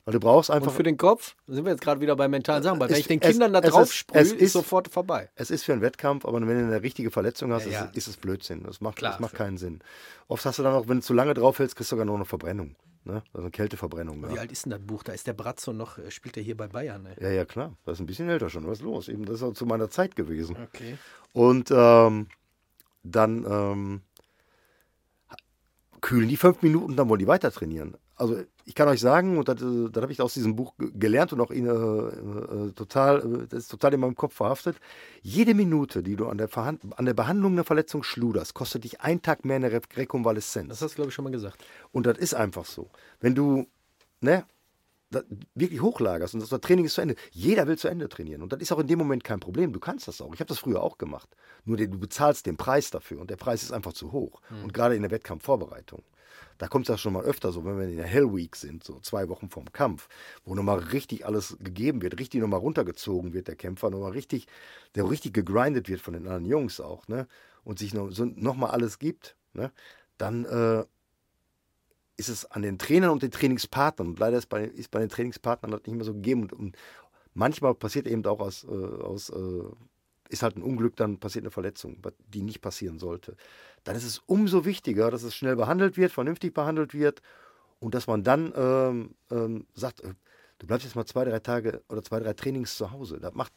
Weil 0.04 0.12
du 0.12 0.20
brauchst 0.20 0.50
und 0.50 0.56
einfach 0.56 0.72
für 0.72 0.84
den 0.84 0.96
Kopf, 0.96 1.34
da 1.48 1.54
sind 1.54 1.64
wir 1.64 1.72
jetzt 1.72 1.80
gerade 1.82 2.00
wieder 2.00 2.14
bei 2.14 2.28
mentalen 2.28 2.62
Sachen, 2.62 2.78
weil 2.78 2.88
wenn 2.90 2.96
ich 2.96 3.08
den 3.08 3.18
Kindern 3.18 3.52
da 3.52 3.58
es 3.58 3.66
ist- 3.66 3.72
drauf 3.74 3.92
sprühe, 3.92 4.22
ist, 4.22 4.32
ist- 4.34 4.52
sofort 4.52 4.86
vorbei. 4.88 5.30
Es 5.34 5.50
ist 5.50 5.64
für 5.64 5.72
einen 5.72 5.82
Wettkampf, 5.82 6.24
aber 6.24 6.40
wenn 6.40 6.46
du 6.46 6.64
eine 6.64 6.80
richtige 6.82 7.10
Verletzung 7.10 7.52
hast, 7.52 7.66
Ja, 7.66 7.72
ja. 7.72 7.84
Ist, 7.86 7.96
ist 7.96 8.06
es 8.08 8.16
Blödsinn. 8.16 8.62
Das 8.62 8.80
macht, 8.80 8.96
Klar, 8.96 9.12
das 9.12 9.20
macht 9.20 9.34
keinen 9.34 9.58
Sinn. 9.58 9.80
Oft 10.28 10.44
hast 10.44 10.60
du 10.60 10.62
dann 10.62 10.74
auch, 10.74 10.86
wenn 10.86 10.98
du 10.98 11.02
zu 11.02 11.12
lange 11.12 11.34
drauf 11.34 11.58
hältst, 11.58 11.74
kriegst 11.74 11.90
du 11.90 11.96
sogar 11.96 12.06
noch 12.06 12.14
eine 12.14 12.24
Verbrennung. 12.24 12.76
Ne? 13.06 13.22
Also 13.32 13.44
eine 13.44 13.50
Kälteverbrennung. 13.52 14.16
Wie 14.18 14.22
gehabt. 14.22 14.38
alt 14.40 14.52
ist 14.52 14.64
denn 14.64 14.70
das 14.70 14.80
Buch? 14.80 15.04
Da 15.04 15.12
ist 15.12 15.28
der 15.28 15.32
Brazzo 15.32 15.72
noch, 15.72 15.98
äh, 15.98 16.10
spielt 16.10 16.36
er 16.36 16.42
hier 16.42 16.56
bei 16.56 16.66
Bayern, 16.66 17.04
ne? 17.04 17.16
Ja, 17.20 17.30
ja, 17.30 17.44
klar. 17.44 17.76
Das 17.84 17.94
ist 17.94 18.00
ein 18.00 18.06
bisschen 18.06 18.28
älter 18.28 18.50
schon. 18.50 18.66
Was 18.66 18.78
ist 18.78 18.84
los? 18.84 19.08
Eben, 19.08 19.24
das 19.24 19.36
ist 19.36 19.42
auch 19.44 19.52
zu 19.52 19.64
meiner 19.64 19.88
Zeit 19.90 20.16
gewesen. 20.16 20.56
Okay. 20.60 20.98
Und 21.32 21.70
ähm, 21.70 22.26
dann 23.04 23.46
ähm, 23.48 24.00
kühlen 26.00 26.28
die 26.28 26.36
fünf 26.36 26.62
Minuten, 26.62 26.96
dann 26.96 27.08
wollen 27.08 27.20
die 27.20 27.28
weiter 27.28 27.52
trainieren. 27.52 27.96
Also 28.16 28.42
ich 28.68 28.74
kann 28.74 28.88
euch 28.88 29.00
sagen, 29.00 29.38
und 29.38 29.48
das, 29.48 29.62
äh, 29.62 29.88
das 29.90 30.02
habe 30.02 30.12
ich 30.12 30.20
aus 30.20 30.34
diesem 30.34 30.56
Buch 30.56 30.74
ge- 30.76 30.90
gelernt 30.92 31.32
und 31.32 31.40
auch 31.40 31.52
in, 31.52 31.66
äh, 31.66 31.70
äh, 31.70 32.72
total, 32.72 33.20
äh, 33.20 33.46
das 33.46 33.60
ist 33.60 33.68
total 33.68 33.94
in 33.94 34.00
meinem 34.00 34.16
Kopf 34.16 34.34
verhaftet. 34.34 34.76
Jede 35.22 35.54
Minute, 35.54 36.02
die 36.02 36.16
du 36.16 36.26
an 36.26 36.36
der, 36.36 36.48
Verhand 36.48 36.82
an 36.98 37.04
der 37.06 37.14
Behandlung 37.14 37.52
einer 37.52 37.64
Verletzung 37.64 38.02
schluderst, 38.02 38.54
kostet 38.54 38.84
dich 38.84 39.00
einen 39.00 39.22
Tag 39.22 39.44
mehr 39.44 39.56
eine 39.56 39.70
Re 39.72 39.80
Rekonvaleszenz. 39.96 40.68
Das 40.68 40.82
hast 40.82 40.92
du, 40.92 40.96
glaube 40.96 41.08
ich, 41.10 41.14
schon 41.14 41.24
mal 41.24 41.30
gesagt. 41.30 41.64
Und 41.92 42.06
das 42.06 42.18
ist 42.18 42.34
einfach 42.34 42.64
so. 42.64 42.90
Wenn 43.20 43.34
du 43.34 43.66
ne, 44.20 44.44
wirklich 45.54 45.80
hochlagerst 45.80 46.34
und 46.34 46.40
das 46.50 46.60
Training 46.60 46.84
ist 46.84 46.94
zu 46.94 47.00
Ende, 47.00 47.14
jeder 47.30 47.68
will 47.68 47.78
zu 47.78 47.86
Ende 47.86 48.08
trainieren. 48.08 48.42
Und 48.42 48.52
das 48.52 48.60
ist 48.60 48.72
auch 48.72 48.80
in 48.80 48.88
dem 48.88 48.98
Moment 48.98 49.22
kein 49.22 49.38
Problem. 49.38 49.72
Du 49.72 49.78
kannst 49.78 50.08
das 50.08 50.20
auch. 50.20 50.34
Ich 50.34 50.40
habe 50.40 50.48
das 50.48 50.58
früher 50.58 50.82
auch 50.82 50.98
gemacht. 50.98 51.28
Nur 51.64 51.76
du 51.76 51.86
bezahlst 51.86 52.46
den 52.46 52.56
Preis 52.56 52.90
dafür 52.90 53.20
und 53.20 53.30
der 53.30 53.36
Preis 53.36 53.62
ist 53.62 53.70
einfach 53.72 53.92
zu 53.92 54.10
hoch. 54.10 54.40
Und 54.64 54.74
gerade 54.74 54.96
in 54.96 55.02
der 55.02 55.12
Wettkampfvorbereitung. 55.12 56.02
Da 56.58 56.68
kommt 56.68 56.86
es 56.86 56.88
ja 56.88 56.98
schon 56.98 57.12
mal 57.12 57.24
öfter 57.24 57.52
so, 57.52 57.64
wenn 57.64 57.78
wir 57.78 57.86
in 57.86 57.96
der 57.96 58.06
Hell 58.06 58.34
Week 58.34 58.56
sind, 58.56 58.82
so 58.84 58.98
zwei 59.00 59.28
Wochen 59.28 59.50
vorm 59.50 59.72
Kampf, 59.72 60.08
wo 60.44 60.54
nochmal 60.54 60.78
richtig 60.78 61.26
alles 61.26 61.56
gegeben 61.60 62.02
wird, 62.02 62.18
richtig 62.18 62.40
nochmal 62.40 62.60
runtergezogen 62.60 63.34
wird, 63.34 63.48
der 63.48 63.56
Kämpfer, 63.56 63.90
nochmal 63.90 64.12
richtig, 64.12 64.46
der 64.94 65.08
richtig 65.08 65.34
gegrindet 65.34 65.88
wird 65.88 66.00
von 66.00 66.14
den 66.14 66.22
anderen 66.22 66.46
Jungs 66.46 66.80
auch, 66.80 67.08
ne? 67.08 67.26
Und 67.64 67.78
sich 67.78 67.92
noch, 67.92 68.10
so, 68.10 68.24
nochmal 68.24 68.70
alles 68.70 68.98
gibt, 68.98 69.36
ne? 69.52 69.72
Dann 70.18 70.44
äh, 70.46 70.84
ist 72.16 72.28
es 72.28 72.50
an 72.50 72.62
den 72.62 72.78
Trainern 72.78 73.10
und 73.10 73.22
den 73.22 73.30
Trainingspartnern. 73.30 74.08
Und 74.08 74.18
leider 74.18 74.38
ist 74.38 74.46
bei, 74.46 74.64
ist 74.64 74.90
bei 74.90 75.00
den 75.00 75.08
Trainingspartnern 75.08 75.70
das 75.70 75.82
nicht 75.86 75.96
mehr 75.96 76.04
so 76.04 76.14
gegeben. 76.14 76.42
Und, 76.42 76.52
und 76.52 76.76
manchmal 77.34 77.74
passiert 77.74 78.06
eben 78.06 78.24
auch 78.26 78.40
aus, 78.40 78.64
äh, 78.64 78.68
aus 78.68 79.30
äh, 79.30 79.64
ist 80.28 80.42
halt 80.42 80.56
ein 80.56 80.62
Unglück, 80.62 80.96
dann 80.96 81.18
passiert 81.18 81.44
eine 81.44 81.50
Verletzung, 81.50 82.02
die 82.28 82.42
nicht 82.42 82.60
passieren 82.60 82.98
sollte. 82.98 83.36
Dann 83.84 83.96
ist 83.96 84.04
es 84.04 84.18
umso 84.26 84.64
wichtiger, 84.64 85.10
dass 85.10 85.22
es 85.22 85.34
schnell 85.34 85.56
behandelt 85.56 85.96
wird, 85.96 86.12
vernünftig 86.12 86.54
behandelt 86.54 86.94
wird 86.94 87.22
und 87.80 87.94
dass 87.94 88.06
man 88.06 88.24
dann 88.24 88.52
ähm, 88.56 89.14
ähm, 89.30 89.66
sagt, 89.74 90.00
äh, 90.00 90.14
du 90.58 90.66
bleibst 90.66 90.86
jetzt 90.86 90.96
mal 90.96 91.06
zwei, 91.06 91.24
drei 91.24 91.38
Tage 91.40 91.82
oder 91.88 92.02
zwei, 92.02 92.20
drei 92.20 92.32
Trainings 92.32 92.76
zu 92.76 92.90
Hause. 92.90 93.18
Das 93.20 93.34
macht 93.34 93.52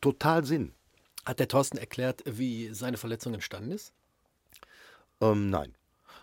total 0.00 0.44
Sinn. 0.44 0.72
Hat 1.24 1.40
der 1.40 1.48
Thorsten 1.48 1.78
erklärt, 1.78 2.22
wie 2.26 2.72
seine 2.72 2.96
Verletzung 2.96 3.34
entstanden 3.34 3.72
ist? 3.72 3.92
Ähm, 5.20 5.50
nein. 5.50 5.74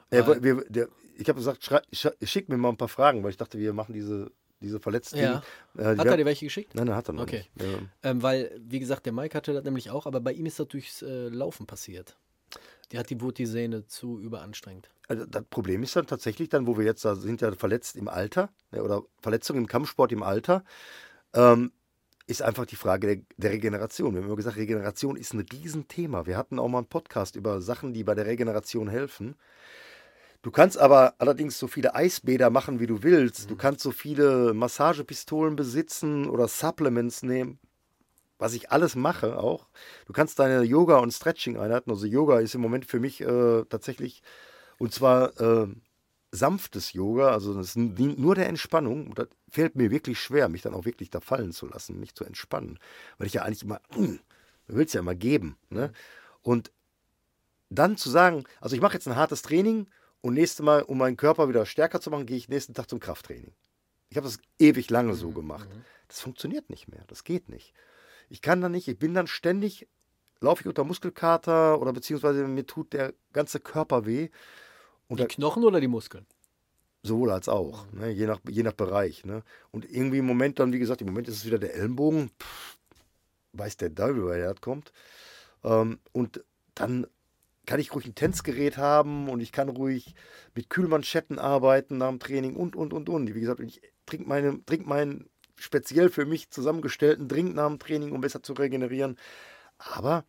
Er, 0.09 0.43
wir, 0.43 0.65
der, 0.69 0.89
ich 1.17 1.27
habe 1.27 1.37
gesagt, 1.37 1.63
schrei, 1.63 1.81
sch- 1.93 2.13
schick 2.25 2.49
mir 2.49 2.57
mal 2.57 2.69
ein 2.69 2.77
paar 2.77 2.87
Fragen, 2.87 3.23
weil 3.23 3.31
ich 3.31 3.37
dachte, 3.37 3.57
wir 3.57 3.73
machen 3.73 3.93
diese, 3.93 4.31
diese 4.61 4.79
verletzten. 4.79 5.17
Ja. 5.19 5.43
Äh, 5.77 5.83
Hat 5.83 5.97
wir- 6.05 6.11
er 6.11 6.17
dir 6.17 6.25
welche 6.25 6.45
geschickt? 6.45 6.75
Nein, 6.75 6.87
nein, 6.87 6.95
hat 6.95 7.09
er 7.09 7.13
noch 7.13 7.23
Okay. 7.23 7.45
nicht. 7.55 7.65
Ähm, 7.67 7.89
Ähm, 8.03 8.21
weil, 8.23 8.59
wie 8.63 8.79
gesagt, 8.79 9.05
der 9.05 9.13
Mike 9.13 9.35
hatte 9.37 9.53
das 9.53 9.63
nämlich 9.63 9.89
auch, 9.89 10.05
aber 10.05 10.19
bei 10.21 10.31
ihm 10.33 10.45
ist 10.45 10.59
das 10.59 10.67
durchs 10.67 11.01
äh, 11.01 11.27
Laufen 11.29 11.65
passiert. 11.65 12.17
Die 12.91 12.97
hat 12.99 13.09
die, 13.09 13.21
wurde 13.21 13.35
die 13.35 13.45
Sehne 13.45 13.85
zu 13.87 14.19
überanstrengt. 14.19 14.89
Also 15.07 15.25
das 15.25 15.43
Problem 15.49 15.81
ist 15.83 15.95
dann 15.95 16.07
tatsächlich 16.07 16.49
dann, 16.49 16.67
wo 16.67 16.77
wir 16.77 16.85
jetzt 16.85 17.03
da 17.05 17.15
sind, 17.15 17.41
ja 17.41 17.51
verletzt 17.53 17.95
im 17.95 18.07
Alter 18.07 18.49
oder 18.71 19.03
Verletzungen 19.21 19.59
im 19.61 19.67
Kampfsport 19.67 20.11
im 20.11 20.23
Alter, 20.23 20.63
ähm, 21.33 21.71
ist 22.27 22.41
einfach 22.41 22.65
die 22.65 22.75
Frage 22.75 23.07
der, 23.07 23.25
der 23.37 23.51
Regeneration. 23.51 24.13
Wir 24.13 24.19
haben 24.21 24.27
immer 24.27 24.35
gesagt, 24.35 24.55
Regeneration 24.57 25.15
ist 25.17 25.33
ein 25.33 25.39
Riesenthema. 25.51 26.25
Wir 26.25 26.37
hatten 26.37 26.59
auch 26.59 26.67
mal 26.69 26.79
einen 26.79 26.87
Podcast 26.87 27.35
über 27.35 27.61
Sachen, 27.61 27.93
die 27.93 28.03
bei 28.03 28.13
der 28.15 28.25
Regeneration 28.25 28.87
helfen. 28.89 29.35
Du 30.41 30.49
kannst 30.49 30.77
aber 30.77 31.13
allerdings 31.19 31.59
so 31.59 31.67
viele 31.67 31.93
Eisbäder 31.93 32.49
machen, 32.49 32.79
wie 32.79 32.87
du 32.87 33.03
willst. 33.03 33.51
Du 33.51 33.55
kannst 33.55 33.81
so 33.81 33.91
viele 33.91 34.53
Massagepistolen 34.53 35.55
besitzen 35.55 36.27
oder 36.27 36.47
Supplements 36.47 37.21
nehmen, 37.21 37.59
was 38.39 38.53
ich 38.53 38.71
alles 38.71 38.95
mache 38.95 39.37
auch. 39.37 39.67
Du 40.07 40.13
kannst 40.13 40.39
deine 40.39 40.63
Yoga- 40.63 40.97
und 40.97 41.11
Stretching-Einheiten, 41.11 41.91
also 41.91 42.07
Yoga 42.07 42.39
ist 42.39 42.55
im 42.55 42.61
Moment 42.61 42.85
für 42.85 42.99
mich 42.99 43.21
äh, 43.21 43.65
tatsächlich, 43.69 44.23
und 44.79 44.91
zwar 44.91 45.39
äh, 45.39 45.67
sanftes 46.31 46.93
Yoga, 46.93 47.31
also 47.31 47.53
das 47.53 47.73
dient 47.73 48.17
nur 48.17 48.33
der 48.33 48.49
Entspannung. 48.49 49.13
Das 49.13 49.27
fällt 49.47 49.75
mir 49.75 49.91
wirklich 49.91 50.19
schwer, 50.19 50.49
mich 50.49 50.63
dann 50.63 50.73
auch 50.73 50.85
wirklich 50.85 51.11
da 51.11 51.19
fallen 51.19 51.51
zu 51.51 51.67
lassen, 51.67 51.99
mich 51.99 52.15
zu 52.15 52.23
entspannen. 52.23 52.79
Weil 53.19 53.27
ich 53.27 53.33
ja 53.33 53.43
eigentlich 53.43 53.63
immer, 53.63 53.79
du 53.95 54.17
willst 54.67 54.95
ja 54.95 55.01
immer 55.01 55.13
geben. 55.13 55.57
Ne? 55.69 55.91
Und 56.41 56.71
dann 57.69 57.95
zu 57.95 58.09
sagen, 58.09 58.45
also 58.59 58.75
ich 58.75 58.81
mache 58.81 58.93
jetzt 58.93 59.07
ein 59.07 59.15
hartes 59.15 59.43
Training 59.43 59.87
und 60.21 60.33
nächstes 60.33 60.63
Mal, 60.63 60.83
um 60.83 60.97
meinen 60.97 61.17
Körper 61.17 61.49
wieder 61.49 61.65
stärker 61.65 61.99
zu 61.99 62.09
machen, 62.09 62.25
gehe 62.25 62.37
ich 62.37 62.49
nächsten 62.49 62.73
Tag 62.73 62.89
zum 62.89 62.99
Krafttraining. 62.99 63.53
Ich 64.09 64.17
habe 64.17 64.27
das 64.27 64.39
ewig 64.59 64.89
lange 64.89 65.13
so 65.15 65.31
gemacht. 65.31 65.69
Das 66.07 66.19
funktioniert 66.19 66.69
nicht 66.69 66.87
mehr. 66.87 67.03
Das 67.07 67.23
geht 67.23 67.49
nicht. 67.49 67.73
Ich 68.29 68.41
kann 68.41 68.61
dann 68.61 68.71
nicht, 68.73 68.87
ich 68.87 68.99
bin 68.99 69.13
dann 69.13 69.27
ständig, 69.27 69.87
laufe 70.41 70.61
ich 70.61 70.67
unter 70.67 70.83
Muskelkater 70.83 71.79
oder 71.79 71.93
beziehungsweise 71.93 72.47
mir 72.47 72.65
tut 72.65 72.93
der 72.93 73.13
ganze 73.33 73.59
Körper 73.59 74.05
weh. 74.05 74.29
Und 75.07 75.19
Die 75.19 75.23
da, 75.23 75.27
Knochen 75.27 75.63
oder 75.63 75.79
die 75.79 75.87
Muskeln? 75.87 76.25
sowohl 77.03 77.31
als 77.31 77.49
auch, 77.49 77.91
ne, 77.93 78.09
je, 78.11 78.27
nach, 78.27 78.39
je 78.47 78.63
nach 78.63 78.73
Bereich. 78.73 79.25
Ne. 79.25 79.43
Und 79.71 79.89
irgendwie 79.89 80.19
im 80.19 80.25
Moment 80.25 80.59
dann, 80.59 80.71
wie 80.71 80.79
gesagt, 80.79 81.01
im 81.01 81.07
Moment 81.07 81.27
ist 81.27 81.37
es 81.37 81.45
wieder 81.45 81.57
der 81.59 81.73
Ellenbogen. 81.73 82.29
Pff, 82.39 82.77
weiß 83.53 83.77
der 83.77 83.93
Teufel, 83.93 84.23
woher 84.23 84.53
das 84.53 84.61
kommt. 84.61 84.91
Ähm, 85.63 85.99
und 86.11 86.43
dann 86.75 87.07
kann 87.65 87.79
ich 87.79 87.93
ruhig 87.93 88.05
ein 88.05 88.15
Tänzgerät 88.15 88.77
haben 88.77 89.29
und 89.29 89.39
ich 89.39 89.51
kann 89.51 89.69
ruhig 89.69 90.15
mit 90.55 90.69
Kühlmanschetten 90.69 91.39
arbeiten 91.39 91.97
nach 91.97 92.09
dem 92.09 92.19
Training 92.19 92.55
und, 92.55 92.75
und, 92.75 92.93
und, 92.93 93.09
und. 93.09 93.33
Wie 93.33 93.39
gesagt, 93.39 93.59
ich 93.59 93.81
trinke 94.05 94.27
meine, 94.27 94.63
trink 94.65 94.87
meinen 94.87 95.29
speziell 95.55 96.09
für 96.09 96.25
mich 96.25 96.49
zusammengestellten 96.49 97.27
Drink 97.27 97.53
nach 97.55 97.67
dem 97.67 97.79
Training, 97.79 98.11
um 98.11 98.21
besser 98.21 98.41
zu 98.41 98.53
regenerieren. 98.53 99.17
Aber 99.77 100.25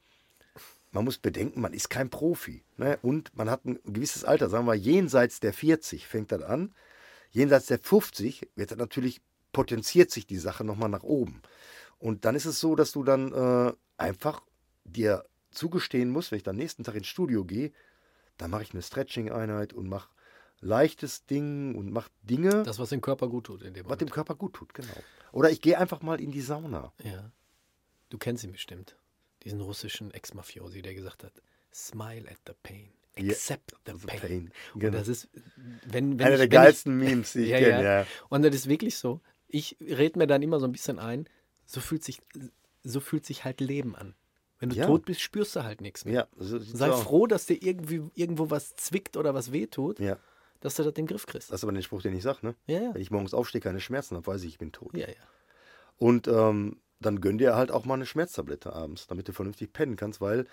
man 0.91 1.05
muss 1.05 1.19
bedenken, 1.19 1.61
man 1.61 1.73
ist 1.73 1.89
kein 1.89 2.11
Profi. 2.11 2.65
Ne? 2.77 2.99
Und 3.03 3.35
man 3.37 3.51
hat 3.51 3.65
ein 3.65 3.81
gewisses 3.85 4.25
Alter, 4.25 4.49
sagen 4.49 4.67
wir 4.67 4.75
jenseits 4.75 5.41
der 5.41 5.53
40 5.53 6.07
fängt 6.07 6.33
das 6.33 6.43
an. 6.43 6.75
Jenseits 7.31 7.67
der 7.67 7.79
50 7.79 8.51
wird 8.57 8.71
das 8.71 8.79
natürlich, 8.79 9.23
potenziert 9.53 10.11
sich 10.11 10.27
die 10.27 10.39
Sache 10.39 10.65
nochmal 10.65 10.91
nach 10.91 11.03
oben. 11.03 11.43
Und 11.99 12.25
dann 12.25 12.35
ist 12.35 12.47
es 12.47 12.61
so, 12.61 12.75
dass 12.75 12.93
du 12.93 13.05
dann 13.05 13.33
äh, 13.33 13.73
einfach 13.97 14.43
dir 14.85 15.25
zugestehen 15.53 16.11
musst, 16.11 16.31
wenn 16.31 16.37
ich 16.39 16.43
dann 16.43 16.57
nächsten 16.57 16.85
Tag 16.85 16.95
ins 16.97 17.07
Studio 17.07 17.45
gehe, 17.45 17.73
dann 18.39 18.51
mache 18.51 18.63
ich 18.63 18.73
eine 18.73 18.83
Stretching-Einheit 18.83 19.73
und 19.73 19.89
mache 19.89 20.09
leichtes 20.61 21.27
Ding 21.27 21.75
und 21.75 21.91
mache 21.93 22.11
Dinge, 22.23 22.63
Das, 22.63 22.79
was 22.79 22.91
dem 22.91 23.01
Körper 23.01 23.29
gut 23.29 23.45
tut 23.47 23.63
in 23.63 23.75
dem 23.75 23.85
was 23.85 23.91
Moment. 23.91 24.01
dem 24.03 24.11
Körper 24.11 24.35
gut 24.35 24.55
tut, 24.55 24.75
genau. 24.75 24.95
Oder 25.33 25.51
ich 25.51 25.61
gehe 25.61 25.79
einfach 25.79 26.03
mal 26.03 26.21
in 26.21 26.31
die 26.31 26.41
Sauna. 26.41 26.93
Ja. 27.03 27.31
Du 28.11 28.19
kennst 28.19 28.45
ihn 28.45 28.53
bestimmt. 28.53 28.97
Diesen 29.45 29.61
russischen 29.61 30.13
Ex-Mafiosi, 30.13 30.83
der 30.83 30.95
gesagt 30.95 31.25
hat, 31.25 31.33
smile 31.75 32.31
at 32.31 32.39
the 32.47 32.53
pain. 32.63 32.93
Accept 33.19 33.75
the 33.87 33.93
the 33.99 34.07
pain. 34.07 34.21
pain. 34.21 34.53
Und 34.75 34.81
Genau. 34.81 34.99
das 34.99 35.09
ist, 35.09 35.29
wenn, 35.85 36.19
wenn 36.19 36.27
Einer 36.27 36.35
ich, 36.35 36.41
der 36.41 36.49
geilsten 36.49 36.97
Memes, 36.97 37.33
die 37.33 37.41
ich 37.45 37.49
ja, 37.49 37.59
kenne. 37.59 37.83
ja. 37.83 38.01
Ja. 38.01 38.07
Und 38.29 38.43
das 38.43 38.55
ist 38.55 38.69
wirklich 38.69 38.97
so. 38.97 39.21
Ich 39.49 39.77
rede 39.81 40.19
mir 40.19 40.27
dann 40.27 40.43
immer 40.43 40.61
so 40.61 40.67
ein 40.67 40.73
bisschen 40.73 40.99
ein, 40.99 41.29
so 41.67 41.81
fühlt 41.81 42.05
sich, 42.05 42.23
so 42.85 43.01
fühlt 43.01 43.27
sich 43.27 43.45
halt 43.45 43.61
Leben 43.61 43.97
an. 43.97 44.15
Wenn 44.63 44.69
du 44.69 44.77
Ja. 44.77 44.87
tot 44.87 45.05
bist, 45.07 45.21
spürst 45.21 45.57
du 45.57 45.65
halt 45.65 45.81
nichts 45.81 46.05
mehr. 46.05 46.15
Ja, 46.15 46.27
so 46.37 46.57
Sei 46.61 46.89
aus. 46.89 47.03
froh, 47.03 47.27
dass 47.27 47.47
dir 47.47 47.61
irgendwie 47.61 48.01
irgendwo 48.15 48.49
was 48.49 48.77
zwickt 48.77 49.17
oder 49.17 49.35
was 49.35 49.51
wehtut, 49.51 49.99
Ja, 49.99 50.19
dass 50.61 50.77
du 50.77 50.85
das 50.85 50.91
in 50.91 50.95
den 50.95 51.07
Griff 51.09 51.27
kriegst. 51.27 51.51
das 51.51 51.59
ist 51.61 51.65
aber 51.65 51.73
den 51.73 51.83
Spruch, 51.83 52.01
den 52.01 52.15
ich 52.15 52.23
sage, 52.23 52.39
ne? 52.47 52.55
Ja, 52.69 52.81
ja. 52.81 52.95
Wenn 52.95 53.03
ich 53.03 53.11
morgens 53.11 53.35
aufstehe, 53.35 53.61
keine 53.61 53.81
Schmerzen 53.81 54.15
habe, 54.15 54.25
weiß 54.25 54.43
ich, 54.45 54.51
ich 54.51 54.59
bin 54.59 54.71
tot. 54.71 54.97
Ja, 54.97 55.09
ja. 55.09 55.15
Und 55.97 56.29
ähm, 56.29 56.77
dann 57.01 57.21
gönn 57.21 57.39
dir 57.39 57.57
halt 57.57 57.73
auch 57.73 57.85
mal 57.85 57.95
eine 57.95 58.07
Schmerztablette 58.07 58.73
abends, 58.73 59.09
damit 59.09 59.27
du 59.27 59.33
vernünftig 59.33 59.73
pennen 59.73 59.97
kannst, 59.97 60.21
weil 60.21 60.47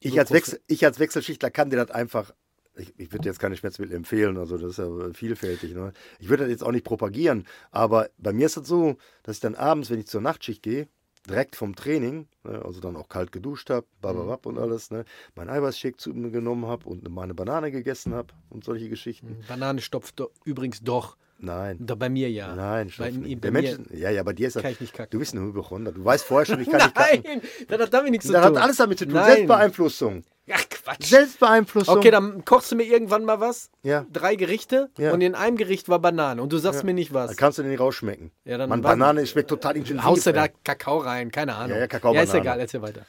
ich, 0.00 0.14
So 0.14 0.18
als, 0.18 0.32
Wechsel, 0.32 0.60
ich 0.66 0.84
als 0.84 0.98
Wechselschichtler 0.98 1.52
kann 1.52 1.70
dir 1.70 1.76
das 1.76 1.92
einfach. 1.92 2.34
Ich, 2.74 2.92
ich 2.98 3.12
würde 3.12 3.28
jetzt 3.28 3.38
keine 3.38 3.56
Schmerzmittel 3.56 3.94
empfehlen, 3.94 4.36
also 4.36 4.58
das 4.58 4.72
ist 4.72 4.78
ja 4.78 5.12
vielfältig. 5.12 5.74
Ne? 5.74 5.92
Ich 6.18 6.28
würde 6.28 6.42
das 6.42 6.50
jetzt 6.50 6.64
auch 6.64 6.72
nicht 6.72 6.84
propagieren, 6.84 7.46
aber 7.70 8.10
bei 8.18 8.32
mir 8.32 8.46
ist 8.46 8.56
es 8.56 8.66
so, 8.66 8.96
dass 9.22 9.36
ich 9.36 9.40
dann 9.40 9.54
abends, 9.54 9.90
wenn 9.90 10.00
ich 10.00 10.08
zur 10.08 10.20
Nachtschicht 10.20 10.62
gehe, 10.64 10.88
direkt 11.28 11.54
vom 11.56 11.76
Training, 11.76 12.26
ne, 12.44 12.62
also 12.64 12.80
dann 12.80 12.96
auch 12.96 13.08
kalt 13.08 13.30
geduscht 13.32 13.70
habe, 13.70 13.86
bababab 14.00 14.46
und 14.46 14.58
alles, 14.58 14.90
ne, 14.90 15.04
mein 15.34 15.48
Eiweißshake 15.48 15.96
zu 15.96 16.10
mir 16.14 16.30
genommen 16.30 16.66
habe 16.66 16.88
und 16.88 17.08
mal 17.08 17.22
eine 17.22 17.34
Banane 17.34 17.70
gegessen 17.70 18.14
habe 18.14 18.34
und 18.50 18.64
solche 18.64 18.88
Geschichten. 18.88 19.38
Banane 19.48 19.80
stopft 19.80 20.18
do, 20.18 20.30
übrigens 20.44 20.80
doch. 20.82 21.16
Nein. 21.40 21.76
Da 21.80 21.94
bei 21.94 22.08
mir 22.08 22.28
ja. 22.30 22.52
Nein, 22.56 22.90
bei, 22.98 23.10
nicht. 23.12 23.40
bei 23.40 23.50
Der 23.50 23.52
mir, 23.52 23.62
Mensch, 23.62 23.90
ja, 23.92 24.10
ja, 24.10 24.24
bei 24.24 24.32
dir 24.32 24.48
ist 24.48 24.56
das. 24.56 24.62
kann 24.64 24.72
ich 24.72 24.80
nicht 24.80 24.92
kacken. 24.92 25.10
Du 25.12 25.20
bist 25.20 25.34
ein 25.34 25.40
Hypochonder. 25.40 25.92
Du 25.92 26.04
weißt 26.04 26.24
vorher 26.24 26.46
schon, 26.46 26.60
ich 26.60 26.68
kann 26.68 26.80
nicht 26.82 26.94
kacken. 26.96 27.22
Nein, 27.24 27.40
das 27.68 27.80
hat 27.80 27.94
damit 27.94 28.10
nichts 28.10 28.26
zu 28.26 28.32
Das 28.32 28.44
tun. 28.44 28.56
hat 28.56 28.62
alles 28.64 28.76
damit 28.78 28.98
zu 28.98 29.04
tun. 29.04 29.14
Nein. 29.14 29.26
Selbstbeeinflussung. 29.26 30.24
Ach, 30.52 30.64
Quatsch. 30.68 31.04
Selbstbeeinflussung. 31.06 31.96
Okay, 31.98 32.10
dann 32.10 32.44
kochst 32.44 32.70
du 32.72 32.76
mir 32.76 32.84
irgendwann 32.84 33.24
mal 33.24 33.40
was. 33.40 33.70
Ja. 33.82 34.06
Drei 34.12 34.34
Gerichte 34.36 34.90
Ja. 34.98 35.12
und 35.12 35.20
in 35.20 35.34
einem 35.34 35.56
Gericht 35.56 35.88
war 35.88 35.98
Banane 35.98 36.40
und 36.42 36.52
du 36.52 36.58
sagst 36.58 36.84
mir 36.84 36.94
nicht 36.94 37.12
was. 37.14 37.30
Da 37.30 37.34
kannst 37.34 37.58
du 37.58 37.62
den 37.62 37.70
nicht 37.70 37.80
rausschmecken. 37.80 38.30
Ja, 38.44 38.58
dann 38.58 38.68
Mann, 38.68 38.82
Banane 38.82 39.26
schmeckt 39.26 39.50
total 39.50 39.76
intensiv. 39.76 40.04
Haust 40.04 40.26
du 40.26 40.32
da. 40.32 40.48
Kakao 40.48 40.98
rein? 40.98 41.30
Keine 41.30 41.54
Ahnung. 41.54 41.70
Ja, 41.76 41.80
ja, 41.82 41.86
Kakao, 41.86 42.14
Ja, 42.14 42.22
ist 42.22 42.34
egal, 42.34 42.58
erzähl 42.60 42.82
weiter. 42.82 43.02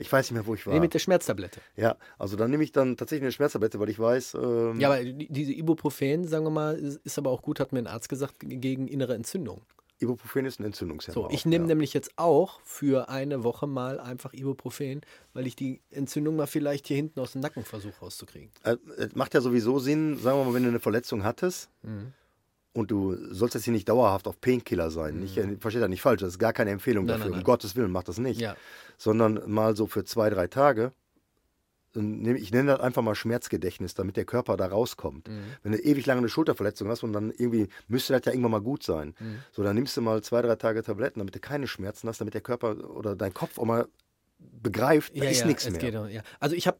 Ich 0.00 0.12
weiß 0.12 0.26
nicht 0.30 0.34
mehr, 0.34 0.46
wo 0.46 0.54
ich 0.54 0.64
war. 0.66 0.74
Nee, 0.74 0.80
mit 0.80 0.94
der 0.94 1.00
Schmerztablette. 1.00 1.60
ja, 1.74 1.96
also 2.18 2.36
dann 2.36 2.50
nehme 2.52 2.62
ich 2.62 2.70
dann 2.70 2.96
tatsächlich 2.96 3.24
eine 3.24 3.32
Schmerztablette, 3.32 3.80
weil 3.80 3.88
ich 3.88 3.98
weiß, 3.98 4.34
ähm, 4.34 4.78
Ja, 4.78 4.88
aber 4.90 5.02
die- 5.02 5.26
diese 5.28 5.52
Ibuprofen, 5.52 6.24
sagen 6.28 6.44
wir 6.44 6.50
mal, 6.50 6.76
ist, 6.76 7.18
aber 7.18 7.30
auch 7.30 7.42
gut, 7.42 7.58
hat 7.58 7.72
mir 7.72 7.80
ein 7.80 7.88
Arzt 7.88 8.08
gesagt, 8.08 8.34
gegen 8.38 8.86
innere 8.86 9.14
Entzündung. 9.14 9.62
Ibuprofen 10.00 10.46
ist 10.46 10.60
ein 10.60 10.64
Entzündungshemmer. 10.64 11.14
So, 11.14 11.28
ich 11.30 11.44
nehme 11.44 11.64
ja. 11.64 11.68
nämlich 11.68 11.92
jetzt 11.92 12.12
auch 12.16 12.60
für 12.62 13.08
eine 13.08 13.42
Woche 13.44 13.66
mal 13.66 13.98
einfach 14.00 14.32
Ibuprofen, 14.32 15.00
weil 15.34 15.46
ich 15.46 15.56
die 15.56 15.80
Entzündung 15.90 16.36
mal 16.36 16.46
vielleicht 16.46 16.86
hier 16.86 16.96
hinten 16.96 17.18
aus 17.20 17.32
dem 17.32 17.40
Nacken 17.40 17.64
versuche 17.64 17.98
rauszukriegen. 18.00 18.50
Äh, 18.62 18.76
Es 18.96 19.14
macht 19.16 19.34
ja 19.34 19.40
sowieso 19.40 19.78
Sinn, 19.78 20.16
sagen 20.18 20.38
wir 20.38 20.44
mal, 20.44 20.54
wenn 20.54 20.62
du 20.62 20.68
eine 20.68 20.80
Verletzung 20.80 21.24
hattest 21.24 21.68
Mhm. 21.82 22.12
und 22.74 22.90
du 22.90 23.16
sollst 23.34 23.54
jetzt 23.56 23.64
hier 23.64 23.72
nicht 23.72 23.88
dauerhaft 23.88 24.28
auf 24.28 24.40
Painkiller 24.40 24.90
sein. 24.90 25.22
Äh, 25.22 25.56
versteht 25.58 25.82
das 25.82 25.88
nicht 25.88 26.02
falsch, 26.02 26.20
das 26.20 26.30
ist 26.34 26.38
gar 26.38 26.52
keine 26.52 26.70
Empfehlung 26.70 27.04
Nein, 27.04 27.14
dafür. 27.14 27.24
nein, 27.26 27.32
Um 27.32 27.38
nein. 27.38 27.44
Gottes 27.44 27.74
Willen, 27.74 27.90
mach 27.90 28.04
das 28.04 28.18
nicht. 28.18 28.40
Ja. 28.40 28.56
Sondern 28.96 29.40
mal 29.50 29.74
so 29.76 29.86
für 29.86 30.04
zwei, 30.04 30.30
drei 30.30 30.46
Tage. 30.46 30.92
Ich 31.98 32.52
nenne 32.52 32.72
das 32.72 32.80
einfach 32.80 33.02
mal 33.02 33.14
Schmerzgedächtnis, 33.14 33.94
damit 33.94 34.16
der 34.16 34.24
Körper 34.24 34.56
da 34.56 34.66
rauskommt. 34.66 35.28
Mhm. 35.28 35.42
Wenn 35.62 35.72
du 35.72 35.78
ewig 35.78 36.06
lange 36.06 36.18
eine 36.18 36.28
Schulterverletzung 36.28 36.88
hast 36.88 37.02
und 37.02 37.12
dann 37.12 37.30
irgendwie 37.30 37.68
müsste 37.88 38.12
das 38.12 38.24
ja 38.24 38.32
irgendwann 38.32 38.52
mal 38.52 38.60
gut 38.60 38.82
sein. 38.82 39.14
Mhm. 39.18 39.38
So, 39.52 39.62
dann 39.62 39.74
nimmst 39.74 39.96
du 39.96 40.02
mal 40.02 40.22
zwei, 40.22 40.42
drei 40.42 40.56
Tage 40.56 40.82
Tabletten, 40.82 41.18
damit 41.20 41.34
du 41.34 41.40
keine 41.40 41.66
Schmerzen 41.66 42.08
hast, 42.08 42.20
damit 42.20 42.34
der 42.34 42.40
Körper 42.40 42.90
oder 42.90 43.16
dein 43.16 43.34
Kopf 43.34 43.58
auch 43.58 43.64
mal 43.64 43.88
begreift, 44.38 45.18
da 45.18 45.24
ist 45.24 45.44
nichts 45.46 45.66
es 45.66 45.72
mehr. 45.72 45.80
Geht, 45.80 45.96
auch, 45.96 46.08
ja. 46.08 46.22
Also 46.40 46.54
ich 46.54 46.66
habe 46.66 46.78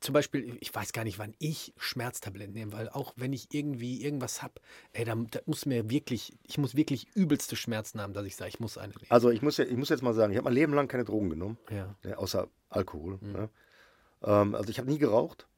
zum 0.00 0.12
Beispiel, 0.12 0.56
ich 0.60 0.74
weiß 0.74 0.92
gar 0.92 1.04
nicht, 1.04 1.18
wann 1.18 1.34
ich 1.38 1.72
Schmerztabletten 1.76 2.54
nehme, 2.54 2.72
weil 2.72 2.88
auch 2.88 3.12
wenn 3.16 3.32
ich 3.32 3.48
irgendwie 3.52 4.02
irgendwas 4.02 4.42
habe, 4.42 4.54
ey, 4.92 5.04
da, 5.04 5.14
da 5.14 5.40
muss 5.46 5.66
mir 5.66 5.90
wirklich, 5.90 6.36
ich 6.46 6.58
muss 6.58 6.74
wirklich 6.74 7.08
übelste 7.14 7.56
Schmerzen 7.56 8.00
haben, 8.00 8.12
dass 8.12 8.26
ich 8.26 8.36
sage, 8.36 8.50
ich 8.50 8.60
muss 8.60 8.78
eine 8.78 8.92
nehmen. 8.94 9.06
Also 9.08 9.30
ich 9.30 9.42
muss, 9.42 9.56
ja, 9.56 9.64
ich 9.64 9.76
muss 9.76 9.88
jetzt 9.88 10.02
mal 10.02 10.14
sagen, 10.14 10.32
ich 10.32 10.36
habe 10.36 10.44
mein 10.44 10.54
Leben 10.54 10.74
lang 10.74 10.88
keine 10.88 11.04
Drogen 11.04 11.30
genommen. 11.30 11.58
ja. 11.70 11.94
ne, 12.04 12.18
außer 12.18 12.48
Alkohol. 12.68 13.18
Mhm. 13.20 13.32
Ne? 13.32 13.48
Ähm, 14.22 14.54
also 14.54 14.70
ich 14.70 14.78
habe 14.78 14.90
nie 14.90 14.98
geraucht. 14.98 15.48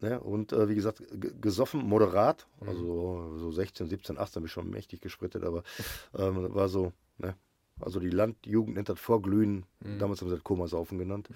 Ne? 0.00 0.18
Und 0.18 0.52
äh, 0.52 0.68
wie 0.68 0.74
gesagt, 0.74 1.02
gesoffen, 1.40 1.86
moderat. 1.86 2.46
Mhm. 2.60 2.68
Also 2.68 3.38
so 3.38 3.50
16, 3.50 3.88
17, 3.88 4.18
18 4.18 4.42
bin 4.42 4.46
ich 4.46 4.52
schon 4.52 4.70
mächtig 4.70 5.00
gesprittet, 5.00 5.44
aber 5.44 5.62
ähm, 6.16 6.54
war 6.54 6.68
so, 6.68 6.92
ne? 7.18 7.34
Also 7.80 7.98
die 7.98 8.10
Landjugend 8.10 8.76
nennt 8.76 8.90
das 8.90 9.00
Vorglühen. 9.00 9.64
Mhm. 9.80 9.98
Damals 9.98 10.20
haben 10.20 10.28
sie 10.28 10.34
das 10.34 10.44
Komasaufen 10.44 10.98
genannt. 10.98 11.28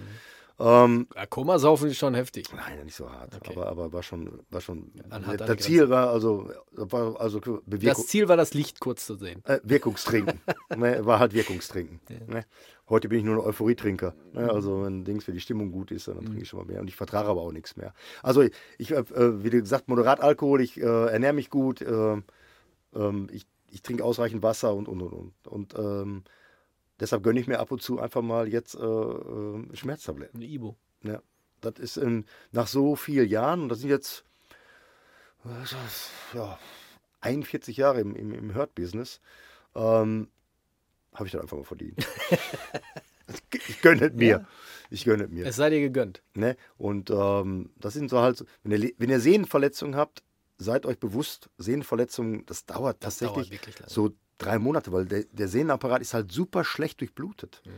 Ähm, 0.58 1.08
Ja, 1.16 1.26
Komasaufen 1.26 1.88
ist 1.90 1.98
schon 1.98 2.14
heftig. 2.14 2.46
nein, 2.54 2.84
nicht 2.84 2.94
so 2.94 3.10
hart. 3.10 3.34
Okay. 3.34 3.52
Aber, 3.52 3.66
aber 3.66 3.92
war 3.92 4.02
schon, 4.02 4.40
war 4.50 4.60
schon. 4.60 4.92
An 5.10 5.26
hart 5.26 5.40
das 5.40 5.58
Ziel 5.58 5.90
war 5.90 6.10
also, 6.10 6.50
war 6.72 7.20
also 7.20 7.40
Bewegung. 7.40 7.94
Das 7.96 8.06
Ziel 8.06 8.28
war, 8.28 8.36
das 8.36 8.54
Licht 8.54 8.78
kurz 8.78 9.04
zu 9.06 9.16
sehen. 9.16 9.42
Äh, 9.44 9.58
Wirkungstrinken. 9.64 10.40
ne, 10.76 11.04
war 11.04 11.18
halt 11.18 11.34
Wirkungstrinken. 11.34 12.00
Ne? 12.28 12.44
Heute 12.88 13.08
bin 13.08 13.18
ich 13.18 13.24
nur 13.24 13.36
ein 13.36 13.48
Euphorietrinker. 13.48 14.14
Ne? 14.32 14.48
Also 14.50 14.84
wenn 14.84 15.04
Dings 15.04 15.24
für 15.24 15.32
die 15.32 15.40
Stimmung 15.40 15.72
gut 15.72 15.90
ist, 15.90 16.06
dann 16.06 16.24
trinke 16.24 16.42
ich 16.42 16.48
schon 16.48 16.60
mal 16.60 16.66
mehr. 16.66 16.80
Und 16.80 16.88
ich 16.88 16.96
vertrage 16.96 17.28
aber 17.28 17.40
auch 17.40 17.52
nichts 17.52 17.76
mehr. 17.76 17.92
Also 18.22 18.42
ich, 18.78 18.90
äh, 18.92 18.98
äh, 18.98 19.42
wie 19.42 19.50
gesagt, 19.50 19.88
moderat 19.88 20.20
Alkohol, 20.20 20.60
ich 20.60 20.78
äh, 20.80 21.06
ernähre 21.06 21.32
mich 21.32 21.50
gut, 21.50 21.80
äh, 21.80 22.16
ähm, 22.94 23.28
ich, 23.32 23.46
ich 23.70 23.82
trinke 23.82 24.04
ausreichend 24.04 24.42
Wasser 24.42 24.74
und 24.74 24.86
und 24.86 25.02
und 25.02 25.12
und. 25.12 25.48
Und 25.48 25.74
ähm, 25.78 26.24
deshalb 27.00 27.22
gönne 27.22 27.40
ich 27.40 27.46
mir 27.46 27.58
ab 27.58 27.70
und 27.70 27.82
zu 27.82 28.00
einfach 28.00 28.22
mal 28.22 28.48
jetzt 28.48 28.74
äh, 28.74 28.84
äh, 28.84 29.76
Schmerztabletten. 29.76 30.40
Eine 30.40 30.50
Ibo. 30.50 30.76
Ja, 31.02 31.22
das 31.60 31.78
ist 31.78 31.96
in, 31.96 32.24
nach 32.52 32.66
so 32.66 32.96
vielen 32.96 33.28
Jahren, 33.28 33.62
und 33.62 33.68
das 33.68 33.80
sind 33.80 33.90
jetzt 33.90 34.24
das? 35.44 36.10
ja, 36.32 36.58
41 37.20 37.76
Jahre 37.76 38.00
im, 38.00 38.16
im, 38.16 38.32
im 38.32 38.54
Hurt-Business, 38.54 39.20
ähm, 39.74 40.28
habe 41.12 41.26
ich 41.26 41.32
dann 41.32 41.42
einfach 41.42 41.56
mal 41.56 41.64
verdient. 41.64 42.06
ich 43.68 43.80
gönne 43.82 44.06
es 44.06 44.14
mir. 44.14 44.46
Ich 44.90 45.04
gönne 45.04 45.24
es 45.24 45.30
mir. 45.30 45.46
Es 45.46 45.56
sei 45.56 45.70
dir 45.70 45.80
gegönnt. 45.80 46.22
Ne? 46.34 46.56
Und 46.76 47.10
ähm, 47.10 47.70
das 47.76 47.94
sind 47.94 48.10
so 48.10 48.20
halt, 48.20 48.44
wenn 48.62 48.82
ihr, 48.82 48.92
wenn 48.98 49.10
ihr 49.10 49.20
Sehnenverletzungen 49.20 49.96
habt, 49.96 50.22
seid 50.56 50.86
euch 50.86 50.98
bewusst, 50.98 51.50
Sehnenverletzungen, 51.58 52.46
das 52.46 52.66
dauert 52.66 53.02
Das 53.04 53.18
tatsächlich 53.18 53.60
dauert 53.60 53.90
so 53.90 54.14
drei 54.38 54.58
Monate, 54.58 54.92
weil 54.92 55.06
der, 55.06 55.24
der 55.32 55.48
Sehnenapparat 55.48 56.02
ist 56.02 56.14
halt 56.14 56.32
super 56.32 56.64
schlecht 56.64 57.00
durchblutet. 57.00 57.62
Mhm. 57.64 57.70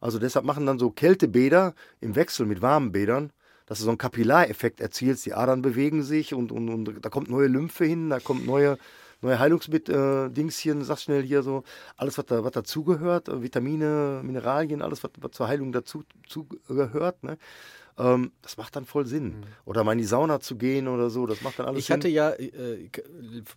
Also 0.00 0.18
deshalb 0.18 0.44
machen 0.44 0.66
dann 0.66 0.78
so 0.78 0.90
Kältebäder 0.90 1.74
im 2.00 2.14
Wechsel 2.14 2.46
mit 2.46 2.62
warmen 2.62 2.92
Bädern, 2.92 3.32
dass 3.66 3.78
du 3.78 3.84
so 3.84 3.90
einen 3.90 3.98
Kapillareffekt 3.98 4.80
erzielst, 4.80 5.26
die 5.26 5.34
Adern 5.34 5.60
bewegen 5.60 6.02
sich 6.02 6.32
und, 6.32 6.52
und, 6.52 6.68
und 6.68 7.04
da 7.04 7.08
kommt 7.10 7.28
neue 7.28 7.48
Lymphe 7.48 7.84
hin, 7.84 8.10
da 8.10 8.20
kommt 8.20 8.46
neue, 8.46 8.78
neue 9.20 9.38
Heilungsdingschen, 9.38 10.84
sag 10.84 10.98
schnell 10.98 11.22
hier 11.22 11.42
so, 11.42 11.64
alles, 11.96 12.16
was, 12.16 12.26
da, 12.26 12.44
was 12.44 12.52
dazugehört, 12.52 13.28
äh, 13.28 13.42
Vitamine, 13.42 14.22
Mineralien, 14.24 14.82
alles, 14.82 15.04
was, 15.04 15.10
was 15.20 15.32
zur 15.32 15.48
Heilung 15.48 15.72
dazu 15.72 16.04
zugehört, 16.26 17.22
ne? 17.22 17.36
Ähm, 17.98 18.32
das 18.42 18.56
macht 18.56 18.76
dann 18.76 18.84
voll 18.84 19.06
Sinn. 19.06 19.44
Oder 19.64 19.82
mal 19.84 19.92
in 19.92 19.98
die 19.98 20.04
Sauna 20.04 20.40
zu 20.40 20.56
gehen 20.56 20.88
oder 20.88 21.10
so, 21.10 21.26
das 21.26 21.42
macht 21.42 21.58
dann 21.58 21.66
alles 21.66 21.74
Mhm. 21.76 21.78
Ich 21.80 21.86
Sinn. 21.86 21.94
hatte 21.96 22.08
ja 22.08 22.30
äh, 22.30 22.88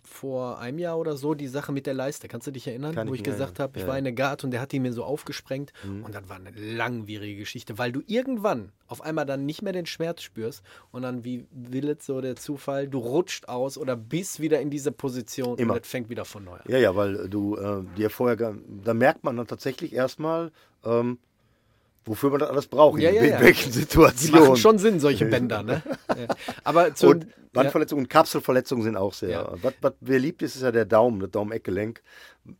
vor 0.02 0.58
einem 0.58 0.78
Jahr 0.78 0.98
oder 0.98 1.16
so 1.16 1.34
die 1.34 1.48
Sache 1.48 1.72
mit 1.72 1.86
der 1.86 1.94
Leiste. 1.94 2.28
Kannst 2.28 2.46
du 2.46 2.50
dich 2.50 2.66
erinnern? 2.66 2.94
Kann 2.94 3.08
wo 3.08 3.14
ich 3.14 3.20
ich 3.20 3.24
gesagt 3.24 3.58
habe, 3.60 3.76
ich 3.78 3.82
Ja, 3.82 3.88
war 3.88 3.98
in 3.98 4.04
der 4.04 4.12
Gart 4.12 4.44
und 4.44 4.50
der 4.50 4.60
hat 4.60 4.72
die 4.72 4.80
mir 4.80 4.92
so 4.92 5.04
aufgesprengt. 5.04 5.72
Und 5.84 6.14
dann 6.14 6.28
war 6.28 6.36
eine 6.36 6.50
langwierige 6.50 7.40
Geschichte, 7.40 7.78
weil 7.78 7.92
du 7.92 8.00
irgendwann 8.06 8.72
auf 8.88 9.00
einmal 9.00 9.24
dann 9.24 9.46
nicht 9.46 9.62
mehr 9.62 9.72
den 9.72 9.86
Schmerz 9.86 10.22
spürst 10.22 10.62
und 10.90 11.02
dann, 11.02 11.24
wie 11.24 11.46
will 11.52 11.88
es 11.88 12.04
so 12.04 12.20
der 12.20 12.36
Zufall, 12.36 12.88
du 12.88 12.98
rutscht 12.98 13.48
aus 13.48 13.78
oder 13.78 13.96
bist 13.96 14.40
wieder 14.40 14.60
in 14.60 14.68
diese 14.70 14.92
Position 14.92 15.56
Immer. 15.58 15.74
und 15.74 15.80
das 15.82 15.88
fängt 15.88 16.10
wieder 16.10 16.24
von 16.26 16.44
neu 16.44 16.52
an. 16.56 16.62
Ja, 16.68 16.78
ja, 16.78 16.94
weil 16.94 17.28
du 17.28 17.56
äh, 17.56 17.82
dir 17.96 18.10
vorher, 18.10 18.36
da 18.84 18.94
merkt 18.94 19.24
man 19.24 19.36
dann 19.36 19.46
tatsächlich 19.46 19.92
erstmal, 19.94 20.50
ähm, 20.84 21.18
wofür 22.04 22.30
man 22.30 22.40
das 22.40 22.50
alles 22.50 22.66
braucht, 22.66 23.00
Ja, 23.00 23.10
in, 23.10 23.16
ja, 23.16 23.22
in 23.22 23.30
ja. 23.30 23.40
welchen 23.40 23.72
Die 23.72 23.78
Situationen. 23.80 24.40
machen 24.40 24.56
schon 24.56 24.78
Sinn, 24.78 25.00
solche 25.00 25.24
Bänder, 25.32 25.62
ne? 25.62 25.82
Aber 26.64 26.94
zu, 26.94 27.08
und 27.08 27.26
Bandverletzungen 27.52 28.04
und 28.06 28.08
Kapselverletzungen 28.08 28.82
sind 28.84 28.96
auch 28.96 29.12
sehr. 29.14 29.52
Was, 29.62 29.74
was 29.82 29.92
mir 30.00 30.18
liebt, 30.18 30.42
ist, 30.42 30.56
ist 30.56 30.62
ja 30.62 30.72
der 30.72 30.84
Daumen, 30.86 31.20
das 31.20 31.30
Daumeneckgelenk. 31.30 32.02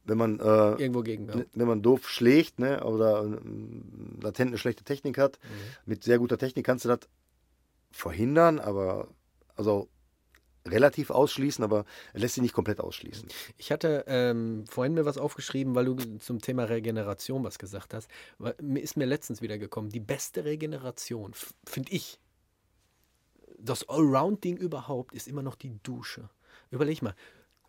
Wenn 0.04 0.18
man, 0.18 0.38
äh, 0.38 0.42
irgendwo 0.74 1.00
gegen. 1.02 1.28
Wenn 1.54 1.66
man 1.66 1.82
doof 1.82 2.08
schlägt 2.08 2.58
ne, 2.60 2.84
oder 2.84 3.24
äh, 3.24 4.22
latent 4.22 4.48
eine 4.50 4.58
schlechte 4.58 4.84
Technik 4.84 5.18
hat, 5.18 5.38
Mhm. 5.42 5.48
mit 5.86 6.04
sehr 6.04 6.18
guter 6.18 6.38
Technik 6.38 6.66
kannst 6.66 6.84
du 6.84 6.88
das 6.90 7.00
verhindern, 7.90 8.58
aber 8.58 9.08
also 9.56 9.88
relativ 10.66 11.10
ausschließen, 11.10 11.64
aber 11.64 11.84
er 12.12 12.20
lässt 12.20 12.34
sich 12.34 12.42
nicht 12.42 12.54
komplett 12.54 12.80
ausschließen. 12.80 13.28
Ich 13.58 13.72
hatte 13.72 14.04
ähm, 14.06 14.64
vorhin 14.68 14.94
mir 14.94 15.04
was 15.04 15.18
aufgeschrieben, 15.18 15.74
weil 15.74 15.86
du 15.86 15.96
zum 16.18 16.40
Thema 16.40 16.64
Regeneration 16.64 17.44
was 17.44 17.58
gesagt 17.58 17.94
hast. 17.94 18.08
Ist 18.74 18.96
mir 18.96 19.06
letztens 19.06 19.42
wieder 19.42 19.58
gekommen, 19.58 19.90
die 19.90 20.00
beste 20.00 20.44
Regeneration, 20.44 21.32
finde 21.64 21.92
ich, 21.92 22.20
das 23.58 23.88
Allround-Ding 23.88 24.56
überhaupt, 24.56 25.14
ist 25.14 25.28
immer 25.28 25.42
noch 25.42 25.54
die 25.54 25.72
Dusche. 25.82 26.28
Überleg 26.70 27.02
mal, 27.02 27.14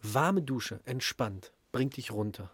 warme 0.02 0.41
Dusche, 0.41 0.80
entspannt, 0.86 1.52
bringt 1.72 1.98
dich 1.98 2.12
runter. 2.12 2.52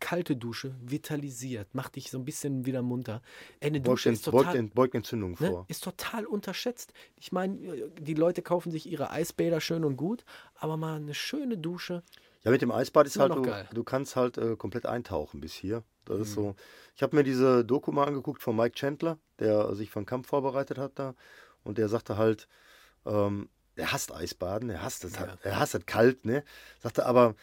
Kalte 0.00 0.34
Dusche, 0.34 0.74
vitalisiert, 0.82 1.74
macht 1.74 1.96
dich 1.96 2.10
so 2.10 2.18
ein 2.18 2.24
bisschen 2.24 2.64
wieder 2.66 2.82
munter. 2.82 3.22
Eine 3.60 3.80
Dusche 3.80 4.10
ist 4.10 4.24
total... 4.24 4.62
beugt 4.64 4.94
Entzündungen 4.94 5.36
Ne? 5.38 5.46
vor. 5.48 5.64
Ist 5.68 5.84
total 5.84 6.26
unterschätzt. 6.26 6.92
Ich 7.16 7.32
meine, 7.32 7.90
die 8.00 8.14
Leute 8.14 8.42
kaufen 8.42 8.70
sich 8.72 8.90
ihre 8.90 9.10
Eisbäder 9.10 9.60
schön 9.60 9.84
und 9.84 9.96
gut, 9.96 10.24
aber 10.56 10.76
mal 10.76 10.96
eine 10.96 11.14
schöne 11.14 11.58
Dusche. 11.58 12.02
Ja, 12.42 12.50
mit 12.50 12.62
dem 12.62 12.72
Eisbad 12.72 13.06
ist 13.06 13.16
Immer 13.16 13.28
halt, 13.28 13.36
du, 13.36 13.42
geil. 13.42 13.68
du 13.72 13.84
kannst 13.84 14.16
halt 14.16 14.38
äh, 14.38 14.56
komplett 14.56 14.86
eintauchen 14.86 15.40
bis 15.40 15.52
hier. 15.52 15.84
Das 16.06 16.16
Mhm. 16.16 16.22
ist 16.22 16.32
so. 16.32 16.54
Ich 16.96 17.02
habe 17.02 17.14
mir 17.14 17.22
diese 17.22 17.64
Doku 17.64 17.92
mal 17.92 18.06
angeguckt 18.08 18.42
von 18.42 18.56
Mike 18.56 18.74
Chandler, 18.74 19.18
der 19.38 19.74
sich 19.74 19.90
für 19.90 19.98
einen 19.98 20.06
Kampf 20.06 20.28
vorbereitet 20.28 20.78
hat 20.78 20.98
da. 20.98 21.14
Und 21.62 21.76
der 21.76 21.88
sagte 21.90 22.16
halt, 22.16 22.48
ähm, 23.04 23.50
er 23.76 23.92
hasst 23.92 24.12
Eisbaden, 24.14 24.70
er 24.70 24.82
hasst 24.82 25.04
es, 25.04 25.16
Ja. 25.16 25.36
er 25.42 25.58
hasst 25.58 25.74
es 25.74 25.84
kalt, 25.86 26.24
ne? 26.24 26.42
Sagte 26.80 27.04
aber, 27.06 27.34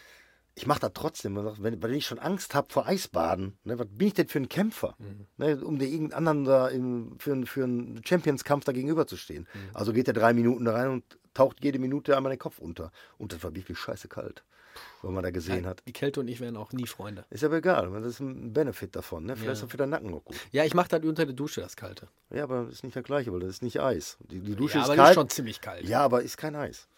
ich 0.58 0.66
mache 0.66 0.80
das 0.80 0.90
trotzdem. 0.94 1.36
Wenn, 1.36 1.82
wenn 1.82 1.94
ich 1.94 2.06
schon 2.06 2.18
Angst 2.18 2.54
habe 2.54 2.72
vor 2.72 2.86
Eisbaden, 2.86 3.56
ne, 3.64 3.78
was 3.78 3.86
bin 3.90 4.08
ich 4.08 4.14
denn 4.14 4.28
für 4.28 4.38
ein 4.38 4.48
Kämpfer? 4.48 4.94
Mhm. 4.98 5.26
Ne, 5.36 5.56
um 5.64 5.78
dir 5.78 5.86
irgendeinen 5.88 6.26
anderen 6.28 6.44
da 6.44 6.68
im, 6.68 7.16
für, 7.18 7.32
einen- 7.32 7.46
für 7.46 7.64
einen 7.64 8.02
Champions-Kampf 8.04 8.64
da 8.64 8.72
gegenüber 8.72 9.06
zu 9.06 9.16
stehen. 9.16 9.46
Mhm. 9.54 9.70
Also 9.74 9.92
geht 9.92 10.08
er 10.08 10.14
drei 10.14 10.32
Minuten 10.34 10.64
da 10.64 10.72
rein 10.72 10.90
und 10.90 11.04
taucht 11.34 11.62
jede 11.62 11.78
Minute 11.78 12.16
einmal 12.16 12.30
den 12.32 12.38
Kopf 12.38 12.58
unter. 12.58 12.90
Und 13.16 13.32
das 13.32 13.42
war 13.44 13.54
wirklich 13.54 13.78
scheiße 13.78 14.08
kalt, 14.08 14.42
was 15.02 15.10
man 15.12 15.22
da 15.22 15.30
gesehen 15.30 15.66
hat. 15.66 15.82
Die 15.86 15.92
Kälte 15.92 16.18
und 16.20 16.26
ich 16.28 16.40
wären 16.40 16.56
auch 16.56 16.72
nie 16.72 16.86
Freunde. 16.86 17.24
Ist 17.30 17.44
aber 17.44 17.58
egal, 17.58 17.88
das 17.92 18.06
ist 18.14 18.20
ein 18.20 18.52
Benefit 18.52 18.96
davon. 18.96 19.24
Ne? 19.26 19.36
Vielleicht 19.36 19.46
Ja. 19.46 19.52
ist 19.52 19.62
auch 19.64 19.70
für 19.70 19.76
deinen 19.76 19.90
Nacken 19.90 20.10
noch 20.10 20.24
gut. 20.24 20.36
Ja, 20.50 20.64
ich 20.64 20.74
mache 20.74 20.88
das 20.88 21.04
unter 21.04 21.24
der 21.24 21.34
Dusche, 21.34 21.60
das 21.60 21.76
Kalte. 21.76 22.08
Ja, 22.30 22.42
aber 22.42 22.64
das 22.64 22.74
ist 22.74 22.82
nicht 22.84 22.96
der 22.96 23.04
gleiche, 23.04 23.32
weil 23.32 23.40
das 23.40 23.50
ist 23.50 23.62
nicht 23.62 23.80
Eis. 23.80 24.18
Die, 24.30 24.40
die 24.40 24.56
Dusche 24.56 24.78
ja, 24.78 24.82
ist 24.82 24.88
aber 24.88 24.96
kalt. 24.96 25.06
das 25.06 25.10
ist 25.10 25.14
schon 25.14 25.28
ziemlich 25.30 25.60
kalt. 25.60 25.84
Ja, 25.88 26.00
aber 26.00 26.22
ist 26.22 26.36
kein 26.36 26.56
Eis. 26.56 26.88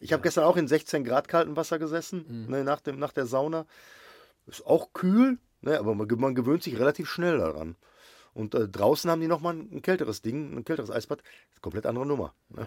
Ich 0.00 0.12
habe 0.12 0.22
gestern 0.22 0.44
auch 0.44 0.56
in 0.56 0.68
16 0.68 1.04
Grad 1.04 1.28
kaltem 1.28 1.56
Wasser 1.56 1.78
gesessen, 1.78 2.24
Mhm. 2.28 2.50
ne, 2.50 2.64
nach, 2.64 2.80
dem, 2.80 2.98
nach 2.98 3.12
der 3.12 3.26
Sauna. 3.26 3.66
Ist 4.46 4.64
auch 4.66 4.92
kühl, 4.92 5.38
ne, 5.60 5.78
aber 5.78 5.94
man, 5.94 6.08
man 6.18 6.34
gewöhnt 6.34 6.62
sich 6.62 6.78
relativ 6.78 7.08
schnell 7.08 7.38
daran. 7.38 7.76
Und 8.34 8.54
äh, 8.54 8.68
draußen 8.68 9.10
haben 9.10 9.20
die 9.20 9.26
nochmal 9.26 9.54
ein, 9.54 9.68
ein 9.72 9.82
kälteres 9.82 10.22
Ding, 10.22 10.56
ein 10.56 10.64
kälteres 10.64 10.90
Eisbad. 10.90 11.22
Komplett 11.60 11.86
andere 11.86 12.06
Nummer. 12.06 12.34
Ne? 12.50 12.66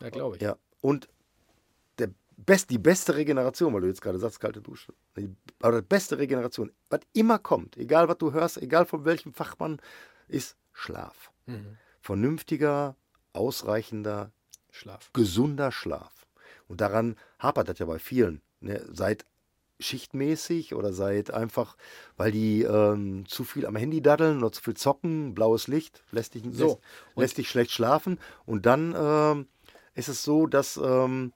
Ja, 0.00 0.06
ja 0.06 0.10
glaube 0.10 0.36
ich. 0.36 0.42
Ja, 0.42 0.56
und 0.80 1.08
der 1.98 2.10
best, 2.36 2.70
die 2.70 2.78
beste 2.78 3.16
Regeneration, 3.16 3.74
weil 3.74 3.80
du 3.80 3.88
jetzt 3.88 4.00
gerade 4.00 4.18
sagst, 4.18 4.38
kalte 4.38 4.60
Dusche. 4.60 4.92
Die, 5.16 5.34
aber 5.60 5.80
die 5.80 5.86
beste 5.86 6.18
Regeneration, 6.18 6.70
was 6.90 7.00
immer 7.12 7.38
kommt, 7.40 7.76
egal 7.76 8.08
was 8.08 8.18
du 8.18 8.32
hörst, 8.32 8.58
egal 8.58 8.86
von 8.86 9.04
welchem 9.04 9.32
Fachmann, 9.34 9.80
ist 10.28 10.56
Schlaf. 10.72 11.32
Vernünftiger, 12.00 12.94
ausreichender, 13.32 14.30
Schlaf. 14.76 15.10
gesunder 15.12 15.72
Schlaf. 15.72 16.26
Und 16.68 16.80
daran 16.80 17.16
hapert 17.38 17.68
das 17.68 17.78
ja 17.78 17.86
bei 17.86 17.98
vielen. 17.98 18.42
Ne? 18.60 18.84
Seid 18.92 19.24
schichtmäßig 19.78 20.74
oder 20.74 20.92
seid 20.92 21.30
einfach, 21.30 21.76
weil 22.16 22.32
die 22.32 22.62
ähm, 22.62 23.24
zu 23.26 23.44
viel 23.44 23.66
am 23.66 23.76
Handy 23.76 24.00
daddeln 24.00 24.38
oder 24.38 24.52
zu 24.52 24.62
viel 24.62 24.76
zocken, 24.76 25.34
blaues 25.34 25.68
Licht, 25.68 26.02
lässt 26.10 26.34
dich, 26.34 26.44
So, 26.50 26.66
lässt, 26.66 26.78
lässt 27.16 27.38
dich 27.38 27.48
schlecht 27.48 27.70
schlafen. 27.70 28.18
Und 28.46 28.66
dann 28.66 28.94
ähm, 28.96 29.46
ist 29.94 30.08
es 30.08 30.22
so, 30.22 30.46
dass, 30.46 30.76
ähm, 30.76 31.32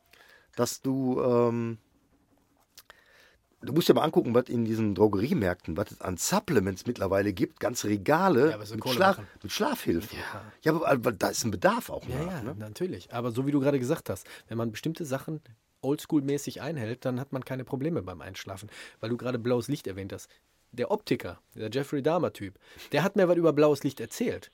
dass 0.57 0.81
du, 0.81 1.21
ähm, 1.23 1.79
du 3.63 3.73
musst 3.73 3.89
dir 3.89 3.95
mal 3.95 4.03
angucken, 4.03 4.35
was 4.35 4.49
in 4.49 4.65
diesen 4.65 4.95
Drogeriemärkten, 4.95 5.77
was 5.77 5.91
es 5.93 6.01
an 6.01 6.17
Supplements 6.17 6.87
mittlerweile 6.87 7.33
gibt, 7.33 7.61
ganze 7.61 7.89
Regale 7.89 8.51
Ja, 8.51 8.65
sie 8.65 8.75
mit, 8.77 8.89
Schlaf, 8.89 9.21
mit 9.43 9.53
Schlafhilfen. 9.53 10.19
Ja. 10.19 10.43
Ja, 10.63 10.73
aber, 10.75 10.89
aber 10.89 11.13
da 11.13 11.29
ist 11.29 11.45
ein 11.45 11.51
Bedarf 11.51 11.91
auch 11.91 12.07
Ja, 12.09 12.19
nach. 12.19 12.33
ja, 12.33 12.43
Ne? 12.43 12.55
natürlich. 12.59 13.13
Aber 13.13 13.31
so 13.31 13.47
wie 13.47 13.53
du 13.53 13.61
gerade 13.61 13.79
gesagt 13.79 14.11
hast, 14.11 14.27
wenn 14.49 14.59
man 14.59 14.71
bestimmte 14.71 15.05
Sachen 15.05 15.41
oldschool-mäßig 15.83 16.61
einhält, 16.61 17.05
dann 17.05 17.19
hat 17.21 17.33
man 17.33 17.45
keine 17.45 17.65
Probleme 17.65 18.03
beim 18.03 18.21
Einschlafen. 18.21 18.69
Weil 19.01 19.11
du 19.11 19.17
gerade 19.17 19.39
blaues 19.39 19.69
Licht 19.69 19.87
erwähnt 19.87 20.13
hast. 20.13 20.29
Der 20.73 20.91
Optiker, 20.91 21.41
der 21.57 21.69
Jeffrey 21.71 22.01
Dahmer-Typ, 22.03 22.55
der 22.93 23.03
hat 23.03 23.17
mir 23.17 23.27
was 23.29 23.37
über 23.37 23.53
blaues 23.53 23.83
Licht 23.83 23.99
erzählt. 23.99 24.51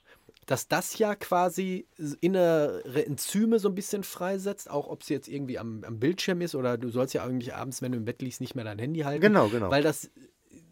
Dass 0.47 0.67
das 0.67 0.97
ja 0.97 1.13
quasi 1.13 1.87
innere 2.19 3.05
Enzyme 3.05 3.59
so 3.59 3.69
ein 3.69 3.75
bisschen 3.75 4.03
freisetzt, 4.03 4.69
auch 4.69 4.87
ob 4.87 5.03
es 5.03 5.09
jetzt 5.09 5.27
irgendwie 5.27 5.59
am, 5.59 5.83
am 5.83 5.99
Bildschirm 5.99 6.41
ist 6.41 6.55
oder 6.55 6.77
du 6.77 6.89
sollst 6.89 7.13
ja 7.13 7.23
eigentlich 7.23 7.53
abends, 7.53 7.83
wenn 7.83 7.91
du 7.91 7.99
im 7.99 8.05
Bett 8.05 8.21
liegst, 8.21 8.41
nicht 8.41 8.55
mehr 8.55 8.65
dein 8.65 8.79
Handy 8.79 9.01
halten. 9.01 9.21
Genau, 9.21 9.49
genau. 9.49 9.69
Weil 9.69 9.83
das, 9.83 10.09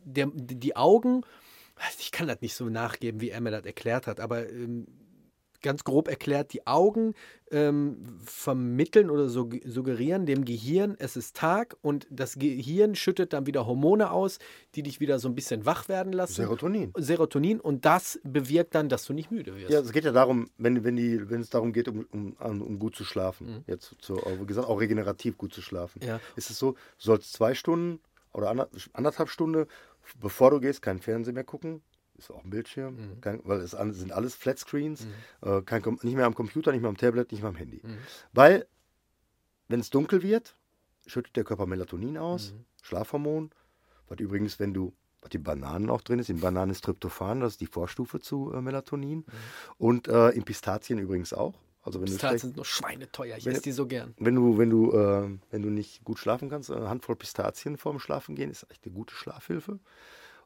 der, 0.03 0.31
die 0.33 0.75
Augen, 0.75 1.21
ich 1.99 2.11
kann 2.11 2.27
das 2.27 2.41
nicht 2.41 2.55
so 2.55 2.69
nachgeben, 2.69 3.21
wie 3.21 3.29
er 3.29 3.41
mir 3.41 3.51
das 3.51 3.65
erklärt 3.65 4.07
hat, 4.07 4.19
aber 4.19 4.49
ähm, 4.49 4.87
ganz 5.65 5.83
grob 5.83 6.07
erklärt, 6.07 6.53
die 6.53 6.65
Augen 6.65 7.13
ähm, 7.51 7.97
vermitteln 8.23 9.09
oder 9.09 9.27
sug 9.27 9.55
suggerieren 9.65 10.25
dem 10.25 10.45
Gehirn, 10.45 10.95
es 10.99 11.17
ist 11.17 11.35
Tag 11.35 11.75
und 11.81 12.07
das 12.09 12.35
Gehirn 12.39 12.95
schüttet 12.95 13.33
dann 13.33 13.45
wieder 13.47 13.65
Hormone 13.67 14.11
aus, 14.11 14.39
die 14.75 14.83
dich 14.83 14.99
wieder 14.99 15.19
so 15.19 15.27
ein 15.27 15.35
bisschen 15.35 15.65
wach 15.65 15.89
werden 15.89 16.13
lassen. 16.13 16.33
Serotonin. 16.35 16.93
Serotonin 16.97 17.59
und 17.59 17.83
das 17.85 18.19
bewirkt 18.23 18.75
dann, 18.75 18.87
dass 18.89 19.05
du 19.05 19.13
nicht 19.13 19.31
müde 19.31 19.55
wirst. 19.55 19.69
Ja, 19.71 19.79
es 19.81 19.91
geht 19.91 20.05
ja 20.05 20.11
darum, 20.11 20.49
wenn, 20.57 20.83
wenn, 20.83 20.95
die, 20.95 21.29
wenn 21.29 21.41
es 21.41 21.49
darum 21.49 21.73
geht, 21.73 21.87
um, 21.87 22.05
um, 22.11 22.35
um 22.61 22.79
gut 22.79 22.95
zu 22.95 23.03
schlafen, 23.03 23.47
Mhm. 23.47 23.63
jetzt 23.67 23.95
zu, 23.99 24.15
wie 24.15 24.45
gesagt, 24.45 24.67
auch 24.67 24.79
regenerativ 24.79 25.37
gut 25.37 25.53
zu 25.53 25.61
schlafen, 25.61 26.01
Ja. 26.03 26.19
ist 26.35 26.49
es 26.49 26.57
so, 26.59 26.71
du 26.73 26.77
sollst 26.99 27.33
zwei 27.33 27.53
Stunden 27.53 27.99
oder 28.33 28.49
ander- 28.49 28.69
anderthalb 28.93 29.29
Stunden, 29.29 29.65
bevor 30.21 30.51
du 30.51 30.59
gehst, 30.59 30.81
keinen 30.81 30.99
Fernsehen 30.99 31.33
mehr 31.33 31.43
gucken. 31.43 31.81
Ist 32.17 32.31
auch 32.31 32.43
ein 32.45 32.49
Bildschirm, 32.49 32.95
Mhm. 32.95 33.21
kein, 33.21 33.41
weil 33.43 33.59
es 33.59 33.75
an- 33.75 33.91
sind 33.93 34.11
alles 34.13 34.35
Flatscreens, 34.35 35.05
äh, 35.41 35.61
kein, 35.63 35.81
Com- 35.81 35.99
nicht 36.01 36.15
mehr 36.15 36.25
am 36.25 36.33
Computer, 36.35 36.71
nicht 36.71 36.81
mehr 36.81 36.89
am 36.89 36.97
Tablet, 36.97 37.31
nicht 37.31 37.41
mehr 37.41 37.49
am 37.49 37.55
Handy. 37.57 37.81
Mhm. 37.83 37.97
Weil, 38.31 38.67
wenn 39.67 39.79
es 39.81 39.89
dunkel 39.89 40.21
wird, 40.23 40.55
schüttet 41.05 41.35
der 41.35 41.43
Körper 41.43 41.65
Melatonin 41.65 42.17
aus, 42.17 42.53
Mhm. 42.53 42.65
Schlafhormon, 42.83 43.51
was 44.07 44.19
übrigens, 44.19 44.59
wenn 44.59 44.73
du, 44.73 44.93
was 45.21 45.29
die 45.31 45.39
Bananen 45.39 45.89
auch 45.89 46.01
drin 46.01 46.19
ist, 46.19 46.29
in 46.29 46.39
Bananen 46.39 46.71
ist 46.71 46.83
Tryptophan, 46.85 47.41
das 47.41 47.53
ist 47.53 47.61
die 47.61 47.65
Vorstufe 47.67 48.19
zu 48.21 48.53
äh, 48.53 48.61
Melatonin. 48.61 49.19
Mhm. 49.19 49.25
Und 49.77 50.07
äh, 50.07 50.29
in 50.29 50.43
Pistazien 50.43 50.99
übrigens 50.99 51.33
auch. 51.33 51.55
Also 51.81 51.99
wenn 51.99 52.05
du, 52.07 52.13
Pistazien 52.13 52.39
sind 52.39 52.55
nur 52.55 52.65
schweineteuer, 52.65 53.37
ich 53.37 53.45
Wenn- 53.45 53.53
esse 53.53 53.61
die 53.63 53.71
so 53.71 53.85
gern. 53.87 54.13
wenn 54.17 54.33
du, 54.35 54.57
wenn 54.57 54.69
du, 54.69 54.91
äh, 54.93 55.29
wenn 55.51 55.61
du 55.61 55.69
nicht 55.69 56.03
gut 56.03 56.17
schlafen 56.17 56.49
kannst, 56.49 56.71
eine 56.71 56.87
Handvoll 56.89 57.15
Pistazien 57.15 57.77
vorm 57.77 57.99
Schlafen 57.99 58.35
gehen, 58.35 58.49
ist 58.49 58.65
echt 58.71 58.85
eine 58.85 58.93
gute 58.95 59.13
Schlafhilfe. 59.13 59.79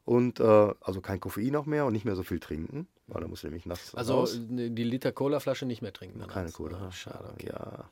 Und 0.04 0.40
äh, 0.40 0.74
also 0.80 1.00
kein 1.00 1.20
Koffein 1.20 1.54
auch 1.56 1.66
mehr 1.66 1.84
und 1.86 1.92
nicht 1.92 2.04
mehr 2.04 2.16
so 2.16 2.22
viel 2.22 2.40
trinken, 2.40 2.88
weil 3.06 3.20
da 3.20 3.28
musst 3.28 3.42
du 3.44 3.46
nämlich 3.48 3.66
nachts 3.66 3.94
Also 3.94 4.14
raus. 4.14 4.34
äh, 4.36 4.70
die 4.70 4.84
Liter 4.84 5.12
Cola-Flasche 5.12 5.66
nicht 5.66 5.82
mehr 5.82 5.92
trinken. 5.92 6.26
Keine. 6.26 6.50
Kohle. 6.50 6.76
Ah, 6.76 6.90
Schade, 6.90 7.30
okay. 7.32 7.48
Ja. 7.48 7.90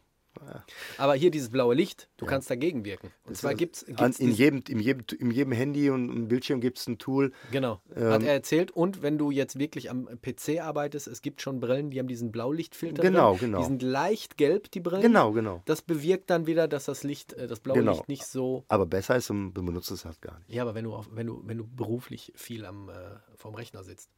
Aber 0.99 1.15
hier 1.15 1.31
dieses 1.31 1.51
blaue 1.51 1.75
Licht, 1.75 2.09
du 2.17 2.27
kannst 2.27 2.51
dagegen 2.51 2.85
wirken. 2.85 3.11
Und 3.25 3.37
zwar 3.37 3.55
gibt 3.55 3.77
es 3.77 3.83
in, 3.83 4.31
jedem, 4.33 4.63
in, 4.69 4.79
jedem, 4.81 5.05
in 5.19 5.31
jedem 5.31 5.53
Handy 5.53 5.91
und 5.91 6.09
im 6.11 6.29
Bildschirm 6.29 6.61
gibt 6.61 6.79
es 6.79 6.87
ein 6.87 6.99
Tool. 6.99 7.33
Genau, 7.53 7.81
Ähm, 7.95 8.11
hat 8.13 8.23
er 8.23 8.33
erzählt. 8.33 8.71
Und 8.71 9.03
wenn 9.03 9.19
du 9.19 9.31
jetzt 9.31 9.59
wirklich 9.59 9.91
am 9.91 10.07
PC 10.21 10.61
arbeitest, 10.61 11.07
es 11.09 11.23
gibt 11.23 11.41
schon 11.43 11.61
Brillen, 11.61 11.91
die 11.91 11.99
haben 11.99 12.09
diesen 12.09 12.33
Blaulichtfilter 12.33 13.03
Genau, 13.03 13.33
drin. 13.37 13.41
genau. 13.53 13.59
Die 13.61 13.65
sind 13.65 13.83
leicht 13.83 14.37
gelb, 14.37 14.71
die 14.71 14.81
Brillen. 14.81 15.03
Genau, 15.03 15.33
genau. 15.33 15.63
Das 15.65 15.83
bewirkt 15.83 16.31
dann 16.31 16.47
wieder, 16.47 16.69
dass 16.69 16.85
das 16.87 17.03
Licht, 17.03 17.33
äh, 17.35 17.47
das 17.47 17.61
blaue 17.61 17.79
Genau. 17.79 17.93
Licht 17.93 18.09
nicht 18.09 18.27
so. 18.27 18.65
Aber 18.69 18.87
besser 18.87 19.17
ist, 19.17 19.29
du 19.31 19.51
benutzt 19.53 19.91
es 19.91 20.05
halt 20.05 20.21
gar 20.23 20.39
nicht. 20.41 20.51
Ja, 20.51 20.63
aber 20.63 20.75
wenn 20.75 20.85
du, 20.85 20.95
auf, 20.95 21.09
wenn 21.13 21.27
du, 21.27 21.43
wenn 21.45 21.59
du 21.59 21.67
beruflich 21.67 22.33
viel 22.37 22.65
am, 22.65 22.89
äh, 22.89 22.95
vorm 23.37 23.55
Rechner 23.55 23.83
sitzt. 23.85 24.11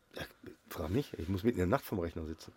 Frag 0.69 0.91
mich, 0.91 1.13
ich 1.19 1.29
muss 1.29 1.45
mitten 1.45 1.59
in 1.61 1.69
der 1.71 1.79
Nacht 1.79 1.85
vom 1.85 1.99
Rechner 2.01 2.25
sitzen. 2.27 2.53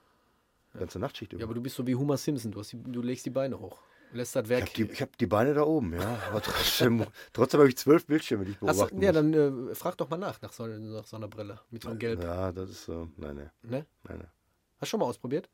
Ganze 0.78 1.00
Nachtschicht 1.00 1.34
über. 1.34 1.42
Ja, 1.42 1.46
aber 1.46 1.54
du 1.54 1.62
bist 1.62 1.76
so 1.76 1.86
wie 1.86 1.96
Homer 1.96 2.18
Simpson, 2.18 2.52
du, 2.52 2.62
die, 2.62 2.82
du 2.84 3.02
legst 3.02 3.26
die 3.26 3.30
Beine 3.30 3.60
hoch. 3.60 3.80
Lässt 4.12 4.36
das 4.36 4.44
ich 4.44 4.50
Werk. 4.50 4.62
habe 4.62 4.72
die, 4.74 4.84
ich 4.92 5.02
hab 5.02 5.18
die 5.18 5.26
Beine 5.26 5.54
da 5.56 5.64
oben, 5.64 5.94
ja. 5.94 6.20
Aber 6.30 6.42
trotzdem, 6.42 7.04
trotzdem 7.34 7.60
habe 7.60 7.70
ich 7.70 7.78
zwölf 7.78 8.06
Bildschirme, 8.06 8.46
die 8.46 8.52
ich 8.52 8.60
beobachten 8.60 9.00
du, 9.00 9.06
ja, 9.06 9.12
muss. 9.12 9.32
dann 9.32 9.70
äh, 9.72 9.76
frag 9.76 9.98
doch 9.98 10.10
mal 10.10 10.18
nach, 10.18 10.40
nach 10.42 10.54
so, 10.54 10.68
nach 10.68 11.06
so 11.06 11.16
einer 11.18 11.28
Brille 11.28 11.60
mit 11.72 11.82
so 11.84 11.90
einem 11.90 11.98
Gelb. 12.00 12.22
Ja, 12.24 12.52
das 12.52 12.70
ist 12.70 12.86
so. 12.86 13.10
Nein, 13.18 13.36
nein, 13.38 13.52
Ne? 13.64 13.86
nein. 14.04 14.18
nein. 14.20 14.28
Hast 14.78 14.82
du 14.82 14.86
schon 14.92 15.00
mal 15.00 15.08
ausprobiert? 15.08 15.50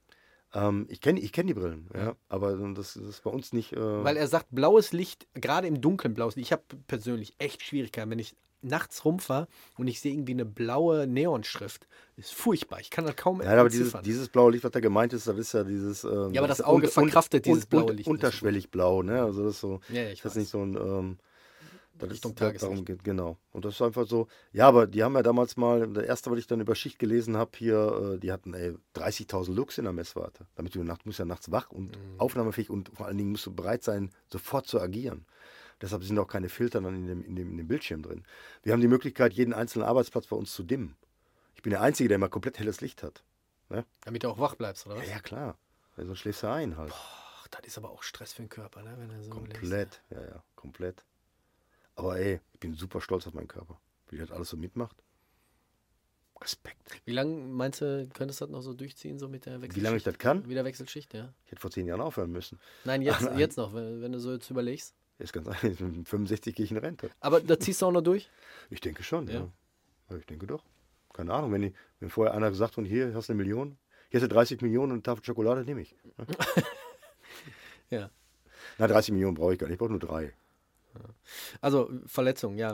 Ähm, 0.53 0.87
ich 0.89 0.99
kenne 0.99 1.19
ich 1.19 1.31
kenn 1.31 1.47
die 1.47 1.53
Brillen, 1.53 1.87
ja. 1.93 2.15
Aber 2.27 2.53
das, 2.73 2.95
das 2.95 2.95
ist 2.95 3.23
bei 3.23 3.29
uns 3.29 3.53
nicht. 3.53 3.73
Äh, 3.73 4.03
Weil 4.03 4.17
er 4.17 4.27
sagt, 4.27 4.47
blaues 4.51 4.91
Licht, 4.93 5.27
gerade 5.35 5.67
im 5.67 5.79
Dunkeln 5.79 6.13
blaues 6.13 6.35
Licht. 6.35 6.47
Ich 6.47 6.51
habe 6.51 6.63
persönlich 6.87 7.35
echt 7.37 7.61
Schwierigkeiten, 7.63 8.09
wenn 8.09 8.19
ich 8.19 8.35
nachts 8.61 9.05
rumfahre 9.05 9.47
und 9.77 9.87
ich 9.87 9.99
sehe 10.01 10.13
irgendwie 10.13 10.33
eine 10.33 10.45
blaue 10.45 11.07
Neonschrift. 11.07 11.87
ist 12.17 12.33
furchtbar. 12.33 12.79
Ich 12.81 12.89
kann 12.89 13.05
das 13.05 13.15
kaum 13.15 13.41
ja, 13.41 13.49
aber 13.59 13.69
dieses, 13.69 13.93
dieses 14.03 14.27
blaue 14.29 14.51
Licht, 14.51 14.63
was 14.63 14.71
da 14.71 14.79
gemeint 14.79 15.13
ist, 15.13 15.27
das 15.27 15.37
ist 15.37 15.53
ja 15.53 15.63
dieses. 15.63 16.03
Ähm, 16.03 16.33
Ja, 16.33 16.41
aber 16.41 16.47
das 16.47 16.61
Auge 16.61 16.87
verkraftet 16.89 17.45
dieses 17.45 17.63
un- 17.63 17.69
blaue 17.69 17.85
Licht 17.93 17.97
nicht. 17.99 18.07
Unterschwellig 18.07 18.69
blau, 18.71 19.01
ne? 19.03 19.21
Also 19.23 19.43
das 19.43 19.55
ist 19.55 19.61
so. 19.61 19.79
Ja, 19.89 20.01
ja, 20.03 20.09
ich 20.09 20.21
das 20.21 20.31
ist 20.31 20.35
weiß. 20.35 20.35
nicht 20.41 20.49
so 20.49 20.61
ein. 20.63 20.75
Ähm, 20.75 21.17
das 21.97 22.11
Richtung 22.11 22.31
ist, 22.31 22.37
Tageslicht. 22.37 22.63
darum 22.63 22.85
geht, 22.85 23.03
genau. 23.03 23.37
Und 23.51 23.65
das 23.65 23.73
ist 23.75 23.81
einfach 23.81 24.07
so. 24.07 24.27
Ja, 24.53 24.69
aber 24.69 24.87
die 24.87 25.03
haben 25.03 25.15
ja 25.15 25.21
damals 25.21 25.57
mal, 25.57 25.85
der 25.85 26.05
erste, 26.05 26.31
was 26.31 26.39
ich 26.39 26.47
dann 26.47 26.61
über 26.61 26.73
Schicht 26.73 26.97
gelesen 26.97 27.35
habe, 27.35 27.51
hier, 27.57 28.13
äh, 28.15 28.19
die 28.19 28.31
hatten 28.31 28.53
ey, 28.53 28.73
30.000 28.95 29.53
Lux 29.53 29.77
in 29.77 29.83
der 29.83 29.91
Messwarte. 29.91 30.45
Damit 30.55 30.75
du 30.75 30.83
nachts, 30.83 31.05
musst 31.05 31.19
ja 31.19 31.25
nachts 31.25 31.51
wach 31.51 31.71
und 31.71 31.87
Mhm. 31.97 32.17
aufnahmefähig 32.19 32.69
und 32.69 32.89
vor 32.95 33.07
allen 33.07 33.17
Dingen 33.17 33.31
musst 33.31 33.45
du 33.47 33.53
bereit 33.53 33.83
sein, 33.83 34.11
sofort 34.27 34.65
zu 34.65 34.79
agieren. 34.79 35.25
Deshalb 35.81 36.03
sind 36.03 36.19
auch 36.19 36.27
keine 36.27 36.49
Filter 36.49 36.81
dann 36.81 36.95
in 36.95 37.07
dem, 37.07 37.23
in, 37.23 37.35
dem, 37.35 37.51
in 37.51 37.57
dem 37.57 37.67
Bildschirm 37.67 38.01
drin. 38.01 38.25
Wir 38.63 38.73
haben 38.73 38.81
die 38.81 38.87
Möglichkeit, 38.87 39.33
jeden 39.33 39.53
einzelnen 39.53 39.85
Arbeitsplatz 39.85 40.27
bei 40.27 40.35
uns 40.35 40.53
zu 40.53 40.63
dimmen. 40.63 40.97
Ich 41.55 41.61
bin 41.61 41.71
der 41.71 41.81
Einzige, 41.81 42.09
der 42.09 42.15
immer 42.15 42.29
komplett 42.29 42.59
helles 42.59 42.81
Licht 42.81 43.03
hat. 43.03 43.23
Damit 44.03 44.23
du 44.23 44.29
auch 44.29 44.39
wach 44.39 44.55
bleibst, 44.55 44.87
oder 44.87 44.97
was? 44.97 45.05
Ja, 45.05 45.15
ja 45.15 45.19
klar. 45.19 45.57
Sonst 45.95 46.19
schläfst 46.19 46.43
du 46.43 46.49
ein 46.49 46.77
halt. 46.77 46.91
Ach, 46.93 47.47
das 47.49 47.61
ist 47.65 47.77
aber 47.77 47.89
auch 47.89 48.03
Stress 48.03 48.33
für 48.33 48.41
den 48.41 48.49
Körper, 48.49 48.81
ne? 48.81 48.95
Wenn 48.97 49.09
er 49.09 49.23
so 49.23 49.29
komplett. 49.29 50.01
Ja, 50.09 50.21
ja, 50.21 50.43
komplett. 50.55 51.03
Aber 51.95 52.17
ey, 52.17 52.39
ich 52.53 52.59
bin 52.59 52.73
super 52.73 53.01
stolz 53.01 53.27
auf 53.27 53.33
meinen 53.33 53.47
Körper. 53.47 53.79
Wie 54.07 54.17
der 54.17 54.25
das 54.25 54.35
alles 54.35 54.49
so 54.49 54.57
mitmacht. 54.57 54.95
Respekt. 56.41 57.01
Wie 57.05 57.11
lange 57.11 57.35
meinst 57.35 57.81
du, 57.81 58.07
könntest 58.13 58.39
du 58.39 58.45
das 58.45 58.51
noch 58.51 58.61
so 58.61 58.73
durchziehen, 58.73 59.19
so 59.19 59.27
mit 59.27 59.45
der 59.45 59.55
Wechselschicht? 59.55 59.75
Wie 59.75 59.81
lange 59.81 59.97
ich 59.97 60.03
das 60.03 60.17
kann? 60.17 60.47
Wieder 60.47 60.63
Wechselschicht, 60.63 61.13
ja. 61.13 61.33
Ich 61.45 61.51
hätte 61.51 61.61
vor 61.61 61.71
zehn 61.71 61.85
Jahren 61.85 61.99
aufhören 61.99 62.31
müssen. 62.31 62.59
Nein, 62.85 63.01
jetzt, 63.01 63.21
jetzt 63.37 63.57
noch, 63.57 63.73
wenn, 63.73 64.01
wenn 64.01 64.13
du 64.13 64.19
so 64.19 64.31
jetzt 64.31 64.49
überlegst. 64.49 64.95
Ist 65.19 65.33
ganz 65.33 65.47
einfach. 65.47 65.63
Mit 65.79 66.07
65 66.07 66.55
gehe 66.55 66.63
ich 66.65 66.71
in 66.71 66.77
Rente. 66.77 67.09
Aber 67.19 67.41
da 67.41 67.59
ziehst 67.59 67.81
du 67.81 67.85
auch 67.87 67.91
noch 67.91 68.01
durch? 68.01 68.29
Ich 68.69 68.81
denke 68.81 69.03
schon, 69.03 69.27
Ja. 69.27 69.47
ja. 70.09 70.17
Ich 70.17 70.25
denke 70.25 70.47
doch. 70.47 70.63
Keine 71.13 71.33
Ahnung, 71.33 71.51
wenn, 71.51 71.63
ich, 71.63 71.73
wenn 71.99 72.09
vorher 72.09 72.33
einer 72.33 72.49
gesagt 72.49 72.77
hat, 72.77 72.85
hier 72.85 73.13
hast 73.13 73.29
du 73.29 73.33
eine 73.33 73.41
Million, 73.43 73.77
hier 74.09 74.19
hast 74.21 74.25
du 74.29 74.33
30 74.33 74.61
Millionen 74.61 74.91
und 74.93 74.97
eine 74.97 75.03
Tafel 75.03 75.23
Schokolade, 75.23 75.63
nehme 75.65 75.81
ich. 75.81 75.95
Ja. 77.89 78.09
Na, 78.77 78.87
30 78.87 79.11
Millionen 79.11 79.35
brauche 79.35 79.53
ich 79.53 79.59
gar 79.59 79.67
nicht, 79.67 79.73
ich 79.73 79.79
brauche 79.79 79.91
nur 79.91 79.99
drei. 79.99 80.33
Also 81.61 81.91
Verletzung, 82.05 82.57
ja. 82.57 82.71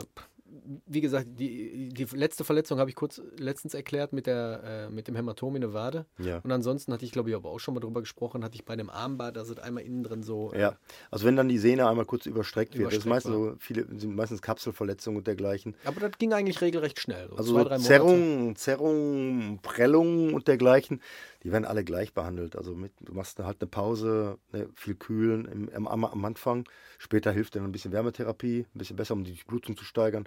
Wie 0.86 1.00
gesagt, 1.00 1.26
die, 1.38 1.88
die 1.90 2.04
letzte 2.16 2.44
Verletzung 2.44 2.78
habe 2.78 2.90
ich 2.90 2.96
kurz 2.96 3.20
letztens 3.38 3.74
erklärt 3.74 4.12
mit, 4.12 4.26
der, 4.26 4.62
äh, 4.64 4.90
mit 4.90 5.08
dem 5.08 5.16
Hämatom 5.16 5.54
in 5.56 5.60
der 5.62 5.72
Wade. 5.72 6.06
Ja. 6.18 6.38
Und 6.42 6.50
ansonsten 6.52 6.92
hatte 6.92 7.04
ich, 7.04 7.12
glaube 7.12 7.30
ich, 7.30 7.36
aber 7.36 7.50
auch 7.50 7.58
schon 7.58 7.74
mal 7.74 7.80
drüber 7.80 8.00
gesprochen, 8.00 8.44
hatte 8.44 8.54
ich 8.54 8.64
bei 8.64 8.76
dem 8.76 8.90
Armband, 8.90 9.36
da 9.36 9.44
sind 9.44 9.60
einmal 9.60 9.82
innen 9.84 10.02
drin 10.02 10.22
so. 10.22 10.52
äh, 10.52 10.60
Ja, 10.60 10.76
also 11.10 11.26
wenn 11.26 11.36
dann 11.36 11.48
die 11.48 11.58
Sehne 11.58 11.88
einmal 11.88 12.04
kurz 12.04 12.26
überstreckt 12.26 12.76
wird, 12.78 12.92
das 12.92 12.98
ist 12.98 13.06
meistens 13.06 13.32
so 13.34 13.54
viele, 13.58 13.86
sind 13.98 14.14
meistens 14.14 14.42
Kapselverletzungen 14.42 15.18
und 15.18 15.26
dergleichen. 15.26 15.76
Aber 15.84 16.00
das 16.00 16.12
ging 16.18 16.32
eigentlich 16.32 16.60
regelrecht 16.60 17.00
schnell. 17.00 17.28
So 17.30 17.36
Also 17.36 17.52
zwei, 17.54 17.64
drei 17.64 17.78
Monate. 17.78 17.86
Zerrung, 17.86 18.56
Zerrung, 18.56 19.58
Prellung 19.62 20.34
und 20.34 20.48
dergleichen, 20.48 21.00
die 21.42 21.52
werden 21.52 21.64
alle 21.64 21.84
gleich 21.84 22.12
behandelt. 22.12 22.56
Also 22.56 22.74
mit, 22.74 22.92
du 23.00 23.12
machst 23.12 23.38
halt 23.38 23.60
eine 23.60 23.68
Pause, 23.68 24.38
ne, 24.52 24.68
viel 24.74 24.94
kühlen 24.94 25.44
im, 25.46 25.86
am, 25.86 26.04
am- 26.04 26.24
Anfang. 26.24 26.64
Später 26.98 27.30
hilft 27.30 27.54
dann 27.56 27.64
ein 27.64 27.72
bisschen 27.72 27.92
Wärmetherapie, 27.92 28.66
ein 28.74 28.78
bisschen 28.78 28.96
besser, 28.96 29.14
um 29.14 29.22
die 29.24 29.32
Durchblutung 29.32 29.76
zu 29.76 29.84
steigern. 29.84 30.24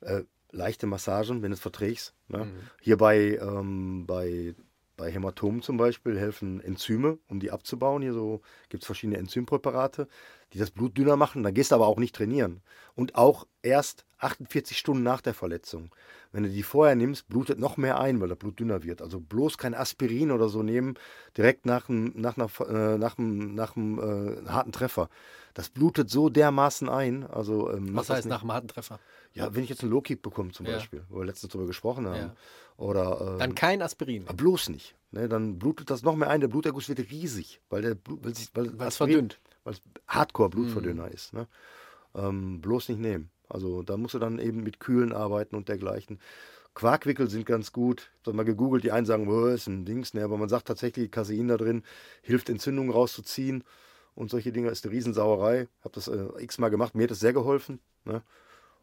Äh, 0.00 0.22
leichte 0.52 0.86
Massagen, 0.86 1.42
wenn 1.42 1.50
du 1.50 1.54
es 1.54 1.60
verträgst. 1.60 2.14
Ne? 2.28 2.44
Mhm. 2.46 2.52
Hier 2.80 2.96
bei, 2.96 3.38
ähm, 3.40 4.06
bei, 4.06 4.54
bei 4.96 5.10
Hämatomen 5.10 5.62
zum 5.62 5.76
Beispiel 5.76 6.18
helfen 6.18 6.60
Enzyme, 6.60 7.18
um 7.28 7.40
die 7.40 7.50
abzubauen. 7.50 8.02
Hier 8.02 8.14
so 8.14 8.40
gibt 8.68 8.82
es 8.82 8.86
verschiedene 8.86 9.18
Enzympräparate. 9.18 10.08
die 10.52 10.58
das 10.58 10.70
Blut 10.70 10.96
dünner 10.96 11.16
machen. 11.16 11.42
Dann 11.42 11.54
gehst 11.54 11.72
du 11.72 11.74
aber 11.74 11.86
auch 11.86 11.98
nicht 11.98 12.14
trainieren. 12.14 12.62
Und 12.94 13.16
auch 13.16 13.46
erst 13.62 14.06
48 14.18 14.78
Stunden 14.78 15.02
nach 15.02 15.20
der 15.20 15.34
Verletzung. 15.34 15.94
Wenn 16.32 16.44
du 16.44 16.48
die 16.48 16.62
vorher 16.62 16.94
nimmst, 16.96 17.28
blutet 17.28 17.58
noch 17.58 17.76
mehr 17.76 18.00
ein, 18.00 18.20
weil 18.20 18.28
das 18.28 18.38
Blut 18.38 18.58
dünner 18.58 18.82
wird. 18.82 19.02
Also 19.02 19.20
bloß 19.20 19.58
kein 19.58 19.74
Aspirin 19.74 20.30
oder 20.30 20.48
so 20.48 20.62
nehmen, 20.62 20.94
direkt 21.36 21.66
nach 21.66 21.88
einem 21.88 22.12
nach 22.14 22.36
äh, 22.36 22.98
nach 22.98 23.18
nach 23.18 23.76
einem 23.76 23.98
äh, 23.98 24.48
harten 24.48 24.72
Treffer. 24.72 25.08
Das 25.54 25.68
blutet 25.68 26.10
so 26.10 26.28
dermaßen 26.28 26.88
ein. 26.88 27.24
Also, 27.24 27.70
ähm, 27.72 27.94
Was 27.94 28.10
heißt 28.10 28.28
nach 28.28 28.42
einem 28.42 28.52
harten 28.52 28.68
Treffer? 28.68 29.00
Ja, 29.36 29.54
wenn 29.54 29.62
ich 29.62 29.68
jetzt 29.70 29.82
einen 29.82 29.92
Low-Kick 29.92 30.22
bekomme 30.22 30.50
zum 30.52 30.66
Ja. 30.66 30.74
Beispiel, 30.74 31.04
wo 31.08 31.18
wir 31.18 31.26
letztens 31.26 31.52
drüber 31.52 31.66
gesprochen 31.66 32.06
haben. 32.06 32.16
Ja. 32.16 32.34
Oder 32.76 33.20
ähm, 33.34 33.38
Dann 33.38 33.54
kein 33.54 33.82
Aspirin. 33.82 34.24
aber 34.26 34.34
bloß 34.36 34.70
nicht. 34.70 34.94
Ne, 35.12 35.28
dann 35.28 35.58
blutet 35.58 35.90
das 35.90 36.02
noch 36.02 36.16
mehr 36.16 36.28
ein. 36.30 36.40
Der 36.40 36.48
Bluterguss 36.48 36.88
wird 36.88 36.98
riesig, 37.10 37.60
weil 37.70 37.82
der 37.82 37.94
Blut, 37.94 38.24
weil 38.24 38.34
sich, 38.34 38.50
weil 38.54 38.74
es 38.88 38.96
verdünnt. 38.96 39.38
Weil 39.64 39.74
es 39.74 39.82
Hardcore-Blutverdünner 40.08 41.10
ist. 41.10 41.32
Ne? 41.32 41.46
Ähm, 42.14 42.60
bloß 42.60 42.88
nicht 42.88 42.98
nehmen. 43.00 43.30
Also 43.48 43.82
da 43.82 43.96
musst 43.96 44.14
du 44.14 44.18
dann 44.18 44.38
eben 44.38 44.62
mit 44.62 44.80
Kühlen 44.80 45.12
arbeiten 45.12 45.54
und 45.54 45.68
dergleichen. 45.68 46.18
Quarkwickel 46.74 47.30
sind 47.30 47.46
ganz 47.46 47.72
gut. 47.72 48.10
Ich 48.20 48.26
habe 48.26 48.36
mal 48.36 48.44
gegoogelt, 48.44 48.84
die 48.84 48.92
einen 48.92 49.06
sagen, 49.06 49.28
oh, 49.28 49.46
ist 49.46 49.66
ein 49.66 49.84
Dings, 49.84 50.12
ne? 50.12 50.24
aber 50.24 50.36
man 50.36 50.48
sagt 50.48 50.66
tatsächlich, 50.68 51.10
Casein 51.10 51.48
da 51.48 51.56
drin 51.56 51.82
hilft 52.22 52.50
Entzündungen 52.50 52.90
rauszuziehen 52.90 53.64
und 54.14 54.30
solche 54.30 54.52
Dinge 54.52 54.68
ist 54.68 54.84
eine 54.84 54.92
Riesensauerei. 54.92 55.68
Habe 55.82 55.94
das 55.94 56.08
äh, 56.08 56.26
x-mal 56.38 56.68
gemacht, 56.68 56.94
mir 56.94 57.04
hat 57.04 57.10
das 57.12 57.20
sehr 57.20 57.32
geholfen. 57.32 57.80
Ne? 58.04 58.22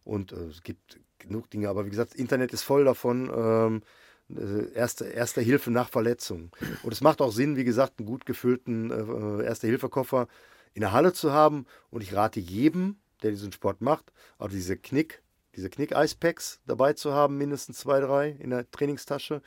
Und 0.03 0.31
äh, 0.31 0.47
es 0.47 0.63
gibt 0.63 0.99
genug 1.19 1.49
Dinge, 1.49 1.69
aber 1.69 1.85
wie 1.85 1.89
gesagt, 1.89 2.11
das 2.11 2.19
Internet 2.19 2.53
ist 2.53 2.63
voll 2.63 2.85
davon. 2.85 3.31
Ähm, 3.33 3.81
äh, 4.29 4.71
erste, 4.73 5.05
erste 5.05 5.41
Hilfe 5.41 5.71
nach 5.71 5.89
Verletzungen. 5.89 6.51
Und 6.83 6.93
es 6.93 7.01
macht 7.01 7.21
auch 7.21 7.31
Sinn, 7.31 7.55
wie 7.55 7.63
gesagt, 7.63 7.99
einen 7.99 8.07
gut 8.07 8.25
gefüllten 8.25 8.91
äh, 8.91 9.43
Erste-Hilfe-Koffer 9.43 10.27
in 10.73 10.81
der 10.81 10.91
Halle 10.91 11.13
zu 11.13 11.31
haben. 11.31 11.65
Und 11.89 12.01
ich 12.01 12.15
rate 12.15 12.39
jedem, 12.39 12.97
der 13.21 13.31
diesen 13.31 13.51
Sport 13.51 13.81
macht, 13.81 14.11
auch 14.37 14.49
diese 14.49 14.77
Knick, 14.77 15.21
diese 15.55 15.69
Knick-Ice-Packs 15.69 16.61
dabei 16.65 16.93
zu 16.93 17.13
haben, 17.13 17.37
mindestens 17.37 17.79
zwei, 17.79 17.99
drei 17.99 18.29
in 18.29 18.49
der 18.49 18.69
Trainingstasche. 18.71 19.41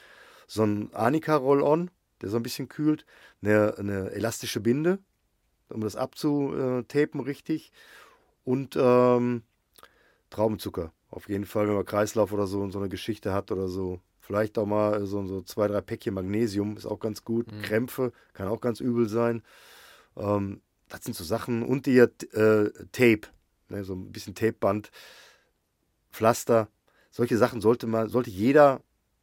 So 0.46 0.62
ein 0.62 0.94
Anika-Roll-On, 0.94 1.90
der 2.20 2.28
so 2.28 2.36
ein 2.36 2.42
bisschen 2.42 2.68
kühlt. 2.68 3.04
Eine, 3.42 3.76
eine 3.78 4.10
elastische 4.10 4.60
Binde, 4.60 4.98
um 5.68 5.80
das 5.80 5.96
abzutapen 5.96 7.20
richtig. 7.20 7.72
Und 8.44 8.76
ähm, 8.78 9.42
Traubenzucker. 10.30 10.92
Auf 11.10 11.28
jeden 11.28 11.44
Fall, 11.46 11.68
wenn 11.68 11.74
man 11.74 11.84
Kreislauf 11.84 12.32
oder 12.32 12.46
so 12.46 12.60
und 12.60 12.72
so 12.72 12.78
eine 12.78 12.88
Geschichte 12.88 13.32
hat 13.32 13.52
oder 13.52 13.68
so. 13.68 14.00
Vielleicht 14.20 14.58
auch 14.58 14.66
mal 14.66 15.06
so, 15.06 15.24
so 15.26 15.42
zwei, 15.42 15.68
drei 15.68 15.80
Päckchen 15.80 16.14
Magnesium, 16.14 16.76
ist 16.76 16.86
auch 16.86 16.98
ganz 16.98 17.22
gut. 17.24 17.46
Krämpfe 17.62 18.12
kann 18.32 18.48
auch 18.48 18.60
ganz 18.60 18.80
übel 18.80 19.08
sein. 19.08 19.42
Ähm, 20.16 20.60
das 20.88 21.04
sind 21.04 21.14
so 21.14 21.22
Sachen. 21.24 21.62
Und 21.62 21.86
die 21.86 21.98
äh, 21.98 22.08
Tape, 22.92 23.28
ne, 23.68 23.84
so 23.84 23.94
ein 23.94 24.10
bisschen 24.10 24.34
Tapeband, 24.34 24.90
Pflaster. 26.10 26.68
Solche 27.10 27.36
Sachen 27.38 27.60
sollte 27.60 27.86
man, 27.86 28.08
sollte 28.08 28.30
jeder 28.30 28.80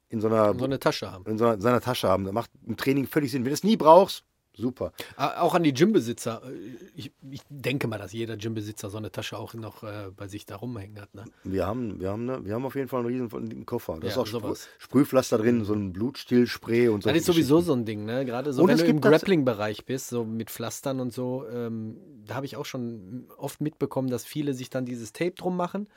in 0.09 0.21
so 0.21 0.27
einer, 0.27 0.57
So 0.57 0.65
eine 0.65 0.79
Tasche 0.79 1.11
haben. 1.11 1.25
in 1.25 1.37
so 1.37 1.45
einer, 1.45 1.59
seiner 1.59 1.81
Tasche 1.81 2.07
haben. 2.07 2.23
Das 2.23 2.33
macht 2.33 2.51
im 2.65 2.77
Training 2.77 3.07
völlig 3.07 3.31
Sinn. 3.31 3.43
Wenn 3.43 3.49
du 3.49 3.55
es 3.55 3.63
nie 3.63 3.77
brauchst, 3.77 4.23
super. 4.55 4.93
Auch 5.17 5.55
an 5.55 5.63
die 5.63 5.73
Gymbesitzer. 5.73 6.41
äh, 6.45 6.51
Ich, 6.95 7.11
ich 7.29 7.41
denke 7.49 7.87
mal, 7.87 7.97
dass 7.97 8.13
jeder 8.13 8.37
Gymbesitzer 8.37 8.89
so 8.89 8.97
eine 8.97 9.11
Tasche 9.11 9.37
auch 9.37 9.53
noch 9.53 9.83
äh, 9.83 10.11
bei 10.15 10.27
sich 10.27 10.45
da 10.45 10.55
rumhängen 10.57 10.99
hat. 11.01 11.13
Ne? 11.15 11.25
Wir 11.43 11.65
haben, 11.65 11.99
wir 11.99 12.09
haben, 12.11 12.25
ne, 12.25 12.43
wir 12.45 12.53
haben 12.53 12.65
auf 12.65 12.75
jeden 12.75 12.87
Fall 12.87 12.99
einen 13.05 13.09
riesen 13.09 13.65
Koffer. 13.65 13.97
Da 13.99 14.07
Ja, 14.07 14.13
ist 14.13 14.17
auch 14.17 14.27
Sprü 14.27 14.39
sowas. 14.39 14.67
Sprühpflaster 14.77 15.37
drin, 15.37 15.63
so 15.65 15.73
ein 15.73 15.93
Blutstillspray 15.93 16.89
und 16.89 17.03
so. 17.03 17.09
Das 17.09 17.17
ist 17.17 17.25
sowieso 17.25 17.61
so 17.61 17.73
ein 17.73 17.85
Ding, 17.85 18.05
ne? 18.05 18.25
Gerade 18.25 18.53
so, 18.53 18.61
Und 18.63 18.67
wenn 18.69 18.77
du 18.77 18.85
im 18.85 19.01
Grappling-Bereich 19.01 19.85
bist, 19.85 20.09
so 20.09 20.23
mit 20.23 20.49
Pflastern 20.49 20.99
und 20.99 21.13
so, 21.13 21.45
ähm, 21.51 21.97
da 22.25 22.35
habe 22.35 22.45
ich 22.45 22.55
auch 22.55 22.65
schon 22.65 23.27
oft 23.37 23.59
mitbekommen, 23.61 24.09
dass 24.09 24.25
viele 24.25 24.53
sich 24.53 24.69
dann 24.69 24.85
dieses 24.85 25.13
Tape 25.13 25.31
drum 25.31 25.57
machen, 25.57 25.87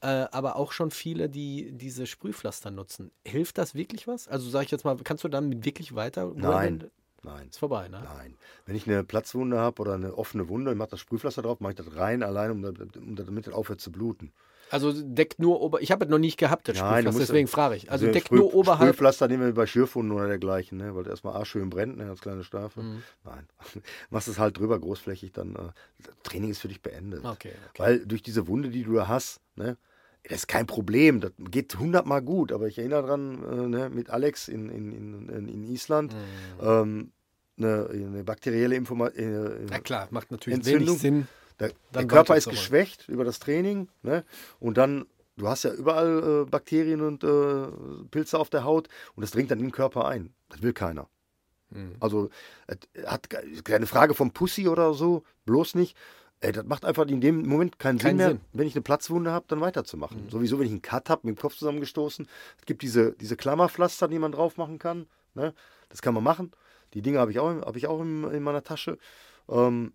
äh, 0.00 0.06
aber 0.30 0.56
auch 0.56 0.72
schon 0.72 0.90
viele, 0.90 1.28
die 1.28 1.72
diese 1.72 2.06
Sprühpflaster 2.06 2.70
nutzen. 2.70 3.10
Hilft 3.26 3.58
das 3.58 3.74
wirklich 3.74 4.06
was? 4.06 4.28
Also 4.28 4.48
sage 4.48 4.66
ich 4.66 4.70
jetzt 4.70 4.84
mal, 4.84 4.96
kannst 5.02 5.24
du 5.24 5.28
damit 5.28 5.64
wirklich 5.64 5.94
weiter? 5.94 6.32
Nein. 6.34 6.84
Nein. 7.24 7.48
Ist 7.48 7.58
vorbei, 7.58 7.88
ne? 7.88 8.02
Nein. 8.04 8.36
Wenn 8.66 8.76
ich 8.76 8.86
eine 8.86 9.02
Platzwunde 9.04 9.58
habe 9.58 9.80
oder 9.82 9.94
eine 9.94 10.16
offene 10.16 10.48
Wunde, 10.48 10.72
ich 10.72 10.76
mache 10.76 10.90
das 10.90 11.00
Sprühpflaster 11.00 11.42
drauf, 11.42 11.60
mache 11.60 11.72
ich 11.72 11.76
das 11.76 11.96
rein, 11.96 12.22
allein, 12.22 12.50
um, 12.50 12.64
um 12.64 13.16
damit 13.16 13.46
das 13.46 13.54
aufhört 13.54 13.80
zu 13.80 13.90
bluten. 13.90 14.32
Also 14.70 14.92
deckt 14.92 15.38
nur 15.38 15.60
Ober... 15.60 15.82
Ich 15.82 15.92
habe 15.92 16.04
es 16.04 16.10
noch 16.10 16.18
nicht 16.18 16.38
gehabt, 16.38 16.68
das 16.68 16.78
Nein, 16.78 17.02
Sprühpflaster, 17.02 17.20
deswegen 17.20 17.48
frage 17.48 17.76
ich. 17.76 17.90
Also 17.90 18.06
deckt 18.10 18.28
Sprüh- 18.28 18.36
nur 18.36 18.54
oberhalb... 18.54 18.88
Sprühpflaster 18.88 19.28
nehmen 19.28 19.44
wir 19.44 19.54
bei 19.54 19.66
Schürfwunden 19.66 20.12
oder 20.16 20.26
dergleichen, 20.26 20.78
ne? 20.78 20.94
weil 20.94 21.04
das 21.04 21.12
erstmal 21.12 21.36
A 21.36 21.44
schön 21.44 21.70
brennt, 21.70 21.98
ne? 21.98 22.08
als 22.08 22.20
kleine 22.20 22.44
Strafe. 22.44 22.82
Mhm. 22.82 23.02
Nein. 23.24 23.46
Machst 24.10 24.28
es 24.28 24.38
halt 24.38 24.58
drüber 24.58 24.78
großflächig, 24.78 25.32
dann 25.32 25.54
äh, 25.54 25.58
Training 26.22 26.50
ist 26.50 26.60
für 26.60 26.68
dich 26.68 26.80
beendet. 26.80 27.24
Okay, 27.24 27.52
okay. 27.70 27.82
Weil 27.82 28.06
durch 28.06 28.22
diese 28.22 28.48
Wunde, 28.48 28.70
die 28.70 28.84
du 28.84 28.94
da 28.94 29.08
hast, 29.08 29.40
ne? 29.54 29.76
Das 30.26 30.38
ist 30.38 30.48
kein 30.48 30.66
Problem, 30.66 31.20
das 31.20 31.32
geht 31.50 31.78
hundertmal 31.78 32.22
gut, 32.22 32.50
aber 32.50 32.66
ich 32.66 32.78
erinnere 32.78 33.02
daran, 33.02 33.42
äh, 33.44 33.68
ne, 33.68 33.90
mit 33.90 34.08
Alex 34.10 34.48
in, 34.48 34.70
in, 34.70 34.92
in, 34.92 35.28
in- 35.48 35.64
Island, 35.64 36.14
Mhm. 36.14 36.66
ähm, 36.66 37.12
eine, 37.58 37.88
eine 37.90 38.24
bakterielle 38.24 38.74
Information. 38.74 39.66
Na 39.68 39.78
klar, 39.80 40.08
macht 40.10 40.30
natürlich 40.30 40.56
Entzündung. 40.58 40.88
wenig 40.88 41.00
Sinn. 41.00 41.28
Der, 41.60 41.72
der 41.94 42.06
Körper 42.06 42.36
ist 42.36 42.48
geschwächt 42.48 43.08
über 43.08 43.22
das 43.24 43.38
Training. 43.38 43.88
Ne? 44.02 44.24
Und 44.60 44.76
dann, 44.78 45.04
du 45.36 45.46
hast 45.46 45.62
ja 45.64 45.72
überall 45.72 46.42
äh, 46.46 46.50
Bakterien 46.50 47.00
und 47.02 47.22
äh, 47.22 48.06
Pilze 48.10 48.38
auf 48.38 48.50
der 48.50 48.64
Haut 48.64 48.88
und 49.14 49.20
das 49.22 49.30
dringt 49.30 49.50
dann 49.50 49.58
in 49.60 49.66
den 49.66 49.72
Körper 49.72 50.06
ein. 50.08 50.32
Das 50.48 50.62
will 50.62 50.72
keiner. 50.72 51.06
Mhm. 51.70 51.92
Also, 52.00 52.30
hat 53.06 53.28
ke- 53.30 53.44
keine 53.62 53.86
Frage 53.86 54.14
vom 54.14 54.32
Pussy 54.32 54.68
oder 54.68 54.94
so, 54.94 55.22
bloß 55.44 55.74
nicht. 55.76 55.96
Ey, 56.44 56.52
das 56.52 56.64
macht 56.66 56.84
einfach 56.84 57.06
in 57.06 57.20
dem 57.20 57.46
Moment 57.46 57.78
keinen, 57.78 57.98
Keinen 57.98 58.10
Sinn 58.10 58.16
mehr, 58.18 58.28
Sinn. 58.28 58.40
wenn 58.52 58.66
ich 58.66 58.74
eine 58.74 58.82
Platzwunde 58.82 59.30
habe, 59.32 59.46
dann 59.48 59.60
weiterzumachen. 59.60 60.24
Mhm. 60.26 60.30
Sowieso, 60.30 60.58
wenn 60.58 60.66
ich 60.66 60.72
einen 60.72 60.82
Cut 60.82 61.08
habe, 61.08 61.26
mit 61.26 61.36
dem 61.36 61.40
Kopf 61.40 61.56
zusammengestoßen. 61.56 62.26
Es 62.58 62.66
gibt 62.66 62.82
diese, 62.82 63.12
diese 63.12 63.36
Klammerpflaster, 63.36 64.08
die 64.08 64.18
man 64.18 64.32
drauf 64.32 64.56
machen 64.58 64.78
kann. 64.78 65.06
Ne? 65.34 65.54
Das 65.88 66.02
kann 66.02 66.12
man 66.14 66.22
machen. 66.22 66.52
Die 66.92 67.02
Dinge 67.02 67.18
habe 67.18 67.30
ich 67.30 67.38
auch, 67.38 67.48
hab 67.62 67.76
ich 67.76 67.86
auch 67.86 68.00
in, 68.02 68.24
in 68.24 68.42
meiner 68.42 68.62
Tasche. 68.62 68.98
Ähm, 69.48 69.92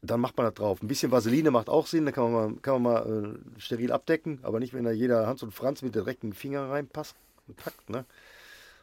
dann 0.00 0.20
macht 0.20 0.36
man 0.36 0.46
das 0.46 0.54
drauf. 0.54 0.82
Ein 0.82 0.88
bisschen 0.88 1.12
Vaseline 1.12 1.50
macht 1.50 1.68
auch 1.68 1.86
Sinn, 1.86 2.06
da 2.06 2.12
kann 2.12 2.32
man 2.32 2.32
mal, 2.54 2.60
kann 2.60 2.82
man 2.82 2.92
mal 2.94 3.38
äh, 3.56 3.60
steril 3.60 3.92
abdecken, 3.92 4.40
aber 4.42 4.58
nicht, 4.58 4.74
wenn 4.74 4.84
da 4.84 4.90
jeder 4.90 5.26
Hans 5.26 5.42
und 5.42 5.52
Franz 5.52 5.82
mit 5.82 5.94
direkten 5.94 6.32
Finger 6.32 6.70
reinpasst. 6.70 7.14
Packt, 7.56 7.90
ne? 7.90 8.04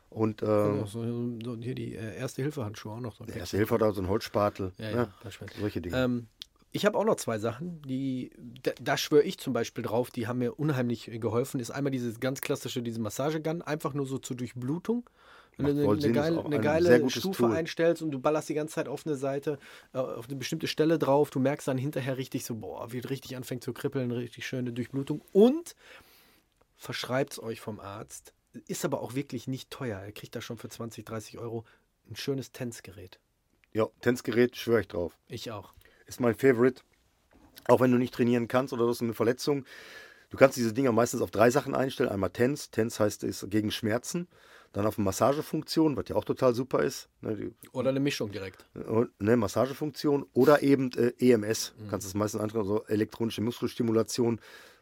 Und 0.09 0.41
Ja, 0.41 0.67
ähm, 0.67 0.85
so, 0.85 1.03
so 1.43 1.57
hier 1.61 1.75
die 1.75 1.95
äh, 1.95 2.15
Erste-Hilfe-Handschuhe 2.17 2.93
auch 2.93 2.99
noch. 2.99 3.15
So 3.15 3.23
ein 3.23 3.27
der 3.27 3.33
Päckchen. 3.33 3.41
erste 3.41 3.57
Hilfe 3.57 3.73
hat 3.75 3.83
auch 3.83 3.93
so 3.93 4.01
einen 4.01 4.09
Holzspatel. 4.09 4.71
Ja, 4.77 4.91
ne? 4.91 5.13
ja. 5.23 5.29
Solche 5.59 5.81
Dinge. 5.81 5.97
Ähm, 6.03 6.27
ich 6.71 6.85
habe 6.85 6.97
auch 6.97 7.05
noch 7.05 7.15
zwei 7.15 7.39
Sachen, 7.39 7.81
die, 7.81 8.31
da, 8.63 8.71
da 8.79 8.97
schwöre 8.97 9.23
ich 9.23 9.39
zum 9.39 9.53
Beispiel 9.53 9.83
drauf, 9.83 10.11
die 10.11 10.27
haben 10.27 10.39
mir 10.39 10.53
unheimlich 10.53 11.07
äh, 11.07 11.17
geholfen. 11.17 11.59
Ist 11.59 11.71
einmal 11.71 11.91
dieses 11.91 12.19
ganz 12.19 12.41
klassische, 12.41 12.81
diese 12.81 12.99
Massagegun, 12.99 13.61
einfach 13.61 13.93
nur 13.93 14.05
so 14.05 14.19
zur 14.19 14.37
Durchblutung. 14.37 15.09
Wenn 15.57 15.75
du 15.75 15.89
eine, 15.89 16.01
Sinn, 16.01 16.13
geile, 16.13 16.45
eine 16.45 16.55
ein 16.55 16.61
geile 16.61 17.09
Stufe 17.09 17.43
Tool. 17.43 17.53
einstellst 17.53 18.01
und 18.01 18.11
du 18.11 18.19
ballerst 18.19 18.47
die 18.47 18.53
ganze 18.53 18.75
Zeit 18.75 18.87
auf 18.87 19.05
eine 19.05 19.15
Seite, 19.15 19.59
äh, 19.93 19.97
auf 19.97 20.27
eine 20.27 20.37
bestimmte 20.37 20.67
Stelle 20.67 20.97
drauf, 20.99 21.31
du 21.31 21.39
merkst 21.39 21.67
dann 21.67 21.77
hinterher 21.77 22.17
richtig 22.17 22.45
so, 22.45 22.55
boah, 22.55 22.91
wie 22.93 22.99
es 22.99 23.09
richtig 23.09 23.35
anfängt 23.35 23.63
zu 23.63 23.73
kribbeln, 23.73 24.11
richtig 24.11 24.47
schöne 24.47 24.71
Durchblutung. 24.71 25.21
Und 25.33 25.75
verschreibt 26.77 27.33
es 27.33 27.43
euch 27.43 27.59
vom 27.59 27.79
Arzt. 27.79 28.33
Ist 28.67 28.85
aber 28.85 29.01
auch 29.01 29.15
wirklich 29.15 29.47
nicht 29.47 29.69
teuer. 29.69 29.99
Er 29.99 30.11
kriegt 30.11 30.35
da 30.35 30.41
schon 30.41 30.57
für 30.57 30.69
20, 30.69 31.03
30 31.03 31.39
Euro 31.39 31.65
ein 32.09 32.15
schönes 32.15 32.51
Tänzgerät. 32.51 33.19
ja, 33.73 33.87
Tänzgerät 34.01 34.55
schwöre 34.55 34.81
ich 34.81 34.87
drauf. 34.87 35.17
Ich 35.27 35.51
auch. 35.51 35.73
Ist 36.09 36.19
mein 36.19 36.33
Favorite. 36.33 36.81
Auch 37.67 37.81
wenn 37.81 37.91
du 37.91 37.97
nicht 37.99 38.13
trainieren 38.13 38.47
kannst 38.47 38.73
oder 38.73 38.83
du 38.83 38.89
hast 38.89 39.01
eine 39.01 39.13
Verletzung. 39.13 39.63
Du 40.31 40.37
kannst 40.37 40.57
diese 40.57 40.73
Dinger 40.73 40.91
meistens 40.91 41.21
auf 41.21 41.29
drei 41.29 41.51
Sachen 41.51 41.75
einstellen. 41.75 42.09
Einmal 42.09 42.31
Tense. 42.31 42.71
Tense 42.71 43.03
heißt, 43.03 43.23
ist 43.23 43.49
gegen 43.51 43.69
Schmerzen. 43.69 44.27
Dann 44.73 44.85
auf 44.87 44.97
eine 44.97 45.05
Massagefunktion, 45.05 45.95
was 45.95 46.09
ja 46.09 46.15
auch 46.15 46.25
total 46.25 46.53
super 46.55 46.83
ist. 46.83 47.09
Ne, 47.21 47.51
Oder 47.71 47.89
eine 47.89 47.99
Mischung 47.99 48.31
direkt. 48.31 48.65
ne, 49.19 49.37
Massagefunktion. 49.37 50.25
Oder 50.33 50.63
eben 50.63 50.91
äh, 50.93 51.13
EMS. 51.19 51.73
Kannst 51.89 52.07
es 52.07 52.15
meistens 52.15 52.41
anschauen, 52.41 52.65
so 52.65 52.83
elektronische 52.85 53.41
Muskelstimulation. 53.41 54.39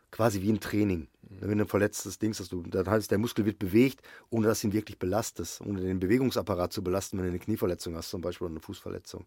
Quasi 0.10 0.42
wie 0.42 0.52
ein 0.52 0.62
Training. 0.62 1.10
Wenn 1.22 1.58
du 1.58 1.66
ein 1.66 1.68
verletztes 1.68 2.18
Ding 2.20 2.34
hast, 2.34 2.54
du, 2.54 2.64
dann 2.64 2.88
heißt 2.90 3.12
der 3.12 3.18
Muskel 3.18 3.46
wird 3.46 3.60
bewegt, 3.60 4.02
ohne 4.30 4.48
dass 4.48 4.62
du 4.62 4.68
ihn 4.68 4.74
wirklich 4.74 4.98
belastest, 4.98 5.60
ohne 5.60 5.82
den 5.82 6.00
Bewegungsapparat 6.00 6.72
zu 6.72 6.82
belasten, 6.82 7.18
wenn 7.18 7.26
du 7.26 7.32
eine 7.32 7.40
Knieverletzung 7.40 7.96
hast, 7.98 8.10
zum 8.12 8.22
Beispiel 8.22 8.46
oder 8.46 8.54
eine 8.54 8.62
Fußverletzung. 8.62 9.26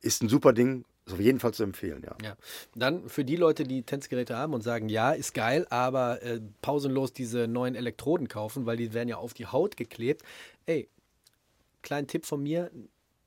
Ist 0.00 0.20
ein 0.24 0.28
super 0.28 0.52
Ding, 0.52 0.84
ist 1.06 1.14
auf 1.14 1.20
jeden 1.20 1.40
Fall 1.40 1.52
zu 1.52 1.64
empfehlen, 1.64 2.02
ja. 2.04 2.16
Ja. 2.22 2.36
Dann 2.74 3.08
für 3.08 3.24
die 3.24 3.36
Leute, 3.36 3.64
die 3.64 3.82
Tänzgeräte 3.82 4.36
haben 4.36 4.54
und 4.54 4.62
sagen, 4.62 4.88
ja, 4.88 5.12
ist 5.12 5.34
geil, 5.34 5.66
aber 5.70 6.22
äh, 6.22 6.40
pausenlos 6.60 7.12
diese 7.12 7.48
neuen 7.48 7.74
Elektroden 7.74 8.28
kaufen, 8.28 8.66
weil 8.66 8.76
die 8.76 8.92
werden 8.92 9.08
ja 9.08 9.16
auf 9.16 9.34
die 9.34 9.46
Haut 9.46 9.76
geklebt. 9.76 10.22
Ey, 10.66 10.88
kleinen 11.82 12.06
Tipp 12.06 12.24
von 12.24 12.42
mir, 12.42 12.70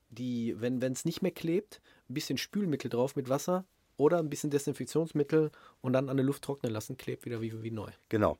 die, 0.09 0.55
wenn 0.59 0.81
es 0.81 1.03
nicht 1.03 1.21
mehr 1.21 1.31
klebt, 1.31 1.81
ein 2.09 2.13
bisschen 2.13 2.37
Spülmittel 2.37 2.89
drauf 2.89 3.15
mit 3.15 3.27
Wasser 3.27 3.65
oder 3.97 4.19
ein 4.19 4.29
bisschen 4.29 4.51
Desinfektionsmittel 4.51 5.51
und 5.81 5.93
dann 5.93 6.09
an 6.09 6.17
der 6.17 6.25
Luft 6.25 6.43
trocknen 6.43 6.71
lassen, 6.71 6.97
klebt 6.97 7.25
wieder 7.25 7.41
wie, 7.41 7.61
wie 7.61 7.71
neu. 7.71 7.89
Genau. 8.09 8.37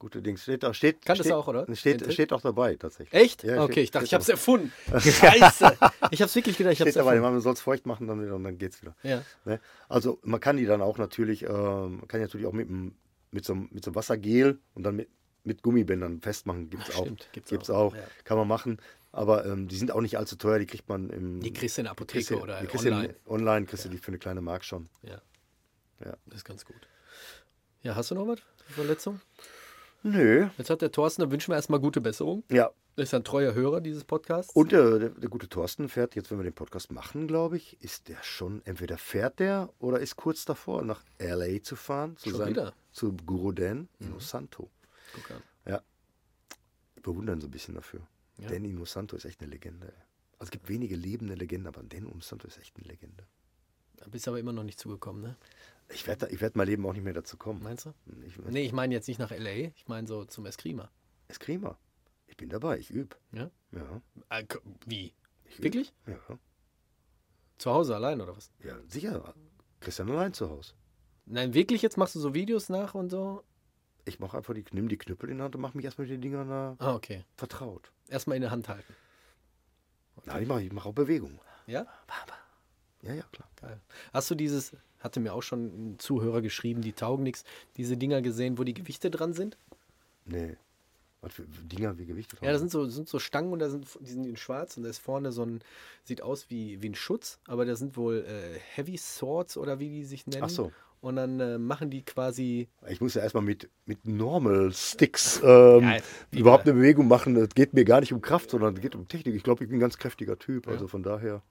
Gute 0.00 0.22
Dings. 0.22 0.42
Steht, 0.42 0.62
da- 0.62 0.72
steht, 0.74 1.04
Kanntest 1.04 1.26
steht, 1.26 1.32
du 1.32 1.36
auch, 1.36 1.46
oder? 1.46 1.76
Steht, 1.76 2.12
steht 2.12 2.32
auch 2.32 2.40
dabei, 2.40 2.74
tatsächlich. 2.74 3.12
Echt? 3.12 3.44
Ja, 3.44 3.62
okay, 3.62 3.72
steht- 3.72 3.84
ich 3.84 3.90
dachte, 3.92 4.04
ich 4.04 4.08
steht 4.08 4.18
hab's 4.18 4.28
erfunden. 4.30 4.72
Scheiße. 4.98 5.76
Ich 6.10 6.22
hab's 6.22 6.34
wirklich 6.34 6.56
gedacht, 6.56 6.72
ich 6.72 6.78
Steht 6.80 6.96
dabei, 6.96 7.16
erfunden. 7.16 7.34
man 7.34 7.40
soll 7.42 7.52
es 7.52 7.60
feucht 7.60 7.84
machen 7.86 8.06
dann 8.08 8.20
wieder, 8.22 8.34
und 8.34 8.42
dann 8.44 8.56
geht's 8.58 8.80
wieder. 8.82 8.96
Ja. 9.02 9.22
Ne? 9.44 9.60
Also 9.88 10.18
man 10.22 10.40
kann 10.40 10.56
die 10.56 10.64
dann 10.66 10.80
auch 10.82 10.96
natürlich, 10.98 11.42
ähm, 11.44 11.98
man 11.98 12.08
kann 12.08 12.18
die 12.20 12.24
natürlich 12.26 12.46
auch 12.46 12.52
mit, 12.52 12.68
mit, 13.30 13.44
so, 13.44 13.52
einem- 13.52 13.68
mit 13.70 13.84
so 13.84 13.94
Wassergel 13.94 14.58
und 14.74 14.82
dann 14.84 14.96
mit, 14.96 15.08
mit 15.44 15.62
Gummibändern 15.62 16.20
festmachen. 16.22 16.70
Gibt 16.70 16.88
es 16.88 16.94
auch. 16.96 17.02
stimmt, 17.02 17.28
gibt's 17.32 17.50
Gibt's 17.50 17.70
auch, 17.70 17.92
auch. 17.92 17.94
ja. 17.94 18.02
Kann 18.24 18.38
man 18.38 18.48
machen. 18.48 18.78
Aber 19.12 19.44
ähm, 19.44 19.68
die 19.68 19.76
sind 19.76 19.90
auch 19.92 20.00
nicht 20.00 20.16
allzu 20.16 20.36
teuer, 20.36 20.58
die 20.60 20.66
kriegt 20.66 20.88
man 20.88 21.10
im. 21.10 21.40
Die 21.40 21.52
kriegst 21.52 21.76
du 21.76 21.82
in 21.82 21.84
der 21.84 21.92
Apotheke 21.92 22.24
kriegst 22.24 22.42
oder 22.42 22.60
die 22.62 22.78
online. 22.78 23.08
in- 23.26 23.30
Online 23.30 23.66
kriegst 23.66 23.84
du 23.84 23.88
die 23.90 23.98
für 23.98 24.08
eine 24.08 24.18
kleine 24.18 24.40
Mark 24.40 24.64
schon. 24.64 24.88
Ja. 25.02 25.20
Ja. 26.02 26.16
Das 26.24 26.36
ist 26.38 26.44
ganz 26.44 26.64
gut. 26.64 26.88
Ja, 27.82 27.96
hast 27.96 28.10
du 28.10 28.14
noch 28.14 28.26
was? 28.28 28.38
Verletzung? 28.68 29.20
Nö. 30.02 30.48
Jetzt 30.56 30.70
hat 30.70 30.82
der 30.82 30.92
Thorsten, 30.92 31.22
da 31.22 31.30
wünschen 31.30 31.52
wir 31.52 31.56
erstmal 31.56 31.80
gute 31.80 32.00
Besserung. 32.00 32.44
Ja. 32.50 32.70
Das 32.96 33.08
ist 33.08 33.14
ein 33.14 33.24
treuer 33.24 33.54
Hörer 33.54 33.80
dieses 33.80 34.04
Podcasts. 34.04 34.54
Und 34.54 34.72
der, 34.72 34.98
der, 34.98 35.08
der 35.10 35.28
gute 35.30 35.48
Thorsten 35.48 35.88
fährt 35.88 36.14
jetzt, 36.16 36.30
wenn 36.30 36.38
wir 36.38 36.44
den 36.44 36.52
Podcast 36.52 36.90
machen, 36.90 37.28
glaube 37.28 37.56
ich, 37.56 37.80
ist 37.82 38.08
der 38.08 38.22
schon, 38.22 38.62
entweder 38.64 38.98
fährt 38.98 39.38
der 39.38 39.70
oder 39.78 40.00
ist 40.00 40.16
kurz 40.16 40.44
davor, 40.44 40.82
nach 40.82 41.02
LA 41.18 41.62
zu 41.62 41.76
fahren, 41.76 42.16
zu, 42.16 42.30
Schon 42.30 42.38
sein, 42.38 42.48
wieder? 42.50 42.66
Mhm. 42.66 42.92
zu 42.92 43.12
Guru 43.24 43.52
Dan 43.52 43.88
Inosanto. 44.00 44.70
Guck 45.14 45.30
an. 45.30 45.42
Ja. 45.66 45.82
Ich 46.96 47.02
bewundere 47.02 47.36
ihn 47.36 47.40
so 47.40 47.46
ein 47.46 47.52
bisschen 47.52 47.74
dafür. 47.74 48.00
Ja. 48.38 48.48
Dan 48.48 48.64
Inosanto 48.64 49.16
ist 49.16 49.24
echt 49.24 49.40
eine 49.40 49.50
Legende. 49.50 49.86
Also 50.38 50.48
es 50.48 50.50
gibt 50.50 50.68
wenige 50.68 50.96
lebende 50.96 51.34
Legenden, 51.34 51.68
aber 51.68 51.82
Dan 51.82 52.06
Inosanto 52.06 52.48
ist 52.48 52.58
echt 52.58 52.76
eine 52.76 52.86
Legende. 52.86 53.24
Da 54.00 54.08
bist 54.08 54.26
du 54.26 54.30
aber 54.32 54.40
immer 54.40 54.52
noch 54.52 54.64
nicht 54.64 54.78
zugekommen, 54.80 55.22
ne? 55.22 55.36
Ich 55.92 56.06
werde 56.06 56.28
ich 56.28 56.40
werd 56.40 56.56
mein 56.56 56.66
Leben 56.66 56.86
auch 56.86 56.92
nicht 56.92 57.02
mehr 57.04 57.12
dazu 57.14 57.36
kommen. 57.36 57.62
Meinst 57.62 57.86
du? 57.86 57.94
Ich, 58.26 58.36
Nee, 58.38 58.62
ich 58.64 58.72
meine 58.72 58.94
jetzt 58.94 59.08
nicht 59.08 59.18
nach 59.18 59.30
L.A., 59.32 59.70
ich 59.74 59.88
meine 59.88 60.06
so 60.06 60.24
zum 60.24 60.46
Eskrima. 60.46 60.90
Eskrima. 61.28 61.78
Ich 62.26 62.36
bin 62.36 62.48
dabei, 62.48 62.78
ich 62.78 62.90
übe. 62.90 63.16
Ja? 63.32 63.50
Ja, 63.72 64.00
Äh, 64.28 64.44
wie? 64.86 65.12
ich 65.44 65.58
üb. 65.58 65.64
Wirklich? 65.64 65.92
Ja. 66.06 66.18
Zu 67.58 67.70
Hause 67.72 67.94
allein 67.96 68.20
oder 68.20 68.36
was? 68.36 68.50
ja, 68.64 68.76
sicher. 68.88 69.34
Christian 69.80 70.10
allein 70.10 70.32
zu 70.32 70.48
Hause. 70.48 70.74
Nein, 71.26 71.54
wirklich? 71.54 71.82
Jetzt 71.82 71.96
machst 71.96 72.14
du 72.14 72.20
so 72.20 72.34
Videos 72.34 72.68
nach 72.68 72.94
und 72.94 73.10
so? 73.10 73.42
Ich 74.04 74.18
mache 74.20 74.36
einfach 74.36 74.54
die, 74.54 74.64
nimm 74.72 74.88
die 74.88 74.96
Knüppel 74.96 75.28
in 75.30 75.38
die 75.38 75.42
Hand 75.42 75.54
und 75.56 75.60
mache 75.60 75.76
mich 75.76 75.84
erstmal 75.84 76.06
mit 76.06 76.14
den 76.14 76.20
Dingern 76.22 76.48
da 76.48 76.76
Ah, 76.78 76.94
okay. 76.94 77.24
vertraut. 77.36 77.92
Erstmal 78.08 78.36
in 78.36 78.42
der 78.42 78.50
Hand 78.50 78.68
halten. 78.68 78.94
Nein, 80.24 80.42
ich 80.42 80.48
mache 80.48 80.62
ich 80.62 80.72
mach 80.72 80.86
auch 80.86 80.92
Bewegung. 80.94 81.40
Ja? 81.66 81.86
Ja, 83.02 83.14
ja, 83.14 83.24
klar. 83.32 83.48
Geil. 83.60 83.80
Hast 84.12 84.30
du 84.30 84.34
dieses, 84.34 84.72
hatte 84.98 85.20
mir 85.20 85.32
auch 85.34 85.42
schon 85.42 85.64
ein 85.66 85.98
Zuhörer 85.98 86.42
geschrieben, 86.42 86.82
die 86.82 86.92
taugen 86.92 87.22
nichts, 87.22 87.44
diese 87.76 87.96
Dinger 87.96 88.22
gesehen, 88.22 88.58
wo 88.58 88.64
die 88.64 88.74
Gewichte 88.74 89.10
dran 89.10 89.32
sind? 89.32 89.56
Nee. 90.24 90.56
Was 91.22 91.34
für 91.34 91.44
Dinger 91.44 91.98
wie 91.98 92.06
Gewichte 92.06 92.36
Ja, 92.40 92.52
das 92.52 92.60
sind 92.60 92.70
so, 92.70 92.86
sind 92.86 93.08
so 93.08 93.18
Stangen 93.18 93.52
und 93.52 93.58
da 93.58 93.68
sind, 93.68 93.86
die 94.00 94.10
sind 94.10 94.24
in 94.24 94.36
schwarz 94.36 94.78
und 94.78 94.84
da 94.84 94.90
ist 94.90 94.98
vorne 94.98 95.32
so 95.32 95.44
ein, 95.44 95.60
sieht 96.04 96.22
aus 96.22 96.48
wie, 96.48 96.80
wie 96.82 96.88
ein 96.88 96.94
Schutz, 96.94 97.38
aber 97.46 97.66
da 97.66 97.76
sind 97.76 97.96
wohl 97.98 98.24
äh, 98.26 98.58
Heavy 98.74 98.96
Swords 98.96 99.58
oder 99.58 99.80
wie 99.80 99.90
die 99.90 100.04
sich 100.04 100.26
nennen. 100.26 100.44
Ach 100.44 100.50
so. 100.50 100.72
Und 101.02 101.16
dann 101.16 101.40
äh, 101.40 101.58
machen 101.58 101.90
die 101.90 102.02
quasi, 102.02 102.68
Ich 102.88 103.00
muss 103.00 103.14
ja 103.14 103.22
erstmal 103.22 103.42
mit, 103.42 103.70
mit 103.86 104.06
Normal 104.06 104.72
Sticks 104.72 105.40
ähm, 105.44 105.82
Ja, 105.82 105.96
überhaupt 106.30 106.66
eine 106.66 106.74
Bewegung 106.74 107.08
machen. 107.08 107.36
Es 107.36 107.50
geht 107.50 107.72
mir 107.72 107.84
gar 107.84 108.00
nicht 108.00 108.12
um 108.12 108.20
Kraft, 108.20 108.50
sondern 108.50 108.74
es 108.74 108.80
geht 108.80 108.94
um 108.94 109.08
Technik. 109.08 109.34
Ich 109.34 109.42
glaube, 109.42 109.64
ich 109.64 109.70
bin 109.70 109.78
ein 109.78 109.80
ganz 109.80 109.96
kräftiger 109.98 110.38
Typ. 110.38 110.68
Also 110.68 110.88
von 110.88 111.02
daher. 111.02 111.42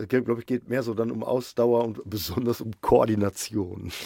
Ich 0.00 0.08
glaube, 0.08 0.38
ich 0.38 0.46
geht 0.46 0.68
mehr 0.68 0.82
so 0.82 0.94
dann 0.94 1.10
um 1.10 1.22
Ausdauer 1.22 1.84
und 1.84 2.00
besonders 2.08 2.60
um 2.60 2.72
Koordination. 2.80 3.92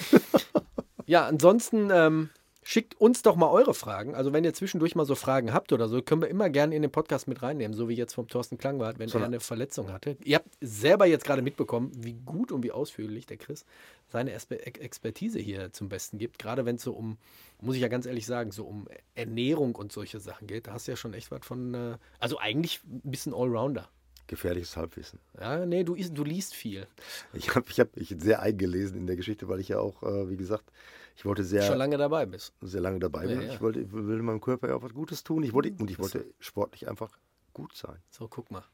Ja, 1.08 1.24
ansonsten 1.26 1.88
ähm, 1.92 2.30
schickt 2.64 3.00
uns 3.00 3.22
doch 3.22 3.36
mal 3.36 3.48
eure 3.48 3.74
Fragen. 3.74 4.16
Also 4.16 4.32
wenn 4.32 4.42
ihr 4.42 4.52
zwischendurch 4.54 4.96
mal 4.96 5.04
so 5.04 5.14
Fragen 5.14 5.52
habt 5.52 5.72
oder 5.72 5.88
so, 5.88 6.02
können 6.02 6.20
wir 6.20 6.28
immer 6.28 6.50
gerne 6.50 6.74
in 6.74 6.82
den 6.82 6.90
Podcast 6.90 7.28
mit 7.28 7.40
reinnehmen, 7.40 7.76
so 7.76 7.88
wie 7.88 7.94
jetzt 7.94 8.14
vom 8.14 8.26
Thorsten 8.26 8.58
Klangwart, 8.58 8.98
wenn 8.98 9.08
So, 9.08 9.18
er 9.18 9.26
eine 9.26 9.38
Verletzung 9.38 9.92
hatte. 9.92 10.16
Ihr 10.24 10.36
habt 10.38 10.48
selber 10.60 11.06
jetzt 11.06 11.24
gerade 11.24 11.42
mitbekommen, 11.42 11.92
wie 11.94 12.14
gut 12.14 12.50
und 12.50 12.64
wie 12.64 12.72
ausführlich 12.72 13.24
der 13.24 13.36
Chris 13.36 13.64
seine 14.08 14.32
Expertise 14.32 15.38
hier 15.38 15.72
zum 15.72 15.88
Besten 15.88 16.18
gibt. 16.18 16.40
Gerade 16.40 16.64
wenn 16.66 16.74
es 16.74 16.82
so 16.82 16.92
um, 16.92 17.18
muss 17.60 17.76
ich 17.76 17.82
ja 17.82 17.88
ganz 17.88 18.04
ehrlich 18.04 18.26
sagen, 18.26 18.50
so 18.50 18.64
um 18.64 18.88
Ernährung 19.14 19.76
und 19.76 19.92
solche 19.92 20.18
Sachen 20.18 20.48
geht. 20.48 20.66
Da 20.66 20.72
hast 20.72 20.88
du 20.88 20.92
ja 20.92 20.96
schon 20.96 21.14
echt 21.14 21.30
was 21.30 21.46
von, 21.46 21.72
äh, 21.72 21.98
also 22.18 22.38
eigentlich 22.38 22.80
ein 22.84 23.00
bisschen 23.04 23.32
Allrounder. 23.32 23.88
Gefährliches 24.27 24.77
Halbwissen. 24.77 25.19
Ja, 25.40 25.65
nee, 25.66 25.85
du, 25.85 25.94
du 25.94 26.24
liest 26.24 26.55
viel. 26.55 26.86
Ich 27.32 27.55
habe 27.55 27.66
ich 27.70 27.78
hab 27.81 27.97
mich 27.97 28.15
sehr 28.19 28.40
eingelesen 28.43 28.98
in 28.98 29.07
der 29.07 29.16
Geschichte, 29.16 29.48
weil 29.48 29.61
ich 29.61 29.69
ja 29.69 29.78
auch, 29.78 30.03
äh, 30.03 30.28
wie 30.28 30.36
gesagt, 30.36 30.65
ich 31.16 31.24
wollte 31.24 31.44
sehr, 31.44 31.62
Schon 31.62 31.78
lange 31.78 31.97
dabei 31.97 32.27
bist. 32.27 32.53
sehr 32.61 32.81
lange 32.81 32.98
dabei 32.98 33.27
bin. 33.27 33.40
Ja, 33.40 33.47
ja. 33.47 33.55
Ich 33.55 33.61
wollte 33.61 33.81
ich 33.81 33.93
will 33.93 34.20
meinem 34.23 34.40
Körper 34.40 34.69
ja 34.69 34.74
auch 34.74 34.82
was 34.82 34.93
Gutes 34.93 35.23
tun. 35.24 35.43
Ich 35.43 35.53
wollte, 35.53 35.70
und 35.78 35.90
ich 35.90 35.98
wollte 35.98 36.27
sportlich 36.40 36.89
einfach 36.89 37.16
gut 37.55 37.74
sein. 37.74 37.97
So, 38.11 38.28
guck 38.28 38.51
mal. 38.51 38.65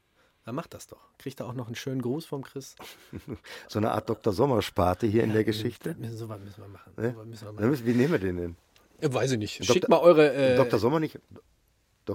Dann 0.45 0.55
macht 0.55 0.73
das 0.73 0.87
doch. 0.87 0.99
Kriegt 1.19 1.39
er 1.39 1.45
auch 1.45 1.53
noch 1.53 1.67
einen 1.67 1.75
schönen 1.75 2.01
Gruß 2.01 2.25
vom 2.25 2.43
Chris. 2.43 2.75
So 3.69 3.79
eine 3.79 3.91
Art 3.91 4.09
Dr. 4.09 4.33
Sommersparte 4.33 5.07
hier 5.07 5.23
in 5.23 5.31
der 5.31 5.45
Geschichte. 5.45 5.95
Müssen, 5.97 6.17
so 6.17 6.27
was 6.27 6.41
müssen 6.41 6.61
wir 6.63 6.67
machen. 6.67 6.91
Ne? 6.97 7.13
So 7.17 7.23
müssen 7.25 7.45
wir 7.47 7.53
machen. 7.53 7.69
müssen- 7.69 7.85
Wie 7.85 7.93
nehmen 7.93 8.11
wir 8.11 8.19
den 8.19 8.35
denn? 8.37 8.55
Äh, 8.99 9.13
Weiß 9.13 9.31
ich 9.31 9.37
nicht. 9.37 9.63
Schickt 9.63 9.87
mal 9.87 9.99
eure. 9.99 10.33
Äh, 10.33 10.55
Dr. 10.57 10.79
Sommer 10.79 10.99
nicht? 10.99 11.17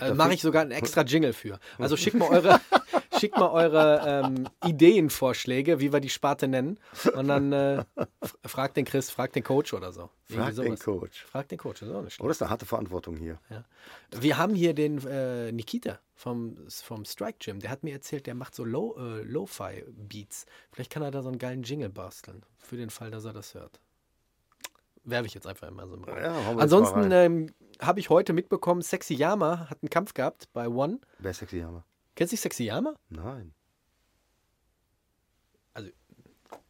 Äh, 0.00 0.12
Mache 0.12 0.34
ich 0.34 0.42
sogar 0.42 0.60
einen 0.60 0.72
extra 0.72 1.00
Jingle 1.06 1.32
für. 1.32 1.58
Also 1.78 1.96
schickt 1.96 2.16
mal 2.18 2.28
eure, 2.28 2.60
schickt 3.18 3.36
mal 3.36 3.50
eure 3.50 4.24
ähm, 4.26 4.48
Ideenvorschläge, 4.64 5.80
wie 5.80 5.92
wir 5.92 6.00
die 6.00 6.08
Sparte 6.08 6.48
nennen. 6.48 6.78
Und 7.14 7.28
dann 7.28 7.52
äh, 7.52 7.84
fragt 8.44 8.76
den 8.76 8.84
Chris, 8.84 9.10
fragt 9.10 9.36
den 9.36 9.44
Coach 9.44 9.74
oder 9.74 9.92
so. 9.92 10.10
Irgendwie 10.28 10.52
Frag 10.54 10.64
den. 10.64 10.78
Coach. 10.78 11.24
Fragt 11.24 11.50
den 11.50 11.58
Coach, 11.58 11.80
das 11.80 11.88
ist 11.88 11.94
auch 11.94 12.02
nicht 12.02 12.20
Oh, 12.20 12.28
das 12.28 12.36
ist 12.36 12.42
eine 12.42 12.50
harte 12.50 12.66
Verantwortung 12.66 13.16
hier. 13.16 13.38
Ja. 13.50 13.64
Wir 14.20 14.38
haben 14.38 14.54
hier 14.54 14.74
den 14.74 15.06
äh, 15.06 15.52
Nikita 15.52 15.98
vom, 16.14 16.56
vom 16.68 17.04
Strike 17.04 17.38
Gym. 17.40 17.60
Der 17.60 17.70
hat 17.70 17.82
mir 17.82 17.92
erzählt, 17.92 18.26
der 18.26 18.34
macht 18.34 18.54
so 18.54 18.64
Low, 18.64 18.96
äh, 18.98 19.22
Lo-Fi-Beats. 19.22 20.46
Vielleicht 20.72 20.90
kann 20.90 21.02
er 21.02 21.10
da 21.10 21.22
so 21.22 21.28
einen 21.28 21.38
geilen 21.38 21.62
Jingle 21.62 21.90
basteln. 21.90 22.42
Für 22.58 22.76
den 22.76 22.90
Fall, 22.90 23.10
dass 23.10 23.24
er 23.24 23.32
das 23.32 23.54
hört. 23.54 23.80
Werfe 25.04 25.26
ich 25.26 25.34
jetzt 25.34 25.46
einfach 25.46 25.68
immer 25.68 25.86
so 25.86 25.94
im 25.94 26.04
Raum. 26.04 26.18
Ja, 26.18 26.32
mal 26.32 26.60
Ansonsten 26.60 27.10
ähm, 27.12 27.54
habe 27.80 28.00
ich 28.00 28.10
heute 28.10 28.32
mitbekommen, 28.32 28.82
Sexy 28.82 29.14
Yama 29.14 29.70
hat 29.70 29.78
einen 29.82 29.90
Kampf 29.90 30.12
gehabt 30.12 30.48
bei 30.52 30.68
One. 30.68 31.00
Wer 31.18 31.30
ist 31.30 31.38
sexy 31.38 31.60
Hammer? 31.60 31.84
Kennst 32.18 32.32
du 32.32 32.36
Sexy 32.36 32.64
Yama? 32.64 32.96
Nein. 33.10 33.54
Also- 35.72 35.90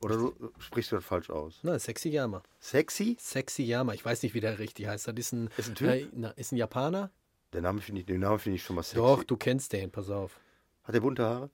Oder 0.02 0.16
du 0.18 0.52
sprichst 0.58 0.92
du 0.92 0.96
das 0.96 1.04
falsch 1.06 1.30
aus? 1.30 1.60
Nein, 1.62 1.78
Sexy 1.78 2.10
Yama. 2.10 2.42
Sexy? 2.60 3.16
Sexy 3.18 3.62
Yama. 3.62 3.94
Ich 3.94 4.04
weiß 4.04 4.22
nicht, 4.24 4.34
wie 4.34 4.40
der 4.40 4.58
richtig 4.58 4.88
heißt. 4.88 5.08
Das 5.08 5.14
ist 5.16 5.32
ein, 5.32 5.48
Ist 5.56 5.70
ein 5.70 5.74
Typ? 5.74 5.88
Äh, 5.88 6.06
na, 6.12 6.28
ist 6.32 6.52
ein 6.52 6.58
Japaner. 6.58 7.10
Der 7.54 7.62
Name 7.62 7.80
finde 7.80 8.02
ich, 8.02 8.06
den 8.06 8.20
Namen 8.20 8.38
finde 8.38 8.56
ich 8.56 8.62
schon 8.62 8.76
mal 8.76 8.82
sexy. 8.82 8.96
Doch, 8.96 9.24
du 9.24 9.38
kennst 9.38 9.72
den. 9.72 9.90
Pass 9.90 10.10
auf. 10.10 10.38
Hat 10.84 10.94
der 10.94 11.00
bunte 11.00 11.24
Haare? 11.24 11.50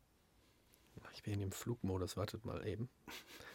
Ich 1.15 1.23
bin 1.23 1.41
im 1.41 1.53
Flugmodus. 1.53 2.17
Wartet 2.17 2.45
mal 2.45 2.67
eben. 2.67 2.89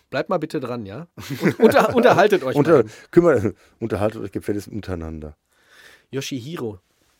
Bleibt 0.09 0.29
mal 0.29 0.37
bitte 0.39 0.61
dran, 0.61 0.85
ja? 0.85 1.09
Und, 1.41 1.59
unter, 1.59 1.93
unterhaltet 1.97 2.43
euch 2.43 2.55
Unter, 2.55 2.83
mal. 2.83 2.91
kümmere, 3.11 3.55
unterhaltet 3.81 4.21
euch 4.21 4.31
gefälligst 4.31 4.69
untereinander. 4.69 5.35
Yoshihiro 6.11 6.79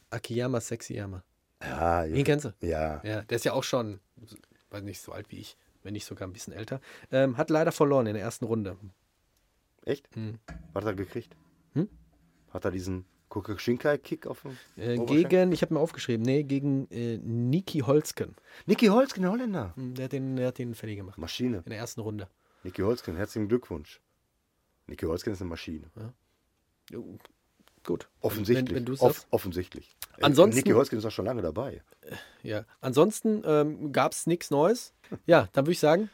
Akiyama 0.09 0.61
Sexyama. 0.61 1.21
Ja, 1.61 2.05
Den 2.05 2.23
kennst 2.23 2.45
du? 2.45 2.53
ja. 2.61 3.01
Ja, 3.03 3.21
der 3.23 3.35
ist 3.35 3.45
ja 3.45 3.53
auch 3.53 3.63
schon, 3.63 3.99
weiß 4.69 4.83
nicht, 4.83 5.01
so 5.01 5.11
alt 5.11 5.29
wie 5.31 5.37
ich, 5.39 5.57
wenn 5.83 5.93
nicht 5.93 6.05
sogar 6.05 6.27
ein 6.27 6.33
bisschen 6.33 6.53
älter. 6.53 6.79
Ähm, 7.11 7.37
hat 7.37 7.49
leider 7.49 7.71
verloren 7.71 8.07
in 8.07 8.13
der 8.13 8.23
ersten 8.23 8.45
Runde. 8.45 8.77
Echt? 9.85 10.07
Hm. 10.15 10.39
Was 10.73 10.83
hat 10.85 10.91
er 10.91 10.95
gekriegt? 10.95 11.35
Hm? 11.73 11.89
Hat 12.51 12.65
er 12.65 12.71
diesen 12.71 13.05
Kokushinkai-Kick 13.29 14.25
auf 14.25 14.41
dem 14.41 14.57
Äh, 14.77 14.97
gegen, 15.05 15.51
ich 15.51 15.61
habe 15.61 15.73
mir 15.73 15.79
aufgeschrieben, 15.79 16.25
nee, 16.25 16.43
gegen 16.43 16.87
äh, 16.91 17.17
Niki 17.17 17.79
Holzken. 17.79 18.35
Niki 18.65 18.87
Holzken, 18.87 19.21
der 19.23 19.31
Holländer. 19.31 19.73
Hm, 19.75 19.93
Der 19.95 20.05
hat 20.05 20.11
den, 20.13 20.35
der 20.35 20.47
hat 20.47 20.57
den 20.57 20.73
fertig 20.75 20.97
gemacht. 20.97 21.17
Maschine. 21.17 21.57
In 21.65 21.69
der 21.69 21.77
ersten 21.79 22.01
Runde. 22.01 22.27
Niki 22.63 22.81
Holzken, 22.81 23.15
herzlichen 23.15 23.47
Glückwunsch. 23.47 24.01
Niki 24.87 25.05
Holzken 25.05 25.33
ist 25.33 25.41
eine 25.41 25.49
Maschine. 25.49 25.91
Jo, 26.89 27.17
Gut. 27.83 28.07
Offensichtlich. 28.21 28.75
Wenn, 28.75 28.87
wenn 28.87 28.97
Off 28.99 29.25
offensichtlich. 29.31 29.95
Äh, 30.17 30.23
Ansonsten- 30.23 30.57
Niki 30.57 30.71
Holzken 30.71 30.97
ist 30.99 31.05
auch 31.05 31.11
schon 31.11 31.25
lange 31.25 31.41
dabei. 31.41 31.81
Ja. 32.43 32.65
Ansonsten 32.81 33.41
ähm, 33.45 33.91
gab 33.91 34.11
es 34.11 34.27
nichts 34.27 34.51
Neues. 34.51 34.93
Ja, 35.25 35.47
dann 35.53 35.65
würde 35.65 35.71
ich 35.73 35.79
sagen, 35.79 36.09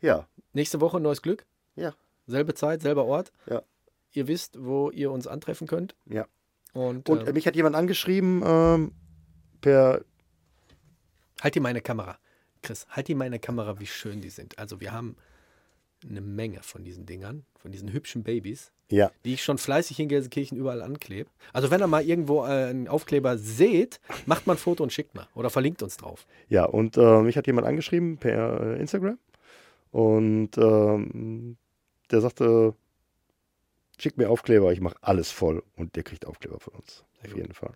Ja, 0.00 0.26
nächste 0.52 0.80
Woche 0.80 1.00
neues 1.00 1.22
Glück. 1.22 1.44
ja, 1.76 1.94
Selbe 2.26 2.54
Zeit, 2.54 2.82
selber 2.82 3.04
Ort. 3.06 3.32
ja, 3.46 3.62
Ihr 4.12 4.26
wisst, 4.28 4.56
wo 4.62 4.90
ihr 4.90 5.10
uns 5.10 5.26
antreffen 5.26 5.66
könnt. 5.66 5.94
ja. 6.06 6.26
Und, 6.74 7.08
Und 7.08 7.26
äh, 7.26 7.32
mich 7.32 7.46
hat 7.46 7.56
jemand 7.56 7.74
angeschrieben 7.74 8.42
ähm, 8.44 8.92
per. 9.62 10.04
halt 11.42 11.54
dir 11.54 11.62
meine 11.62 11.80
Kamera. 11.80 12.18
Chris, 12.62 12.86
halt 12.90 13.08
dir 13.08 13.16
meine 13.16 13.38
Kamera, 13.38 13.80
wie 13.80 13.86
schön 13.86 14.20
die 14.20 14.28
sind. 14.30 14.58
Also 14.58 14.80
wir 14.80 14.92
haben 14.92 15.16
eine 16.08 16.20
Menge 16.20 16.62
von 16.62 16.84
diesen 16.84 17.06
Dingern, 17.06 17.44
von 17.58 17.72
diesen 17.72 17.90
hübschen 17.92 18.22
Babys, 18.22 18.70
Ja, 18.90 19.10
die 19.24 19.34
ich 19.34 19.44
schon 19.44 19.58
fleißig 19.58 20.00
in 20.00 20.08
Gelsenkirchen 20.08 20.56
überall 20.56 20.80
anklebe. 20.82 21.28
Also 21.52 21.70
wenn 21.70 21.80
ihr 21.82 21.86
mal 21.86 22.04
irgendwo 22.04 22.44
äh, 22.44 22.68
einen 22.70 22.88
Aufkleber 22.88 23.36
seht, 23.36 24.00
macht 24.26 24.46
mal 24.46 24.54
ein 24.54 24.58
Foto 24.58 24.82
und 24.82 24.92
schickt 24.92 25.14
mal. 25.14 25.28
Oder 25.34 25.50
verlinkt 25.50 25.82
uns 25.82 25.96
drauf. 25.96 26.26
ja. 26.48 26.64
Und 26.64 26.96
äh, 26.96 27.20
mich 27.22 27.36
hat 27.36 27.46
jemand 27.46 27.66
angeschrieben 27.66 28.16
per 28.16 28.60
äh, 28.60 28.80
Instagram. 28.80 29.18
Und 29.90 30.56
ähm, 30.58 31.56
der 32.10 32.20
sagte, 32.20 32.74
Schickt 34.00 34.16
mir 34.16 34.30
Aufkleber, 34.30 34.72
ich 34.72 34.80
mache 34.80 34.96
alles 35.00 35.32
voll 35.32 35.62
und 35.76 35.96
der 35.96 36.04
kriegt 36.04 36.24
Aufkleber 36.24 36.60
von 36.60 36.74
uns. 36.74 37.04
Auf 37.24 37.36
jeden 37.36 37.52
Fall. 37.52 37.72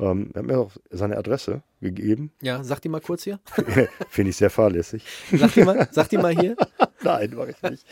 Ähm, 0.00 0.30
er 0.34 0.40
hat 0.40 0.46
mir 0.46 0.58
auch 0.58 0.72
seine 0.90 1.16
Adresse 1.16 1.62
gegeben. 1.80 2.32
Ja, 2.40 2.64
sag 2.64 2.80
die 2.80 2.88
mal 2.88 3.00
kurz 3.00 3.22
hier. 3.22 3.38
Finde 4.08 4.30
ich 4.30 4.36
sehr 4.36 4.50
fahrlässig. 4.50 5.04
Sag 5.32 5.54
die 5.54 5.62
mal, 5.62 5.88
sag 5.92 6.08
die 6.08 6.18
mal 6.18 6.36
hier. 6.36 6.56
Nein, 7.04 7.34
mache 7.34 7.50
ich 7.50 7.62
nicht. 7.70 7.86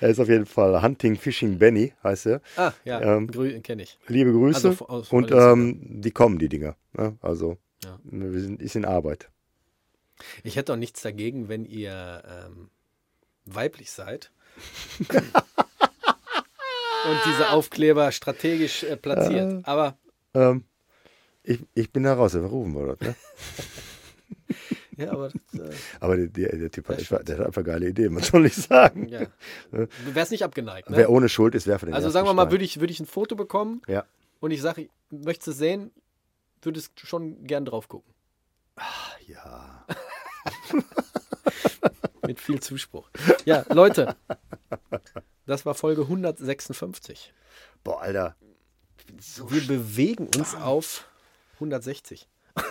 Er 0.00 0.08
ist 0.08 0.20
auf 0.20 0.28
jeden 0.28 0.46
Fall 0.46 0.82
Hunting 0.82 1.16
Fishing 1.16 1.58
Benny, 1.58 1.92
heißt 2.02 2.26
er. 2.26 2.40
Ah, 2.56 2.72
ja, 2.84 3.00
Ähm, 3.16 3.30
kenne 3.62 3.82
ich. 3.82 3.98
Liebe 4.08 4.32
Grüße. 4.32 4.68
Also, 4.68 4.86
aus- 4.86 5.12
und 5.12 5.30
ähm, 5.30 5.80
die 6.00 6.10
kommen, 6.10 6.38
die 6.38 6.48
Dinger. 6.48 6.76
Ne? 6.92 7.16
Also, 7.20 7.58
Ja. 7.84 7.98
wir 8.04 8.40
sind, 8.40 8.62
ist 8.62 8.76
in 8.76 8.84
Arbeit. 8.84 9.28
Ich 10.42 10.56
hätte 10.56 10.72
auch 10.72 10.76
nichts 10.76 11.02
dagegen, 11.02 11.48
wenn 11.48 11.64
ihr 11.64 12.22
ähm, 12.46 12.70
weiblich 13.46 13.90
seid. 13.90 14.30
und 15.10 15.18
diese 17.26 17.50
Aufkleber 17.50 18.12
strategisch 18.12 18.84
äh, 18.84 18.96
platziert. 18.96 19.66
Aber 19.66 19.98
Ähm, 20.34 20.64
ich, 21.42 21.60
ich 21.74 21.92
bin 21.92 22.04
da 22.04 22.14
raus, 22.14 22.34
wir 22.34 22.42
rufen 22.42 22.74
wir 22.74 22.96
das. 22.96 23.00
Ne? 23.08 23.14
ja, 24.96 25.12
aber 25.12 25.30
das, 25.30 25.60
äh, 25.60 25.70
Aber 26.00 26.16
der, 26.16 26.26
der, 26.28 26.56
der 26.56 26.70
Typ 26.70 26.88
hat, 26.88 26.98
einfach- 26.98 27.22
der 27.24 27.38
hat 27.38 27.46
einfach 27.46 27.64
geile 27.64 27.88
Ideen, 27.88 28.14
was 28.16 28.28
soll 28.28 28.46
ich 28.46 28.54
sagen? 28.54 29.08
ja. 29.08 29.26
Du 29.72 30.14
wärst 30.14 30.30
nicht 30.32 30.44
abgeneigt. 30.44 30.90
Ne? 30.90 30.96
Wer 30.96 31.10
ohne 31.10 31.28
Schuld 31.28 31.54
ist, 31.54 31.66
werfe 31.66 31.86
den 31.86 31.94
Also 31.94 32.10
sagen 32.10 32.26
wir 32.26 32.34
mal, 32.34 32.50
würde 32.50 32.64
ich, 32.64 32.80
würde 32.80 32.92
ich 32.92 33.00
ein 33.00 33.06
Foto 33.06 33.36
bekommen 33.36 33.82
Ja. 33.86 34.04
und 34.40 34.50
ich 34.50 34.60
sage, 34.62 34.88
möchtest 35.10 35.46
du 35.48 35.50
es 35.52 35.58
sehen, 35.58 35.90
würdest 36.62 36.98
schon 37.00 37.44
gern 37.46 37.64
drauf 37.64 37.88
gucken. 37.88 38.12
Ja. 39.26 39.86
Mit 42.26 42.40
viel 42.40 42.60
Zuspruch. 42.60 43.10
Ja, 43.44 43.64
Leute, 43.68 44.16
das 45.46 45.66
war 45.66 45.74
Folge 45.74 46.02
156. 46.02 47.32
Boah, 47.84 48.00
Alter. 48.00 48.34
Ich 49.18 49.34
so 49.34 49.50
Wir 49.50 49.66
bewegen 49.66 50.28
uns 50.36 50.54
auf 50.54 51.06
160. 51.54 52.28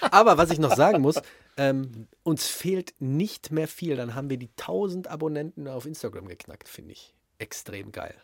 Aber 0.00 0.38
was 0.38 0.50
ich 0.50 0.58
noch 0.58 0.74
sagen 0.76 1.00
muss, 1.02 1.20
ähm, 1.56 2.06
uns 2.22 2.46
fehlt 2.46 2.94
nicht 2.98 3.50
mehr 3.52 3.68
viel. 3.68 3.96
Dann 3.96 4.14
haben 4.14 4.30
wir 4.30 4.36
die 4.36 4.50
1000 4.56 5.08
Abonnenten 5.08 5.68
auf 5.68 5.86
Instagram 5.86 6.28
geknackt, 6.28 6.68
finde 6.68 6.92
ich. 6.92 7.14
Extrem 7.38 7.92
geil. 7.92 8.14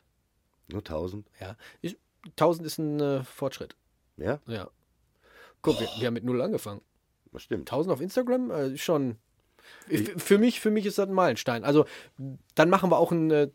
Nur 0.68 0.80
1000. 0.80 1.26
Ja. 1.40 1.56
Ist, 1.82 1.96
1000 2.30 2.66
ist 2.66 2.78
ein 2.78 3.00
äh, 3.00 3.24
Fortschritt. 3.24 3.76
Ja, 4.16 4.40
Ja. 4.46 4.70
Guck, 5.62 5.80
wir, 5.80 5.88
wir 5.98 6.06
haben 6.06 6.14
mit 6.14 6.24
null 6.24 6.40
angefangen. 6.42 6.82
das 7.32 7.42
stimmt. 7.42 7.70
1000 7.70 7.92
auf 7.94 8.00
Instagram 8.00 8.50
äh, 8.50 8.68
ist 8.74 8.82
schon. 8.82 9.16
f- 9.88 10.12
Für 10.22 10.36
mich, 10.38 10.60
für 10.60 10.70
mich 10.70 10.84
ist 10.86 10.98
das 10.98 11.08
ein 11.08 11.14
Meilenstein. 11.14 11.64
Also, 11.64 11.86
dann 12.54 12.68
machen 12.70 12.90
wir 12.90 12.98
auch 12.98 13.12
ein 13.12 13.30
äh, 13.30 13.50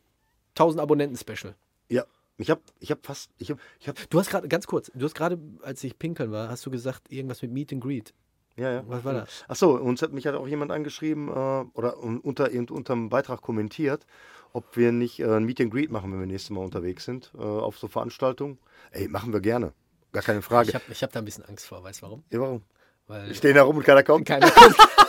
1000 0.56 0.82
Abonnenten-Special. 0.82 1.56
Ja. 1.90 2.06
Ich 2.40 2.50
habe 2.50 2.62
ich 2.80 2.90
hab 2.90 3.06
fast. 3.06 3.30
Ich 3.38 3.52
hab, 3.52 3.60
ich 3.80 3.88
hab, 3.88 3.96
Du 4.10 4.18
hast 4.20 4.30
gerade, 4.30 4.48
ganz 4.48 4.66
kurz, 4.66 4.90
du 4.96 5.06
hast 5.06 5.14
gerade, 5.14 5.38
als 5.62 5.84
ich 5.84 6.00
pinkeln 6.00 6.32
war, 6.32 6.50
hast 6.50 6.66
du 6.66 6.72
gesagt, 6.72 7.12
irgendwas 7.12 7.42
mit 7.42 7.52
Meet 7.52 7.74
and 7.74 7.84
Greet. 7.84 8.14
ja, 8.56 8.72
ja. 8.72 8.84
Was 8.88 9.04
war 9.04 9.14
das? 9.14 9.44
Achso, 9.48 9.76
uns 9.76 10.02
hat 10.02 10.14
mich 10.14 10.26
hat 10.26 10.36
auch 10.36 10.48
jemand 10.48 10.72
angeschrieben 10.72 11.28
äh, 11.28 11.32
oder 11.74 12.02
un- 12.02 12.20
unter, 12.22 12.50
unter 12.52 12.94
dem 12.94 13.10
Beitrag 13.10 13.42
kommentiert, 13.42 14.06
ob 14.54 14.76
wir 14.78 14.92
nicht 14.94 15.20
äh, 15.20 15.26
ein 15.36 15.44
Meet 15.44 15.62
and 15.62 15.72
Greet 15.72 15.92
machen, 15.92 16.12
wenn 16.14 16.20
wir 16.22 16.28
nächstes 16.28 16.50
Mal 16.50 16.64
unterwegs 16.64 17.04
sind, 17.06 17.32
äh, 17.38 17.42
auf 17.42 17.78
so 17.78 17.88
Veranstaltungen. 17.88 18.58
Ey, 18.92 19.08
machen 19.10 19.34
wir 19.34 19.42
gerne. 19.42 19.74
Gar 20.14 20.24
keine 20.24 20.42
Frage. 20.42 20.70
Ich 20.70 20.76
habe 20.76 20.86
ich 20.90 21.04
hab 21.04 21.12
da 21.12 21.20
ein 21.20 21.26
bisschen 21.26 21.44
Angst 21.46 21.66
vor, 21.68 21.84
weißt 21.84 22.02
du 22.02 22.06
warum? 22.08 22.24
ja, 22.32 22.40
warum? 22.40 22.64
Weil 23.08 23.28
Wir 23.28 23.36
stehen 23.36 23.56
da 23.56 23.64
rum 23.64 23.76
und 23.78 23.84
keiner 23.84 24.04
kommt. 24.04 24.26
keiner 24.28 24.50
kommt. 24.50 24.76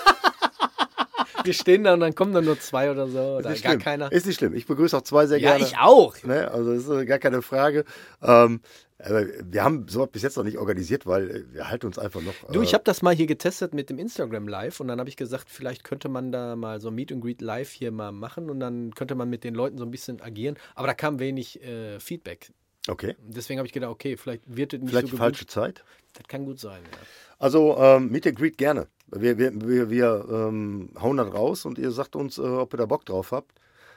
Wir 1.45 1.53
stehen 1.55 1.85
da 1.85 1.95
und 1.95 2.01
dann 2.01 2.15
kommen 2.15 2.33
dann 2.33 2.45
nur 2.45 2.59
zwei 2.61 2.91
oder 2.91 3.07
so 3.09 3.19
oder 3.19 3.41
Ist 3.41 3.49
nicht 3.51 3.63
gar 3.65 3.73
schlimm. 3.73 3.83
keiner. 3.83 4.13
Ist 4.13 4.27
nicht 4.27 4.37
schlimm. 4.39 4.55
Ich 4.55 4.67
begrüße 4.67 4.97
auch 4.97 5.03
zwei 5.03 5.27
sehr 5.27 5.39
Ja, 5.39 5.51
gerne. 5.57 5.65
ich 5.65 5.79
auch. 5.79 6.23
Ne? 6.25 6.51
Also 6.51 6.75
das 6.75 6.85
ist 6.85 6.91
äh, 6.91 7.05
gar 7.07 7.19
keine 7.19 7.43
Frage. 7.43 7.85
Ähm, 8.23 8.61
aber 9.03 9.25
wir 9.45 9.65
haben 9.65 9.89
sowas 9.89 10.11
bis 10.13 10.21
jetzt 10.23 10.37
noch 10.37 10.45
nicht 10.45 10.59
organisiert, 10.59 11.07
weil 11.07 11.31
äh, 11.31 11.55
wir 11.55 11.69
halten 11.71 11.87
uns 11.87 11.99
einfach 11.99 12.21
noch. 12.21 12.35
Du, 12.53 12.61
ich 12.63 12.71
äh, 12.71 12.75
habe 12.75 12.85
das 12.85 13.01
mal 13.03 13.15
hier 13.15 13.27
getestet 13.27 13.73
mit 13.73 13.89
dem 13.89 13.99
Instagram 13.99 14.47
Live 14.47 14.81
und 14.81 14.89
dann 14.89 14.99
habe 15.01 15.09
ich 15.09 15.17
gesagt, 15.17 15.47
vielleicht 15.49 15.85
könnte 15.85 16.09
man 16.11 16.33
da 16.33 16.55
mal 16.57 16.81
so 16.81 16.89
ein 16.89 16.95
Meet 16.95 17.13
and 17.13 17.23
Greet 17.23 17.41
Live 17.41 17.71
hier 17.71 17.93
mal 17.93 18.13
machen 18.13 18.51
und 18.51 18.61
dann 18.61 18.95
könnte 18.95 19.15
man 19.15 19.31
mit 19.31 19.43
den 19.45 19.55
Leuten 19.55 19.79
so 19.79 19.85
ein 19.85 19.91
bisschen 19.91 20.21
agieren. 20.21 20.57
Aber 20.75 20.87
da 20.87 20.95
kam 20.95 21.19
wenig 21.19 21.63
äh, 21.63 21.99
Feedback. 21.99 22.53
Okay. 22.89 23.15
Deswegen 23.27 23.59
habe 23.59 23.67
ich 23.67 23.73
gedacht, 23.73 23.91
okay, 23.91 24.17
vielleicht 24.17 24.43
wird 24.47 24.73
es 24.73 24.81
nicht 24.81 24.91
Vielleicht 24.91 25.09
so 25.09 25.13
die 25.13 25.17
gewünscht. 25.19 25.39
falsche 25.39 25.47
Zeit. 25.47 25.85
Das 26.15 26.27
kann 26.29 26.45
gut 26.45 26.59
sein. 26.59 26.81
Ja. 26.91 26.99
Also 27.39 27.77
ähm, 27.79 28.11
Meet 28.11 28.27
and 28.29 28.39
Greet 28.39 28.59
gerne. 28.59 28.87
Wir, 29.13 29.39
wir, 29.39 29.53
wir, 29.61 29.91
wir 29.91 30.27
ähm, 30.31 30.91
hauen 31.01 31.17
das 31.17 31.33
raus 31.33 31.65
und 31.65 31.79
ihr 31.79 31.91
sagt 31.91 32.17
uns, 32.17 32.39
äh, 32.39 32.43
ob 32.43 32.75
ihr 32.75 32.79
da 32.79 32.87
Bock 32.87 33.05
drauf 33.05 33.33
habt. 33.33 33.53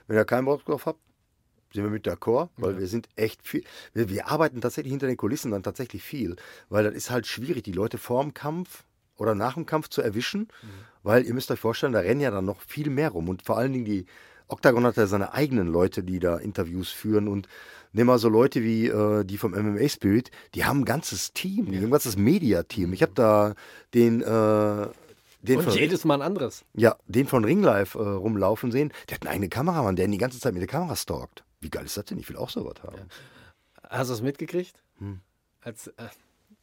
Wenn 0.07 0.17
ihr 0.17 0.25
keinen 0.25 0.45
Bock 0.45 0.65
drauf 0.65 0.85
habt, 0.85 0.99
sind 1.73 1.83
wir 1.83 1.89
mit 1.91 2.07
d'accord, 2.07 2.49
weil 2.57 2.77
wir 2.77 2.87
sind 2.87 3.07
echt 3.15 3.45
viel. 3.47 3.63
Wir, 3.93 4.09
wir 4.09 4.27
arbeiten 4.27 4.61
tatsächlich 4.61 4.91
hinter 4.91 5.07
den 5.07 5.17
Kulissen 5.17 5.51
dann 5.51 5.63
tatsächlich 5.63 6.03
viel, 6.03 6.35
weil 6.69 6.83
das 6.83 6.93
ist 6.93 7.09
halt 7.09 7.25
schwierig, 7.25 7.63
die 7.63 7.71
Leute 7.71 7.97
vor 7.97 8.21
dem 8.21 8.33
Kampf 8.33 8.83
oder 9.17 9.35
nach 9.35 9.55
dem 9.55 9.65
Kampf 9.65 9.89
zu 9.89 10.01
erwischen, 10.01 10.47
weil 11.03 11.25
ihr 11.25 11.33
müsst 11.33 11.49
euch 11.51 11.59
vorstellen, 11.59 11.93
da 11.93 11.99
rennen 11.99 12.21
ja 12.21 12.31
dann 12.31 12.45
noch 12.45 12.61
viel 12.61 12.89
mehr 12.89 13.09
rum 13.09 13.29
und 13.29 13.43
vor 13.43 13.57
allen 13.57 13.73
Dingen 13.73 13.85
die 13.85 14.05
Octagon 14.47 14.85
hat 14.85 14.97
ja 14.97 15.07
seine 15.07 15.33
eigenen 15.33 15.67
Leute, 15.67 16.03
die 16.03 16.19
da 16.19 16.37
Interviews 16.37 16.89
führen 16.89 17.27
und 17.27 17.47
nimm 17.91 18.07
mal 18.07 18.19
so 18.19 18.29
Leute 18.29 18.63
wie 18.63 18.87
äh, 18.87 19.23
die 19.23 19.37
vom 19.37 19.51
MMA 19.51 19.87
Spirit, 19.87 20.31
die 20.53 20.65
haben 20.65 20.81
ein 20.81 20.85
ganzes 20.85 21.33
Team, 21.33 21.67
haben 21.67 21.85
ein 21.85 21.91
ganzes 21.91 22.17
Media-Team. 22.17 22.93
Ich 22.93 23.01
habe 23.01 23.13
da 23.15 23.55
den, 23.93 24.21
äh, 24.21 24.87
den 25.43 25.59
Und 25.59 25.65
von, 25.65 25.73
jedes 25.73 26.05
Mal 26.05 26.15
ein 26.15 26.21
anderes. 26.21 26.65
ja, 26.73 26.95
den 27.05 27.27
von 27.27 27.43
Ringlife 27.45 27.99
äh, 27.99 28.01
rumlaufen 28.01 28.71
sehen. 28.71 28.91
Der 29.09 29.15
hat 29.15 29.23
einen 29.23 29.33
eigenen 29.33 29.49
Kameramann, 29.49 29.95
der 29.95 30.05
ihn 30.05 30.11
die 30.11 30.17
ganze 30.17 30.39
Zeit 30.39 30.53
mit 30.53 30.61
der 30.61 30.67
Kamera 30.69 30.95
stalkt. 30.95 31.43
Wie 31.59 31.69
geil 31.69 31.85
ist 31.85 31.97
das 31.97 32.05
denn? 32.05 32.17
Ich 32.17 32.27
will 32.29 32.37
auch 32.37 32.49
sowas 32.49 32.75
haben. 32.81 32.97
Hast 33.89 34.09
du 34.09 34.13
es 34.15 34.21
mitgekriegt? 34.21 34.81
Hm. 34.99 35.19
Als, 35.61 35.87
äh, 35.87 36.07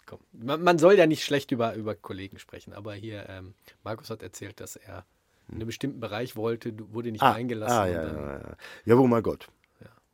komm. 0.06 0.18
Man, 0.32 0.62
man 0.62 0.78
soll 0.78 0.94
ja 0.94 1.06
nicht 1.06 1.24
schlecht 1.24 1.52
über, 1.52 1.74
über 1.74 1.94
Kollegen 1.94 2.38
sprechen, 2.38 2.72
aber 2.72 2.94
hier, 2.94 3.28
ähm, 3.28 3.54
Markus 3.84 4.10
hat 4.10 4.22
erzählt, 4.22 4.60
dass 4.60 4.76
er 4.76 5.04
in 5.48 5.56
einem 5.56 5.66
bestimmten 5.66 6.00
Bereich 6.00 6.36
wollte, 6.36 6.72
wurde 6.92 7.12
nicht 7.12 7.22
reingelassen. 7.22 7.76
ah 7.76 7.84
und 7.84 7.92
ja, 7.92 8.02
dann, 8.04 8.16
ja, 8.16 8.32
ja. 8.38 8.56
Ja, 8.86 8.98
wo 8.98 9.06
mein 9.06 9.22
Gott. 9.22 9.48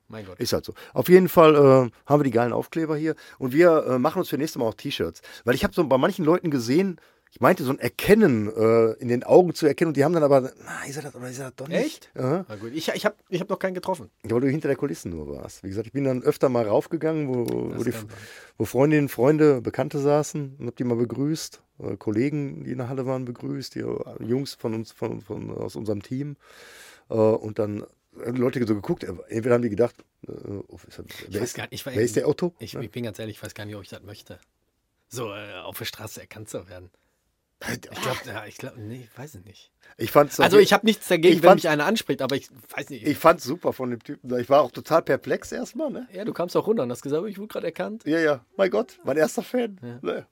Mein 0.08 0.24
Gott. 0.24 0.38
Ist 0.38 0.52
halt 0.52 0.64
so. 0.64 0.72
Auf 0.94 1.08
jeden 1.08 1.28
Fall 1.28 1.56
äh, 1.56 1.90
haben 2.06 2.20
wir 2.20 2.24
die 2.24 2.30
geilen 2.30 2.52
Aufkleber 2.52 2.96
hier 2.96 3.16
und 3.38 3.52
wir 3.52 3.86
äh, 3.86 3.98
machen 3.98 4.20
uns 4.20 4.28
für 4.28 4.38
nächstes 4.38 4.60
Mal 4.60 4.66
auch 4.66 4.74
T-Shirts. 4.74 5.20
Weil 5.44 5.56
ich 5.56 5.64
habe 5.64 5.74
so 5.74 5.84
bei 5.84 5.98
manchen 5.98 6.24
Leuten 6.24 6.48
gesehen, 6.52 7.00
ich 7.36 7.40
meinte 7.42 7.64
so 7.64 7.70
ein 7.70 7.78
Erkennen 7.78 8.48
äh, 8.48 8.92
in 8.92 9.08
den 9.08 9.22
Augen 9.22 9.52
zu 9.52 9.66
erkennen 9.66 9.88
und 9.88 9.96
die 9.98 10.04
haben 10.04 10.14
dann 10.14 10.22
aber, 10.22 10.52
na, 10.64 10.84
ist 10.88 10.96
er 10.96 11.02
das 11.02 11.14
oder 11.14 11.28
ist 11.28 11.38
er 11.38 11.50
das 11.50 11.56
doch 11.56 11.68
nicht? 11.68 11.84
Echt? 11.84 12.10
Ja, 12.14 12.46
Na 12.48 12.56
gut. 12.56 12.72
Ich, 12.72 12.88
ich 12.88 13.04
habe 13.04 13.14
ich 13.28 13.42
hab 13.42 13.50
noch 13.50 13.58
keinen 13.58 13.74
getroffen. 13.74 14.08
weil 14.22 14.40
du 14.40 14.48
hinter 14.48 14.68
der 14.68 14.76
Kulissen 14.78 15.10
nur 15.10 15.28
warst. 15.28 15.62
Wie 15.62 15.68
gesagt, 15.68 15.86
ich 15.86 15.92
bin 15.92 16.04
dann 16.04 16.22
öfter 16.22 16.48
mal 16.48 16.66
raufgegangen, 16.66 17.28
wo, 17.28 17.76
wo, 17.76 17.84
die, 17.84 17.92
wo 18.56 18.64
Freundinnen, 18.64 19.10
Freunde, 19.10 19.60
Bekannte 19.60 19.98
saßen 19.98 20.56
und 20.58 20.66
hab 20.66 20.76
die 20.76 20.84
mal 20.84 20.96
begrüßt. 20.96 21.60
Äh, 21.80 21.98
Kollegen, 21.98 22.64
die 22.64 22.72
in 22.72 22.78
der 22.78 22.88
Halle 22.88 23.04
waren, 23.04 23.26
begrüßt, 23.26 23.74
die 23.74 23.80
äh, 23.80 24.24
Jungs 24.24 24.54
von 24.54 24.72
uns, 24.72 24.92
von, 24.92 25.20
von, 25.20 25.50
aus 25.50 25.76
unserem 25.76 26.02
Team. 26.02 26.38
Äh, 27.10 27.16
und 27.16 27.58
dann 27.58 27.84
haben 28.18 28.34
die 28.34 28.40
Leute 28.40 28.66
so 28.66 28.74
geguckt, 28.74 29.04
äh, 29.04 29.12
entweder 29.28 29.56
haben 29.56 29.62
die 29.62 29.68
gedacht, 29.68 29.96
äh, 30.26 30.32
oh, 30.68 30.78
ist 30.88 31.00
das, 31.00 31.04
wer, 31.28 31.42
ist, 31.42 31.58
nicht, 31.70 31.84
wer 31.84 31.96
ist 31.96 32.16
der 32.16 32.30
Otto? 32.30 32.54
Ich, 32.60 32.74
ich 32.74 32.90
bin 32.90 33.04
ganz 33.04 33.18
ehrlich, 33.18 33.36
ich 33.36 33.42
weiß 33.42 33.52
gar 33.52 33.66
nicht, 33.66 33.76
ob 33.76 33.82
ich 33.82 33.90
das 33.90 34.02
möchte. 34.04 34.38
So 35.08 35.34
äh, 35.34 35.60
auf 35.62 35.76
der 35.76 35.84
Straße 35.84 36.22
erkannt 36.22 36.48
zu 36.48 36.66
werden. 36.66 36.88
Ich 37.72 37.80
glaube, 37.80 38.18
ja, 38.26 38.44
ich 38.46 38.58
glaube, 38.58 38.78
nee, 38.80 39.08
ich 39.10 39.18
weiß 39.18 39.36
es 39.36 39.44
nicht. 39.44 39.70
Ich 39.96 40.10
fand's 40.10 40.38
Also 40.40 40.58
ich 40.58 40.72
habe 40.74 40.84
nichts 40.84 41.08
dagegen, 41.08 41.36
wenn 41.42 41.48
fand- 41.50 41.62
mich 41.62 41.68
einer 41.70 41.86
anspricht, 41.86 42.20
aber 42.20 42.36
ich 42.36 42.48
weiß 42.76 42.90
nicht. 42.90 43.06
ich 43.06 43.16
fand's 43.16 43.44
super 43.44 43.72
von 43.72 43.90
dem 43.90 44.02
Typen. 44.02 44.38
Ich 44.38 44.50
war 44.50 44.60
auch 44.60 44.70
total 44.70 45.00
perplex 45.02 45.52
erstmal, 45.52 45.90
ne? 45.90 46.06
ja, 46.12 46.24
du 46.26 46.34
kamst 46.34 46.54
auch 46.56 46.66
runter 46.66 46.82
und 46.82 46.90
hast 46.90 47.00
gesagt, 47.02 47.26
ich 47.26 47.38
wurde 47.38 47.48
gerade 47.48 47.66
erkannt. 47.66 48.04
Ja, 48.04 48.18
ja, 48.18 48.44
mein 48.58 48.70
Gott, 48.70 48.98
mein 49.04 49.16
erster 49.16 49.42
Fan. 49.42 49.78
Ne? 50.02 50.26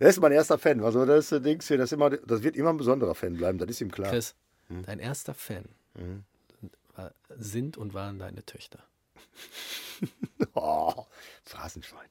Der 0.00 0.08
ist 0.08 0.20
mein 0.20 0.32
erster 0.32 0.58
Fan. 0.58 0.82
Also 0.82 1.06
das 1.06 1.30
ist, 1.30 1.44
Dings 1.44 1.68
hier, 1.68 1.78
das, 1.78 1.92
immer, 1.92 2.10
das 2.10 2.42
wird 2.42 2.56
immer 2.56 2.70
ein 2.70 2.76
besonderer 2.76 3.14
Fan 3.14 3.34
bleiben, 3.36 3.58
das 3.58 3.68
ist 3.70 3.80
ihm 3.80 3.90
klar. 3.92 4.10
Chris, 4.10 4.34
Hm. 4.68 4.82
dein 4.84 4.98
erster 4.98 5.34
Fan 5.34 5.64
war, 6.96 7.12
sind 7.36 7.76
und 7.76 7.94
waren 7.94 8.18
deine 8.18 8.44
Töchter. 8.44 8.80
Oh, 10.54 11.06
Phrasenschwein. 11.44 12.08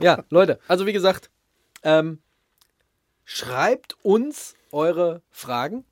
Ja, 0.00 0.24
Leute, 0.30 0.58
also 0.68 0.84
wie 0.86 0.92
gesagt, 0.92 1.30
ähm, 1.86 2.18
schreibt 3.24 3.96
uns 4.02 4.54
eure 4.72 5.22
Fragen 5.30 5.84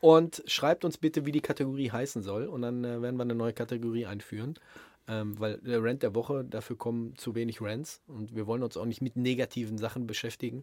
und 0.00 0.42
schreibt 0.46 0.84
uns 0.84 0.96
bitte, 0.96 1.26
wie 1.26 1.32
die 1.32 1.42
Kategorie 1.42 1.90
heißen 1.90 2.22
soll. 2.22 2.46
Und 2.46 2.62
dann 2.62 2.82
äh, 2.84 3.02
werden 3.02 3.16
wir 3.16 3.22
eine 3.22 3.34
neue 3.34 3.52
Kategorie 3.52 4.06
einführen. 4.06 4.58
Ähm, 5.08 5.38
weil 5.38 5.58
der 5.58 5.82
Rant 5.82 6.02
der 6.02 6.14
Woche, 6.14 6.44
dafür 6.44 6.78
kommen 6.78 7.16
zu 7.16 7.34
wenig 7.34 7.60
Rants 7.60 8.00
und 8.06 8.36
wir 8.36 8.46
wollen 8.46 8.62
uns 8.62 8.76
auch 8.76 8.84
nicht 8.84 9.02
mit 9.02 9.16
negativen 9.16 9.76
Sachen 9.76 10.06
beschäftigen. 10.06 10.62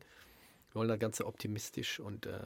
Wir 0.71 0.75
wollen 0.75 0.87
das 0.87 0.97
Ganze 0.97 1.25
optimistisch 1.25 1.99
und 1.99 2.25
äh, 2.25 2.39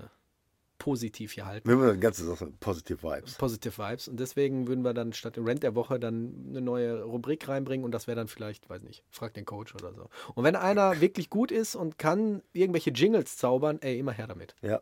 positiv 0.84 1.31
hier 1.31 1.45
halten. 1.45 1.65
Wir 1.69 1.77
haben 1.77 1.84
eine 1.84 1.97
ganze 1.97 2.26
Sache, 2.26 2.51
Positive 2.60 3.01
Vibes. 3.01 3.35
Positive 3.35 3.77
Vibes. 3.77 4.10
Und 4.10 4.19
deswegen 4.19 4.68
würden 4.68 4.84
wir 4.84 4.93
dann 4.93 5.14
statt 5.14 5.38
dem 5.38 5.47
Rant 5.47 5.64
der 5.64 5.76
Woche 5.76 5.97
dann 5.97 6.47
eine 6.49 6.60
neue 6.60 7.03
Rubrik 7.03 7.47
reinbringen 7.47 7.85
und 7.85 7.93
das 7.93 8.05
wäre 8.05 8.18
dann 8.18 8.27
vielleicht, 8.27 8.69
weiß 8.69 8.84
nicht, 8.84 9.01
frag 9.10 9.34
den 9.34 9.45
Coach 9.45 9.73
oder 9.76 9.93
so. 9.93 10.10
Und 10.35 10.43
wenn 10.43 10.57
einer 10.57 10.99
wirklich 10.99 11.30
gut 11.30 11.53
ist 11.53 11.76
und 11.76 11.97
kann 11.97 12.43
irgendwelche 12.51 12.91
Jingles 12.91 13.38
zaubern, 13.38 13.80
ey, 13.81 13.97
immer 13.97 14.11
her 14.11 14.27
damit. 14.27 14.55
Ja. 14.61 14.81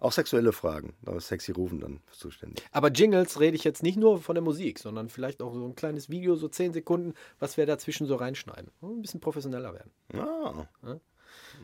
Auch 0.00 0.10
sexuelle 0.10 0.52
Fragen. 0.52 0.94
Ist 1.16 1.28
Sexy 1.28 1.52
Rufen 1.52 1.78
dann 1.78 2.00
zuständig. 2.10 2.66
Aber 2.72 2.88
Jingles 2.88 3.38
rede 3.38 3.54
ich 3.54 3.62
jetzt 3.62 3.84
nicht 3.84 3.96
nur 3.96 4.20
von 4.20 4.34
der 4.34 4.42
Musik, 4.42 4.80
sondern 4.80 5.08
vielleicht 5.08 5.40
auch 5.42 5.54
so 5.54 5.64
ein 5.64 5.76
kleines 5.76 6.10
Video, 6.10 6.34
so 6.34 6.48
10 6.48 6.72
Sekunden, 6.72 7.14
was 7.38 7.56
wir 7.56 7.66
dazwischen 7.66 8.08
so 8.08 8.16
reinschneiden. 8.16 8.72
Ein 8.82 9.00
bisschen 9.00 9.20
professioneller 9.20 9.72
werden. 9.72 9.92
Ah, 10.12 10.66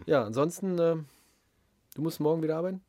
Ja, 0.07 0.23
ansonsten, 0.25 0.79
äh, 0.79 0.97
du 1.97 2.01
musst 2.03 2.21
morgen 2.21 2.45
wieder 2.45 2.57
arbeiten? 2.57 2.81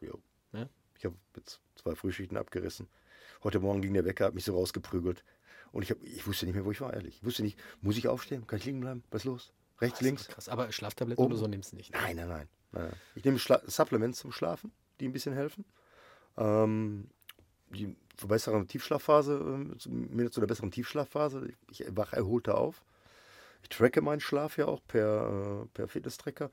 Jo. 0.00 0.20
Ja? 0.52 0.68
Ich 0.98 1.04
habe 1.04 1.16
jetzt 1.36 1.60
zwei 1.76 1.94
Frühschichten 1.94 2.36
abgerissen. 2.36 2.88
Heute 3.42 3.60
Morgen 3.60 3.80
ging 3.80 3.94
der 3.94 4.04
Wecker, 4.04 4.26
hat 4.26 4.34
mich 4.34 4.44
so 4.44 4.54
rausgeprügelt. 4.54 5.24
Und 5.72 5.82
ich, 5.82 5.90
hab, 5.90 6.02
ich 6.02 6.26
wusste 6.26 6.46
nicht 6.46 6.54
mehr, 6.54 6.64
wo 6.64 6.72
ich 6.72 6.80
war, 6.80 6.92
ehrlich. 6.92 7.16
Ich 7.16 7.24
wusste 7.24 7.42
nicht, 7.42 7.58
muss 7.80 7.96
ich 7.96 8.08
aufstehen? 8.08 8.46
Kann 8.46 8.58
ich 8.58 8.64
liegen 8.64 8.80
bleiben? 8.80 9.04
Was 9.10 9.22
ist 9.22 9.26
los? 9.26 9.52
Rechts, 9.80 10.00
links? 10.00 10.28
Krass, 10.28 10.48
aber 10.48 10.70
Schlaftabletten 10.72 11.22
Oben. 11.22 11.32
oder 11.32 11.40
so 11.40 11.46
nimmst 11.46 11.72
du 11.72 11.76
nicht. 11.76 11.92
Nein, 11.92 12.16
nein, 12.16 12.28
nein. 12.28 12.48
nein, 12.72 12.84
nein. 12.84 12.96
Ich 13.14 13.24
nehme 13.24 13.38
Schla 13.38 13.62
Supplements 13.66 14.18
zum 14.18 14.32
Schlafen, 14.32 14.72
die 14.98 15.08
ein 15.08 15.12
bisschen 15.12 15.32
helfen. 15.32 15.64
Ähm, 16.36 17.08
die 17.70 17.96
verbessern 18.16 18.66
Tiefschlafphase, 18.68 19.34
ähm, 19.34 19.76
mir 20.10 20.30
zu 20.30 20.40
einer 20.40 20.48
besseren 20.48 20.70
Tiefschlafphase. 20.70 21.48
Ich, 21.70 21.80
ich 21.80 21.96
wach 21.96 22.12
erholter 22.12 22.58
auf. 22.58 22.82
Ich 23.62 23.68
tracke 23.68 24.00
meinen 24.00 24.20
Schlaf 24.20 24.58
ja 24.58 24.66
auch 24.66 24.80
per, 24.86 25.62
äh, 25.62 25.66
per 25.72 25.88
Fitness-Tracker. 25.88 26.50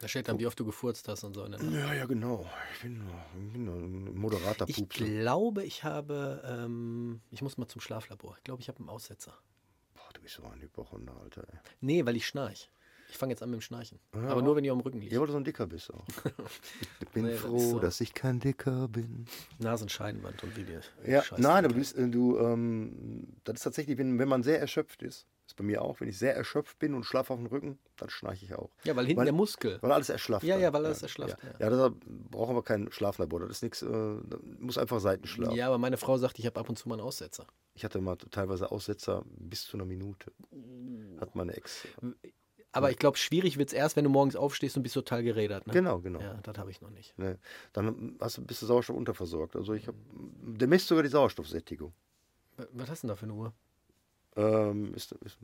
Da 0.00 0.08
steht 0.08 0.28
dann, 0.28 0.38
wie 0.38 0.46
oft 0.46 0.58
du 0.60 0.64
gefurzt 0.66 1.08
hast 1.08 1.24
und 1.24 1.34
so. 1.34 1.46
Ne? 1.48 1.56
Ja, 1.72 1.94
ja, 1.94 2.04
genau. 2.06 2.46
Ich 2.74 2.82
bin, 2.82 2.98
nur- 2.98 3.24
ich 3.46 3.52
bin 3.52 3.64
nur 3.64 3.76
ein 3.76 4.14
moderater 4.14 4.68
Ich 4.68 4.76
Pupser. 4.76 5.04
glaube, 5.04 5.64
ich 5.64 5.84
habe, 5.84 6.42
ähm, 6.44 7.20
ich 7.30 7.40
muss 7.42 7.56
mal 7.56 7.66
zum 7.66 7.80
Schlaflabor. 7.80 8.34
Ich 8.38 8.44
glaube, 8.44 8.60
ich 8.60 8.68
habe 8.68 8.78
einen 8.80 8.88
Aussetzer. 8.90 9.32
Boah, 9.94 10.08
du 10.12 10.20
bist 10.20 10.34
so 10.34 10.44
ein 10.44 10.60
Hypochonder, 10.60 11.16
Alter. 11.22 11.46
Ey. 11.50 11.58
Nee, 11.80 12.04
weil 12.04 12.16
ich 12.16 12.26
schnarch. 12.26 12.70
Ich 13.08 13.16
fange 13.18 13.32
jetzt 13.32 13.42
an 13.42 13.50
mit 13.50 13.60
dem 13.60 13.62
Schnarchen. 13.62 14.00
Ja. 14.14 14.28
Aber 14.28 14.42
nur, 14.42 14.56
wenn 14.56 14.64
ich 14.64 14.70
auf 14.72 14.76
dem 14.78 14.82
Rücken 14.82 15.00
liege. 15.00 15.14
Ja, 15.14 15.20
weil 15.20 15.28
du 15.28 15.32
so 15.32 15.38
ein 15.38 15.44
Dicker 15.44 15.66
bist 15.66 15.94
auch. 15.94 16.04
Ich 17.00 17.08
bin 17.10 17.24
Nee, 17.26 17.34
froh, 17.36 17.58
so. 17.58 17.78
dass 17.78 18.00
ich 18.00 18.12
kein 18.12 18.40
Dicker 18.40 18.88
bin. 18.88 19.26
Nasenscheidenwand 19.60 20.42
und 20.42 20.56
wie 20.56 20.64
die 20.64 20.72
Ja, 21.10 21.22
nein, 21.38 21.64
aber 21.64 21.68
du, 21.68 21.74
bist, 21.76 21.96
äh, 21.96 22.08
du 22.08 22.36
ähm, 22.38 23.28
das 23.44 23.54
ist 23.56 23.62
tatsächlich, 23.62 23.96
wenn, 23.96 24.18
wenn 24.18 24.28
man 24.28 24.42
sehr 24.42 24.60
erschöpft 24.60 25.02
ist 25.02 25.26
bei 25.56 25.64
mir 25.64 25.82
auch, 25.82 26.00
wenn 26.00 26.08
ich 26.08 26.18
sehr 26.18 26.36
erschöpft 26.36 26.78
bin 26.78 26.94
und 26.94 27.04
schlafe 27.04 27.32
auf 27.32 27.38
dem 27.38 27.46
Rücken, 27.46 27.78
dann 27.96 28.08
schnarche 28.10 28.44
ich 28.44 28.54
auch. 28.54 28.70
Ja, 28.84 28.94
weil 28.94 29.06
hinten 29.06 29.18
weil- 29.18 29.24
der 29.26 29.34
Muskel. 29.34 29.78
Weil 29.80 29.92
alles 29.92 30.08
erschlafft. 30.08 30.44
Ja, 30.44 30.58
ja, 30.58 30.72
weil 30.72 30.84
alles 30.84 31.02
erschlafft, 31.02 31.42
Ja, 31.42 31.48
ja. 31.50 31.56
ja. 31.60 31.70
deshalb 31.70 31.94
brauchen 32.30 32.54
wir 32.54 32.62
kein 32.62 32.90
Schlaflabor. 32.92 33.40
Das 33.40 33.50
ist 33.50 33.62
nichts, 33.62 33.82
äh, 33.82 34.16
muss 34.58 34.78
einfach 34.78 35.00
Seitenschlaf. 35.00 35.52
Ja, 35.54 35.66
aber 35.68 35.78
meine 35.78 35.96
Frau 35.96 36.16
sagt, 36.18 36.38
ich 36.38 36.46
habe 36.46 36.60
ab 36.60 36.68
und 36.68 36.76
zu 36.76 36.88
mal 36.88 36.94
einen 36.96 37.02
Aussetzer. 37.02 37.46
Ich 37.74 37.84
hatte 37.84 38.00
mal 38.00 38.16
teilweise 38.16 38.70
Aussetzer 38.70 39.24
bis 39.26 39.64
zu 39.66 39.76
einer 39.76 39.86
Minute. 39.86 40.32
Uh. 40.52 41.20
Hat 41.20 41.34
meine 41.34 41.54
Ex. 41.54 41.86
Aber 42.72 42.90
ich 42.90 42.98
glaube, 42.98 43.16
schwierig 43.16 43.56
wird 43.56 43.70
es 43.70 43.72
erst, 43.72 43.96
wenn 43.96 44.04
du 44.04 44.10
morgens 44.10 44.36
aufstehst 44.36 44.76
und 44.76 44.82
bist 44.82 44.94
total 44.94 45.22
gerädert. 45.22 45.66
Ne? 45.66 45.72
Genau, 45.72 46.00
genau. 46.00 46.20
Ja, 46.20 46.34
das 46.42 46.58
habe 46.58 46.70
ich 46.70 46.82
noch 46.82 46.90
nicht. 46.90 47.16
Ne, 47.18 47.38
dann 47.72 48.16
hast 48.20 48.46
bist 48.46 48.60
du 48.60 48.66
Sauerstoff 48.66 48.96
unterversorgt. 48.96 49.56
Also 49.56 49.72
ich 49.72 49.86
habe, 49.88 49.96
der 50.42 50.68
misst 50.68 50.86
sogar 50.88 51.02
die 51.02 51.08
Sauerstoffsättigung. 51.08 51.94
Was 52.72 52.90
hast 52.90 53.02
du 53.02 53.06
denn 53.06 53.14
da 53.14 53.16
für 53.16 53.24
eine 53.24 53.32
Uhr? 53.34 53.54
Ähm, 54.36 54.94
ist, 54.94 55.12
ist, 55.12 55.38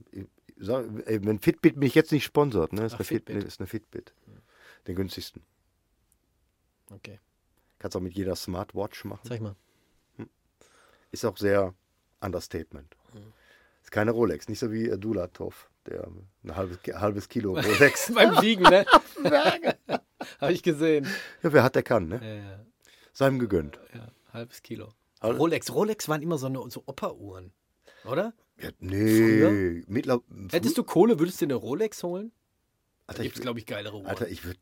sag, 0.59 0.85
ey, 1.06 1.24
wenn 1.24 1.39
Fitbit 1.39 1.77
mich 1.77 1.94
jetzt 1.94 2.12
nicht 2.12 2.24
sponsort, 2.24 2.73
ne, 2.74 2.85
ist, 2.85 2.94
Ach, 2.94 2.98
eine 2.98 3.05
Fit, 3.05 3.16
Fitbit. 3.27 3.36
ne, 3.36 3.43
ist 3.44 3.60
eine 3.60 3.66
Fitbit. 3.66 4.14
Den 4.86 4.97
günstigsten. 4.97 5.43
Okay, 6.90 7.19
Kannst 7.78 7.97
auch 7.97 8.01
mit 8.01 8.12
jeder 8.14 8.36
Smartwatch 8.36 9.05
machen. 9.05 9.20
zeig 9.27 9.40
mal. 9.40 9.56
Ist 11.10 11.24
auch 11.24 11.36
sehr 11.36 11.74
Understatement. 12.20 12.97
Mhm. 13.12 13.32
Ist 13.82 13.90
keine 13.90 14.12
Rolex, 14.12 14.48
nicht 14.48 14.59
so 14.60 14.70
wie 14.73 14.89
äh, 14.89 14.98
Dulatov, 14.98 15.70
der 15.86 16.06
ein 16.44 16.56
halbes, 16.56 16.78
halbes 16.94 17.28
Kilo 17.28 17.52
Rolex. 17.60 18.12
Beim 18.14 18.40
Wiegen, 18.43 18.62
ne? 18.64 18.85
habe 20.40 20.52
ich 20.52 20.62
gesehen. 20.62 21.06
ja, 21.43 21.52
wer 21.52 21.62
hat, 21.62 21.74
der 21.74 21.82
kann, 21.82 22.09
ne? 22.09 22.20
Ja, 22.23 22.51
ja, 22.51 22.66
Seinem 23.12 23.39
gegönnt. 23.39 23.78
ja, 23.94 24.09
halbes 24.32 24.62
Kilo. 24.62 24.93
Rolex, 25.23 25.73
Rolex 25.73 26.09
waren 26.09 26.23
immer 26.23 26.39
so, 26.39 26.47
eine, 26.47 26.59
so 26.70 26.82
Opa-Uhren, 26.86 27.52
oder? 28.05 28.32
Ja, 28.61 28.70
nee, 28.81 29.83
mittler, 29.89 30.20
Hättest 30.51 30.79
du 30.79 30.85
Kohle, 30.85 31.19
würdest 31.19 31.41
du 31.41 31.47
dir 31.47 31.55
eine 31.55 31.61
Rolex 31.61 32.03
holen? 32.03 32.33
Da 33.07 33.12
Alter, 33.12 33.23
gibt 33.24 33.37
es, 33.37 33.43
glaube 33.43 33.59
ich, 33.59 33.66
geilere 33.66 33.97
Uhren. 33.97 34.07
Alter, 34.07 34.29
ich 34.29 34.45
würde 34.45 34.61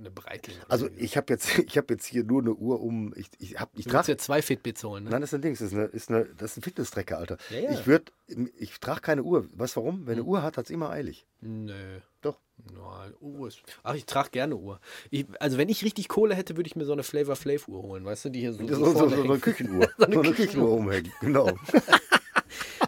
eine 0.00 0.10
Breitling. 0.10 0.56
Also 0.68 0.86
so. 0.86 0.92
ich 0.96 1.16
habe 1.16 1.32
jetzt, 1.32 1.58
ich 1.66 1.76
habe 1.76 1.92
jetzt 1.94 2.06
hier 2.06 2.24
nur 2.24 2.40
eine 2.40 2.54
Uhr 2.54 2.80
um. 2.80 3.12
Ich, 3.16 3.28
ich, 3.38 3.60
hab, 3.60 3.70
ich 3.78 3.84
du 3.84 3.90
trage. 3.90 4.06
dir 4.06 4.18
zwei 4.18 4.42
Fitbits 4.42 4.82
holen, 4.82 5.04
ne? 5.04 5.10
Nein, 5.10 5.20
das 5.20 5.30
ist 5.30 5.34
ein 5.34 5.42
Ding. 5.42 5.52
Das 5.52 5.60
ist, 5.60 5.74
eine, 5.74 5.84
ist 5.84 6.10
eine, 6.10 6.24
das 6.36 6.52
ist 6.52 6.56
ein 6.58 6.62
Fitness-Tracker, 6.62 7.18
Alter. 7.18 7.36
Ja, 7.50 7.60
ja. 7.60 7.70
Ich 7.72 8.50
ich 8.58 8.80
trage 8.80 9.00
keine 9.00 9.22
Uhr. 9.22 9.46
Weißt 9.52 9.76
du 9.76 9.80
warum? 9.80 10.06
Wenn 10.06 10.16
Hm. 10.16 10.22
eine 10.22 10.24
Uhr 10.24 10.42
hat, 10.42 10.56
hat 10.56 10.64
es 10.66 10.70
immer 10.70 10.90
eilig. 10.90 11.26
Nö. 11.40 12.00
Doch. 12.22 12.38
Nein, 12.72 13.14
Uhr 13.20 13.48
ist. 13.48 13.62
Ach, 13.82 13.94
ich 13.94 14.04
trage 14.04 14.30
gerne 14.30 14.56
Uhr. 14.56 14.80
Ich, 15.10 15.26
also, 15.40 15.56
wenn 15.58 15.68
ich 15.68 15.84
richtig 15.84 16.08
Kohle 16.08 16.34
hätte, 16.34 16.56
würde 16.56 16.66
ich 16.66 16.76
mir 16.76 16.84
so 16.84 16.92
eine 16.92 17.02
Flavor 17.02 17.36
Flav 17.36 17.68
Uhr 17.68 17.82
holen, 17.82 18.04
weißt 18.04 18.26
du, 18.26 18.28
die 18.30 18.40
hier 18.40 18.52
so. 18.52 18.66
So, 18.68 18.74
so 18.76 18.92
so, 18.92 19.08
so, 19.08 19.22
eine. 19.22 19.38
Küchenuhr. 19.38 19.88
so 19.98 20.04
eine, 20.04 20.32
Küchenuhr 20.32 20.72
umhängen. 20.72 21.12
Genau. 21.20 21.50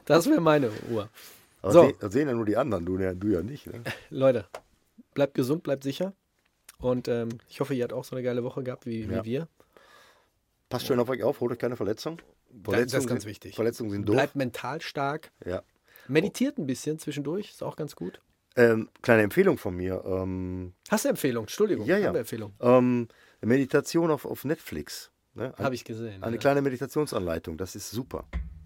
Das 0.07 0.29
wäre 0.29 0.41
meine 0.41 0.70
Uhr. 0.91 1.09
Aber 1.62 1.73
So. 1.73 1.93
das 2.01 2.12
sehen 2.12 2.29
ja 2.29 2.35
nur 2.35 2.45
die 2.45 2.57
anderen, 2.57 2.85
du, 2.85 2.99
ja- 2.99 3.15
du 3.15 3.29
ja 3.29 3.43
nicht. 3.43 3.66
Ne? 3.66 3.83
Leute, 4.11 4.47
bleibt 5.15 5.35
gesund, 5.35 5.62
bleibt 5.62 5.85
sicher. 5.85 6.12
Und 6.79 7.07
ähm, 7.07 7.29
ich 7.49 7.61
hoffe, 7.61 7.74
ihr 7.74 7.85
habt 7.85 7.93
auch 7.93 8.05
so 8.05 8.16
eine 8.16 8.24
geile 8.24 8.43
Woche 8.43 8.62
gehabt 8.65 8.87
wie, 8.87 9.03
Ja. 9.05 9.24
wie 9.24 9.31
wir. 9.31 9.49
Passt 10.69 10.87
schön 10.87 10.99
auf 10.99 11.09
euch 11.09 11.23
auf, 11.23 11.41
holt 11.41 11.53
euch 11.53 11.59
keine 11.59 11.77
Verletzung. 11.77 12.20
das 12.51 12.81
ist 12.93 12.93
ganz 12.93 13.23
sind, 13.23 13.27
wichtig. 13.27 13.55
Verletzungen 13.55 13.91
sind 13.91 14.09
doof. 14.09 14.16
Bleibt 14.16 14.37
mental 14.37 14.81
stark. 14.81 15.31
Ja. 15.45 15.62
Meditiert 16.09 16.59
ein 16.59 16.66
bisschen 16.66 16.99
zwischendurch, 16.99 17.51
ist 17.51 17.62
auch 17.62 17.77
ganz 17.77 17.95
gut. 17.95 18.20
Ähm, 18.57 18.89
kleine 19.03 19.23
Empfehlung 19.23 19.57
von 19.59 19.77
mir. 19.77 20.03
Ähm, 20.05 20.73
Hast 20.91 21.05
du 21.05 21.11
Empfehlung? 21.11 21.45
Entschuldigung. 21.45 21.87
Ja, 21.87 21.97
ja. 21.99 22.12
Empfehlung. 22.12 22.53
ähm, 22.61 23.09
Meditation 23.41 24.11
auf, 24.11 24.24
auf 24.27 24.45
Netflix. 24.45 25.11
Ne? 25.35 25.55
Habe 25.59 25.74
ich 25.74 25.85
gesehen. 25.85 26.23
Eine 26.23 26.37
ja. 26.37 26.41
kleine 26.41 26.61
Meditationsanleitung, 26.62 27.57
das 27.57 27.77
ist 27.77 27.91
super. 27.91 28.24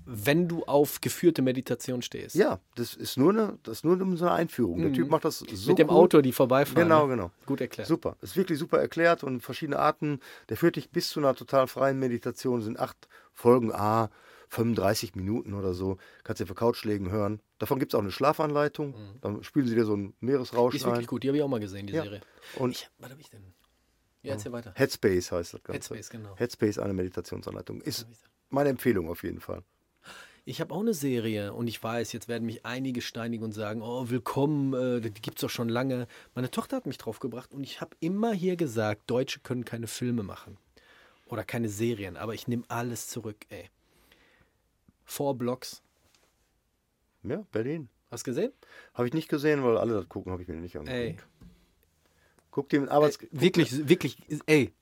Wenn 0.09 0.47
du 0.49 0.65
auf 0.65 1.01
geführte 1.01 1.43
Meditation 1.43 2.01
stehst. 2.01 2.37
Ja, 2.37 2.61
das 2.77 2.95
ist 2.95 3.17
nur 3.17 3.31
eine, 3.31 3.59
das 3.65 3.79
ist 3.79 3.85
nur 3.85 3.95
eine 4.01 4.31
Einführung. 4.31 4.79
Der 4.79 4.91
Mhm. 4.91 4.95
Typ 4.95 5.11
macht 5.11 5.25
das 5.25 5.41
so 5.41 5.69
Mit 5.71 5.79
dem 5.79 5.89
gut. 5.89 5.97
Auto, 5.97 6.21
die 6.21 6.33
vorbeifahren. 6.33 6.85
Genau, 6.89 7.07
ne? 7.07 7.17
genau. 7.17 7.31
Gut 7.45 7.61
erklärt. 7.61 7.89
Super. 7.89 8.17
Ist 8.21 8.37
wirklich 8.37 8.59
super 8.59 8.79
erklärt 8.79 9.25
und 9.25 9.41
verschiedene 9.41 9.79
Arten. 9.79 10.21
Der 10.49 10.57
führt 10.57 10.77
dich 10.77 10.91
bis 10.91 11.09
zu 11.09 11.19
einer 11.21 11.35
total 11.35 11.67
freien 11.67 11.99
Meditation. 11.99 12.63
Sind 12.63 12.79
acht 12.79 13.09
Folgen, 13.33 13.73
ah, 13.73 14.09
35 14.49 15.17
Minuten 15.17 15.55
oder 15.55 15.75
so. 15.75 15.99
Kannst 16.23 16.41
du 16.41 16.47
für 16.47 16.55
Couchschlägen 16.55 17.11
hören. 17.11 17.41
Davon 17.59 17.79
gibt 17.81 17.93
es 17.93 17.97
auch 17.97 18.03
eine 18.03 18.13
Schlafanleitung. 18.13 18.95
Dann 19.21 19.43
spielen 19.43 19.67
sie 19.67 19.75
dir 19.75 19.85
so 19.85 19.95
einen 19.95 20.15
Meeresrausch 20.21 20.71
Die 20.73 20.77
ist 20.77 20.85
ein. 20.85 20.93
wirklich 20.93 21.09
gut. 21.09 21.25
Die 21.25 21.29
habe 21.29 21.37
ich 21.39 21.43
auch 21.43 21.49
mal 21.49 21.59
gesehen, 21.61 21.87
die 21.89 21.95
Ja. 21.95 22.03
Serie. 22.05 22.21
Und 22.57 22.71
Ich, 22.77 22.89
was 22.99 23.11
habe 23.11 23.21
ich 23.21 23.29
denn? 23.31 23.43
Ja, 24.23 24.33
erzähl 24.33 24.53
weiter. 24.53 24.73
Headspace 24.77 25.33
heißt 25.33 25.55
das 25.55 25.63
Ganze. 25.63 25.73
Headspace, 25.95 26.11
genau. 26.11 26.37
Headspace, 26.37 26.79
eine 26.79 26.93
Meditationsanleitung. 26.95 27.81
Ist 27.81 28.07
meine 28.51 28.69
Empfehlung 28.71 29.09
auf 29.09 29.23
jeden 29.25 29.41
Fall. 29.41 29.63
Ich 30.49 30.61
habe 30.61 30.73
auch 30.73 30.81
eine 30.81 30.95
Serie 30.95 31.53
und 31.53 31.67
ich 31.67 31.83
weiß, 31.83 32.13
jetzt 32.13 32.29
werden 32.29 32.47
mich 32.47 32.65
einige 32.65 33.03
steinigen 33.03 33.43
und 33.43 33.51
sagen, 33.51 33.83
oh, 33.83 34.11
willkommen, 34.11 34.75
äh, 34.75 35.01
die 35.01 35.21
gibt 35.21 35.39
es 35.39 35.41
doch 35.41 35.51
schon 35.51 35.69
lange. 35.69 36.07
Meine 36.37 36.53
Tochter 36.53 36.77
hat 36.77 36.87
mich 36.87 36.99
drauf 36.99 37.19
gebracht 37.19 37.53
und 37.53 37.65
ich 37.65 37.81
habe 37.81 37.97
immer 37.99 38.33
hier 38.33 38.55
gesagt, 38.55 39.11
Deutsche 39.11 39.41
können 39.41 39.65
keine 39.65 39.89
Filme 39.89 40.23
machen 40.23 40.57
oder 41.27 41.43
keine 41.43 41.69
Serien, 41.69 42.17
aber 42.17 42.33
ich 42.33 42.47
nehme 42.47 42.63
alles 42.69 43.09
zurück, 43.09 43.39
ey. 43.49 43.69
Four 45.05 45.35
Blocks. 45.37 45.83
Ja, 47.25 47.45
Berlin. 47.51 47.89
Hast 48.13 48.25
du 48.25 48.31
gesehen? 48.31 48.53
Habe 48.95 49.09
ich 49.09 49.15
nicht 49.15 49.29
gesehen, 49.29 49.65
weil 49.65 49.77
alle 49.77 49.95
das 49.95 50.09
gucken, 50.09 50.31
habe 50.31 50.43
ich 50.43 50.49
mir 50.49 50.55
nicht 50.55 50.77
angeguckt. 50.77 50.97
Ey. 50.97 51.17
Guck 52.53 52.69
dir 52.69 52.83
mit 52.83 52.91
Arbeits... 52.91 53.17
Äh, 53.21 53.27
wirklich, 53.33 53.89
wirklich, 53.89 54.17
ey. 54.47 54.73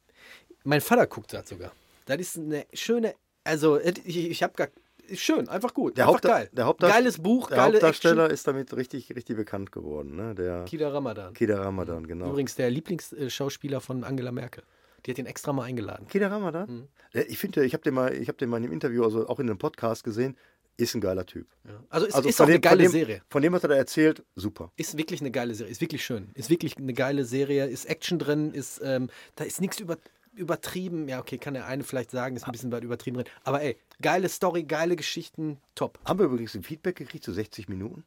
Mein 0.62 0.82
Vater 0.82 1.07
guckt 1.07 1.32
das 1.32 1.49
sogar. 1.49 1.73
Das 2.05 2.19
ist 2.19 2.36
eine 2.36 2.66
schöne, 2.74 3.15
also 3.45 3.81
ich, 3.81 4.19
ich 4.19 4.43
habe 4.43 4.53
gar, 4.53 4.69
ist 5.09 5.20
schön, 5.22 5.48
einfach 5.48 5.74
gut, 5.74 5.97
Der, 5.97 6.05
einfach 6.05 6.14
Hauptda 6.14 6.28
geil. 6.28 6.51
der, 6.52 6.66
Hauptdarst- 6.66 6.93
Geiles 6.93 7.18
Buch, 7.18 7.48
der 7.48 7.56
geile 7.56 7.72
Hauptdarsteller 7.74 8.22
Action. 8.24 8.35
ist 8.35 8.47
damit 8.47 8.76
richtig, 8.76 9.14
richtig 9.14 9.36
bekannt 9.36 9.72
geworden. 9.72 10.16
Ne? 10.16 10.35
Der 10.35 10.64
Kida 10.64 10.89
Ramadan. 10.90 11.32
Kida 11.35 11.62
Ramadan, 11.62 12.06
genau. 12.06 12.31
Übrigens 12.31 12.55
der 12.56 12.70
Lieblingsschauspieler 12.70 13.81
von 13.81 14.05
Angela 14.05 14.32
Merkel. 14.32 14.62
Die 15.06 15.10
hat 15.10 15.18
ihn 15.18 15.26
extra 15.26 15.52
mal 15.52 15.64
eingeladen. 15.64 16.06
Kida 16.09 16.28
Ramadan? 16.28 16.68
Mhm. 16.70 16.89
Ja, 17.12 17.22
Ich 17.26 17.39
finde, 17.39 17.64
ich 17.64 17.74
habe 17.74 17.82
den, 17.82 17.94
mal- 17.94 18.14
ich 18.14 18.28
hab 18.28 18.39
den 18.39 18.48
mal 18.48 18.56
in 18.59 18.64
einem 18.64 18.72
Interview, 18.72 19.05
also 19.05 19.28
auch 19.28 19.39
in 19.39 19.48
einem 19.48 19.59
Podcast 19.59 20.02
gesehen, 20.05 20.36
ist 20.76 20.93
ein 20.97 21.01
geiler 21.01 21.24
Typ. 21.24 21.47
Also 21.89 22.06
es 22.06 22.14
Also 22.14 22.28
ist 22.28 22.36
von 22.36 22.44
auch 22.44 22.48
eine 22.48 22.59
dem- 22.59 22.62
von 22.62 22.70
geile 22.78 22.82
dem, 22.82 22.90
Serie. 22.90 23.22
Von 23.28 23.43
dem, 23.43 23.52
was 23.52 23.62
er 23.62 23.68
da 23.68 23.76
erzählt, 23.76 24.24
super. 24.35 24.72
Ist 24.76 24.97
wirklich 24.98 25.20
eine 25.20 25.31
geile 25.31 25.55
Serie. 25.55 25.70
Ist 25.70 25.81
wirklich 25.81 26.05
schön. 26.05 26.31
Ist 26.35 26.51
wirklich 26.51 26.76
eine 26.78 26.93
geile 26.94 27.24
Serie. 27.24 27.66
Ist 27.66 27.85
Action 27.85 28.18
drin. 28.18 28.52
Ist, 28.52 28.81
ähm, 28.82 29.09
da 29.36 29.44
ist 29.44 29.60
nichts 29.60 29.78
über, 29.78 29.98
übertrieben. 30.36 31.09
Ja, 31.09 31.20
okay, 31.20 31.39
kann 31.39 31.55
der 31.55 31.66
eine 31.66 31.85
vielleicht 31.85 32.11
sagen, 32.11 32.36
ist 32.36 32.47
ein 32.47 32.52
bisschen 32.52 32.73
weit 32.73 32.85
übertrieben 32.85 33.16
drin. 33.16 33.32
Aber 33.44 33.62
ey, 33.62 33.77
geile 34.01 34.28
Story, 34.28 34.65
geile 34.65 34.97
Geschichten, 34.97 35.59
top. 35.74 35.98
Haben 36.05 36.19
wir 36.19 36.27
übrigens 36.27 36.55
ein 36.55 36.62
Feedback 36.62 36.97
gekriegt 36.97 37.24
zu 37.24 37.32
60 37.32 37.69
Minuten? 37.69 38.05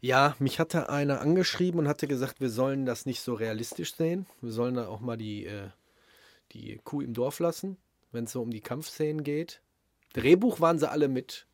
Ja, 0.00 0.36
mich 0.38 0.60
hatte 0.60 0.88
einer 0.88 1.20
angeschrieben 1.20 1.80
und 1.80 1.88
hatte 1.88 2.06
gesagt, 2.06 2.40
wir 2.40 2.50
sollen 2.50 2.86
das 2.86 3.06
nicht 3.06 3.20
so 3.20 3.34
realistisch 3.34 3.94
sehen. 3.94 4.26
Wir 4.40 4.52
sollen 4.52 4.74
da 4.74 4.88
auch 4.88 5.00
mal 5.00 5.16
die, 5.16 5.46
äh, 5.46 5.70
die 6.52 6.80
Kuh 6.84 7.00
im 7.00 7.14
Dorf 7.14 7.38
lassen, 7.38 7.78
wenn 8.12 8.24
es 8.24 8.32
so 8.32 8.42
um 8.42 8.50
die 8.50 8.60
Kampfszenen 8.60 9.24
geht. 9.24 9.62
Drehbuch 10.12 10.60
waren 10.60 10.78
sie 10.78 10.90
alle 10.90 11.08
mit 11.08 11.46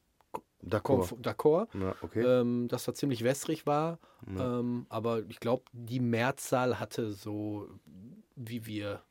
D'accord. 0.65 1.69
Ja, 1.75 1.97
okay. 2.03 2.23
ähm, 2.23 2.69
dass 2.69 2.85
das 2.85 2.95
ziemlich 2.95 3.25
wässrig 3.25 3.67
war. 3.67 3.99
Ähm, 4.29 4.87
aber 4.89 5.23
ich 5.29 5.41
glaube, 5.41 5.65
die 5.73 5.99
Mehrzahl 5.99 6.79
hatte 6.79 7.13
so, 7.13 7.69
wie 8.37 8.67
wir 8.67 9.03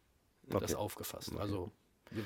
das 0.49 0.63
Okay. 0.63 0.75
aufgefasst. 0.75 1.31
Also 1.37 1.71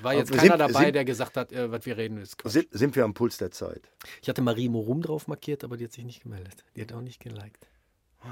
war 0.01 0.11
Aber 0.11 0.19
jetzt 0.19 0.29
sind- 0.29 0.37
keiner 0.39 0.57
dabei, 0.57 0.85
sind- 0.85 0.95
der 0.95 1.05
gesagt 1.05 1.37
hat, 1.37 1.51
äh, 1.51 1.71
was 1.71 1.85
wir 1.85 1.95
reden 1.97 2.17
ist 2.17 2.37
Quatsch. 2.37 2.53
Sind, 2.53 2.67
sind 2.71 2.95
wir 2.95 3.03
am 3.03 3.13
Puls 3.13 3.37
der 3.37 3.51
Zeit? 3.51 3.89
Ich 4.21 4.29
hatte 4.29 4.41
Marie 4.41 4.67
Morum 4.69 5.01
drauf 5.01 5.27
markiert, 5.27 5.63
aber 5.63 5.77
die 5.77 5.83
hat 5.85 5.91
sich 5.91 6.03
nicht 6.05 6.23
gemeldet. 6.23 6.63
Die 6.75 6.81
hat 6.81 6.91
auch 6.93 7.01
nicht 7.01 7.19
geliked. 7.19 7.67
Ah. 8.21 8.29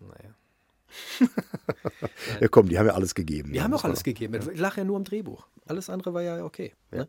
Naja. 0.00 0.34
Ja, 2.40 2.48
komm, 2.48 2.68
die 2.68 2.78
haben 2.78 2.86
ja 2.86 2.94
alles 2.94 3.14
gegeben. 3.14 3.50
Wir 3.52 3.60
ne? 3.60 3.64
haben 3.64 3.74
auch 3.74 3.84
alles 3.84 4.02
gegeben. 4.02 4.34
Ich 4.52 4.58
lag 4.58 4.76
ja 4.76 4.84
nur 4.84 4.96
am 4.96 5.04
Drehbuch. 5.04 5.46
Alles 5.66 5.88
andere 5.88 6.14
war 6.14 6.22
ja 6.22 6.44
okay. 6.44 6.74
Ne? 6.90 7.08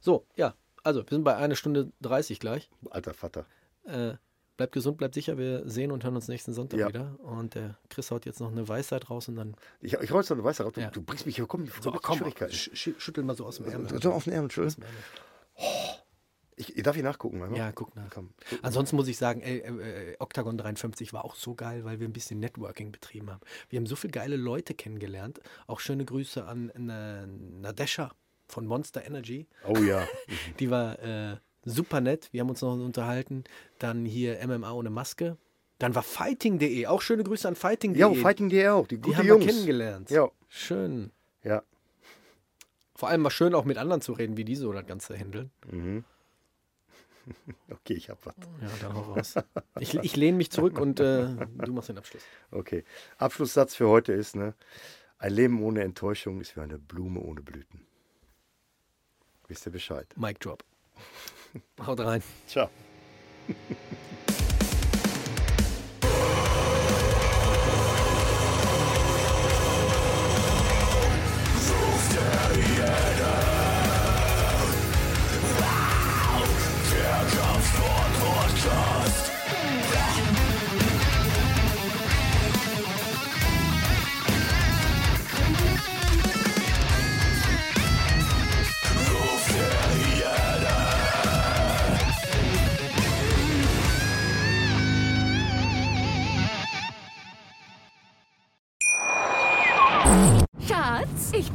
So, 0.00 0.26
ja. 0.36 0.54
Also, 0.82 1.02
wir 1.02 1.08
sind 1.10 1.24
bei 1.24 1.36
einer 1.36 1.54
Stunde 1.56 1.92
30 2.00 2.40
gleich. 2.40 2.70
Alter 2.90 3.14
Vater. 3.14 3.46
Äh, 3.84 4.14
bleibt 4.60 4.72
gesund, 4.74 4.98
bleibt 4.98 5.14
sicher. 5.14 5.38
Wir 5.38 5.66
sehen 5.66 5.90
und 5.90 6.04
hören 6.04 6.16
uns 6.16 6.28
nächsten 6.28 6.52
Sonntag 6.52 6.78
Ja. 6.78 6.88
wieder. 6.88 7.18
Und 7.20 7.54
der 7.54 7.78
Chris 7.88 8.10
haut 8.10 8.26
jetzt 8.26 8.40
noch 8.40 8.52
eine 8.52 8.68
Weisheit 8.68 9.08
raus 9.08 9.26
und 9.28 9.36
dann. 9.36 9.54
Ich, 9.80 9.94
ich 9.94 10.12
roll's 10.12 10.28
noch, 10.28 10.36
du 10.36 10.44
weißt 10.44 10.60
ja, 10.60 10.70
du, 10.70 10.80
Ja. 10.82 10.90
du 10.90 11.00
bringst 11.00 11.24
mich 11.24 11.36
hier, 11.36 11.46
komm, 11.46 11.66
So, 11.80 11.90
komm, 11.92 12.18
Schwierigkeiten. 12.18 12.52
sch 12.52 12.70
sch 12.74 12.90
schüttel 12.98 13.24
mal 13.24 13.34
so 13.34 13.46
aus 13.46 13.56
dem 13.56 13.66
Ärmel. 13.66 14.02
So 14.02 14.12
auf 14.12 14.24
den 14.24 14.34
Ärmel, 14.34 14.44
Entschuldigung. 14.46 14.84
Ich, 16.56 16.74
darf 16.82 16.94
ich 16.94 17.02
nachgucken? 17.02 17.42
einmal? 17.42 17.58
Ja, 17.58 17.72
guck 17.72 17.96
nach. 17.96 18.10
Komm. 18.10 18.34
Ansonsten 18.60 18.96
muss 18.96 19.08
ich 19.08 19.16
sagen, 19.16 19.40
äh, 19.40 19.60
äh, 19.60 20.16
Octagon 20.18 20.58
53 20.58 21.14
war 21.14 21.24
auch 21.24 21.34
so 21.36 21.54
geil, 21.54 21.86
weil 21.86 22.00
wir 22.00 22.06
ein 22.06 22.12
bisschen 22.12 22.38
Networking 22.38 22.92
betrieben 22.92 23.30
haben. 23.30 23.40
Wir 23.70 23.78
haben 23.78 23.86
so 23.86 23.96
viele 23.96 24.10
geile 24.10 24.36
Leute 24.36 24.74
kennengelernt. 24.74 25.40
Auch 25.68 25.80
schöne 25.80 26.04
Grüße 26.04 26.44
an 26.44 26.68
äh, 26.68 27.26
Nadesha 27.26 28.10
von 28.46 28.66
Monster 28.66 29.06
Energy. 29.06 29.48
Oh 29.66 29.78
ja. 29.78 30.06
Die 30.58 30.70
war 30.70 30.98
äh, 30.98 31.36
super 31.64 32.00
nett. 32.00 32.28
Wir 32.32 32.40
haben 32.40 32.50
uns 32.50 32.62
noch 32.62 32.72
unterhalten. 32.74 33.44
Dann 33.78 34.04
hier 34.04 34.38
MMA 34.46 34.72
ohne 34.72 34.90
Maske. 34.90 35.36
Dann 35.78 35.94
war 35.94 36.02
Fighting.de. 36.02 36.86
Auch 36.86 37.00
schöne 37.02 37.24
Grüße 37.24 37.48
an 37.48 37.54
Fighting.de. 37.56 38.00
ja, 38.00 38.12
Fighting.de 38.12 38.68
auch. 38.68 38.86
Die 38.86 38.96
Die 38.96 39.00
gute 39.02 39.16
haben 39.18 39.26
Jungs. 39.26 39.46
wir 39.46 39.52
kennengelernt. 39.52 40.10
Ja. 40.10 40.28
Schön. 40.48 41.10
Ja. 41.42 41.62
Vor 42.94 43.08
allem 43.08 43.24
war 43.24 43.30
schön 43.30 43.54
auch 43.54 43.64
mit 43.64 43.78
anderen 43.78 44.02
zu 44.02 44.12
reden, 44.12 44.36
wie 44.36 44.44
die 44.44 44.56
so 44.56 44.72
das 44.72 44.86
Ganze 44.86 45.16
handeln. 45.16 45.50
Okay, 47.70 47.92
ich 47.92 48.08
hab 48.10 48.24
was. 48.26 48.34
Ja, 48.60 48.68
dann 48.80 48.94
hau 48.94 49.12
raus. 49.12 49.34
Ich, 49.78 49.94
ich 49.94 50.16
lehne 50.16 50.36
mich 50.36 50.50
zurück 50.50 50.80
und 50.80 50.98
äh, 50.98 51.28
du 51.64 51.72
machst 51.72 51.88
den 51.90 51.98
Abschluss. 51.98 52.22
Okay. 52.50 52.82
Abschlusssatz 53.18 53.76
für 53.76 53.88
heute 53.88 54.12
ist, 54.12 54.34
ne? 54.34 54.54
Ein 55.18 55.34
Leben 55.34 55.62
ohne 55.62 55.82
Enttäuschung 55.82 56.40
ist 56.40 56.56
wie 56.56 56.60
eine 56.60 56.78
Blume 56.78 57.20
ohne 57.20 57.42
Blüten. 57.42 57.86
Wisst 59.46 59.66
ihr 59.66 59.70
Bescheid? 59.72 60.08
Mic 60.16 60.40
drop. 60.40 60.64
Haut 61.86 61.98
rein. 62.00 62.22
Ciao. 62.46 62.70